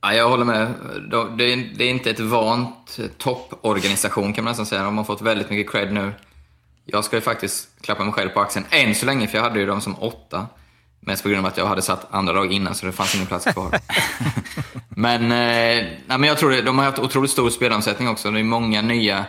Ja, 0.00 0.12
jag 0.14 0.28
håller 0.28 0.44
med. 0.44 0.68
De- 1.10 1.36
Det 1.36 1.52
är, 1.52 1.68
det 1.76 1.84
är 1.84 1.90
inte 1.90 2.10
ett 2.10 2.20
vant 2.20 2.98
topporganisation 3.18 4.32
kan 4.32 4.44
man 4.44 4.50
nästan 4.50 4.66
säga. 4.66 4.82
De 4.82 4.96
har 4.98 5.04
fått 5.04 5.22
väldigt 5.22 5.50
mycket 5.50 5.72
cred 5.72 5.92
nu. 5.92 6.12
Jag 6.84 7.04
ska 7.04 7.16
ju 7.16 7.22
faktiskt 7.22 7.68
klappa 7.82 8.04
mig 8.04 8.12
själv 8.12 8.28
på 8.28 8.40
axeln 8.40 8.66
än 8.70 8.94
så 8.94 9.06
länge, 9.06 9.26
för 9.26 9.38
jag 9.38 9.42
hade 9.44 9.58
ju 9.60 9.66
dem 9.66 9.80
som 9.80 9.96
åtta. 10.02 10.46
Mest 11.00 11.22
på 11.22 11.28
grund 11.28 11.46
av 11.46 11.52
att 11.52 11.56
jag 11.58 11.66
hade 11.66 11.82
satt 11.82 12.06
andra 12.14 12.32
lag 12.32 12.52
innan, 12.52 12.74
så 12.74 12.86
det 12.86 12.92
fanns 12.92 13.14
ingen 13.14 13.26
plats 13.26 13.44
kvar. 13.44 13.70
men, 14.88 15.22
eh, 15.22 15.28
nej, 15.28 15.98
men 16.08 16.22
jag 16.22 16.38
tror 16.38 16.50
det, 16.50 16.62
de 16.62 16.78
har 16.78 16.84
haft 16.84 16.98
otroligt 16.98 17.30
stor 17.30 17.50
spelaromsättning 17.50 18.08
också. 18.08 18.30
Det 18.30 18.40
är 18.40 18.44
många 18.44 18.82
nya 18.82 19.24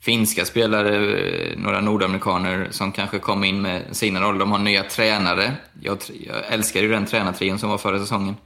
finska 0.00 0.44
spelare, 0.44 1.18
eh, 1.18 1.58
några 1.58 1.80
nordamerikaner 1.80 2.68
som 2.70 2.92
kanske 2.92 3.18
kom 3.18 3.44
in 3.44 3.62
med 3.62 3.96
sina 3.96 4.20
roller. 4.20 4.38
De 4.38 4.52
har 4.52 4.58
nya 4.58 4.82
tränare. 4.82 5.52
Jag, 5.82 5.98
jag 6.26 6.36
älskar 6.48 6.80
ju 6.80 6.88
den 6.88 7.06
tränartrion 7.06 7.58
som 7.58 7.70
var 7.70 7.78
förra 7.78 7.98
säsongen. 7.98 8.36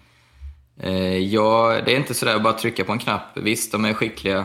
Eh, 0.81 1.19
ja, 1.19 1.81
det 1.85 1.93
är 1.93 1.97
inte 1.97 2.15
sådär 2.15 2.37
att 2.37 2.43
bara 2.43 2.53
trycka 2.53 2.85
på 2.85 2.93
en 2.93 2.99
knapp. 2.99 3.29
Visst, 3.35 3.73
de 3.73 3.85
är 3.85 3.95
skickliga. 3.95 4.45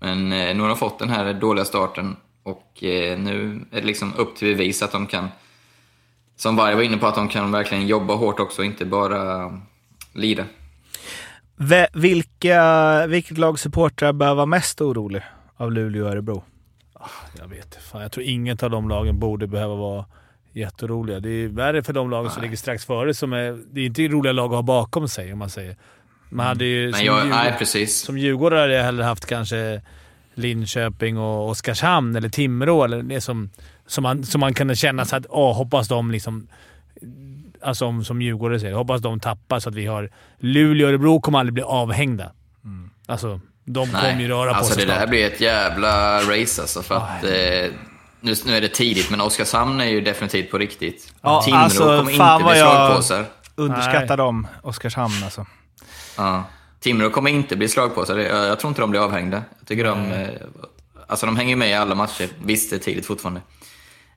Men 0.00 0.32
eh, 0.32 0.56
nu 0.56 0.60
har 0.60 0.68
de 0.68 0.76
fått 0.76 0.98
den 0.98 1.10
här 1.10 1.34
dåliga 1.34 1.64
starten 1.64 2.16
och 2.42 2.84
eh, 2.84 3.18
nu 3.18 3.60
är 3.70 3.80
det 3.80 3.86
liksom 3.86 4.14
upp 4.16 4.36
till 4.36 4.48
bevis 4.48 4.82
att 4.82 4.92
de 4.92 5.06
kan, 5.06 5.28
som 6.36 6.56
Varg 6.56 6.74
var 6.74 6.82
inne 6.82 6.96
på, 6.96 7.06
att 7.06 7.14
de 7.14 7.28
kan 7.28 7.52
verkligen 7.52 7.86
jobba 7.86 8.14
hårt 8.14 8.40
också 8.40 8.62
och 8.62 8.66
inte 8.66 8.84
bara 8.84 9.52
lida. 10.12 10.44
Vilka, 11.92 13.06
vilket 13.06 13.38
lag 13.38 13.58
supportrar 13.58 14.12
bör 14.12 14.34
vara 14.34 14.46
mest 14.46 14.80
orolig 14.80 15.22
av 15.64 15.72
Luleå 15.72 16.04
och 16.04 16.10
Örebro? 16.10 16.44
Jag 17.38 17.48
vet 17.48 17.74
fan, 17.74 18.02
Jag 18.02 18.12
tror 18.12 18.26
inget 18.26 18.62
av 18.62 18.70
de 18.70 18.88
lagen 18.88 19.18
borde 19.18 19.46
behöva 19.46 19.74
vara 19.74 20.04
jätteroliga. 20.52 21.20
Det 21.20 21.30
är 21.30 21.48
värre 21.48 21.82
för 21.82 21.92
de 21.92 22.10
lagen 22.10 22.30
som 22.30 22.42
ligger 22.42 22.56
strax 22.56 22.84
före. 22.84 23.14
Som 23.14 23.32
är, 23.32 23.58
det 23.72 23.80
är 23.80 23.86
inte 23.86 24.08
roliga 24.08 24.32
lag 24.32 24.44
att 24.44 24.56
ha 24.56 24.62
bakom 24.62 25.08
sig, 25.08 25.32
om 25.32 25.38
man 25.38 25.50
säger. 25.50 25.76
Man 26.28 26.46
hade 26.46 26.64
ju, 26.64 26.92
som, 26.92 27.06
jag, 27.06 27.28
nej, 27.28 27.54
precis. 27.58 28.00
som 28.00 28.18
Djurgårdare 28.18 28.60
hade 28.60 28.74
jag 28.74 28.84
hellre 28.84 29.04
haft 29.04 29.26
kanske 29.26 29.82
Linköping 30.34 31.18
och 31.18 31.48
Oskarshamn 31.48 32.16
eller 32.16 32.28
Timrå. 32.28 32.84
Eller 32.84 33.02
det 33.02 33.20
som, 33.20 33.50
som, 33.86 34.02
man, 34.02 34.24
som 34.24 34.40
man 34.40 34.54
kunde 34.54 34.76
känna 34.76 35.04
så 35.04 35.16
att 35.16 35.26
åh, 35.28 35.56
hoppas 35.56 35.88
de 35.88 36.10
liksom... 36.10 36.48
Alltså 37.60 37.84
som, 37.84 38.04
som 38.04 38.22
Djurgårdare 38.22 38.60
säger. 38.60 38.74
Hoppas 38.74 39.00
de 39.00 39.20
tappar 39.20 39.60
så 39.60 39.68
att 39.68 39.74
vi 39.74 39.86
har... 39.86 40.10
Luleå 40.38 40.86
och 40.86 40.90
Örebro 40.90 41.20
kommer 41.20 41.38
aldrig 41.38 41.54
bli 41.54 41.62
avhängda. 41.62 42.32
Alltså, 43.06 43.40
de 43.64 43.90
kommer 43.90 44.20
ju 44.20 44.28
röra 44.28 44.50
på 44.50 44.58
alltså 44.58 44.74
sig 44.74 44.86
det 44.86 44.92
där 44.92 44.98
snart. 44.98 45.10
blir 45.10 45.26
ett 45.26 45.40
jävla 45.40 46.20
race 46.20 46.62
alltså. 46.62 46.82
För 46.82 46.94
att, 46.94 47.24
eh, 47.24 47.30
nu, 48.20 48.34
nu 48.46 48.56
är 48.56 48.60
det 48.60 48.68
tidigt, 48.68 49.10
men 49.10 49.20
Oskarshamn 49.20 49.80
är 49.80 49.84
ju 49.84 50.00
definitivt 50.00 50.50
på 50.50 50.58
riktigt. 50.58 51.12
Ja, 51.22 51.42
Timrå 51.42 51.58
alltså, 51.58 51.78
kommer 51.84 52.12
fan 52.12 52.40
inte 52.40 52.44
vad 52.44 52.52
bli 52.52 52.60
slagpåsar. 52.60 53.24
Underskatta 53.56 54.16
dem, 54.16 54.46
Oskarshamn 54.62 55.24
alltså. 55.24 55.46
Ja. 56.16 56.44
Timrå 56.80 57.10
kommer 57.10 57.30
inte 57.30 57.56
bli 57.56 57.68
slagpåsar. 57.68 58.18
Jag, 58.18 58.46
jag 58.46 58.60
tror 58.60 58.68
inte 58.68 58.80
de 58.80 58.90
blir 58.90 59.00
avhängda. 59.04 59.42
Jag 59.58 59.68
tycker 59.68 59.84
de... 59.84 60.12
eh, 60.12 60.28
Alltså 61.06 61.26
de 61.26 61.36
hänger 61.36 61.56
med 61.56 61.70
i 61.70 61.74
alla 61.74 61.94
matcher. 61.94 62.28
Visst, 62.44 62.70
det 62.70 62.76
är 62.76 62.80
tidigt 62.80 63.06
fortfarande. 63.06 63.40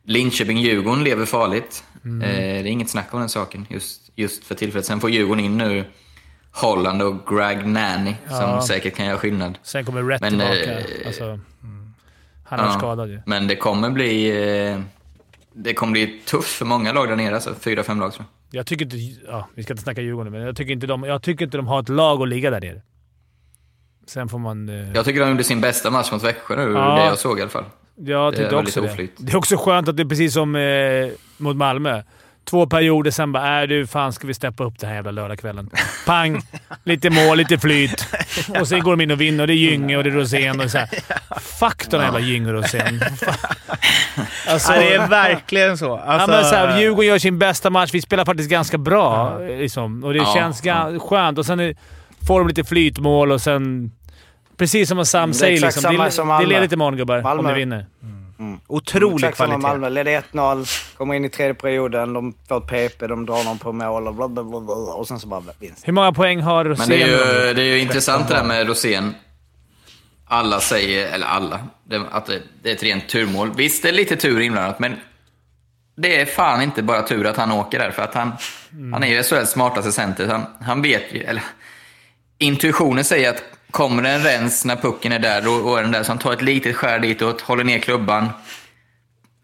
Linköping-Djurgården 0.04 1.04
lever 1.04 1.26
farligt. 1.26 1.84
Mm. 2.06 2.22
Eh, 2.22 2.38
det 2.38 2.70
är 2.70 2.72
inget 2.72 2.90
snack 2.90 3.14
om 3.14 3.20
den 3.20 3.30
saken 3.30 3.66
just, 3.70 4.02
just 4.16 4.44
för 4.44 4.56
tillfället. 4.56 4.86
Sen 4.86 5.00
får 5.00 5.10
Djurgården 5.10 5.44
in 5.46 5.58
nu 5.58 5.86
Holland 6.62 7.02
och 7.02 7.16
Greg 7.36 7.66
Nanny 7.68 8.16
Ja. 8.30 8.36
som 8.60 8.62
säkert 8.68 8.96
kan 8.96 9.06
göra 9.06 9.18
skillnad. 9.18 9.58
Sen 9.64 9.86
kommer 9.86 10.02
Men, 10.04 10.20
tillbaka. 10.30 10.80
eh, 10.80 11.08
Alltså, 11.08 11.40
han 12.46 12.60
är 12.60 12.64
Ja, 12.64 12.72
skadad 12.72 13.10
ju. 13.10 13.22
Men 13.26 13.48
det 13.48 13.56
kommer 13.56 13.90
bli... 13.90 14.28
eh, 14.72 14.80
Det 15.54 15.74
kommer 15.74 15.92
bli 15.92 16.22
tufft 16.26 16.50
för 16.54 16.66
många 16.66 16.92
lag 16.94 17.08
där 17.10 17.16
nere, 17.16 17.36
alltså 17.36 17.56
fyra, 17.60 17.84
fem 17.84 18.00
lag 18.00 18.14
tror 18.14 18.26
jag. 18.52 18.60
Jag 18.60 18.66
tycker 18.66 18.86
inte... 18.86 18.98
Ja, 19.28 19.48
vi 19.56 19.64
ska 19.64 19.74
inte 19.74 19.84
snacka 19.84 20.02
Djurgården, 20.02 20.32
men 20.34 20.42
jag 20.42 20.56
tycker 20.56 20.74
inte 20.74 20.88
de, 20.88 21.04
jag 21.04 21.22
tycker 21.22 21.46
inte 21.46 21.58
de 21.58 21.68
har 21.68 21.80
ett 21.80 21.90
lag 21.90 22.22
att 22.22 22.28
ligga 22.30 22.50
där 22.52 22.62
nere. 22.62 22.82
Sen 24.08 24.30
får 24.30 24.40
man... 24.40 24.70
eh, 24.70 24.92
Jag 24.94 25.06
tycker 25.06 25.20
de 25.20 25.30
gjorde 25.30 25.44
sin 25.44 25.62
bästa 25.62 25.92
match 25.92 26.12
mot 26.12 26.24
Växjö 26.24 26.56
nu, 26.56 26.72
Ja. 26.74 26.96
det 26.96 27.06
jag 27.06 27.18
såg 27.18 27.40
i 27.40 27.42
alla 27.42 27.50
fall. 27.52 27.66
Jag 27.96 28.34
Det 28.34 28.38
tyckte 28.38 28.56
också 28.56 28.82
det. 28.82 29.08
Det 29.18 29.32
är 29.34 29.36
också 29.38 29.58
skönt 29.58 29.88
att 29.88 29.98
det 29.98 30.04
är 30.04 30.08
precis 30.08 30.34
som 30.34 30.56
eh, 30.56 31.10
mot 31.38 31.56
Malmö. 31.56 32.04
Två 32.50 32.68
perioder, 32.68 33.12
sen 33.12 33.32
bara 33.32 33.62
äh, 33.62 33.68
du, 33.68 33.88
fan 33.88 34.14
ska 34.14 34.28
vi 34.28 34.34
steppa 34.34 34.64
upp 34.64 34.80
den 34.80 34.90
här 34.90 34.96
jävla 34.96 35.12
lördagskvällen. 35.12 35.70
Pang! 36.06 36.42
Lite 36.84 37.10
mål, 37.10 37.38
lite 37.38 37.58
flyt. 37.58 38.08
Och 38.60 38.68
sen 38.68 38.80
går 38.84 38.92
de 38.92 39.02
in 39.04 39.12
och 39.12 39.22
vinner 39.22 39.44
och 39.44 39.48
det 39.48 39.54
är 39.54 39.56
Gynge 39.56 39.98
och 39.98 40.04
det 40.04 40.10
är 40.10 40.14
Rosén 40.14 40.60
och 40.62 40.72
så 40.72 40.78
här. 40.78 40.88
Fuck 41.40 41.90
de 41.90 42.02
jävla 42.02 42.20
Gynge 42.20 42.48
och 42.48 42.54
Rosén. 42.54 43.02
Alltså, 44.48 44.74
Ja, 44.74 44.80
det 44.80 44.94
är 44.94 45.08
verkligen 45.08 45.78
så. 45.78 45.98
Alltså, 45.98 46.32
ja, 46.32 46.38
men 46.38 46.46
så 46.50 46.56
här, 46.56 46.80
Djurgården 46.80 47.08
gör 47.10 47.18
sin 47.20 47.40
bästa 47.40 47.70
match. 47.70 47.90
Vi 47.94 48.02
spelar 48.02 48.26
faktiskt 48.26 48.50
ganska 48.50 48.78
bra. 48.78 49.38
Liksom. 49.40 50.04
Och 50.04 50.14
det 50.14 50.20
Ja, 50.20 50.34
känns 50.36 50.64
ga- 50.64 51.00
skönt. 51.00 51.38
Och 51.38 51.46
sen 51.46 51.60
är, 51.60 51.76
får 52.28 52.40
de 52.40 52.48
lite 52.48 52.64
flytmål 52.64 53.32
och 53.32 53.42
sen... 53.42 53.92
Precis 54.58 54.90
som 54.90 55.06
Sam 55.06 55.30
det 55.32 55.36
är 55.36 55.40
säger, 55.40 55.62
liksom, 55.62 55.82
samma 55.82 56.06
det, 56.06 56.12
som 56.12 56.28
det 56.28 56.46
leder 56.46 56.68
till 56.68 56.74
imorgon 56.74 56.98
gubbar, 56.98 57.38
om 57.40 57.46
ni 57.46 57.54
vinner. 57.54 57.86
Otrolig 58.68 59.16
Exakt 59.16 59.38
samma 59.38 59.48
kvalitet. 59.48 59.68
Malmö. 59.68 59.90
Ledde 59.90 60.22
1-0, 60.32 60.96
kommer 60.98 61.14
in 61.14 61.26
i 61.26 61.30
tredje 61.30 61.54
perioden, 61.54 62.14
de 62.14 62.34
får 62.48 62.58
ett 62.58 62.68
PP, 62.68 63.08
de 63.08 63.26
drar 63.26 63.44
någon 63.44 63.58
på 63.58 63.72
mål 63.72 64.08
och 64.08 64.16
bla 64.16 64.28
bla 64.28 64.44
bla. 64.44 64.60
bla 64.60 64.74
och 64.76 65.08
sen 65.08 65.20
så 65.20 65.28
bara 65.28 65.44
vinst. 65.60 65.88
Hur 65.88 65.94
många 65.94 66.12
poäng 66.12 66.42
har 66.42 66.66
Rosén? 66.66 66.90
Men 66.90 66.98
det 66.98 67.04
är 67.04 67.48
ju, 67.48 67.54
det 67.54 67.62
är 67.62 67.66
ju 67.66 67.80
intressant 67.80 68.28
det 68.28 68.34
där 68.34 68.44
med 68.44 68.68
Rosén. 68.68 69.16
Alla 70.26 70.60
säger, 70.60 71.14
eller 71.14 71.28
alla, 71.28 71.60
att 72.12 72.26
det, 72.26 72.42
det 72.64 72.70
är 72.70 72.76
ett 72.76 72.84
rent 72.84 73.10
turmål. 73.10 73.52
Visst, 73.56 73.84
det 73.84 73.90
är 73.90 73.94
lite 73.94 74.16
tur 74.16 74.40
inblandat, 74.40 74.80
men 74.80 74.96
det 75.98 76.22
är 76.22 76.26
fan 76.26 76.62
inte 76.62 76.84
bara 76.84 77.02
tur 77.02 77.26
att 77.26 77.38
han 77.38 77.52
åker 77.52 77.80
där, 77.80 77.92
för 77.92 78.02
att 78.02 78.14
han, 78.14 78.32
han 78.94 79.04
är 79.04 79.08
ju 79.08 79.24
SHLs 79.24 79.50
smartaste 79.50 79.92
center. 79.92 80.28
Han, 80.28 80.46
han 80.62 80.82
vet 80.82 81.14
ju, 81.14 81.24
eller 81.24 81.44
intuitionen 82.38 83.04
säger 83.04 83.30
att 83.30 83.44
kommer 83.72 84.04
det 84.04 84.10
en 84.10 84.24
rens 84.24 84.66
när 84.66 84.76
pucken 84.76 85.12
är 85.12 85.20
där, 85.20 85.42
då, 85.42 85.62
då 85.62 85.76
är 85.76 85.82
den 85.82 85.92
där. 85.92 86.04
Så 86.04 86.12
han 86.12 86.20
tar 86.20 86.34
ett 86.34 86.42
litet 86.42 86.76
skär 86.76 87.00
ditåt, 87.00 87.42
håller 87.42 87.64
ner 87.64 87.80
klubban. 87.80 88.30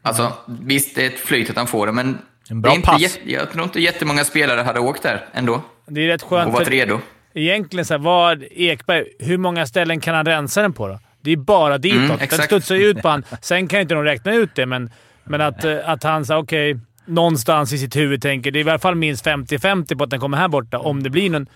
Alltså, 0.02 0.34
visst, 0.48 0.96
det 0.96 1.04
är 1.06 1.08
ett 1.08 1.20
flyt 1.20 1.50
att 1.50 1.56
han 1.58 1.68
får 1.68 1.86
det, 1.88 1.92
men 1.94 2.18
En 2.50 2.62
bra 2.62 2.70
det 2.72 2.76
är 2.76 2.78
inte 2.78 2.88
pass. 2.90 3.02
jätte- 3.02 3.32
jag 3.32 3.52
tror 3.52 3.64
inte 3.64 3.80
jättemånga 3.82 4.24
spelare 4.24 4.62
hade 4.62 4.80
åkt 4.80 5.04
där 5.04 5.26
ändå. 5.34 5.62
Det 5.88 6.02
är 6.02 6.08
rätt 6.08 6.22
skönt. 6.24 6.48
Och 6.48 6.54
varit 6.54 6.68
redo. 6.68 7.00
Egentligen 7.34 7.86
så 7.86 7.94
här, 7.94 8.00
vad 8.00 8.44
Ekberg, 8.52 9.06
hur 9.20 9.38
många 9.38 9.66
ställen 9.66 10.00
kan 10.00 10.16
han 10.16 10.26
rensa 10.26 10.62
den 10.62 10.74
på 10.74 10.88
då? 10.88 11.00
Det 11.22 11.32
är 11.32 11.38
bara 11.38 11.78
ditåt. 11.78 11.98
Mm, 12.00 12.18
den 12.30 12.40
studsar 12.42 12.76
ju 12.76 12.86
ut 12.86 13.02
på 13.02 13.08
han. 13.10 13.26
Sen 13.42 13.68
kan 13.68 13.80
ju 13.80 13.82
inte 13.82 13.96
de 13.96 14.04
räkna 14.04 14.34
ut 14.34 14.56
det, 14.56 14.66
men, 14.66 14.92
men 15.24 15.42
att, 15.42 15.64
eh, 15.66 15.78
att 15.86 16.04
han 16.04 16.26
sa 16.26 16.38
okej, 16.38 16.80
någonstans 17.06 17.74
i 17.74 17.78
sitt 17.78 17.96
huvud 17.96 18.22
tänker 18.22 18.52
det 18.52 18.60
är 18.60 18.66
i 18.68 18.70
alla 18.70 18.80
fall 18.80 18.96
minst 18.96 19.26
50-50 19.26 19.96
på 19.98 20.04
att 20.04 20.10
den 20.10 20.20
kommer 20.20 20.38
här 20.38 20.48
borta. 20.48 20.80
Om 20.80 21.04
det 21.04 21.10
blir 21.10 21.30
någon... 21.30 21.48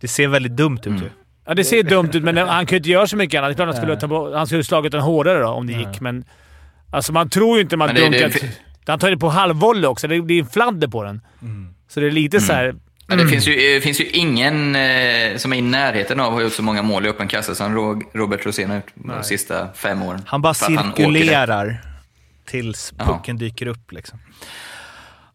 Det 0.00 0.08
ser 0.08 0.28
väldigt 0.28 0.52
dumt 0.56 0.78
ut 0.84 1.02
ju. 1.02 1.10
Ja, 1.46 1.54
det 1.54 1.64
ser 1.64 1.82
dumt 1.82 2.10
ut, 2.14 2.22
men 2.22 2.36
han 2.48 2.66
kan 2.66 2.76
ju 2.76 2.76
inte 2.76 2.90
göra 2.90 3.06
så 3.06 3.16
mycket 3.16 3.38
annat. 3.38 3.48
Det 3.48 3.52
är 3.52 3.56
klart 3.56 3.66
han 3.68 3.76
skulle, 3.76 3.96
ta 4.00 4.06
bort, 4.06 4.34
han 4.34 4.46
skulle 4.46 4.64
slagit 4.64 4.92
den 4.92 5.00
hårdare 5.00 5.38
då, 5.38 5.48
om 5.48 5.66
det 5.66 5.72
gick, 5.72 6.00
men... 6.00 6.24
Alltså 6.90 7.12
man 7.12 7.30
tror 7.30 7.56
ju 7.56 7.62
inte 7.62 7.76
man 7.76 7.94
dunkat... 7.94 8.32
Han 8.86 8.98
tar 8.98 9.10
det 9.10 9.16
på 9.18 9.28
halvvolley 9.28 9.86
också. 9.86 10.08
Det 10.08 10.20
blir 10.20 10.40
en 10.40 10.46
fladder 10.48 10.88
på 10.88 11.04
den. 11.04 11.20
Så 11.88 12.00
det 12.00 12.06
är 12.06 12.10
lite 12.10 12.40
så 12.40 12.52
här... 12.52 12.74
Men 13.06 13.18
det 13.18 13.28
finns, 13.28 13.48
ju, 13.48 13.54
det 13.74 13.80
finns 13.80 14.00
ju 14.00 14.04
ingen 14.10 14.76
eh, 14.76 15.36
som 15.36 15.52
är 15.52 15.56
i 15.56 15.60
närheten 15.60 16.20
av 16.20 16.26
att 16.26 16.32
ha 16.32 16.42
gjort 16.42 16.52
så 16.52 16.62
många 16.62 16.82
mål 16.82 17.06
i 17.06 17.08
öppen 17.08 17.28
kasse 17.28 17.54
som 17.54 17.74
Ro- 17.74 18.02
Robert 18.14 18.46
Rosén 18.46 18.68
har 18.70 18.76
gjort 18.76 18.92
de 18.94 19.22
sista 19.24 19.72
fem 19.74 20.02
åren. 20.02 20.22
Han 20.26 20.42
bara 20.42 20.50
att 20.50 20.60
han 20.76 20.92
cirkulerar 20.96 21.80
tills 22.46 22.92
pucken 22.98 23.38
dyker 23.38 23.66
upp. 23.66 23.92
Liksom. 23.92 24.18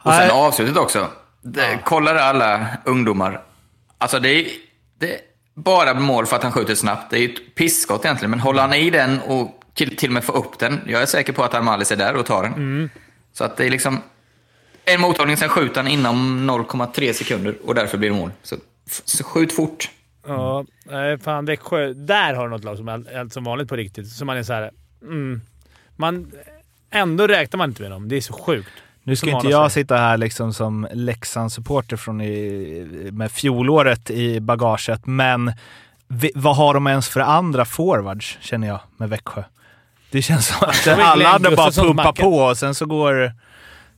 Och 0.04 0.14
sen 0.14 0.32
avslutet 0.32 0.78
också. 0.78 1.08
Det, 1.42 1.80
Kollar 1.84 2.16
alla 2.16 2.68
ungdomar. 2.86 3.42
Alltså 3.98 4.20
det 4.20 4.48
det 5.00 5.14
är 5.14 5.20
bara 5.64 5.94
mål 5.94 6.26
för 6.26 6.36
att 6.36 6.44
han 6.44 6.52
skjuter 6.52 6.76
snabbt. 6.76 7.10
Det 7.10 7.18
är 7.18 7.22
ju 7.22 7.34
ett 7.34 7.56
pisskott 7.56 8.06
egentligen, 8.06 8.30
men 8.30 8.40
håller 8.40 8.62
han 8.62 8.74
i 8.74 8.90
den 8.90 9.20
och 9.20 9.60
till, 9.74 10.10
och 10.10 10.14
med 10.14 10.24
får 10.24 10.38
upp 10.38 10.60
den. 10.60 10.80
Jag 10.88 11.02
är 11.02 11.06
säker 11.06 11.34
på 11.34 11.44
att 11.44 11.54
Armalis 11.54 11.92
är 11.92 11.96
där 11.96 12.16
och 12.16 12.26
tar 12.26 12.44
den. 12.44 12.54
Mm. 12.54 12.90
Så 13.34 13.44
att 13.44 13.58
det 13.58 13.66
är 13.66 13.70
liksom 13.70 14.02
en 14.86 15.02
mottagning, 15.02 15.38
sen 15.38 15.50
skjuter 15.50 15.76
han 15.76 15.88
inom 15.88 16.50
0,3 16.50 17.14
sekunder 17.14 17.56
och 17.66 17.76
därför 17.76 17.98
blir 17.98 18.10
det 18.10 18.16
mål. 18.16 18.32
Så, 18.44 18.56
så 19.06 19.24
skjut 19.24 19.54
fort. 19.54 19.90
Ja, 20.28 20.66
fan 21.22 21.46
Växjö. 21.46 21.94
Där 21.94 22.34
har 22.34 22.44
du 22.44 22.50
något 22.50 22.64
lag 22.64 22.78
som 22.78 22.88
är 22.88 23.30
som 23.30 23.44
vanligt 23.44 23.70
på 23.70 23.76
riktigt. 23.76 24.08
Som 24.08 24.28
man 24.28 24.38
är 24.38 24.44
så 24.44 24.54
här. 24.54 24.72
Mm, 25.02 25.42
man, 25.96 26.32
ändå 26.92 27.28
räknar 27.28 27.58
man 27.58 27.70
inte 27.70 27.82
med 27.82 27.92
dem. 27.92 28.10
Det 28.10 28.18
är 28.18 28.22
så 28.22 28.34
sjukt. 28.34 28.70
Nu 29.04 29.16
ska 29.16 29.30
inte 29.30 29.48
jag 29.48 29.72
sitta 29.72 29.98
här 29.98 30.18
liksom 30.18 30.54
som 30.54 30.88
Leksandssupporter 30.94 31.98
från 31.98 32.22
i, 32.22 33.10
med 33.12 33.32
fjolåret 33.32 34.10
i 34.10 34.40
bagaget, 34.40 35.06
men 35.06 35.54
vi, 36.08 36.32
vad 36.36 36.56
har 36.56 36.74
de 36.74 36.88
ens 36.88 37.10
för 37.10 37.20
andra 37.20 37.66
forwards, 37.66 38.38
känner 38.42 38.68
jag, 38.68 38.80
med 38.98 39.10
Växjö? 39.10 39.44
Det 40.12 40.22
känns 40.22 40.48
som 40.48 40.70
att 40.70 40.88
alla 41.00 41.30
andra 41.30 41.56
bara 41.56 41.72
pumpar 41.72 42.12
på 42.12 42.38
och 42.38 42.58
sen 42.58 42.76
så 42.76 42.86
går, 42.86 43.34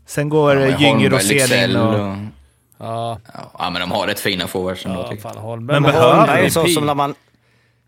sen 0.05 0.29
går 0.29 0.55
Ja, 0.59 0.67
ja, 0.67 0.77
Gynge 0.79 1.09
Holmberg, 1.09 1.39
Rosén 1.39 1.69
in 1.69 1.75
och... 1.75 2.11
och... 2.11 2.15
Ja, 2.77 3.19
Ja, 3.59 3.69
men 3.69 3.81
de 3.81 3.91
har 3.91 4.07
rätt 4.07 4.19
fina 4.19 4.47
forwards 4.47 4.85
ändå, 4.85 5.01
ja 5.01 5.07
tycker 5.07 5.29
jag. 5.35 5.61
Men 5.61 5.83
behöver 5.83 6.15
Holmberg 6.15 6.39
är 6.39 6.43
vi 6.43 6.49
så 6.49 6.63
Pi. 6.63 6.73
som 6.73 6.85
när 6.85 6.95
man, 6.95 7.15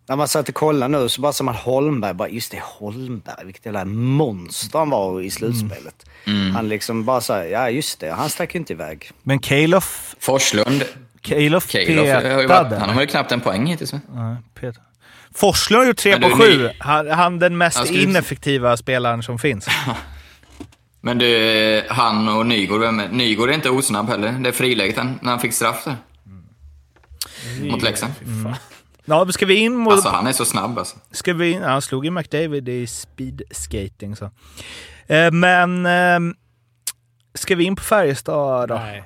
när 0.08 0.16
man 0.16 0.28
satt 0.28 0.50
och 0.50 0.56
kollade 0.56 0.98
nu 1.00 1.10
så 1.10 1.22
bara 1.22 1.34
som 1.34 1.48
att 1.48 1.56
Holmberg, 1.56 2.14
bara, 2.14 2.30
just 2.30 2.52
det 2.52 2.62
Holmberg, 2.64 3.46
vilket 3.46 3.66
jävla 3.66 3.86
monster 3.86 4.80
han 4.80 4.90
var 4.90 5.22
i 5.22 5.30
slutspelet. 5.32 6.06
Mm. 6.26 6.56
Han 6.56 6.70
liksom 6.70 7.06
bara 7.06 7.22
såhär, 7.22 7.46
ja 7.46 7.70
just 7.70 8.00
det, 8.00 8.12
han 8.12 8.30
stack 8.30 8.56
ju 8.56 8.60
inte 8.60 8.74
iväg. 8.74 9.12
Men 9.24 9.40
Calof, 9.40 10.16
Forslund, 10.20 10.84
Calof 11.22 11.68
petade. 11.72 12.78
han 12.80 12.90
har 12.90 13.02
ju 13.02 13.08
knappt 13.08 13.32
en 13.32 13.42
poäng 13.42 13.66
hittills. 13.66 13.94
pet- 14.60 14.80
Forslund 15.36 15.80
har 15.82 15.88
gjort 15.88 15.98
tre 15.98 16.20
på 16.20 16.30
sju. 16.30 16.70
Han, 16.80 17.10
han 17.10 17.40
den 17.40 17.58
mest 17.58 17.86
skulle- 17.86 18.04
ineffektiva 18.04 18.78
spelaren 18.78 19.24
som 19.24 19.40
finns. 19.40 19.68
Men 21.02 21.18
du, 21.18 21.84
han 21.90 22.30
och 22.30 22.46
Nygård, 22.46 22.80
vem 22.82 23.00
är? 23.00 23.08
Nygård 23.10 23.50
är 23.50 23.54
inte 23.54 23.70
osnabb 23.70 24.10
heller. 24.10 24.32
Det 24.32 24.50
är 24.50 24.54
friläget 24.54 24.98
han, 24.98 25.20
när 25.22 25.30
han 25.32 25.40
fick 25.40 25.54
straff 25.54 25.84
där. 25.86 25.96
Mot 27.72 27.82
Leksand. 27.82 28.14
Ja, 29.06 29.24
men 29.24 29.34
ska 29.34 29.46
vi 29.46 29.56
in 29.56 29.76
mot... 29.76 29.94
Alltså 29.94 30.10
han 30.10 30.28
är 30.28 30.32
så 30.32 30.46
snabb 30.46 30.78
alltså. 30.78 30.98
Ska 31.12 31.34
vi 31.34 31.52
in? 31.52 31.62
Ja, 31.62 31.68
han 31.68 31.82
slog 31.82 32.06
ju 32.06 32.12
McDavid 32.12 32.70
i 32.70 32.88
speed 32.88 33.42
skating 33.52 34.16
så. 34.16 34.26
Eh, 35.08 35.32
men... 35.32 35.86
ehm, 35.86 36.36
ska 37.34 37.56
vi 37.56 37.64
in 37.64 37.76
på 37.76 37.84
Färjestad 37.84 38.70
då? 38.70 38.76
Nej. 38.76 39.04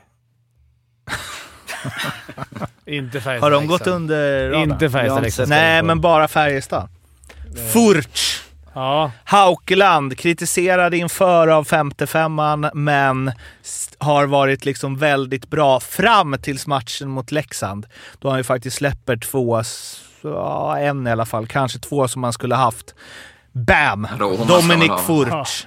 inte 2.86 3.22
Färjestad. 3.22 3.44
Har 3.44 3.52
de 3.52 3.68
gått 3.68 3.88
under 3.88 4.50
radarn? 4.50 4.72
Inte 4.72 4.90
Färjestad 4.90 5.50
Nej, 5.50 5.84
men 5.84 6.02
bara 6.02 6.28
Färjestad. 6.28 6.90
Furch! 7.74 8.47
Ja, 8.78 9.12
Haukeland 9.24 10.18
kritiserad 10.18 10.94
inför 10.94 11.48
av 11.48 11.68
55an 11.68 12.70
men 12.74 13.32
har 13.98 14.26
varit 14.26 14.66
liksom 14.66 14.98
väldigt 14.98 15.50
bra 15.50 15.80
fram 15.80 16.36
tills 16.42 16.68
matchen 16.68 17.10
mot 17.10 17.32
Leksand. 17.32 17.86
Då 18.20 18.30
han 18.30 18.40
ju 18.40 18.44
faktiskt 18.44 18.78
släpper 18.78 19.18
två, 19.18 19.62
ja, 20.22 20.80
en 20.80 21.08
i 21.08 21.12
alla 21.12 21.26
fall, 21.26 21.48
kanske 21.48 21.80
två 21.80 22.08
som 22.08 22.22
man 22.22 22.34
skulle 22.34 22.56
haft. 22.56 22.96
Bam! 23.52 24.08
Dominic 24.48 24.90
ha. 24.90 24.98
Furch. 24.98 25.66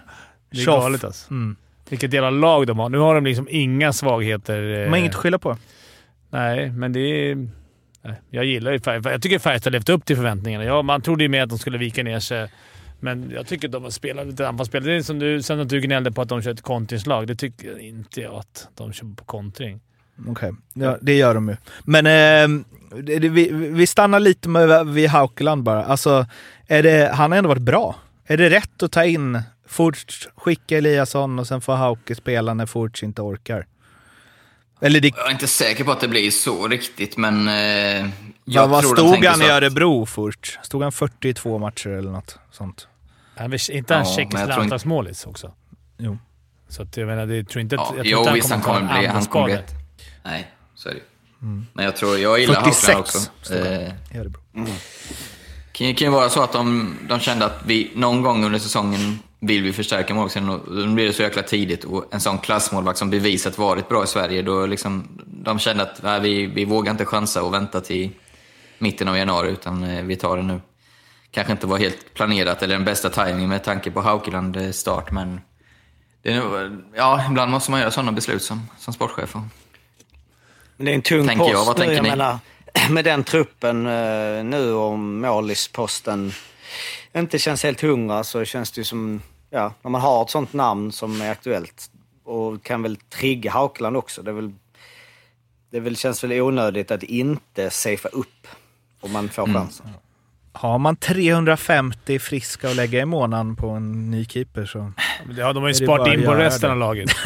det 0.51 0.61
är 0.61 0.67
galet 0.67 1.05
alltså. 1.05 1.31
Mm. 1.31 1.57
Vilket 1.89 2.13
jävla 2.13 2.31
lag 2.31 2.67
de 2.67 2.79
har. 2.79 2.89
Nu 2.89 2.99
har 2.99 3.15
de 3.15 3.25
liksom 3.25 3.49
inga 3.51 3.93
svagheter. 3.93 4.63
De 4.63 4.85
eh, 4.85 4.91
har 4.91 4.97
inget 4.97 5.11
att 5.11 5.17
skylla 5.17 5.39
på. 5.39 5.57
Nej, 6.31 6.71
men 6.71 6.93
det 6.93 7.01
är... 7.01 7.49
Jag 8.31 8.45
gillar 8.45 8.73
ju 8.73 8.81
Färjestad. 8.81 9.13
Jag 9.13 9.23
tycker 9.23 9.39
Färjestad 9.39 9.73
har 9.73 9.79
levt 9.79 9.89
upp 9.89 10.05
till 10.05 10.17
förväntningarna. 10.17 10.65
Ja, 10.65 10.83
man 10.83 11.03
trodde 11.03 11.25
ju 11.25 11.29
mer 11.29 11.43
att 11.43 11.49
de 11.49 11.59
skulle 11.59 11.79
vika 11.79 12.03
ner 12.03 12.21
sig. 12.21 12.49
Men 13.01 13.31
jag 13.31 13.47
tycker 13.47 13.69
att 13.69 13.73
de 13.73 13.83
har 13.83 13.91
spelat 13.91 14.27
lite 14.27 14.49
anfallsspel. 14.49 14.85
Det 14.85 14.93
är 14.93 15.03
som 15.03 15.19
du, 15.19 15.43
sen 15.43 15.61
att 15.61 15.69
du 15.69 15.81
gnällde 15.81 16.13
på 16.13 16.23
att 16.23 16.29
de 16.29 16.43
kör 16.43 16.51
ett 16.51 16.63
kontringslag. 16.63 17.27
Det 17.27 17.37
tycker 17.37 17.79
inte 17.79 18.21
jag 18.21 18.35
att 18.35 18.69
de 18.75 18.93
kör 18.93 19.15
på 19.17 19.25
kontring. 19.25 19.81
Okej, 20.29 20.53
ja, 20.75 20.99
det 21.01 21.17
gör 21.17 21.35
de 21.35 21.49
ju. 21.49 21.57
Men 21.85 22.07
eh, 22.07 22.65
det, 23.03 23.19
det, 23.19 23.29
vi, 23.29 23.49
vi 23.53 23.87
stannar 23.87 24.21
lite 24.21 24.49
med, 24.49 24.87
vid 24.87 25.09
Haukeland 25.09 25.63
bara. 25.63 25.85
Alltså, 25.85 26.27
är 26.67 26.83
det, 26.83 27.11
han 27.15 27.31
har 27.31 27.39
ändå 27.39 27.49
varit 27.49 27.63
bra. 27.63 27.97
Är 28.27 28.37
det 28.37 28.51
rätt 28.51 28.83
att 28.83 28.93
ta 28.93 29.05
in 29.05 29.43
Furch, 29.67 30.29
skicka 30.37 30.79
Eliasson 30.79 31.39
och 31.39 31.47
sen 31.47 31.61
få 31.61 31.73
Hauke 31.73 32.15
spela 32.15 32.55
när 32.55 32.67
Furch 32.67 33.03
inte 33.03 33.23
orkar? 33.23 33.67
Eller 34.81 35.01
det, 35.01 35.13
Jag 35.17 35.27
är 35.27 35.31
inte 35.31 35.47
säker 35.47 35.85
på 35.85 35.93
att 35.93 36.01
det 36.01 36.09
blir 36.09 36.31
så 36.31 36.69
riktigt, 36.69 37.17
men... 37.17 37.49
Eh, 37.49 37.55
jag 37.55 38.63
ja, 38.63 38.67
vad 38.67 38.83
tror 38.83 38.97
stod 38.97 39.25
han 39.25 39.43
i 39.43 39.45
Örebro 39.45 40.07
Furch? 40.07 40.59
Stod 40.63 40.83
han 40.83 40.93
42 40.93 41.59
matcher 41.59 41.91
eller 41.91 42.11
något 42.11 42.39
sånt? 42.51 42.89
Han 43.41 43.53
är 43.53 43.71
inte 43.71 43.95
han 43.95 44.05
Ja, 44.07 44.15
tjeckisk 44.17 44.43
inte- 44.43 44.57
landslagsmålis 44.57 45.27
också? 45.27 45.53
Jo. 45.99 46.19
Så 46.69 46.83
att 46.83 46.97
jag 46.97 47.07
menar, 47.07 47.27
det, 47.27 47.37
jag 47.37 47.49
tror 47.49 47.61
inte 47.63 47.77
att... 47.77 47.81
Ja, 47.81 47.87
jag 47.97 48.05
tror 48.05 48.13
jo, 48.13 48.19
inte 48.21 48.33
visst 48.33 48.51
han 48.51 48.59
en 48.59 48.65
kommer 48.65 48.99
bli... 48.99 49.07
Han 49.07 49.25
kommer 49.27 49.45
bli 49.45 49.55
ett, 49.55 49.75
nej. 50.23 50.51
Så 50.75 50.89
är 50.89 50.95
det. 50.95 51.01
Men 51.73 51.85
jag 51.85 51.97
tror, 51.97 52.19
jag 52.19 52.41
gillar 52.41 52.55
46 52.55 52.87
Haukeland 52.87 53.01
också. 53.07 53.19
står 53.43 53.55
det. 53.55 53.95
Eh, 54.11 54.17
i 54.17 54.21
Örebro. 54.21 54.41
kan 55.73 55.87
ju 55.87 55.95
kan 55.95 56.07
ju 56.07 56.11
vara 56.13 56.29
så 56.31 56.43
att 56.43 56.53
de, 56.53 56.97
de 57.09 57.21
kände 57.21 57.45
att 57.45 57.63
vi 57.67 57.91
någon 57.95 58.23
gång 58.23 58.45
under 58.45 58.59
säsongen 58.59 59.19
vill 59.41 59.63
vi 59.63 59.73
förstärka 59.73 60.15
målvakten 60.15 60.49
och 60.49 60.77
då 60.77 60.87
blir 60.87 61.07
det 61.07 61.13
så 61.13 61.23
jäkla 61.23 61.43
tidigt 61.43 61.85
och 61.85 62.05
en 62.15 62.21
sån 62.21 62.39
klassmålvakt 62.39 62.99
som 62.99 63.11
bevisat 63.11 63.59
varit 63.59 63.89
bra 63.89 64.05
i 64.05 64.07
Sverige, 64.07 64.43
då 64.43 64.67
liksom, 64.67 65.09
de 65.27 65.59
kände 65.59 65.83
att 65.83 66.03
nej, 66.03 66.21
vi, 66.21 66.47
vi 66.47 66.65
vågar 66.65 66.93
inte 66.93 67.05
chansa 67.05 67.43
och 67.43 67.55
vänta 67.55 67.81
till 67.81 68.11
mitten 68.79 69.09
av 69.09 69.17
januari 69.17 69.51
utan 69.51 69.85
eh, 69.85 70.05
vi 70.05 70.17
tar 70.17 70.37
det 70.37 70.43
nu. 70.43 70.61
Kanske 71.31 71.53
inte 71.53 71.67
var 71.67 71.79
helt 71.79 72.15
planerat 72.15 72.63
eller 72.63 72.75
den 72.75 72.85
bästa 72.85 73.11
timingen 73.11 73.49
med 73.49 73.65
tanke 73.65 73.91
på 73.91 74.01
Haukeland 74.01 74.57
eh, 74.57 74.71
start 74.71 75.11
men 75.11 75.41
det 76.23 76.33
är 76.33 76.37
nog, 76.41 76.81
ja, 76.95 77.25
ibland 77.31 77.51
måste 77.51 77.71
man 77.71 77.81
göra 77.81 77.91
sådana 77.91 78.13
beslut 78.13 78.43
som, 78.43 78.69
som 78.79 78.95
sportchef. 78.95 79.35
och- 79.37 79.43
Men 80.77 80.85
det 80.87 80.91
är 80.93 80.95
en 80.95 81.03
tung 81.03 81.27
Tänker 81.29 81.45
post 81.45 81.53
jag. 81.53 81.65
Vad 81.65 81.79
nu. 81.79 81.85
tänker 81.85 81.95
Jag 81.97 82.03
ni? 82.03 82.09
menar, 82.11 82.39
med 82.91 83.05
den 83.05 83.25
truppen 83.25 83.87
eh, 83.87 84.45
nu 84.45 84.73
om 84.75 85.21
målisposten 85.21 86.33
inte 87.17 87.39
känns 87.39 87.63
helt 87.63 87.81
hundra 87.81 88.25
så 88.25 88.45
känns 88.45 88.71
det 88.73 88.81
ju 88.81 88.85
som, 88.85 89.23
ja, 89.51 89.73
när 89.83 89.91
man 89.91 90.01
har 90.01 90.23
ett 90.23 90.31
sånt 90.31 90.53
namn 90.53 90.93
som 90.93 91.21
är 91.23 91.31
aktuellt 91.31 91.91
och 92.25 92.63
kan 92.63 92.83
väl 92.83 92.97
trigga 92.97 93.51
Haukeland 93.51 93.97
också. 93.97 94.23
Det, 94.23 94.31
är 94.31 94.35
väl, 94.35 94.53
det 95.71 95.81
väl, 95.81 95.97
känns 95.97 96.25
väl 96.25 96.33
onödigt 96.33 96.91
att 96.91 97.03
inte 97.03 97.71
safea 97.71 98.11
upp 98.13 98.47
om 99.01 99.13
man 99.13 99.29
får 99.29 99.47
chansen. 99.55 99.87
Har 100.53 100.79
man 100.79 100.97
350 100.97 102.19
friska 102.19 102.69
att 102.69 102.77
lägga 102.77 103.01
i 103.01 103.05
månaden 103.05 103.57
på 103.57 103.69
en 103.69 104.11
ny 104.11 104.25
keeper 104.25 104.67
så... 104.67 104.93
Ja, 105.37 105.53
de 105.53 105.63
har 105.63 105.69
ju 105.69 105.75
sparat 105.75 106.15
in 106.15 106.25
på 106.25 106.35
resten 106.35 106.71
av 106.71 106.79
laget. 106.79 107.11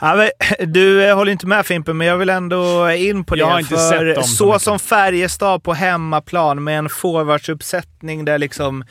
Ja, 0.00 0.30
du 0.60 1.08
eh, 1.08 1.16
håller 1.16 1.32
inte 1.32 1.46
med 1.46 1.66
Fimpen, 1.66 1.96
men 1.96 2.06
jag 2.06 2.16
vill 2.16 2.28
ändå 2.28 2.90
in 2.90 3.24
på 3.24 3.34
det. 3.34 3.38
Jag 3.38 3.46
har 3.46 3.58
inte 3.58 3.74
för 3.74 3.90
sett 3.90 4.14
dem 4.14 4.24
så 4.24 4.52
så 4.52 4.58
som 4.58 4.78
Färjestad 4.78 5.62
på 5.62 5.74
hemmaplan 5.74 6.64
med 6.64 6.78
en 6.78 6.88
forwardsuppsättning 6.88 8.24
där 8.24 8.38
liksom 8.38 8.84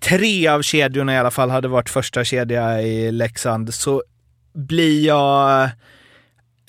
tre 0.00 0.48
av 0.48 0.62
kedjorna 0.62 1.14
i 1.14 1.18
alla 1.18 1.30
fall 1.30 1.50
hade 1.50 1.68
varit 1.68 1.90
första 1.90 2.24
kedja 2.24 2.82
i 2.82 3.12
Leksand, 3.12 3.74
så 3.74 4.02
blir 4.54 5.06
jag... 5.06 5.70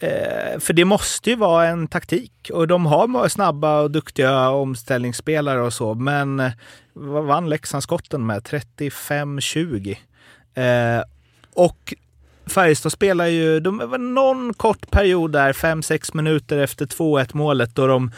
Eh, 0.03 0.59
för 0.59 0.73
det 0.73 0.85
måste 0.85 1.29
ju 1.29 1.35
vara 1.35 1.67
en 1.67 1.87
taktik 1.87 2.51
och 2.53 2.67
de 2.67 2.85
har 2.85 3.27
snabba 3.27 3.81
och 3.81 3.91
duktiga 3.91 4.49
omställningsspelare 4.49 5.61
och 5.61 5.73
så, 5.73 5.93
men 5.93 6.39
eh, 6.39 6.51
vad 6.93 7.23
vann 7.23 7.49
Leksand 7.49 7.83
skotten 7.83 8.25
med? 8.25 8.43
35-20. 8.43 9.97
Eh, 10.53 11.03
och 11.53 11.93
Färjestad 12.45 12.91
spelar 12.91 13.25
ju, 13.25 13.59
de 13.59 13.77
var 13.77 13.97
någon 13.97 14.53
kort 14.53 14.91
period 14.91 15.31
där, 15.31 15.53
5-6 15.53 16.15
minuter 16.17 16.57
efter 16.57 16.85
2-1 16.85 17.29
målet 17.33 17.75
då 17.75 17.87
de 17.87 18.11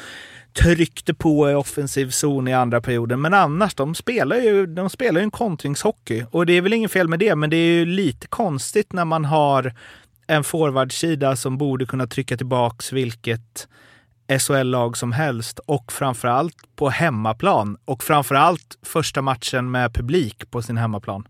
tryckte 0.54 1.14
på 1.14 1.52
i 1.52 1.54
offensiv 1.54 2.10
zon 2.10 2.48
i 2.48 2.54
andra 2.54 2.82
perioden. 2.82 3.22
Men 3.22 3.34
annars, 3.34 3.76
de 3.76 3.96
spelar 3.96 4.36
ju, 4.36 4.66
de 4.66 4.90
spelar 4.90 5.22
ju 5.22 5.24
en 5.24 5.32
kontringshockey. 5.32 6.26
Och 6.32 6.46
det 6.46 6.54
är 6.54 6.62
väl 6.62 6.74
inget 6.74 6.92
fel 6.92 7.08
med 7.08 7.20
det, 7.20 7.36
men 7.36 7.50
det 7.50 7.58
är 7.58 7.74
ju 7.74 7.86
lite 7.86 8.28
konstigt 8.28 8.94
när 8.94 9.06
man 9.06 9.26
har 9.26 9.74
en 10.28 10.44
forwardsida 10.44 11.36
som 11.36 11.58
borde 11.58 11.86
kunna 11.86 12.08
trycka 12.08 12.38
tillbaks 12.38 12.94
vilket 12.94 13.68
SHL-lag 14.40 14.98
som 14.98 15.12
helst 15.12 15.60
och 15.60 15.92
framförallt 15.92 16.76
på 16.76 16.90
hemmaplan 16.90 17.78
och 17.86 18.04
framförallt 18.04 18.78
första 18.82 19.22
matchen 19.22 19.72
med 19.72 19.94
publik 19.94 20.52
på 20.52 20.62
sin 20.62 20.78
hemmaplan. 20.78 21.28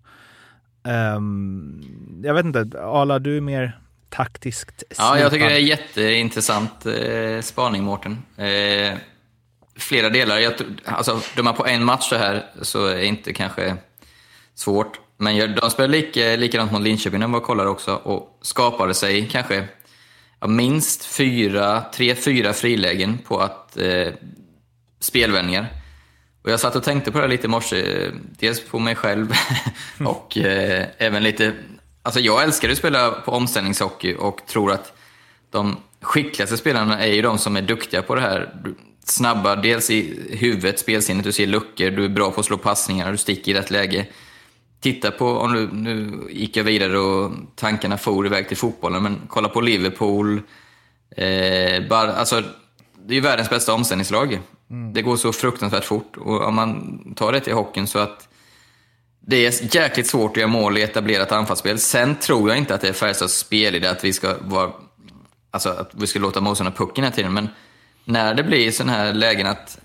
Ehm, 0.88 2.22
jag 2.24 2.34
vet 2.34 2.46
inte, 2.46 2.70
Ala, 2.82 3.20
du 3.20 3.38
är 3.38 3.42
mer 3.42 3.80
taktiskt 4.10 4.84
Ja, 4.98 5.20
jag 5.20 5.32
tycker 5.32 5.50
det 5.50 5.56
är 5.56 5.60
jätteintressant 5.60 6.86
eh, 6.86 7.42
spaning, 7.42 7.84
Mårten. 7.84 8.18
Eh, 8.38 8.98
flera 9.76 10.10
delar. 10.10 10.38
Jag, 10.38 10.54
alltså, 10.86 11.22
döma 11.36 11.54
på 11.54 11.66
en 11.66 11.86
match 11.86 12.10
så 12.10 12.16
här 12.16 12.46
så 12.62 12.86
är 12.86 13.02
inte 13.02 13.34
kanske 13.34 13.78
svårt. 14.56 15.00
Men 15.18 15.56
de 15.56 15.72
spelade 15.72 15.98
lika, 15.98 16.36
likadant 16.36 16.72
mot 16.72 16.82
Linköping 16.82 17.20
när 17.20 17.28
jag 17.28 17.32
var 17.32 17.40
och 17.40 17.46
kollade 17.46 17.70
också 17.70 17.96
och 17.96 18.40
skapade 18.42 18.94
sig 18.94 19.28
kanske 19.32 19.68
ja, 20.40 20.48
minst 20.48 21.06
fyra, 21.06 21.82
tre, 21.94 22.16
fyra 22.16 22.54
frilägen 22.54 23.18
på 23.18 23.40
att 23.40 23.78
eh, 23.78 24.14
spelvändningar. 25.00 25.68
Och 26.44 26.52
jag 26.52 26.60
satt 26.60 26.76
och 26.76 26.84
tänkte 26.84 27.12
på 27.12 27.20
det 27.20 27.28
lite 27.28 27.46
i 27.46 27.50
morse, 27.50 28.06
eh, 28.06 28.12
dels 28.40 28.62
på 28.62 28.80
mig 28.80 28.96
själv 28.96 29.34
och 30.06 30.38
eh, 30.38 30.86
även 30.98 31.24
lite... 31.24 31.54
Alltså 32.02 32.20
jag 32.20 32.44
älskar 32.44 32.70
att 32.70 32.78
spela 32.78 33.12
på 33.12 33.32
omställningshockey 33.32 34.16
och 34.16 34.42
tror 34.48 34.72
att 34.72 34.98
de 35.52 35.78
skickligaste 36.02 36.58
spelarna 36.58 37.00
är 37.00 37.14
ju 37.14 37.22
de 37.22 37.38
som 37.38 37.56
är 37.56 37.62
duktiga 37.62 38.02
på 38.02 38.16
det 38.16 38.22
här. 38.22 38.54
Snabba, 39.04 39.56
dels 39.56 39.90
i 39.90 40.20
huvudet, 40.32 40.80
spelsinnet, 40.80 41.24
du 41.24 41.32
ser 41.32 41.48
luckor, 41.48 41.90
du 41.90 42.06
är 42.06 42.10
bra 42.10 42.32
på 42.32 42.40
att 42.40 42.46
slå 42.46 42.58
passningar, 42.58 43.12
du 43.12 43.18
sticker 43.18 43.52
i 43.52 43.56
rätt 43.56 43.72
läge. 43.72 44.06
Titta 44.86 45.12
på, 45.12 45.30
om 45.30 45.54
du, 45.54 45.70
nu 45.72 46.28
gick 46.30 46.58
jag 46.58 46.64
vidare 46.64 47.00
och 47.00 47.32
tankarna 47.56 47.98
for 47.98 48.26
iväg 48.26 48.48
till 48.48 48.58
fotbollen, 48.58 49.04
men 49.04 49.22
kolla 49.28 49.50
på 49.50 49.62
Liverpool. 49.62 50.42
Eh, 51.18 51.88
bara, 51.90 52.14
alltså, 52.14 52.44
det 53.06 53.14
är 53.14 53.16
ju 53.16 53.22
världens 53.22 53.50
bästa 53.50 53.74
omställningslag. 53.74 54.40
Det 54.94 55.02
går 55.02 55.18
så 55.18 55.34
fruktansvärt 55.34 55.84
fort. 55.84 56.18
Och 56.18 56.42
om 56.42 56.56
man 56.56 57.00
tar 57.16 57.32
det 57.32 57.40
till 57.40 57.54
hockeyn 57.54 57.88
så 57.88 58.00
att 58.00 58.28
det 59.20 59.46
är 59.46 59.76
jäkligt 59.76 60.08
svårt 60.08 60.32
att 60.32 60.38
göra 60.38 60.48
mål 60.48 60.78
i 60.78 60.82
etablerat 60.82 61.32
anfallsspel. 61.32 61.80
Sen 61.80 62.16
tror 62.16 62.50
jag 62.50 62.58
inte 62.58 62.76
att 62.76 62.82
det 62.82 62.90
är 62.90 62.94
Färjestads 62.94 63.38
spelidé 63.38 63.88
att 63.88 64.04
vi 64.04 64.14
ska 64.14 64.36
vara 64.42 64.72
alltså 65.52 65.70
att 65.70 65.92
vi 65.92 66.08
ska 66.08 66.20
låta 66.20 66.42
motståndarna 66.42 66.78
pucken 66.78 67.04
hela 67.04 67.16
tiden. 67.16 67.34
Men 67.34 67.50
när 68.04 68.34
det 68.34 68.44
blir 68.44 68.72
sådana 68.72 68.92
här 68.92 69.14
lägen 69.14 69.48
att 69.48 69.80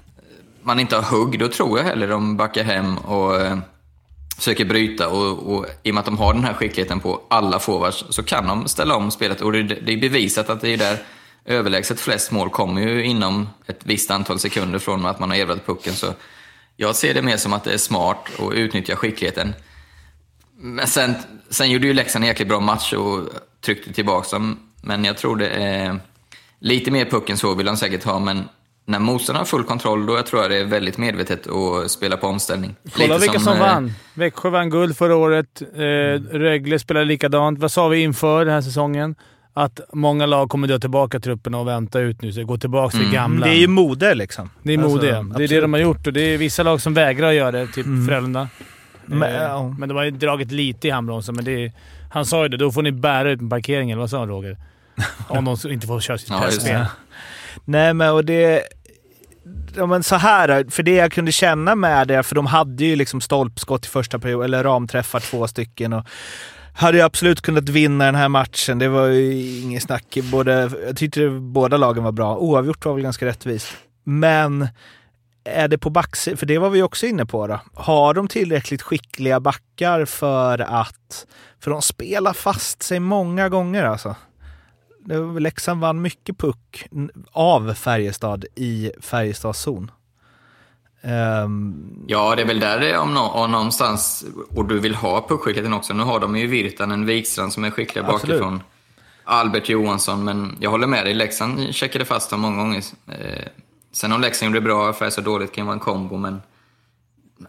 man 0.62 0.80
inte 0.80 0.96
har 0.96 1.03
hugg, 1.03 1.38
då 1.38 1.48
tror 1.48 1.78
jag 1.78 1.84
hellre 1.84 2.07
de 2.07 2.36
backar 2.36 2.64
hem 2.64 2.98
och 2.98 3.40
eh, 3.40 3.59
försöker 4.41 4.64
bryta. 4.64 5.09
Och, 5.09 5.55
och 5.55 5.66
i 5.82 5.91
och 5.91 5.95
med 5.95 6.01
att 6.01 6.07
de 6.07 6.18
har 6.18 6.34
den 6.34 6.45
här 6.45 6.55
skickligheten 6.55 7.01
på 7.01 7.22
alla 7.28 7.59
forwards 7.59 8.05
så 8.11 8.22
kan 8.22 8.47
de 8.47 8.68
ställa 8.68 8.97
om 8.97 9.11
spelet. 9.11 9.41
Och 9.41 9.53
det, 9.53 9.62
det 9.62 9.93
är 9.93 10.01
bevisat 10.01 10.51
att 10.51 10.61
det 10.61 10.68
är 10.68 10.76
där 10.76 10.99
överlägset 11.45 12.01
flest 12.01 12.30
mål 12.30 12.51
kommer 12.51 12.82
ju 12.82 13.05
inom 13.05 13.49
ett 13.66 13.80
visst 13.84 14.11
antal 14.11 14.38
sekunder 14.38 14.78
från 14.78 15.07
att 15.07 15.20
man 15.20 15.30
har 15.30 15.36
erövrat 15.36 15.66
pucken. 15.66 15.95
Så 15.95 16.07
jag 16.76 16.97
ser 16.97 17.14
det 17.14 17.22
mer 17.22 17.36
som 17.36 17.53
att 17.53 17.64
det 17.64 17.72
är 17.72 17.78
smart 17.78 18.28
att 18.38 18.53
utnyttja 18.53 18.97
skickligheten. 18.97 19.55
Men 20.57 20.86
sen, 20.86 21.14
sen 21.51 21.70
gjorde 21.70 21.86
ju 21.86 21.95
Leksand 21.95 22.24
en 22.24 22.28
jäkligt 22.28 22.49
bra 22.49 22.61
match 22.61 22.93
och 22.93 23.28
tryckte 23.61 23.93
tillbaka 23.93 24.28
dem. 24.36 24.59
Men 24.82 25.05
jag 25.05 25.18
tror 25.18 25.36
det 25.36 25.49
är 25.49 26.01
lite 26.59 26.91
mer 26.91 27.05
pucken 27.05 27.36
så 27.36 27.55
vill 27.55 27.66
de 27.66 27.76
säkert 27.76 28.05
ha. 28.05 28.18
Men 28.18 28.49
när 28.86 28.98
motståndaren 28.98 29.40
har 29.40 29.46
full 29.46 29.64
kontroll, 29.64 30.07
då 30.07 30.16
jag 30.16 30.26
tror 30.26 30.42
jag 30.42 30.50
det 30.50 30.57
är 30.58 30.64
väldigt 30.64 30.98
medvetet 30.98 31.46
att 31.46 31.90
spela 31.90 32.16
på 32.16 32.26
omställning. 32.26 32.74
Kolla 32.92 33.07
Lite 33.07 33.20
vilka 33.20 33.38
som, 33.40 33.52
eh, 33.52 33.61
vann. 33.61 33.92
Växjö 34.14 34.50
vann 34.50 34.70
guld 34.70 34.96
förra 34.96 35.16
året. 35.16 35.62
Eh, 35.74 36.36
Rögle 36.38 36.78
spelade 36.78 37.07
likadant. 37.07 37.58
Vad 37.58 37.72
sa 37.72 37.88
vi 37.88 37.98
inför 38.02 38.44
den 38.44 38.54
här 38.54 38.61
säsongen? 38.62 39.14
Att 39.54 39.80
många 39.92 40.26
lag 40.26 40.50
kommer 40.50 40.68
dra 40.68 40.78
tillbaka 40.78 41.20
trupperna 41.20 41.58
och 41.58 41.68
vänta 41.68 42.00
ut 42.00 42.22
nu. 42.22 42.32
Så 42.32 42.44
gå 42.44 42.58
tillbaka 42.58 42.96
till 42.98 43.07
det 43.07 43.14
gamla. 43.14 43.46
Det 43.46 43.52
är 43.52 43.57
ju 43.58 43.66
mode 43.66 44.14
liksom. 44.14 44.50
Det 44.62 44.74
är 44.74 44.78
Alltså, 44.78 44.90
mode. 44.96 45.07
det 45.07 45.12
är 45.16 45.20
absolut. 45.20 45.50
det 45.50 45.61
de 45.61 45.72
har 45.72 45.80
gjort 45.80 46.07
och 46.07 46.12
det 46.12 46.20
är 46.20 46.38
vissa 46.38 46.62
lag 46.62 46.80
som 46.80 46.94
vägrar 46.94 47.28
att 47.28 47.34
göra 47.34 47.50
det. 47.50 47.66
Typ 47.66 47.86
Frölunda. 48.08 48.48
Men, 49.07 49.22
Eh, 49.34 49.42
ja. 49.42 49.74
men 49.78 49.88
de 49.88 49.94
har 49.94 50.04
ju 50.04 50.11
dragit 50.11 50.52
lite 50.52 50.88
i 50.88 50.90
handbromsen, 50.90 51.34
men 51.34 51.44
det 51.44 51.64
är, 51.64 51.72
han 52.12 52.26
sa 52.26 52.42
ju 52.42 52.48
det. 52.48 52.57
Då 52.57 52.72
får 52.72 52.82
ni 52.82 52.92
bära 52.92 53.30
ut 53.30 53.50
parkeringen, 53.50 53.92
eller 53.94 54.00
vad 54.00 54.11
sa 54.11 54.18
han 54.18 54.28
Roger? 54.28 54.57
Om 55.28 55.44
de 55.44 55.72
inte 55.72 55.86
får 55.86 56.00
köra 56.00 56.18
sitt 56.18 56.30
Ja, 56.30 56.40
pressspel. 56.40 56.84
Nej, 57.64 57.95
men 57.95 58.13
och 58.13 58.25
det... 58.25 58.63
Ja, 59.77 59.87
men 59.87 60.03
så 60.03 60.17
här, 60.17 60.71
för 60.71 60.83
det 60.83 60.95
jag 60.95 61.13
kunde 61.13 61.33
känna 61.33 61.75
med 61.75 62.09
det, 62.09 62.22
för 62.22 62.35
de 62.35 62.47
hade 62.47 62.85
ju 62.85 62.97
liksom 62.97 63.21
stolpskott 63.21 63.87
i 63.87 63.89
första 63.89 64.18
perioden, 64.18 64.45
eller 64.45 64.64
ramträffar 64.64 65.21
två 65.21 65.47
stycken. 65.47 65.93
Och 65.93 66.05
hade 66.75 66.99
ju 66.99 67.05
absolut 67.05 67.41
kunnat 67.41 67.68
vinna 67.68 68.05
den 68.05 68.14
här 68.14 68.29
matchen. 68.29 68.79
Det 68.79 68.89
var 68.89 69.07
ju 69.07 69.61
inget 69.61 69.83
snack. 69.83 70.18
Både, 70.33 70.71
jag 70.87 70.97
tyckte 70.97 71.29
båda 71.31 71.77
lagen 71.77 72.05
var 72.05 72.13
bra. 72.13 72.37
Oavgjort 72.37 72.85
var 72.85 72.95
väl 72.95 73.03
ganska 73.03 73.27
rättvist. 73.27 73.68
Men 74.05 74.68
är 75.45 75.68
det 75.68 75.79
på 75.79 75.91
backsidan, 75.91 76.37
för 76.37 76.47
det 76.47 76.59
var 76.59 76.71
vi 76.71 76.83
också 76.83 77.07
inne 77.07 77.27
på 77.27 77.47
då. 77.47 77.61
Har 77.75 78.14
de 78.14 78.29
tillräckligt 78.29 78.83
skickliga 78.83 79.41
backar 79.41 80.05
för 80.05 80.59
att... 80.59 81.27
För 81.61 81.71
de 81.71 81.83
spelar 81.83 82.33
fast 82.33 82.83
sig 82.83 83.01
många 83.01 83.49
gånger 83.49 83.85
alltså. 83.85 84.17
Leksand 85.39 85.81
vann 85.81 86.03
mycket 86.03 86.39
puck 86.39 86.87
av 87.33 87.75
Färjestad 87.75 88.45
i 88.55 88.93
Färjestads 89.01 89.61
zon. 89.61 89.91
Ehm, 91.03 92.05
Ja, 92.07 92.37
det 92.37 92.43
är 92.43 92.47
väl 92.47 92.61
där 92.61 92.81
det 92.81 92.91
är 92.91 92.99
om, 92.99 93.14
nå- 93.14 93.29
om 93.31 93.51
någonstans, 93.51 94.25
och 94.57 94.64
du 94.64 94.79
vill 94.79 94.95
ha 94.95 95.29
puckskickligheten 95.29 95.72
också. 95.72 95.95
Nu 95.95 96.03
har 96.03 96.21
de 96.21 96.37
ju 96.37 96.47
Virtanen, 96.47 97.07
Wikstrand 97.07 97.53
som 97.53 97.64
är 97.64 97.71
skickliga 97.71 98.05
Absolut. 98.07 98.22
bakifrån. 98.41 98.63
Albert 99.25 99.68
Johansson, 99.68 100.25
men 100.25 100.57
jag 100.61 100.71
håller 100.71 100.87
med 100.87 101.05
dig. 101.07 101.14
Leksand 101.14 101.75
checkade 101.75 102.05
fast 102.05 102.31
dem 102.31 102.41
många 102.41 102.57
gånger. 102.57 102.83
Eh, 103.09 103.45
sen 103.93 104.13
om 104.13 104.21
Leksand 104.21 104.55
gjorde 104.55 104.61
bra, 104.64 104.93
för 104.93 105.11
så 105.11 105.21
dåligt 105.21 105.53
kan 105.53 105.67
vara 105.67 105.75
en 105.75 105.81
kombo, 105.81 106.17
men 106.17 106.43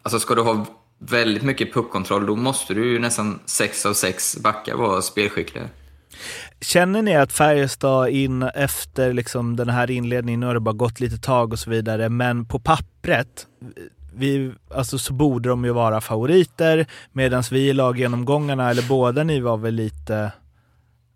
alltså 0.03 0.19
ska 0.19 0.35
du 0.35 0.41
ha 0.41 0.65
väldigt 0.99 1.43
mycket 1.43 1.73
puckkontroll, 1.73 2.25
då 2.25 2.35
måste 2.35 2.73
du 2.73 2.91
ju 2.91 2.99
nästan 2.99 3.39
sex 3.45 3.85
av 3.85 3.93
sex 3.93 4.37
backar 4.37 4.75
vara 4.75 5.01
spelskickliga. 5.01 5.63
Känner 6.61 7.01
ni 7.01 7.15
att 7.15 7.31
Färjestad 7.31 8.09
in 8.09 8.43
efter 8.43 9.13
liksom 9.13 9.55
den 9.55 9.69
här 9.69 9.91
inledningen, 9.91 10.39
nu 10.39 10.45
har 10.45 10.53
det 10.53 10.59
bara 10.59 10.75
gått 10.75 10.99
lite 10.99 11.17
tag 11.17 11.53
och 11.53 11.59
så 11.59 11.69
vidare, 11.69 12.09
men 12.09 12.45
på 12.45 12.59
pappret 12.59 13.47
vi, 14.13 14.51
alltså 14.71 14.97
så 14.97 15.13
borde 15.13 15.49
de 15.49 15.65
ju 15.65 15.71
vara 15.71 16.01
favoriter 16.01 16.85
medan 17.11 17.43
vi 17.51 17.69
i 17.69 17.73
laggenomgångarna, 17.73 18.69
eller 18.69 18.87
båda 18.89 19.23
ni 19.23 19.39
var 19.39 19.57
väl 19.57 19.73
lite... 19.73 20.31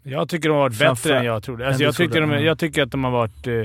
Jag 0.04 0.30
tycker 0.30 0.50
de 0.50 0.56
har 0.56 0.62
varit 0.62 0.80
bättre 0.80 1.20
än 1.20 1.26
jag 1.26 1.44
trodde. 1.44 1.68
Alltså 1.68 1.84
jag, 1.84 1.96
tycker 1.96 2.12
trodde, 2.14 2.28
de, 2.28 2.34
mm. 2.34 2.46
jag 2.46 2.60
tycker 2.60 2.84
att 2.84 2.92
de 2.92 3.04
har 3.04 3.12
varit... 3.12 3.48
eh, 3.48 3.64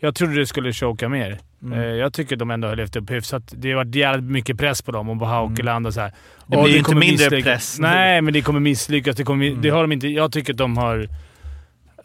Jag 0.00 0.14
trodde 0.14 0.34
det 0.34 0.46
skulle 0.46 0.72
choka 0.72 1.08
mer. 1.08 1.38
Mm. 1.62 1.78
Eh, 1.78 1.84
Jag 1.86 2.12
tycker 2.12 2.34
att 2.34 2.38
de 2.38 2.50
ändå 2.50 2.68
har 2.68 2.76
levt 2.76 2.96
upp 2.96 3.10
hyfsat. 3.10 3.42
Det 3.56 3.68
har 3.72 3.76
varit 3.84 3.94
jävligt 3.94 4.30
mycket 4.30 4.58
press 4.58 4.82
på 4.82 4.92
dem 4.92 5.08
och 5.08 5.18
på 5.18 5.24
Haukeland 5.24 5.86
och 5.86 5.94
så 5.94 6.00
här. 6.00 6.12
Det 6.46 6.56
blir 6.62 6.72
ju 6.72 6.78
inte 6.78 6.94
mindre 6.94 7.10
misslyckas. 7.24 7.44
press. 7.44 7.78
Nej, 7.78 8.22
men 8.22 8.32
det 8.32 8.42
kommer 8.42 8.60
misslyckas. 8.60 9.16
Det, 9.16 9.24
kommer, 9.24 9.50
det 9.50 9.68
har 9.70 9.82
de 9.82 9.92
inte. 9.92 10.08
Jag 10.08 10.32
tycker 10.32 10.52
att 10.52 10.58
de 10.58 10.76
har... 10.76 11.08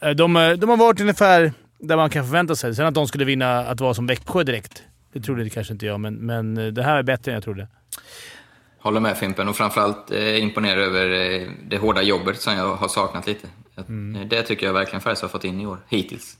eh, 0.01 0.09
De, 0.09 0.35
eh, 0.35 0.51
de 0.51 0.69
har 0.69 0.77
varit 0.77 1.01
ungefär 1.01 1.53
där 1.79 1.95
man 1.97 2.09
kan 2.09 2.25
förvänta 2.25 2.55
sig. 2.55 2.75
Sen 2.75 2.85
att 2.85 2.93
de 2.93 3.07
skulle 3.07 3.25
vinna 3.25 3.59
att 3.59 3.79
vara 3.81 3.93
som 3.93 4.07
Växjö 4.07 4.43
direkt, 4.43 4.83
det 5.13 5.19
trodde 5.21 5.49
kanske 5.49 5.73
inte 5.73 5.85
jag. 5.85 5.99
Men, 5.99 6.13
men 6.15 6.73
det 6.73 6.83
här 6.83 6.97
är 6.97 7.03
bättre 7.03 7.31
än 7.31 7.35
jag 7.35 7.43
trodde. 7.43 7.67
Håller 8.79 8.99
med 8.99 9.17
Fimpen 9.17 9.47
och 9.47 9.55
framförallt 9.55 10.11
eh, 10.11 10.43
imponerad 10.43 10.79
över 10.83 11.35
eh, 11.41 11.47
det 11.69 11.77
hårda 11.77 12.01
jobbet 12.01 12.41
som 12.41 12.53
jag 12.53 12.75
har 12.75 12.87
saknat 12.87 13.27
lite. 13.27 13.47
Mm. 13.89 14.29
Det 14.29 14.41
tycker 14.41 14.65
jag 14.65 14.73
verkligen 14.73 15.01
Färjestad 15.01 15.29
har 15.29 15.31
fått 15.31 15.43
in 15.45 15.61
i 15.61 15.65
år, 15.65 15.77
hittills. 15.89 16.37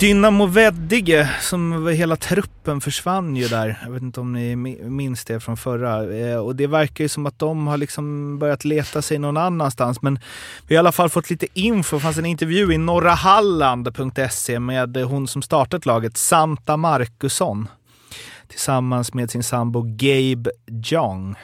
Dynamo 0.00 0.46
Veddige, 0.46 1.28
som 1.40 1.86
hela 1.88 2.16
truppen 2.16 2.80
försvann 2.80 3.36
ju 3.36 3.48
där. 3.48 3.78
Jag 3.84 3.90
vet 3.90 4.02
inte 4.02 4.20
om 4.20 4.32
ni 4.32 4.54
mi- 4.56 4.90
minns 4.90 5.24
det 5.24 5.40
från 5.40 5.56
förra. 5.56 6.14
Eh, 6.16 6.36
Och 6.36 6.56
det 6.56 6.66
verkar 6.66 7.04
ju 7.04 7.08
som 7.08 7.26
att 7.26 7.38
de 7.38 7.66
har 7.66 7.76
liksom 7.76 8.38
börjat 8.38 8.64
leta 8.64 9.02
sig 9.02 9.18
någon 9.18 9.36
annanstans. 9.36 10.02
Men 10.02 10.18
vi 10.66 10.74
har 10.74 10.78
i 10.78 10.78
alla 10.78 10.92
fall 10.92 11.08
fått 11.08 11.30
lite 11.30 11.46
info. 11.54 11.96
Det 11.96 12.02
fanns 12.02 12.18
en 12.18 12.26
intervju 12.26 12.72
i 12.72 12.78
norrahalland.se 12.78 14.58
med 14.60 14.96
hon 14.96 15.28
som 15.28 15.42
startat 15.42 15.86
laget, 15.86 16.16
Santa 16.16 16.76
Markusson. 16.76 17.68
Tillsammans 18.48 19.14
med 19.14 19.30
sin 19.30 19.42
sambo 19.42 19.82
Gabe 19.82 20.50
Jong. 20.66 21.34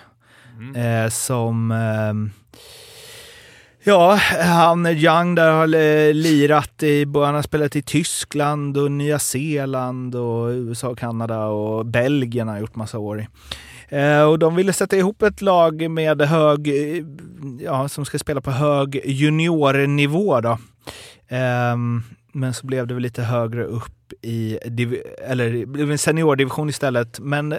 Eh, 0.76 1.10
som... 1.10 1.70
ehm, 1.70 2.30
Ja, 3.88 4.14
han 4.40 4.86
Young 4.86 5.34
där 5.34 5.50
har 5.50 5.74
eh, 5.74 6.14
lirat 6.14 6.82
i, 6.82 7.04
han 7.14 7.34
har 7.34 7.42
spelat 7.42 7.76
i 7.76 7.82
Tyskland 7.82 8.76
och 8.76 8.92
Nya 8.92 9.18
Zeeland 9.18 10.14
och 10.14 10.48
USA 10.48 10.88
och 10.88 10.98
Kanada 10.98 11.46
och 11.46 11.86
Belgien 11.86 12.48
har 12.48 12.54
han 12.54 12.60
gjort 12.60 12.74
massa 12.74 12.98
år 12.98 13.20
i. 13.20 13.26
Eh, 13.88 14.22
och 14.22 14.38
de 14.38 14.54
ville 14.54 14.72
sätta 14.72 14.96
ihop 14.96 15.22
ett 15.22 15.42
lag 15.42 15.90
med 15.90 16.22
hög, 16.22 16.68
eh, 16.68 17.04
ja, 17.60 17.88
som 17.88 18.04
ska 18.04 18.18
spela 18.18 18.40
på 18.40 18.50
hög 18.50 19.00
juniornivå 19.04 20.40
då. 20.40 20.58
Ehm, 21.28 22.02
men 22.32 22.54
så 22.54 22.66
blev 22.66 22.86
det 22.86 22.94
väl 22.94 23.02
lite 23.02 23.22
högre 23.22 23.64
upp 23.64 24.12
i, 24.22 24.58
eller 25.26 25.50
det 25.50 25.66
blev 25.66 25.90
en 25.90 25.98
seniordivision 25.98 26.68
istället. 26.68 27.20
Men 27.20 27.54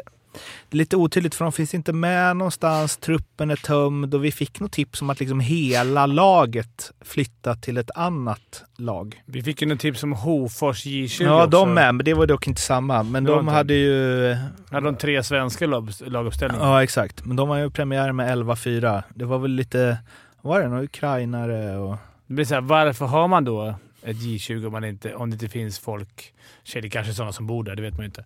det 0.70 0.76
är 0.76 0.78
lite 0.78 0.96
otydligt 0.96 1.36
för 1.36 1.46
de 1.46 1.52
finns 1.52 1.74
inte 1.74 1.94
med 1.94 2.38
någonstans. 2.38 2.98
Truppen 2.98 3.50
är 3.52 3.56
tömd 3.56 4.14
och 4.14 4.26
vi 4.26 4.32
fick 4.32 4.60
något 4.60 4.72
tips 4.72 5.02
om 5.02 5.10
att 5.10 5.20
liksom 5.20 5.40
hela 5.40 6.06
laget 6.06 6.92
flyttat 7.02 7.62
till 7.62 7.78
ett 7.78 7.92
annat 7.96 8.64
lag. 8.78 9.22
Vi 9.26 9.44
fick 9.44 9.62
ju 9.62 9.68
något 9.68 9.80
tips 9.80 10.04
om 10.04 10.14
Hofors 10.14 10.86
J20 10.86 11.24
Ja, 11.24 11.38
också. 11.46 11.50
de 11.50 11.74
med, 11.74 11.96
men 11.96 12.06
det 12.06 12.14
var 12.14 12.26
dock 12.26 12.48
inte 12.48 12.62
samma. 12.62 13.04
Men 13.04 13.24
Det 13.24 13.32
de 13.32 13.48
hade 13.48 13.74
ju... 13.74 14.36
Hade 14.72 14.86
de 14.86 14.96
tre 14.96 15.24
svenska 15.24 15.68
lag, 15.68 15.90
laguppställningar? 16.06 16.66
Ja, 16.66 16.84
exakt. 16.84 17.26
Men 17.26 17.36
de 17.38 17.50
har 17.50 17.58
ju 17.58 17.70
premiär 17.70 18.12
med 18.12 18.38
11-4. 18.38 19.04
Det 19.16 19.26
var 19.26 19.40
väl 19.40 19.52
lite... 19.52 19.98
Var 20.42 20.60
det? 20.62 20.68
Några 20.68 20.84
ukrainare 20.84 21.78
och... 21.78 21.98
Det 22.28 22.34
blir 22.34 22.46
så 22.46 22.54
här, 22.54 22.62
varför 22.62 23.06
har 23.06 23.28
man 23.28 23.46
då 23.46 23.76
ett 24.04 24.18
J20 24.18 24.66
om, 24.66 24.72
man 24.72 24.84
inte, 24.84 25.16
om 25.16 25.30
det 25.30 25.34
inte 25.34 25.50
finns 25.50 25.80
folk? 25.80 26.34
Det 26.74 26.90
kanske 26.90 27.12
är 27.12 27.14
sådana 27.14 27.32
som 27.34 27.48
bor 27.48 27.64
där, 27.64 27.76
det 27.76 27.82
vet 27.82 27.94
man 27.94 28.02
ju 28.02 28.06
inte. 28.06 28.26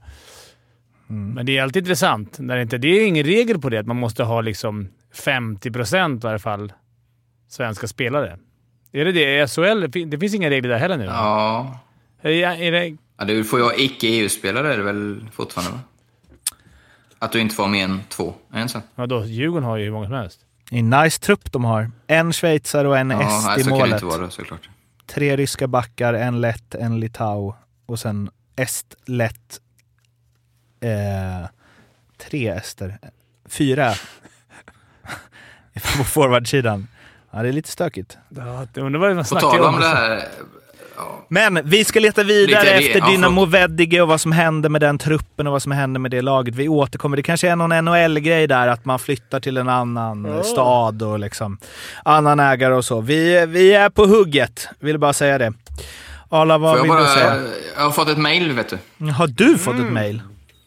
Mm. 1.12 1.34
Men 1.34 1.46
det 1.46 1.58
är 1.58 1.64
alltid 1.64 1.84
intressant. 1.84 2.40
När 2.40 2.56
det, 2.56 2.62
inte, 2.62 2.78
det 2.78 2.88
är 2.88 3.08
ingen 3.08 3.26
regel 3.26 3.60
på 3.60 3.70
det, 3.70 3.78
att 3.80 3.88
man 3.88 3.98
måste 3.98 4.24
ha 4.24 4.42
liksom 4.42 4.90
50 5.14 5.72
procent 5.72 6.24
i 6.24 6.28
varje 6.28 6.40
fall 6.40 6.74
svenska 7.50 7.88
spelare. 7.88 8.38
Är 8.92 9.06
det 9.06 9.12
det? 9.12 9.48
SHL? 9.52 10.10
Det 10.10 10.18
finns 10.20 10.34
inga 10.34 10.50
regler 10.50 10.70
där 10.70 10.78
heller 10.78 10.98
nu? 10.98 11.06
Ja, 11.06 11.80
Är, 12.22 12.30
är 12.62 12.72
det, 12.72 12.98
ja 13.18 13.26
du 13.26 13.44
får 13.44 13.60
ju 13.60 13.66
vara 13.66 13.76
icke-EU-spelare 13.76 14.74
är 14.74 14.78
det 14.78 14.84
väl 14.84 15.26
fortfarande 15.32 15.72
va? 15.72 15.80
Att 17.20 17.32
du 17.32 17.40
inte 17.40 17.56
får 17.56 17.68
mer 17.68 17.84
än 17.84 18.00
två, 18.10 18.34
inte 18.56 18.68
så? 18.68 18.82
ja, 18.96 19.06
då, 19.06 19.26
Djurgården 19.26 19.64
har 19.64 19.78
ju 19.78 19.84
hur 19.86 19.92
många 19.92 20.06
som 20.06 20.16
helst. 20.16 20.40
Det 20.70 20.76
är 20.76 20.80
en 20.80 20.90
nice 20.90 21.20
trupp 21.22 21.52
de 21.52 21.64
har. 21.66 21.92
En 22.08 22.34
schweizare 22.34 22.88
och 22.88 22.98
en 22.98 23.10
Ja, 23.10 23.22
est 23.22 23.60
i 23.60 23.64
så 23.64 23.70
kan 23.70 23.78
det 23.80 23.80
målet. 23.86 23.94
inte 24.04 24.06
vara 24.06 24.30
såklart. 24.30 24.70
Tre 25.06 25.38
ryska 25.38 25.68
backar, 25.68 26.14
en 26.14 26.42
lätt, 26.42 26.76
en 26.76 27.00
litau 27.00 27.54
och 27.86 28.00
sen 28.00 28.30
est, 28.56 28.96
lätt, 29.06 29.62
eh, 30.82 31.48
tre 32.18 32.48
ester. 32.48 32.98
Fyra 33.50 33.94
på 35.98 36.04
forwardsidan. 36.04 36.88
Ja, 37.32 37.42
det 37.42 37.50
är 37.50 37.54
lite 37.54 37.70
stökigt. 37.70 38.18
Ja, 38.30 38.68
jag 38.74 38.86
undrar 38.86 39.00
vad 39.00 39.16
man 39.16 39.26
snackar 39.26 39.60
om 39.60 39.76
om. 39.76 39.80
det 39.80 39.88
här, 39.88 40.24
Men 41.28 41.60
vi 41.64 41.86
ska 41.86 42.00
leta 42.00 42.24
vidare 42.24 42.64
Lite 42.64 42.72
efter 42.72 43.00
ja, 43.00 43.10
Dynamo 43.10 43.46
Veddige 43.46 44.02
och 44.02 44.08
vad 44.08 44.22
som 44.22 44.32
hände 44.32 44.70
med 44.70 44.82
den 44.82 44.98
truppen 44.98 45.48
och 45.48 45.54
vad 45.54 45.62
som 45.62 45.72
hände 45.72 46.00
med 46.00 46.12
det 46.12 46.22
laget. 46.22 46.56
Vi 46.56 46.68
återkommer. 46.68 47.18
Det 47.18 47.24
kanske 47.24 47.50
är 47.50 47.56
någon 47.56 47.86
NHL-grej 47.86 48.48
där, 48.48 48.68
att 48.68 48.86
man 48.86 49.00
flyttar 49.00 49.40
till 49.40 49.58
en 49.58 49.70
annan 49.70 50.44
stad 50.44 51.02
och 51.02 51.20
liksom 51.20 51.58
annan 52.06 52.40
ägare 52.40 52.74
och 52.74 52.86
så. 52.86 53.02
Vi, 53.02 53.46
vi 53.46 53.74
är 53.74 53.90
på 53.90 54.06
hugget, 54.06 54.70
vill 54.80 54.98
bara 54.98 55.14
säga 55.14 55.38
det. 55.38 55.54
Arla, 56.30 56.58
vad 56.58 56.74
vill 56.74 56.84
du 56.84 56.88
bara... 56.88 57.08
säga? 57.08 57.42
Jag 57.76 57.84
har 57.84 57.92
fått 57.92 58.10
ett 58.10 58.18
mail, 58.18 58.52
vet 58.52 58.74
du. 58.98 59.12
Har 59.12 59.28
du 59.28 59.58
fått 59.58 59.76
ett 59.76 59.92
mail? 59.92 60.22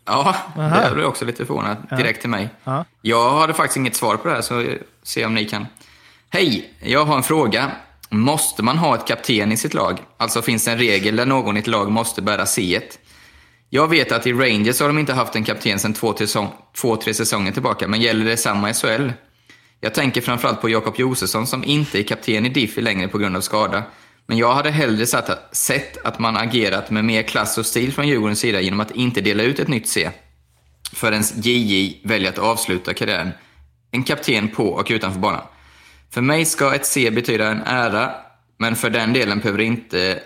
Ja, 0.07 0.37
Aha. 0.59 0.89
det 0.89 0.95
blev 0.95 1.07
också 1.07 1.25
lite 1.25 1.47
förvånad. 1.47 1.77
Direkt 1.91 2.21
till 2.21 2.31
mig. 2.31 2.49
Ja. 2.65 2.85
Jag 3.03 3.31
hade 3.31 3.55
faktiskt 3.55 3.77
inget 3.77 3.97
svar 3.97 4.17
på 4.17 4.29
det 4.29 4.35
här, 4.35 4.43
så 4.43 4.67
se 5.03 5.25
om 5.25 5.35
ni 5.35 5.45
kan. 5.45 5.67
Hej, 6.31 6.71
jag 6.81 7.05
har 7.05 7.17
en 7.17 7.23
fråga. 7.23 7.71
Måste 8.11 8.63
man 8.63 8.79
ha 8.79 8.95
ett 8.95 9.07
kapten 9.07 9.53
i 9.53 9.57
sitt 9.57 9.75
lag? 9.75 9.99
Alltså 10.17 10.43
finns 10.43 10.65
det 10.65 10.73
en 10.73 10.79
regel 10.79 11.17
där 11.17 11.27
någon 11.27 11.57
i 11.57 11.61
ett 11.61 11.67
lag 11.67 11.91
måste 11.91 12.23
bära 12.23 12.45
C1? 12.45 12.83
Jag 13.71 13.89
vet 13.89 14.13
att 14.13 14.27
i 14.27 14.33
Rangers 14.33 14.81
har 14.81 14.87
de 14.87 14.99
inte 14.99 15.13
haft 15.13 15.37
en 15.37 15.45
kapten 15.45 15.79
sedan 15.79 15.95
två, 15.95 16.13
till 16.13 16.27
säsong, 16.29 16.49
två 16.77 16.97
tre 16.97 17.15
säsonger 17.15 17.53
tillbaka, 17.53 17.89
men 17.89 18.01
gäller 18.01 18.25
det 18.25 18.37
samma 18.37 18.71
i 18.71 18.75
SHL? 18.75 19.11
Jag 19.81 19.95
tänker 19.95 20.21
framförallt 20.21 20.61
på 20.61 20.69
Jakob 20.69 20.95
Josefsson 20.97 21.47
som 21.47 21.65
inte 21.65 21.99
är 21.99 22.03
kapten 22.03 22.47
i 22.47 22.49
Diffie 22.49 22.85
längre 22.85 23.09
på 23.09 23.19
grund 23.19 23.37
av 23.37 23.41
skada. 23.41 23.83
Men 24.27 24.39
jag 24.39 24.55
hade 24.55 24.71
hellre 24.71 25.07
sett 25.53 25.97
att, 26.07 26.19
man 26.19 26.37
agerat 26.37 26.91
med 26.91 27.05
mer 27.05 27.23
klass 27.23 27.59
och 27.59 27.67
stil 27.67 27.93
från 27.93 28.09
Djurgårdens 28.09 28.41
sida 28.41 28.61
genom 28.61 28.81
att 28.81 28.91
inte 28.91 29.21
dela 29.21 29.43
ut 29.43 29.59
ett 29.59 29.69
nytt 29.69 29.89
C 29.89 30.11
förrän 30.93 31.23
JJ 31.35 32.01
väljer 32.05 32.29
att 32.29 32.39
avsluta 32.39 32.95
karriären. 32.95 33.31
En 33.91 34.05
kapten 34.05 34.49
på 34.49 34.69
och 34.69 34.87
utanför 34.91 35.21
banan. 35.21 35.43
För 36.11 36.21
mig 36.21 36.45
ska 36.45 36.75
ett 36.75 36.87
C 36.87 37.11
betyda 37.11 37.51
en 37.51 37.63
ära, 37.63 38.15
men 38.59 38.77
för 38.77 38.91
den 38.91 39.13
delen 39.13 39.39
behöver 39.39 39.61
inte, 39.61 40.21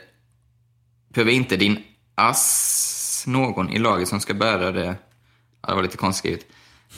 behöver 1.15 1.33
inte 1.33 1.57
din 1.57 1.79
ass 2.15 3.25
någon 3.27 3.71
i 3.71 3.79
laget 3.79 4.09
som 4.09 4.21
ska 4.21 4.35
bära 4.35 4.73
det. 4.73 4.95
Ja, 5.63 5.69
det 5.69 5.75
var 5.75 5.83
lite 5.83 5.97
konstigt 5.97 6.19
skrivet. 6.19 6.47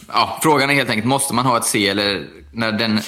Ja, 0.08 0.38
frågan 0.42 0.70
är 0.70 0.74
helt 0.74 0.90
enkelt, 0.90 1.06
måste 1.06 1.34
man 1.34 1.46
ha 1.46 1.56
ett 1.56 1.64
C 1.64 1.88
eller 1.88 2.28
när 2.52 2.72
den 2.72 3.00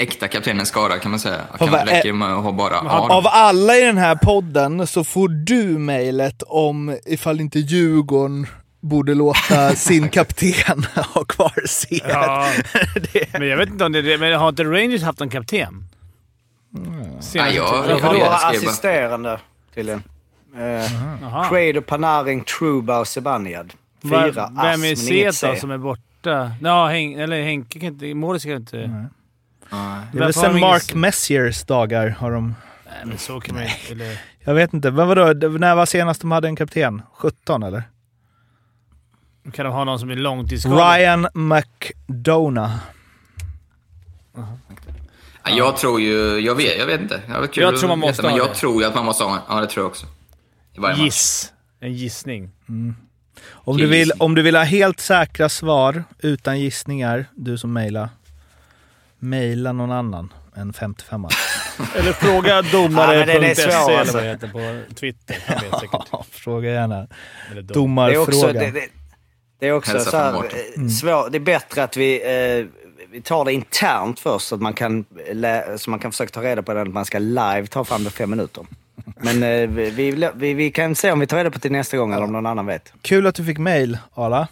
äkta 0.00 0.28
kaptenen 0.28 0.60
är 0.60 0.64
skadad 0.64 1.00
kan 1.00 1.10
man 1.10 1.20
säga. 1.20 1.36
Kan 1.36 1.46
vad 1.58 1.70
man 1.70 1.86
räcker 1.86 2.12
med 2.12 2.28
att 2.32 2.42
ha 2.44 2.52
bara 2.52 2.78
Av 2.80 3.26
alla 3.26 3.76
i 3.76 3.80
den 3.80 3.98
här 3.98 4.14
podden 4.14 4.86
så 4.86 5.04
får 5.04 5.28
du 5.28 5.64
mejlet 5.78 6.42
om 6.46 6.98
ifall 7.06 7.40
inte 7.40 7.58
Djurgården 7.58 8.46
borde 8.80 9.14
låta 9.14 9.70
sin 9.74 10.08
kapten 10.08 10.86
ha 11.14 11.24
kvar 11.24 11.66
C. 11.66 12.00
Ja, 12.08 12.48
men 13.32 13.48
jag 13.48 13.56
vet 13.56 13.68
inte 13.68 13.84
om 13.84 13.92
det 13.92 13.98
är 13.98 14.02
det. 14.02 14.18
Men 14.18 14.32
har 14.40 14.48
inte 14.48 14.64
Rangers 14.64 15.02
haft 15.02 15.20
en 15.20 15.30
kapten? 15.30 15.84
Nej, 17.34 17.54
jag- 17.56 17.82
tiden. 17.84 17.88
jag- 17.88 17.98
Han 17.98 18.18
jag 18.18 18.30
var 18.30 18.36
skrev 18.38 18.60
bara- 18.62 18.68
assisterande 18.68 19.40
tydligen. 19.74 20.02
Uh, 20.56 20.62
Jaha. 21.22 21.44
Quader 21.48 21.80
Panarin, 21.80 22.44
Truba 22.44 22.98
och. 23.00 23.06
Va- 24.02 24.22
Fyra 24.32 24.42
ass, 24.44 24.52
Vem 24.64 24.84
är 24.84 24.94
Zeta 24.94 25.56
som 25.56 25.70
är 25.70 25.78
borta? 25.78 26.52
Ja, 26.62 26.86
Hen 26.88 27.18
eller 27.20 27.42
Henke 27.42 27.80
kan 27.80 27.88
inte... 27.88 28.14
Målis 28.14 28.42
kan 28.44 28.52
inte... 28.52 28.76
Nej. 28.76 29.04
Det 29.70 30.18
är 30.18 30.18
väl 30.18 30.32
sen 30.34 30.60
Mark 30.60 30.90
ingen- 30.90 31.00
Messiers 31.00 31.64
dagar 31.64 32.08
har 32.08 32.32
de... 32.32 32.54
Nej, 32.86 32.94
men 33.04 33.18
så 33.18 33.40
kan 33.40 33.54
man. 33.54 33.64
Eller... 33.90 34.20
Jag 34.44 34.54
vet 34.54 34.74
inte, 34.74 34.90
men 34.90 35.08
vadå? 35.08 35.32
Det- 35.32 35.48
När 35.48 35.74
var 35.74 35.86
senast 35.86 36.20
de 36.20 36.30
hade 36.32 36.48
en 36.48 36.56
kapten? 36.56 37.02
17 37.14 37.62
eller? 37.62 37.82
Kan 39.52 39.64
de 39.64 39.72
ha 39.74 39.84
någon 39.84 39.98
som 39.98 40.10
är 40.10 40.16
långtidsskadad? 40.16 40.78
Ryan 40.96 41.26
McDonough. 41.34 42.76
Ja, 45.44 45.50
Jag 45.50 45.76
tror 45.76 46.00
ju, 46.00 46.38
jag 46.38 46.54
vet, 46.54 46.78
jag 46.78 46.86
vet 46.86 47.00
inte. 47.00 47.20
Jag, 47.28 47.52
kul 47.52 47.62
Jag 47.62 47.78
tror 47.78 47.88
man 47.88 48.00
veta, 48.00 48.08
måste 48.08 48.22
Men 48.22 48.30
ha 48.32 48.38
jag 48.38 48.48
det. 48.48 48.54
tror 48.54 48.82
ju 48.82 48.88
att 48.88 48.94
man 48.94 49.04
måste 49.04 49.24
ha 49.24 49.34
en. 49.36 49.40
Ja, 49.48 49.60
det 49.60 49.66
tror 49.66 49.84
jag 49.84 49.90
också. 49.90 50.06
Varje 50.76 50.96
match. 50.96 51.04
Giss. 51.04 51.52
En 51.80 51.92
gissning. 51.92 52.50
Om 53.52 53.76
du, 53.76 53.86
vill, 53.86 54.12
om 54.18 54.34
du 54.34 54.42
vill 54.42 54.56
ha 54.56 54.62
helt 54.62 55.00
säkra 55.00 55.48
svar 55.48 56.04
utan 56.18 56.60
gissningar, 56.60 57.26
du 57.34 57.58
som 57.58 57.72
mejlar. 57.72 58.08
Mejla 59.20 59.72
någon 59.72 59.92
annan 59.92 60.32
än 60.56 60.72
55 60.72 61.26
Eller 61.96 62.12
fråga 62.12 62.48
Ja, 62.50 62.62
domare.se 62.62 63.54
svår, 63.54 63.90
eller 63.90 63.98
alltså. 63.98 64.14
vad 64.16 64.24
det 64.24 64.30
heter 64.30 64.48
på 64.88 64.94
Twitter. 64.94 65.36
Han 65.46 65.56
vet 65.70 65.80
säkert. 65.80 66.08
Ja, 66.12 66.24
Fråga 66.30 66.70
gärna. 66.70 67.06
Eller 67.50 67.62
dom. 67.62 67.94
Det 67.96 68.02
är 68.02 68.18
också, 68.18 68.52
det, 68.52 68.72
det, 69.60 69.66
är 69.66 69.72
också 69.72 69.98
så 69.98 70.16
här, 70.16 70.32
Mårten. 70.32 70.58
eh, 70.76 70.88
svår, 70.88 71.30
det 71.30 71.38
är 71.38 71.40
bättre 71.40 71.82
att 71.82 71.96
vi, 71.96 72.14
eh, 72.60 72.66
vi 73.12 73.20
tar 73.22 73.44
det 73.44 73.52
internt 73.52 74.20
först 74.20 74.46
så 74.46 74.54
att 74.54 74.60
man 74.60 74.74
kan, 74.74 75.04
lä- 75.32 75.78
så 75.78 75.90
man 75.90 75.98
kan 75.98 76.10
försöka 76.12 76.30
ta 76.30 76.42
reda 76.42 76.62
på 76.62 76.74
det, 76.74 76.82
att 76.82 76.88
man 76.88 77.04
ska 77.04 77.18
live 77.18 77.66
ta 77.66 77.84
fram 77.84 78.04
det 78.04 78.10
fem 78.10 78.30
minuter. 78.30 78.66
Men 79.16 79.42
eh, 79.42 79.68
vi, 79.68 80.30
vi, 80.34 80.54
vi, 80.54 80.70
kan 80.70 80.94
se 80.94 81.12
om 81.12 81.20
vi 81.20 81.26
tar 81.26 81.36
reda 81.36 81.50
på 81.50 81.54
det 81.54 81.60
till 81.60 81.72
nästa 81.72 81.96
gång 81.96 82.12
eller 82.12 82.24
om 82.24 82.32
någon 82.32 82.46
annan 82.46 82.66
vet. 82.66 82.92
Kul 83.02 83.26
att 83.26 83.34
du 83.34 83.44
fick 83.44 83.58
mejl, 83.58 83.98
Arla. 84.14 84.48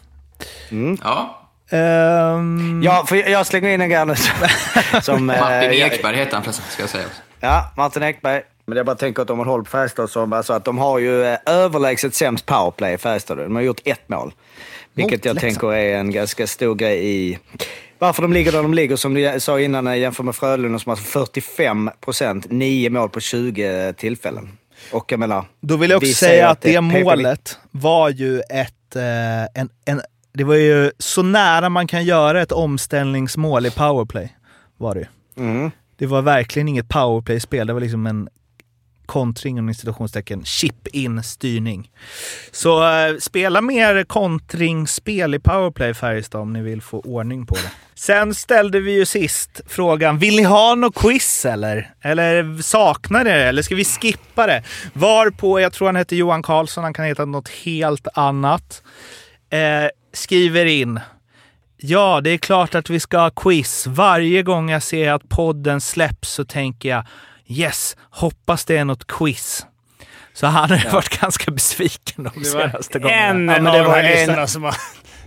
Ja, 1.02 1.37
Ehm, 1.70 2.80
Ja, 2.84 3.04
för 3.08 3.16
jag 3.30 3.46
slänger 3.46 3.68
in 3.68 3.80
en 3.80 3.88
grej 3.90 4.06
nu 4.06 4.14
som... 5.02 5.30
eh, 5.30 5.40
Martin 5.40 5.70
Ekberg 5.72 6.16
heter 6.16 6.34
han 6.34 6.42
förresten, 6.42 6.64
ska 6.70 6.82
jag 6.82 6.90
säga. 6.90 7.04
Ja, 7.40 7.72
Martin 7.76 8.02
Ekberg. 8.02 8.42
Men 8.66 8.76
jag 8.76 8.86
bara 8.86 8.96
tänker 8.96 9.22
att 9.22 9.30
om 9.30 9.38
man 9.38 9.46
håller 9.46 9.64
på 9.64 9.70
Färjestad 9.70 10.10
så 10.10 10.34
alltså 10.34 10.52
att 10.52 10.64
de 10.64 10.78
har 10.78 10.98
ju 10.98 11.24
eh, 11.24 11.38
överlägset 11.46 12.14
sämst 12.14 12.46
powerplay 12.46 12.94
i 12.94 12.98
Färjestad. 12.98 13.38
De 13.38 13.54
har 13.56 13.62
gjort 13.62 13.80
ett 13.84 14.08
mål. 14.08 14.32
Vilket 14.94 15.24
jag 15.24 15.34
Leksand. 15.34 15.52
tänker 15.52 15.72
är 15.72 15.96
en 15.98 16.10
ganska 16.10 16.46
stor 16.46 16.74
grej 16.74 17.06
i 17.06 17.38
varför 17.98 18.22
de 18.22 18.32
ligger 18.32 18.52
där 18.52 18.62
de 18.62 18.74
ligger. 18.74 18.96
Som 18.96 19.14
du 19.14 19.40
sa 19.40 19.60
innan, 19.60 19.86
eh, 19.86 19.96
jämfört 19.96 20.24
med 20.26 20.34
Frölunda 20.34 20.78
som 20.78 20.90
har 20.90 20.96
45 20.96 21.90
procent, 22.00 22.46
9 22.50 22.90
mål 22.90 23.08
på 23.10 23.20
20 23.20 23.92
tillfällen. 23.96 24.48
Och 24.92 25.12
jag 25.12 25.20
menar... 25.20 25.44
Då 25.60 25.76
vill 25.76 25.90
jag 25.90 25.96
också 25.96 26.12
säga 26.12 26.48
att 26.48 26.60
det 26.60 26.80
målet 26.80 27.58
var 27.70 28.08
ju 28.10 28.40
ett... 28.40 28.96
En, 29.54 29.68
en, 29.84 30.02
det 30.38 30.44
var 30.44 30.54
ju 30.54 30.90
så 30.98 31.22
nära 31.22 31.68
man 31.68 31.86
kan 31.86 32.04
göra 32.04 32.42
ett 32.42 32.52
omställningsmål 32.52 33.66
i 33.66 33.70
powerplay. 33.70 34.36
Var 34.76 34.94
det. 34.94 35.08
Mm. 35.36 35.70
Det 35.96 36.06
var 36.06 36.22
verkligen 36.22 36.68
inget 36.68 36.88
powerplay-spel. 36.88 37.66
Det 37.66 37.72
var 37.72 37.80
liksom 37.80 38.06
en 38.06 38.28
kontring, 39.06 39.58
inom 39.58 39.74
citationstecken, 39.74 40.44
chip-in 40.44 41.22
styrning. 41.22 41.90
Så 42.52 42.84
eh, 42.84 43.16
spela 43.16 43.60
mer 43.60 44.04
kontringsspel 44.04 45.34
i 45.34 45.38
powerplay 45.38 45.94
Färjestad 45.94 46.40
om 46.40 46.52
ni 46.52 46.62
vill 46.62 46.82
få 46.82 47.00
ordning 47.00 47.46
på 47.46 47.54
det. 47.54 47.70
Sen 47.94 48.34
ställde 48.34 48.80
vi 48.80 48.92
ju 48.92 49.06
sist 49.06 49.60
frågan, 49.66 50.18
vill 50.18 50.36
ni 50.36 50.42
ha 50.42 50.74
något 50.74 50.94
quiz 50.94 51.46
eller? 51.46 51.94
Eller 52.00 52.62
saknar 52.62 53.24
det 53.24 53.34
Eller 53.34 53.62
ska 53.62 53.74
vi 53.74 53.84
skippa 53.84 54.46
det? 54.46 54.62
Varpå, 54.92 55.60
jag 55.60 55.72
tror 55.72 55.88
han 55.88 55.96
heter 55.96 56.16
Johan 56.16 56.42
Karlsson, 56.42 56.84
han 56.84 56.94
kan 56.94 57.04
heta 57.04 57.24
något 57.24 57.48
helt 57.48 58.08
annat. 58.14 58.82
Eh, 59.50 59.88
skriver 60.12 60.66
in. 60.66 61.00
Ja, 61.76 62.20
det 62.24 62.30
är 62.30 62.38
klart 62.38 62.74
att 62.74 62.90
vi 62.90 63.00
ska 63.00 63.18
ha 63.18 63.30
quiz. 63.30 63.86
Varje 63.86 64.42
gång 64.42 64.70
jag 64.70 64.82
ser 64.82 65.12
att 65.12 65.28
podden 65.28 65.80
släpps 65.80 66.28
så 66.30 66.44
tänker 66.44 66.88
jag 66.88 67.04
yes, 67.46 67.96
hoppas 68.10 68.64
det 68.64 68.76
är 68.76 68.84
något 68.84 69.06
quiz. 69.06 69.66
Så 70.32 70.46
han 70.46 70.70
har 70.70 70.92
varit 70.92 71.20
ganska 71.20 71.50
besviken 71.50 72.24
de 72.24 72.42
Det 72.42 72.54
var 72.54 72.68
senaste 72.68 72.98
gångerna. 72.98 73.26
en 73.26 73.48
Ja, 73.48 73.62
men 73.62 73.72
det 73.72 73.78
de 73.78 73.86
var 73.86 73.98
en- 74.38 74.48
som 74.48 74.62
har... 74.62 74.74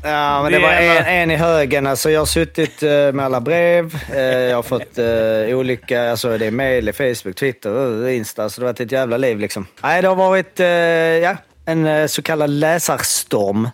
Ja, 0.03 0.43
men 0.43 0.51
det, 0.51 0.59
var 0.59 0.69
en, 0.69 1.05
en 1.05 1.31
i 1.31 1.35
högen. 1.35 1.87
Alltså, 1.87 2.09
jag 2.11 2.21
har 2.21 2.25
suttit 2.25 2.83
eh, 2.83 2.89
med 2.89 3.19
alla 3.25 3.41
brev. 3.41 3.95
Eh, 4.13 4.21
jag 4.21 4.55
har 4.55 4.63
fått 4.63 4.97
eh, 4.97 5.57
olika, 5.57 6.11
alltså 6.11 6.37
det 6.37 6.45
är 6.45 6.51
mail, 6.51 6.93
Facebook, 6.93 7.35
Twitter, 7.35 8.07
Insta. 8.09 8.49
Så 8.49 8.61
det 8.61 8.67
har 8.67 8.73
varit 8.73 8.79
ett 8.79 8.91
jävla 8.91 9.17
liv 9.17 9.39
liksom. 9.39 9.67
Nej, 9.83 10.01
det 10.01 10.07
har 10.07 10.15
varit, 10.15 10.59
eh, 10.59 10.65
ja, 10.67 11.37
en 11.65 11.85
eh, 11.85 12.07
så 12.07 12.21
kallad 12.21 12.49
läsarstorm. 12.49 13.65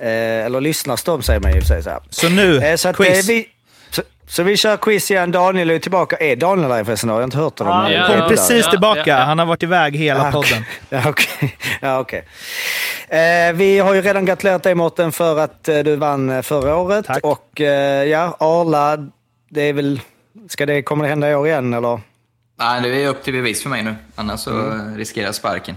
Eh, 0.00 0.06
eller 0.46 0.60
lyssnarstorm 0.60 1.22
säger 1.22 1.40
man 1.40 1.54
ju. 1.54 1.60
Så, 1.62 1.74
här. 1.74 1.98
Så 2.10 2.28
nu, 2.28 2.56
Eh, 2.64 2.76
så, 2.76 2.88
att, 2.88 2.96
quiz. 2.96 3.28
vi, 3.28 3.48
så, 3.90 4.02
så 4.28 4.42
vi 4.42 4.56
kör 4.56 4.76
quiz 4.76 5.10
igen. 5.10 5.32
Daniel 5.32 5.70
är 5.70 5.78
tillbaka. 5.78 6.16
Är 6.16 6.36
Daniel 6.36 6.70
här 6.70 6.84
förresten? 6.84 7.08
Jag 7.10 7.16
har 7.16 7.24
inte 7.24 7.36
hört 7.38 7.58
honom. 7.58 7.92
Ja, 7.92 7.98
Han 8.00 8.10
kom 8.10 8.18
ja, 8.18 8.28
precis 8.28 8.64
ja, 8.64 8.70
tillbaka. 8.70 9.00
ja, 9.06 9.18
ja. 9.18 9.24
Han 9.24 9.38
har 9.38 9.46
varit 9.46 9.62
iväg 9.62 9.96
hela 9.96 10.28
Ah, 10.28 10.32
podden. 10.32 10.64
Ja, 10.88 11.02
okej. 11.08 11.56
Ja, 11.80 11.98
okej. 11.98 12.24
Eh, 13.08 13.52
vi 13.54 13.78
har 13.78 13.94
ju 13.94 14.02
redan 14.02 14.24
gratulerat 14.24 14.62
dig 14.62 14.74
Mårten 14.74 15.12
för 15.12 15.38
att 15.38 15.68
eh, 15.68 15.78
du 15.78 15.96
vann 15.96 16.42
förra 16.42 16.76
året. 16.76 17.04
Tack. 17.06 17.24
Och 17.24 17.60
eh, 17.60 18.04
ja, 18.04 18.36
Arla, 18.40 18.96
det 19.50 19.62
är 19.62 19.72
väl... 19.72 20.00
Ska 20.48 20.66
det, 20.66 20.82
kommer 20.82 21.04
det 21.04 21.08
hända 21.10 21.30
i 21.30 21.34
år 21.34 21.46
igen 21.46 21.74
eller? 21.74 22.00
Nej, 22.58 22.80
det 22.82 23.02
är 23.04 23.08
upp 23.08 23.22
till 23.24 23.32
bevis 23.32 23.62
för 23.62 23.70
mig 23.70 23.82
nu. 23.82 23.94
Annars 24.14 24.40
så 24.40 24.50
Mm. 24.50 24.96
riskerar 24.96 25.26
jag 25.26 25.34
sparken. 25.34 25.76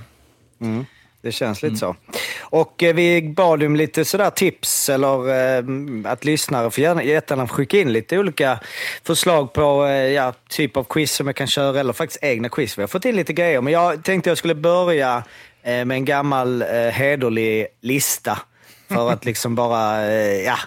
Det 1.27 1.31
känns 1.31 1.63
lite 1.63 1.75
så. 1.75 1.95
Och 2.39 2.83
eh, 2.83 2.95
vi 2.95 3.21
bad 3.21 3.63
om 3.63 3.75
lite 3.75 4.05
sådär 4.05 4.29
tips 4.29 4.89
eller 4.89 5.29
eh, 5.57 5.63
att 6.11 6.25
lyssnare 6.25 6.71
får 6.71 6.83
gärna, 6.83 7.03
jättegärna 7.03 7.47
skicka 7.47 7.77
in 7.77 7.93
lite 7.93 8.17
olika 8.17 8.59
förslag 9.03 9.53
på 9.53 9.85
eh, 9.85 9.91
ja, 9.91 10.33
typ 10.49 10.77
av 10.77 10.83
quiz 10.83 11.11
som 11.11 11.27
jag 11.27 11.35
kan 11.35 11.47
köra 11.47 11.79
eller 11.79 11.93
faktiskt 11.93 12.23
egna 12.23 12.49
quiz. 12.49 12.77
Vi 12.77 12.81
har 12.81 12.87
fått 12.87 13.05
in 13.05 13.15
lite 13.15 13.33
grejer 13.33 13.61
men 13.61 13.73
jag 13.73 14.03
tänkte 14.03 14.29
jag 14.29 14.37
skulle 14.37 14.55
börja 14.55 15.23
med 15.63 15.91
en 15.91 16.05
gammal 16.05 16.61
hederlig 16.91 17.67
lista. 17.81 18.39
För 18.87 19.11
att 19.11 19.25
liksom 19.29 19.55
bara, 19.55 20.13
ja, 20.21 20.57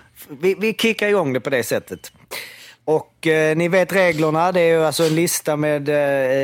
vi, 0.40 0.54
vi 0.58 0.74
kickar 0.74 1.08
igång 1.08 1.32
det 1.32 1.40
på 1.40 1.50
det 1.50 1.62
sättet. 1.62 2.12
Och 2.96 3.26
eh, 3.26 3.56
ni 3.56 3.68
vet 3.68 3.92
reglerna. 3.92 4.52
Det 4.52 4.60
är 4.60 4.68
ju 4.78 4.84
alltså 4.84 5.02
en 5.06 5.14
lista 5.14 5.56
med 5.56 5.88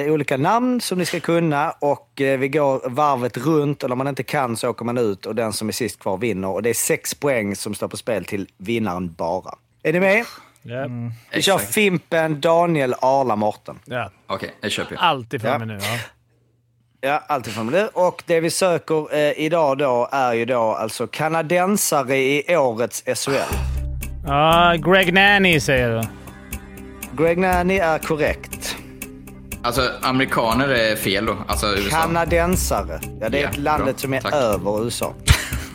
eh, 0.06 0.12
olika 0.12 0.36
namn 0.36 0.80
som 0.80 0.98
ni 0.98 1.06
ska 1.06 1.20
kunna. 1.20 1.70
Och 1.70 2.20
eh, 2.20 2.38
vi 2.38 2.48
går 2.48 2.88
varvet 2.90 3.36
runt. 3.36 3.82
Och 3.82 3.88
när 3.88 3.96
man 3.96 4.08
inte 4.08 4.22
kan 4.22 4.56
så 4.56 4.68
åker 4.70 4.84
man 4.84 4.98
ut 4.98 5.26
och 5.26 5.34
den 5.34 5.52
som 5.52 5.68
är 5.68 5.72
sist 5.72 5.98
kvar 6.00 6.16
vinner. 6.16 6.48
Och 6.48 6.62
det 6.62 6.70
är 6.70 6.74
sex 6.74 7.14
poäng 7.14 7.56
som 7.56 7.74
står 7.74 7.88
på 7.88 7.96
spel 7.96 8.24
till 8.24 8.48
vinnaren 8.58 9.12
bara. 9.12 9.54
Är 9.82 9.92
ni 9.92 10.00
med? 10.00 10.24
Ja. 10.62 10.86
Vi 11.32 11.42
kör 11.42 11.58
Fimpen, 11.58 12.40
Daniel, 12.40 12.94
Arla, 13.00 13.36
Morten. 13.36 13.78
Ja. 13.84 14.10
Okej, 14.26 14.54
det 14.60 14.70
köper 14.70 14.94
jag. 14.94 15.02
Alltid 15.04 15.42
framme 15.42 15.64
Ja. 15.64 15.78
nu. 15.78 15.78
Ja. 15.80 15.98
Ja, 17.00 17.22
alltid 17.28 17.54
från 17.54 17.66
det. 17.70 17.88
Och 17.88 18.22
det 18.26 18.40
vi 18.40 18.50
söker 18.50 19.14
eh, 19.14 19.32
idag 19.44 19.78
då 19.78 20.08
är 20.12 20.32
ju 20.32 20.44
då 20.44 20.60
alltså 20.60 21.06
kanadensare 21.06 22.16
i 22.16 22.56
årets 22.56 23.02
SHL. 23.06 23.32
ja, 24.26 24.74
Greg 24.78 25.12
Nanny 25.14 25.60
säger 25.60 25.90
du. 25.90 26.02
Greg 27.16 27.38
Nanny 27.38 27.76
är 27.78 27.98
korrekt. 27.98 28.76
Alltså, 29.62 29.90
amerikaner 30.02 30.68
är 30.68 30.96
fel 30.96 31.26
då. 31.26 31.36
Alltså 31.48 31.66
USA. 31.66 31.96
Kanadensare. 32.00 33.00
Ja, 33.20 33.28
det 33.28 33.38
är 33.38 33.42
Ja, 33.42 33.48
ett 33.48 33.56
landet 33.58 33.96
bra. 33.96 34.00
som 34.02 34.14
är 34.14 34.20
Tack. 34.20 34.34
över 34.34 34.84
USA. 34.84 35.14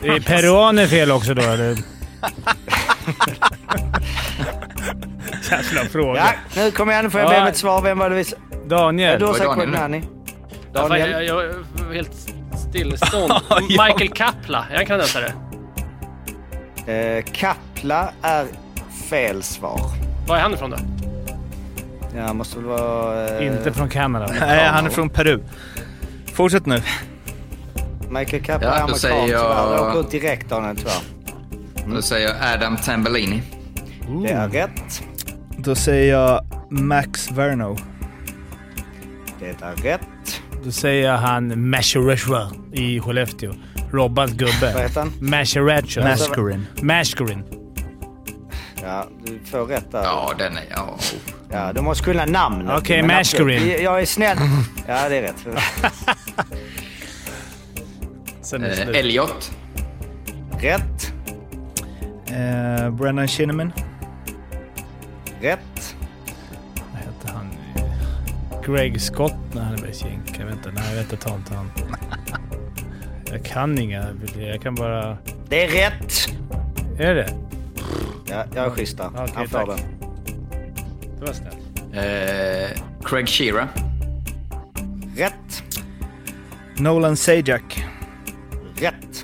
Är 0.03 0.19
peruaner 0.19 0.87
fel 0.87 1.11
också 1.11 1.33
då, 1.33 1.41
eller? 1.41 1.77
Jävla 5.51 5.81
fråga. 5.91 6.19
Ja, 6.55 6.61
nu 6.63 6.71
kommer 6.71 6.93
jag. 6.93 7.03
Nu 7.03 7.09
får 7.09 7.19
jag 7.21 7.27
Ja. 7.29 7.35
be 7.35 7.41
om 7.41 7.47
ett 7.47 7.57
svar. 7.57 7.81
Vem 7.81 7.97
var 7.99 8.09
det 8.09 8.15
vi... 8.15 8.23
sa- 8.23 8.35
Ja, 8.51 8.57
Daniel. 8.77 9.19
du 9.19 9.25
har 9.25 9.33
sagt 9.33 9.45
Daniel. 9.73 10.03
Därför 10.73 10.89
Daniel. 10.89 11.11
jag, 11.11 11.23
jag 11.25 11.43
är 11.45 11.53
helt 11.93 12.11
stillestånd. 12.69 13.33
Michael 13.69 14.09
Kapla, 14.09 14.65
är 14.71 14.75
han 14.75 14.85
kanadensare? 14.85 15.33
Eh, 16.87 17.23
Kapla 17.33 18.09
är 18.21 18.45
fel 19.09 19.43
svar. 19.43 19.81
Var 20.27 20.37
är 20.37 20.41
han 20.41 20.53
ifrån 20.53 20.69
då? 20.69 20.77
Ja, 22.15 22.33
måste 22.33 22.57
väl 22.57 22.65
vara... 22.65 23.29
Eh, 23.39 23.47
Inte 23.47 23.73
från 23.73 23.89
Kanada. 23.89 24.27
Nej, 24.39 24.67
han 24.67 24.85
är 24.85 24.89
från 24.89 25.09
Peru. 25.09 25.39
Fortsätt 26.33 26.65
nu. 26.65 26.81
Michael 28.09 28.43
Kapla 28.43 28.67
Ja, 28.67 28.73
är 28.73 28.77
då 28.77 28.83
amerikan 28.83 28.99
säger 28.99 29.15
jag- 29.15 29.27
tyvärr. 29.41 29.77
Han 29.77 29.89
åker 29.89 29.99
ut 29.99 30.11
direkt 30.11 30.49
Daniel 30.49 30.77
tyvärr. 30.77 31.95
Då 31.95 32.01
säger 32.01 32.27
jag 32.27 32.53
Adam 32.53 32.77
Tambellini. 32.77 33.41
Det 34.23 34.31
är 34.31 34.47
rätt. 34.49 35.03
Då 35.57 35.75
säger 35.75 36.13
jag 36.13 36.45
Max 36.69 37.31
Verno. 37.31 37.77
Det 39.39 39.45
är 39.61 39.75
rätt. 39.75 40.01
Då 40.63 40.71
säger 40.71 41.07
jag 41.11 41.17
han 41.17 41.69
Maschereshwa 41.69 42.51
i 42.73 42.99
Skellefteå. 42.99 43.53
Robbans 43.91 44.31
Vad 44.31 44.39
gubbe. 44.39 44.81
heter 44.81 44.99
han? 45.01 45.11
Maschereshwa. 45.19 46.03
Mascarin. 46.03 46.67
Mashkarin. 46.81 47.43
Ja, 48.83 49.05
du 49.25 49.39
får 49.45 49.65
rätt 49.65 49.91
där. 49.91 50.03
Ja, 50.03 50.33
den 50.37 50.57
är... 50.57 50.63
Ja. 50.69 50.97
Ja, 51.51 51.73
du 51.73 51.81
måste 51.81 52.03
kunna 52.03 52.25
namnet. 52.25 52.77
Okej, 52.79 53.01
Men 53.01 53.15
Mashkarin. 53.17 53.57
absolut, 53.57 53.81
Jag 53.81 54.01
är 54.01 54.05
snäll. 54.05 54.37
Ja, 54.87 55.09
det 55.09 55.17
är 55.17 55.21
rätt. 55.21 55.45
Sen 58.41 58.63
är 58.63 58.69
det 58.69 58.81
Eh. 58.93 58.99
Elliot. 58.99 59.51
Rätt. 60.59 61.13
Eh, 62.31 62.89
Brennan 62.89 63.27
Shinniman. 63.27 63.73
Rätt. 65.41 65.95
Vad 66.93 67.01
heter 67.01 67.33
han? 67.33 67.47
Greg 68.65 69.01
Scott? 69.01 69.35
Nej, 69.53 69.63
han 69.63 69.73
är 69.73 69.77
bara 69.77 69.91
jänka. 69.91 70.45
Vänta, 70.45 70.69
nej 70.71 70.83
jag 70.89 70.95
vet 70.95 71.11
inte. 71.11 71.25
Ta 71.27 71.35
inte 71.35 71.53
han. 71.55 71.71
Jag 73.31 73.45
kan 73.45 73.77
inga. 73.79 74.05
Jag 74.37 74.61
kan 74.61 74.75
bara... 74.75 75.17
Det 75.49 75.63
är 75.63 75.67
rätt. 75.67 76.13
Är 76.99 77.15
det? 77.15 77.29
Ja, 78.31 78.43
jag 78.55 78.65
är 78.65 78.69
schysst. 78.69 78.99
Okej, 78.99 79.31
Han 79.35 79.47
får 79.47 79.65
den. 79.67 79.79
Det 81.19 81.25
var 81.25 81.33
snällt. 81.33 81.57
Eh, 81.93 82.81
Craig 83.05 83.29
Shearer. 83.29 83.67
Rätt. 85.17 85.63
Nolan 86.77 87.17
Sajak. 87.17 87.85
Rätt. 88.75 89.23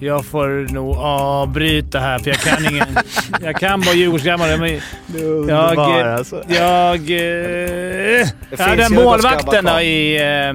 Jag 0.00 0.24
får 0.24 0.72
nog 0.72 0.96
avbryta 0.96 1.98
här, 2.00 2.18
för 2.18 2.28
jag 2.30 2.38
kan 2.38 2.64
ingen... 2.72 2.86
jag 3.42 3.56
kan 3.56 3.80
bara 3.80 3.94
Djurgårdsgrabbar. 3.94 4.56
men 4.58 4.80
Jag... 5.14 5.22
underbar, 5.24 6.04
alltså. 6.04 6.42
Jag... 6.48 6.94
eh, 7.00 7.06
Det 7.06 8.28
ja, 8.58 8.76
den 8.76 8.92
målvakten 8.94 9.64
då 9.64 9.80
i... 9.80 10.16
eh, 10.16 10.54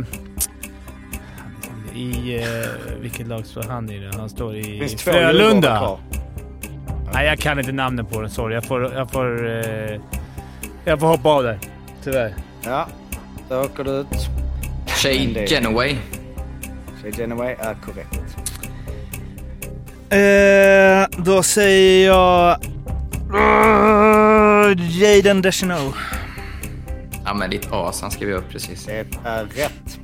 I... 1.99 2.35
eh, 2.44 2.99
vilket 3.02 3.27
lag 3.27 3.45
står 3.45 3.64
han 3.64 3.89
i? 3.91 3.99
då? 4.11 4.18
Han 4.19 4.30
står 4.30 4.56
i 4.56 4.88
Frölunda. 4.98 5.98
Nej, 7.14 7.26
jag 7.26 7.40
kan 7.40 7.60
inte 7.60 7.72
namnet 7.72 8.10
på 8.10 8.22
den. 8.22 8.30
Sorry. 8.30 8.56
Jag 8.56 8.66
får... 8.66 8.94
Jag 8.94 9.12
får, 9.12 9.48
eh, 9.48 10.00
jag 10.86 11.00
får 11.00 11.08
hoppa 11.08 11.30
av 11.30 11.44
där. 11.44 11.60
Tyvärr. 12.04 12.34
Ja, 12.64 12.88
då 13.50 13.62
åker 13.62 13.84
du 13.84 13.92
ut. 13.92 14.08
Shay 14.88 15.46
Genoway. 15.48 15.96
Shay 17.02 17.12
Genoway 17.12 17.56
är 17.60 17.76
korrekt. 17.86 18.38
Eh, 20.10 21.24
då 21.24 21.44
säger 21.44 22.08
jag... 22.08 22.58
Uh, 23.34 25.02
Jaden 25.02 25.42
Deschanel. 25.42 25.92
Ja, 27.26 27.34
men 27.34 27.50
ditt 27.50 27.68
as 27.72 28.02
han 28.02 28.12
skrev 28.12 28.30
jag 28.30 28.38
upp 28.38 28.50
precis. 28.50 28.86
Det 28.86 29.06
är 29.24 29.44
rätt. 29.44 30.00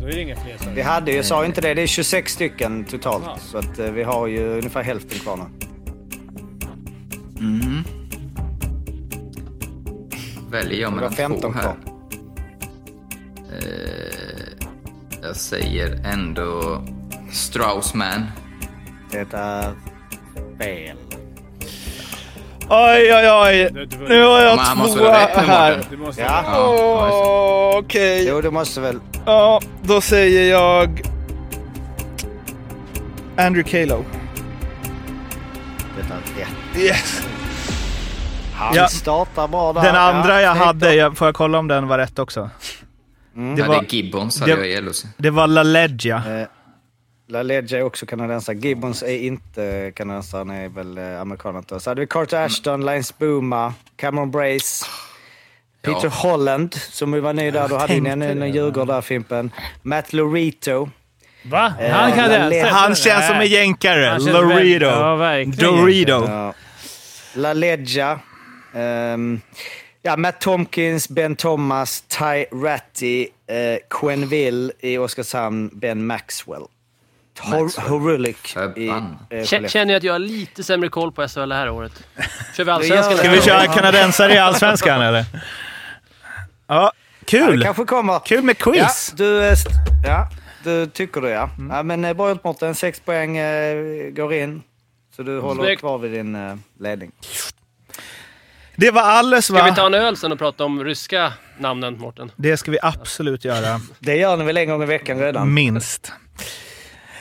Då 0.00 0.06
är 0.06 0.12
det 0.12 0.20
inga 0.20 0.36
fler 0.36 0.74
Vi 0.74 0.82
hade 0.82 1.12
ju, 1.12 1.22
sa 1.22 1.44
inte 1.44 1.60
det, 1.60 1.74
det 1.74 1.82
är 1.82 1.86
26 1.86 2.32
stycken 2.32 2.84
totalt. 2.84 3.24
Så 3.40 3.58
att 3.58 3.78
eh, 3.78 3.90
vi 3.90 4.02
har 4.02 4.26
ju 4.26 4.48
ungefär 4.48 4.82
hälften 4.82 5.18
kvar 5.18 5.36
nu. 5.36 5.66
Mm. 7.38 7.84
Väljer 10.50 10.80
jag 10.80 10.92
mellan 10.92 11.12
15 11.12 11.40
två 11.40 11.58
här. 11.58 11.62
kvar. 11.62 11.76
Eh, 13.52 14.66
jag 15.22 15.36
säger 15.36 16.00
ändå 16.12 16.82
Straussman. 17.32 18.24
Det 19.10 19.18
är 19.32 19.74
fel. 20.58 20.96
Oj, 22.68 23.14
oj, 23.14 23.30
oj. 23.30 23.86
Nu 24.08 24.22
har 24.24 24.40
jag 24.40 24.58
två 24.58 25.40
här. 25.40 25.80
Du 25.90 25.96
måste... 25.96 26.22
Ja, 26.22 26.42
Åh, 26.58 27.78
Okej. 27.78 28.28
jo 28.28 28.40
det 28.40 28.50
måste 28.50 28.80
väl. 28.80 29.00
Ja, 29.26 29.60
då 29.82 30.00
säger 30.00 30.50
jag... 30.50 31.02
Andrew 33.36 33.62
Calo. 33.70 34.04
Yes. 36.76 37.22
Han 38.54 38.74
Ja. 38.74 38.88
startar 38.88 39.48
bra 39.48 39.72
där. 39.72 39.82
Den 39.82 39.96
andra 39.96 40.34
Ja, 40.34 40.40
jag 40.40 40.54
hade, 40.54 40.94
jag, 40.94 41.16
får 41.16 41.26
jag 41.28 41.34
kolla 41.34 41.58
om 41.58 41.68
den 41.68 41.88
var 41.88 41.98
rätt 41.98 42.18
också? 42.18 42.50
Mm. 43.36 43.56
Det 43.56 43.62
var, 43.62 43.68
var, 43.68 43.74
det 43.82 43.86
är 43.92 43.94
Gibbons 44.02 44.40
hade 44.40 44.56
det- 44.56 44.68
jag 44.68 44.84
i 44.84 44.92
det 45.16 45.30
var 45.30 45.46
La 45.46 45.62
Leggia. 45.62 46.16
Eh, 46.40 46.46
La 47.28 47.42
Leggia 47.42 47.78
är 47.78 47.82
också 47.82 48.06
kanadensare. 48.06 48.56
Gibbons 48.56 49.02
är 49.02 49.18
inte 49.18 49.92
kanadensare, 49.96 50.38
han 50.38 50.50
är 50.50 50.68
väl 50.68 50.98
eh, 50.98 51.20
amerikan. 51.20 51.64
Så 51.80 51.90
hade 51.90 52.00
vi 52.00 52.06
Carter 52.06 52.44
Ashton, 52.44 52.86
Lines 52.86 53.18
Booma, 53.18 53.74
Cameron 53.96 54.30
Brace, 54.30 54.86
Peter 55.82 56.00
Ja. 56.02 56.08
Holland 56.08 56.74
som 56.74 57.12
vi 57.12 57.20
var 57.20 57.32
ny 57.32 57.50
där. 57.50 57.68
Då 57.68 57.76
hade 57.78 58.00
vi 58.00 58.08
en, 58.10 58.22
en. 58.22 58.52
Djurgård 58.52 58.86
där, 58.86 59.00
Fimpen. 59.00 59.50
Matt 59.82 60.12
Lorito. 60.12 60.88
Va? 61.44 61.72
Eh, 61.80 61.90
Han 61.92 62.12
kan 62.12 62.30
det? 62.30 62.68
Han 62.72 62.94
känns 62.94 63.26
som 63.26 63.36
en 63.36 63.46
jänkare. 63.46 64.18
Lorito. 64.18 64.84
Ja. 64.86 65.44
Dorito. 65.46 66.12
Ja. 66.28 66.54
La 67.36 67.52
Leggia. 67.52 68.20
Ehm, 68.74 69.40
ja, 70.02 70.16
Matt 70.16 70.40
Tomkins, 70.40 71.08
Ben 71.08 71.36
Thomas, 71.36 72.00
Ty 72.08 72.44
Ratty, 72.52 73.26
uh, 73.50 73.76
Quenville 73.90 74.72
i 74.80 74.98
Oskarshamn, 74.98 75.70
Ben 75.72 76.06
Maxwell. 76.06 76.62
Hor- 77.40 77.62
Maxwell. 77.64 77.88
Horulik 77.88 78.56
i 78.76 78.88
eh. 78.88 79.44
Känner 79.44 79.84
jag 79.92 79.96
att 79.96 80.02
jag 80.02 80.12
har 80.14 80.18
lite 80.18 80.64
sämre 80.64 80.88
koll 80.88 81.12
på 81.12 81.28
SHL 81.28 81.48
det 81.48 81.54
här 81.54 81.70
året. 81.70 81.92
Kör 82.56 82.64
vi 82.64 82.70
allsvenskan? 82.70 83.16
Ska 83.16 83.30
vi 83.30 83.40
köra 83.42 83.66
kanadensare 83.66 84.34
i 84.34 84.38
Allsvenskan 84.38 85.02
eller? 85.02 85.24
Ja, 85.32 85.42
Ja, 86.66 86.92
det 87.20 87.26
kul! 87.26 87.62
kanske 87.62 87.84
kommer. 87.84 88.18
Kul 88.18 88.42
med 88.44 88.56
Ja, 88.58 88.72
quiz! 88.72 89.12
du, 89.16 89.42
eh, 89.44 89.54
ja, 90.04 90.28
du 90.64 90.86
tycker 90.86 91.20
det 91.20 91.30
ja. 91.30 91.50
Mm. 91.58 91.76
ja 91.76 91.82
men 91.82 92.04
eh, 92.04 92.12
bra 92.14 92.28
gjort 92.28 92.44
Mårten. 92.44 92.74
Sex 92.74 93.00
poäng 93.00 93.36
eh, 93.36 94.10
går 94.10 94.32
in. 94.34 94.62
Så 95.16 95.22
du 95.22 95.40
håller 95.40 95.62
Snyggt. 95.64 95.80
kvar 95.80 95.98
vid 95.98 96.12
din 96.12 96.34
eh, 96.34 96.54
ledning. 96.80 97.12
Det 98.76 98.90
var 98.90 99.02
alldeles 99.02 99.44
Ska 99.44 99.62
vi 99.64 99.74
ta 99.74 99.80
va? 99.82 99.86
en 99.86 99.94
öl 99.94 100.16
sen 100.16 100.32
och 100.32 100.38
prata 100.38 100.64
om 100.64 100.84
ryska 100.84 101.32
namnen, 101.58 101.98
Mårten? 101.98 102.30
Det 102.36 102.56
ska 102.56 102.70
vi 102.70 102.78
absolut 102.82 103.44
göra. 103.44 103.80
Det 103.98 104.16
gör 104.16 104.36
ni 104.36 104.44
väl 104.44 104.56
en 104.56 104.68
gång 104.68 104.82
i 104.82 104.86
veckan 104.86 105.18
redan? 105.18 105.54
Minst. 105.54 106.12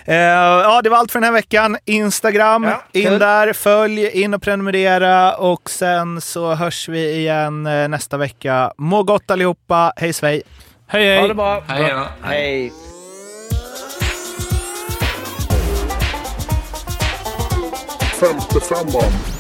Eh, 0.06 0.16
ja, 0.16 0.82
det 0.82 0.90
var 0.90 0.98
allt 0.98 1.12
för 1.12 1.20
den 1.20 1.24
här 1.26 1.32
veckan. 1.34 1.78
Instagram, 1.86 2.64
Ja, 2.64 2.84
in 2.92 3.08
kul. 3.08 3.20
där, 3.20 3.54
följ, 3.54 4.08
in 4.08 4.34
och 4.34 4.42
prenumerera 4.42 5.36
och 5.36 5.70
sen 5.70 6.22
så 6.22 6.54
hörs 6.54 6.90
vi 6.90 7.12
igen 7.16 7.68
eh, 7.68 7.88
nästa 7.88 8.18
vecka. 8.18 8.74
Må 8.78 9.04
gott 9.04 9.32
allihopa, 9.32 9.94
hej 9.96 10.14
svej! 10.14 10.42
Hej, 10.88 11.06
hej! 11.08 11.20
Ha 11.22 11.28
det 11.28 11.34
bra. 11.34 11.64
Hej 11.68 11.92
då. 11.94 12.08
Hej. 12.28 12.74
Femte 18.26 18.60
femman. 18.60 19.35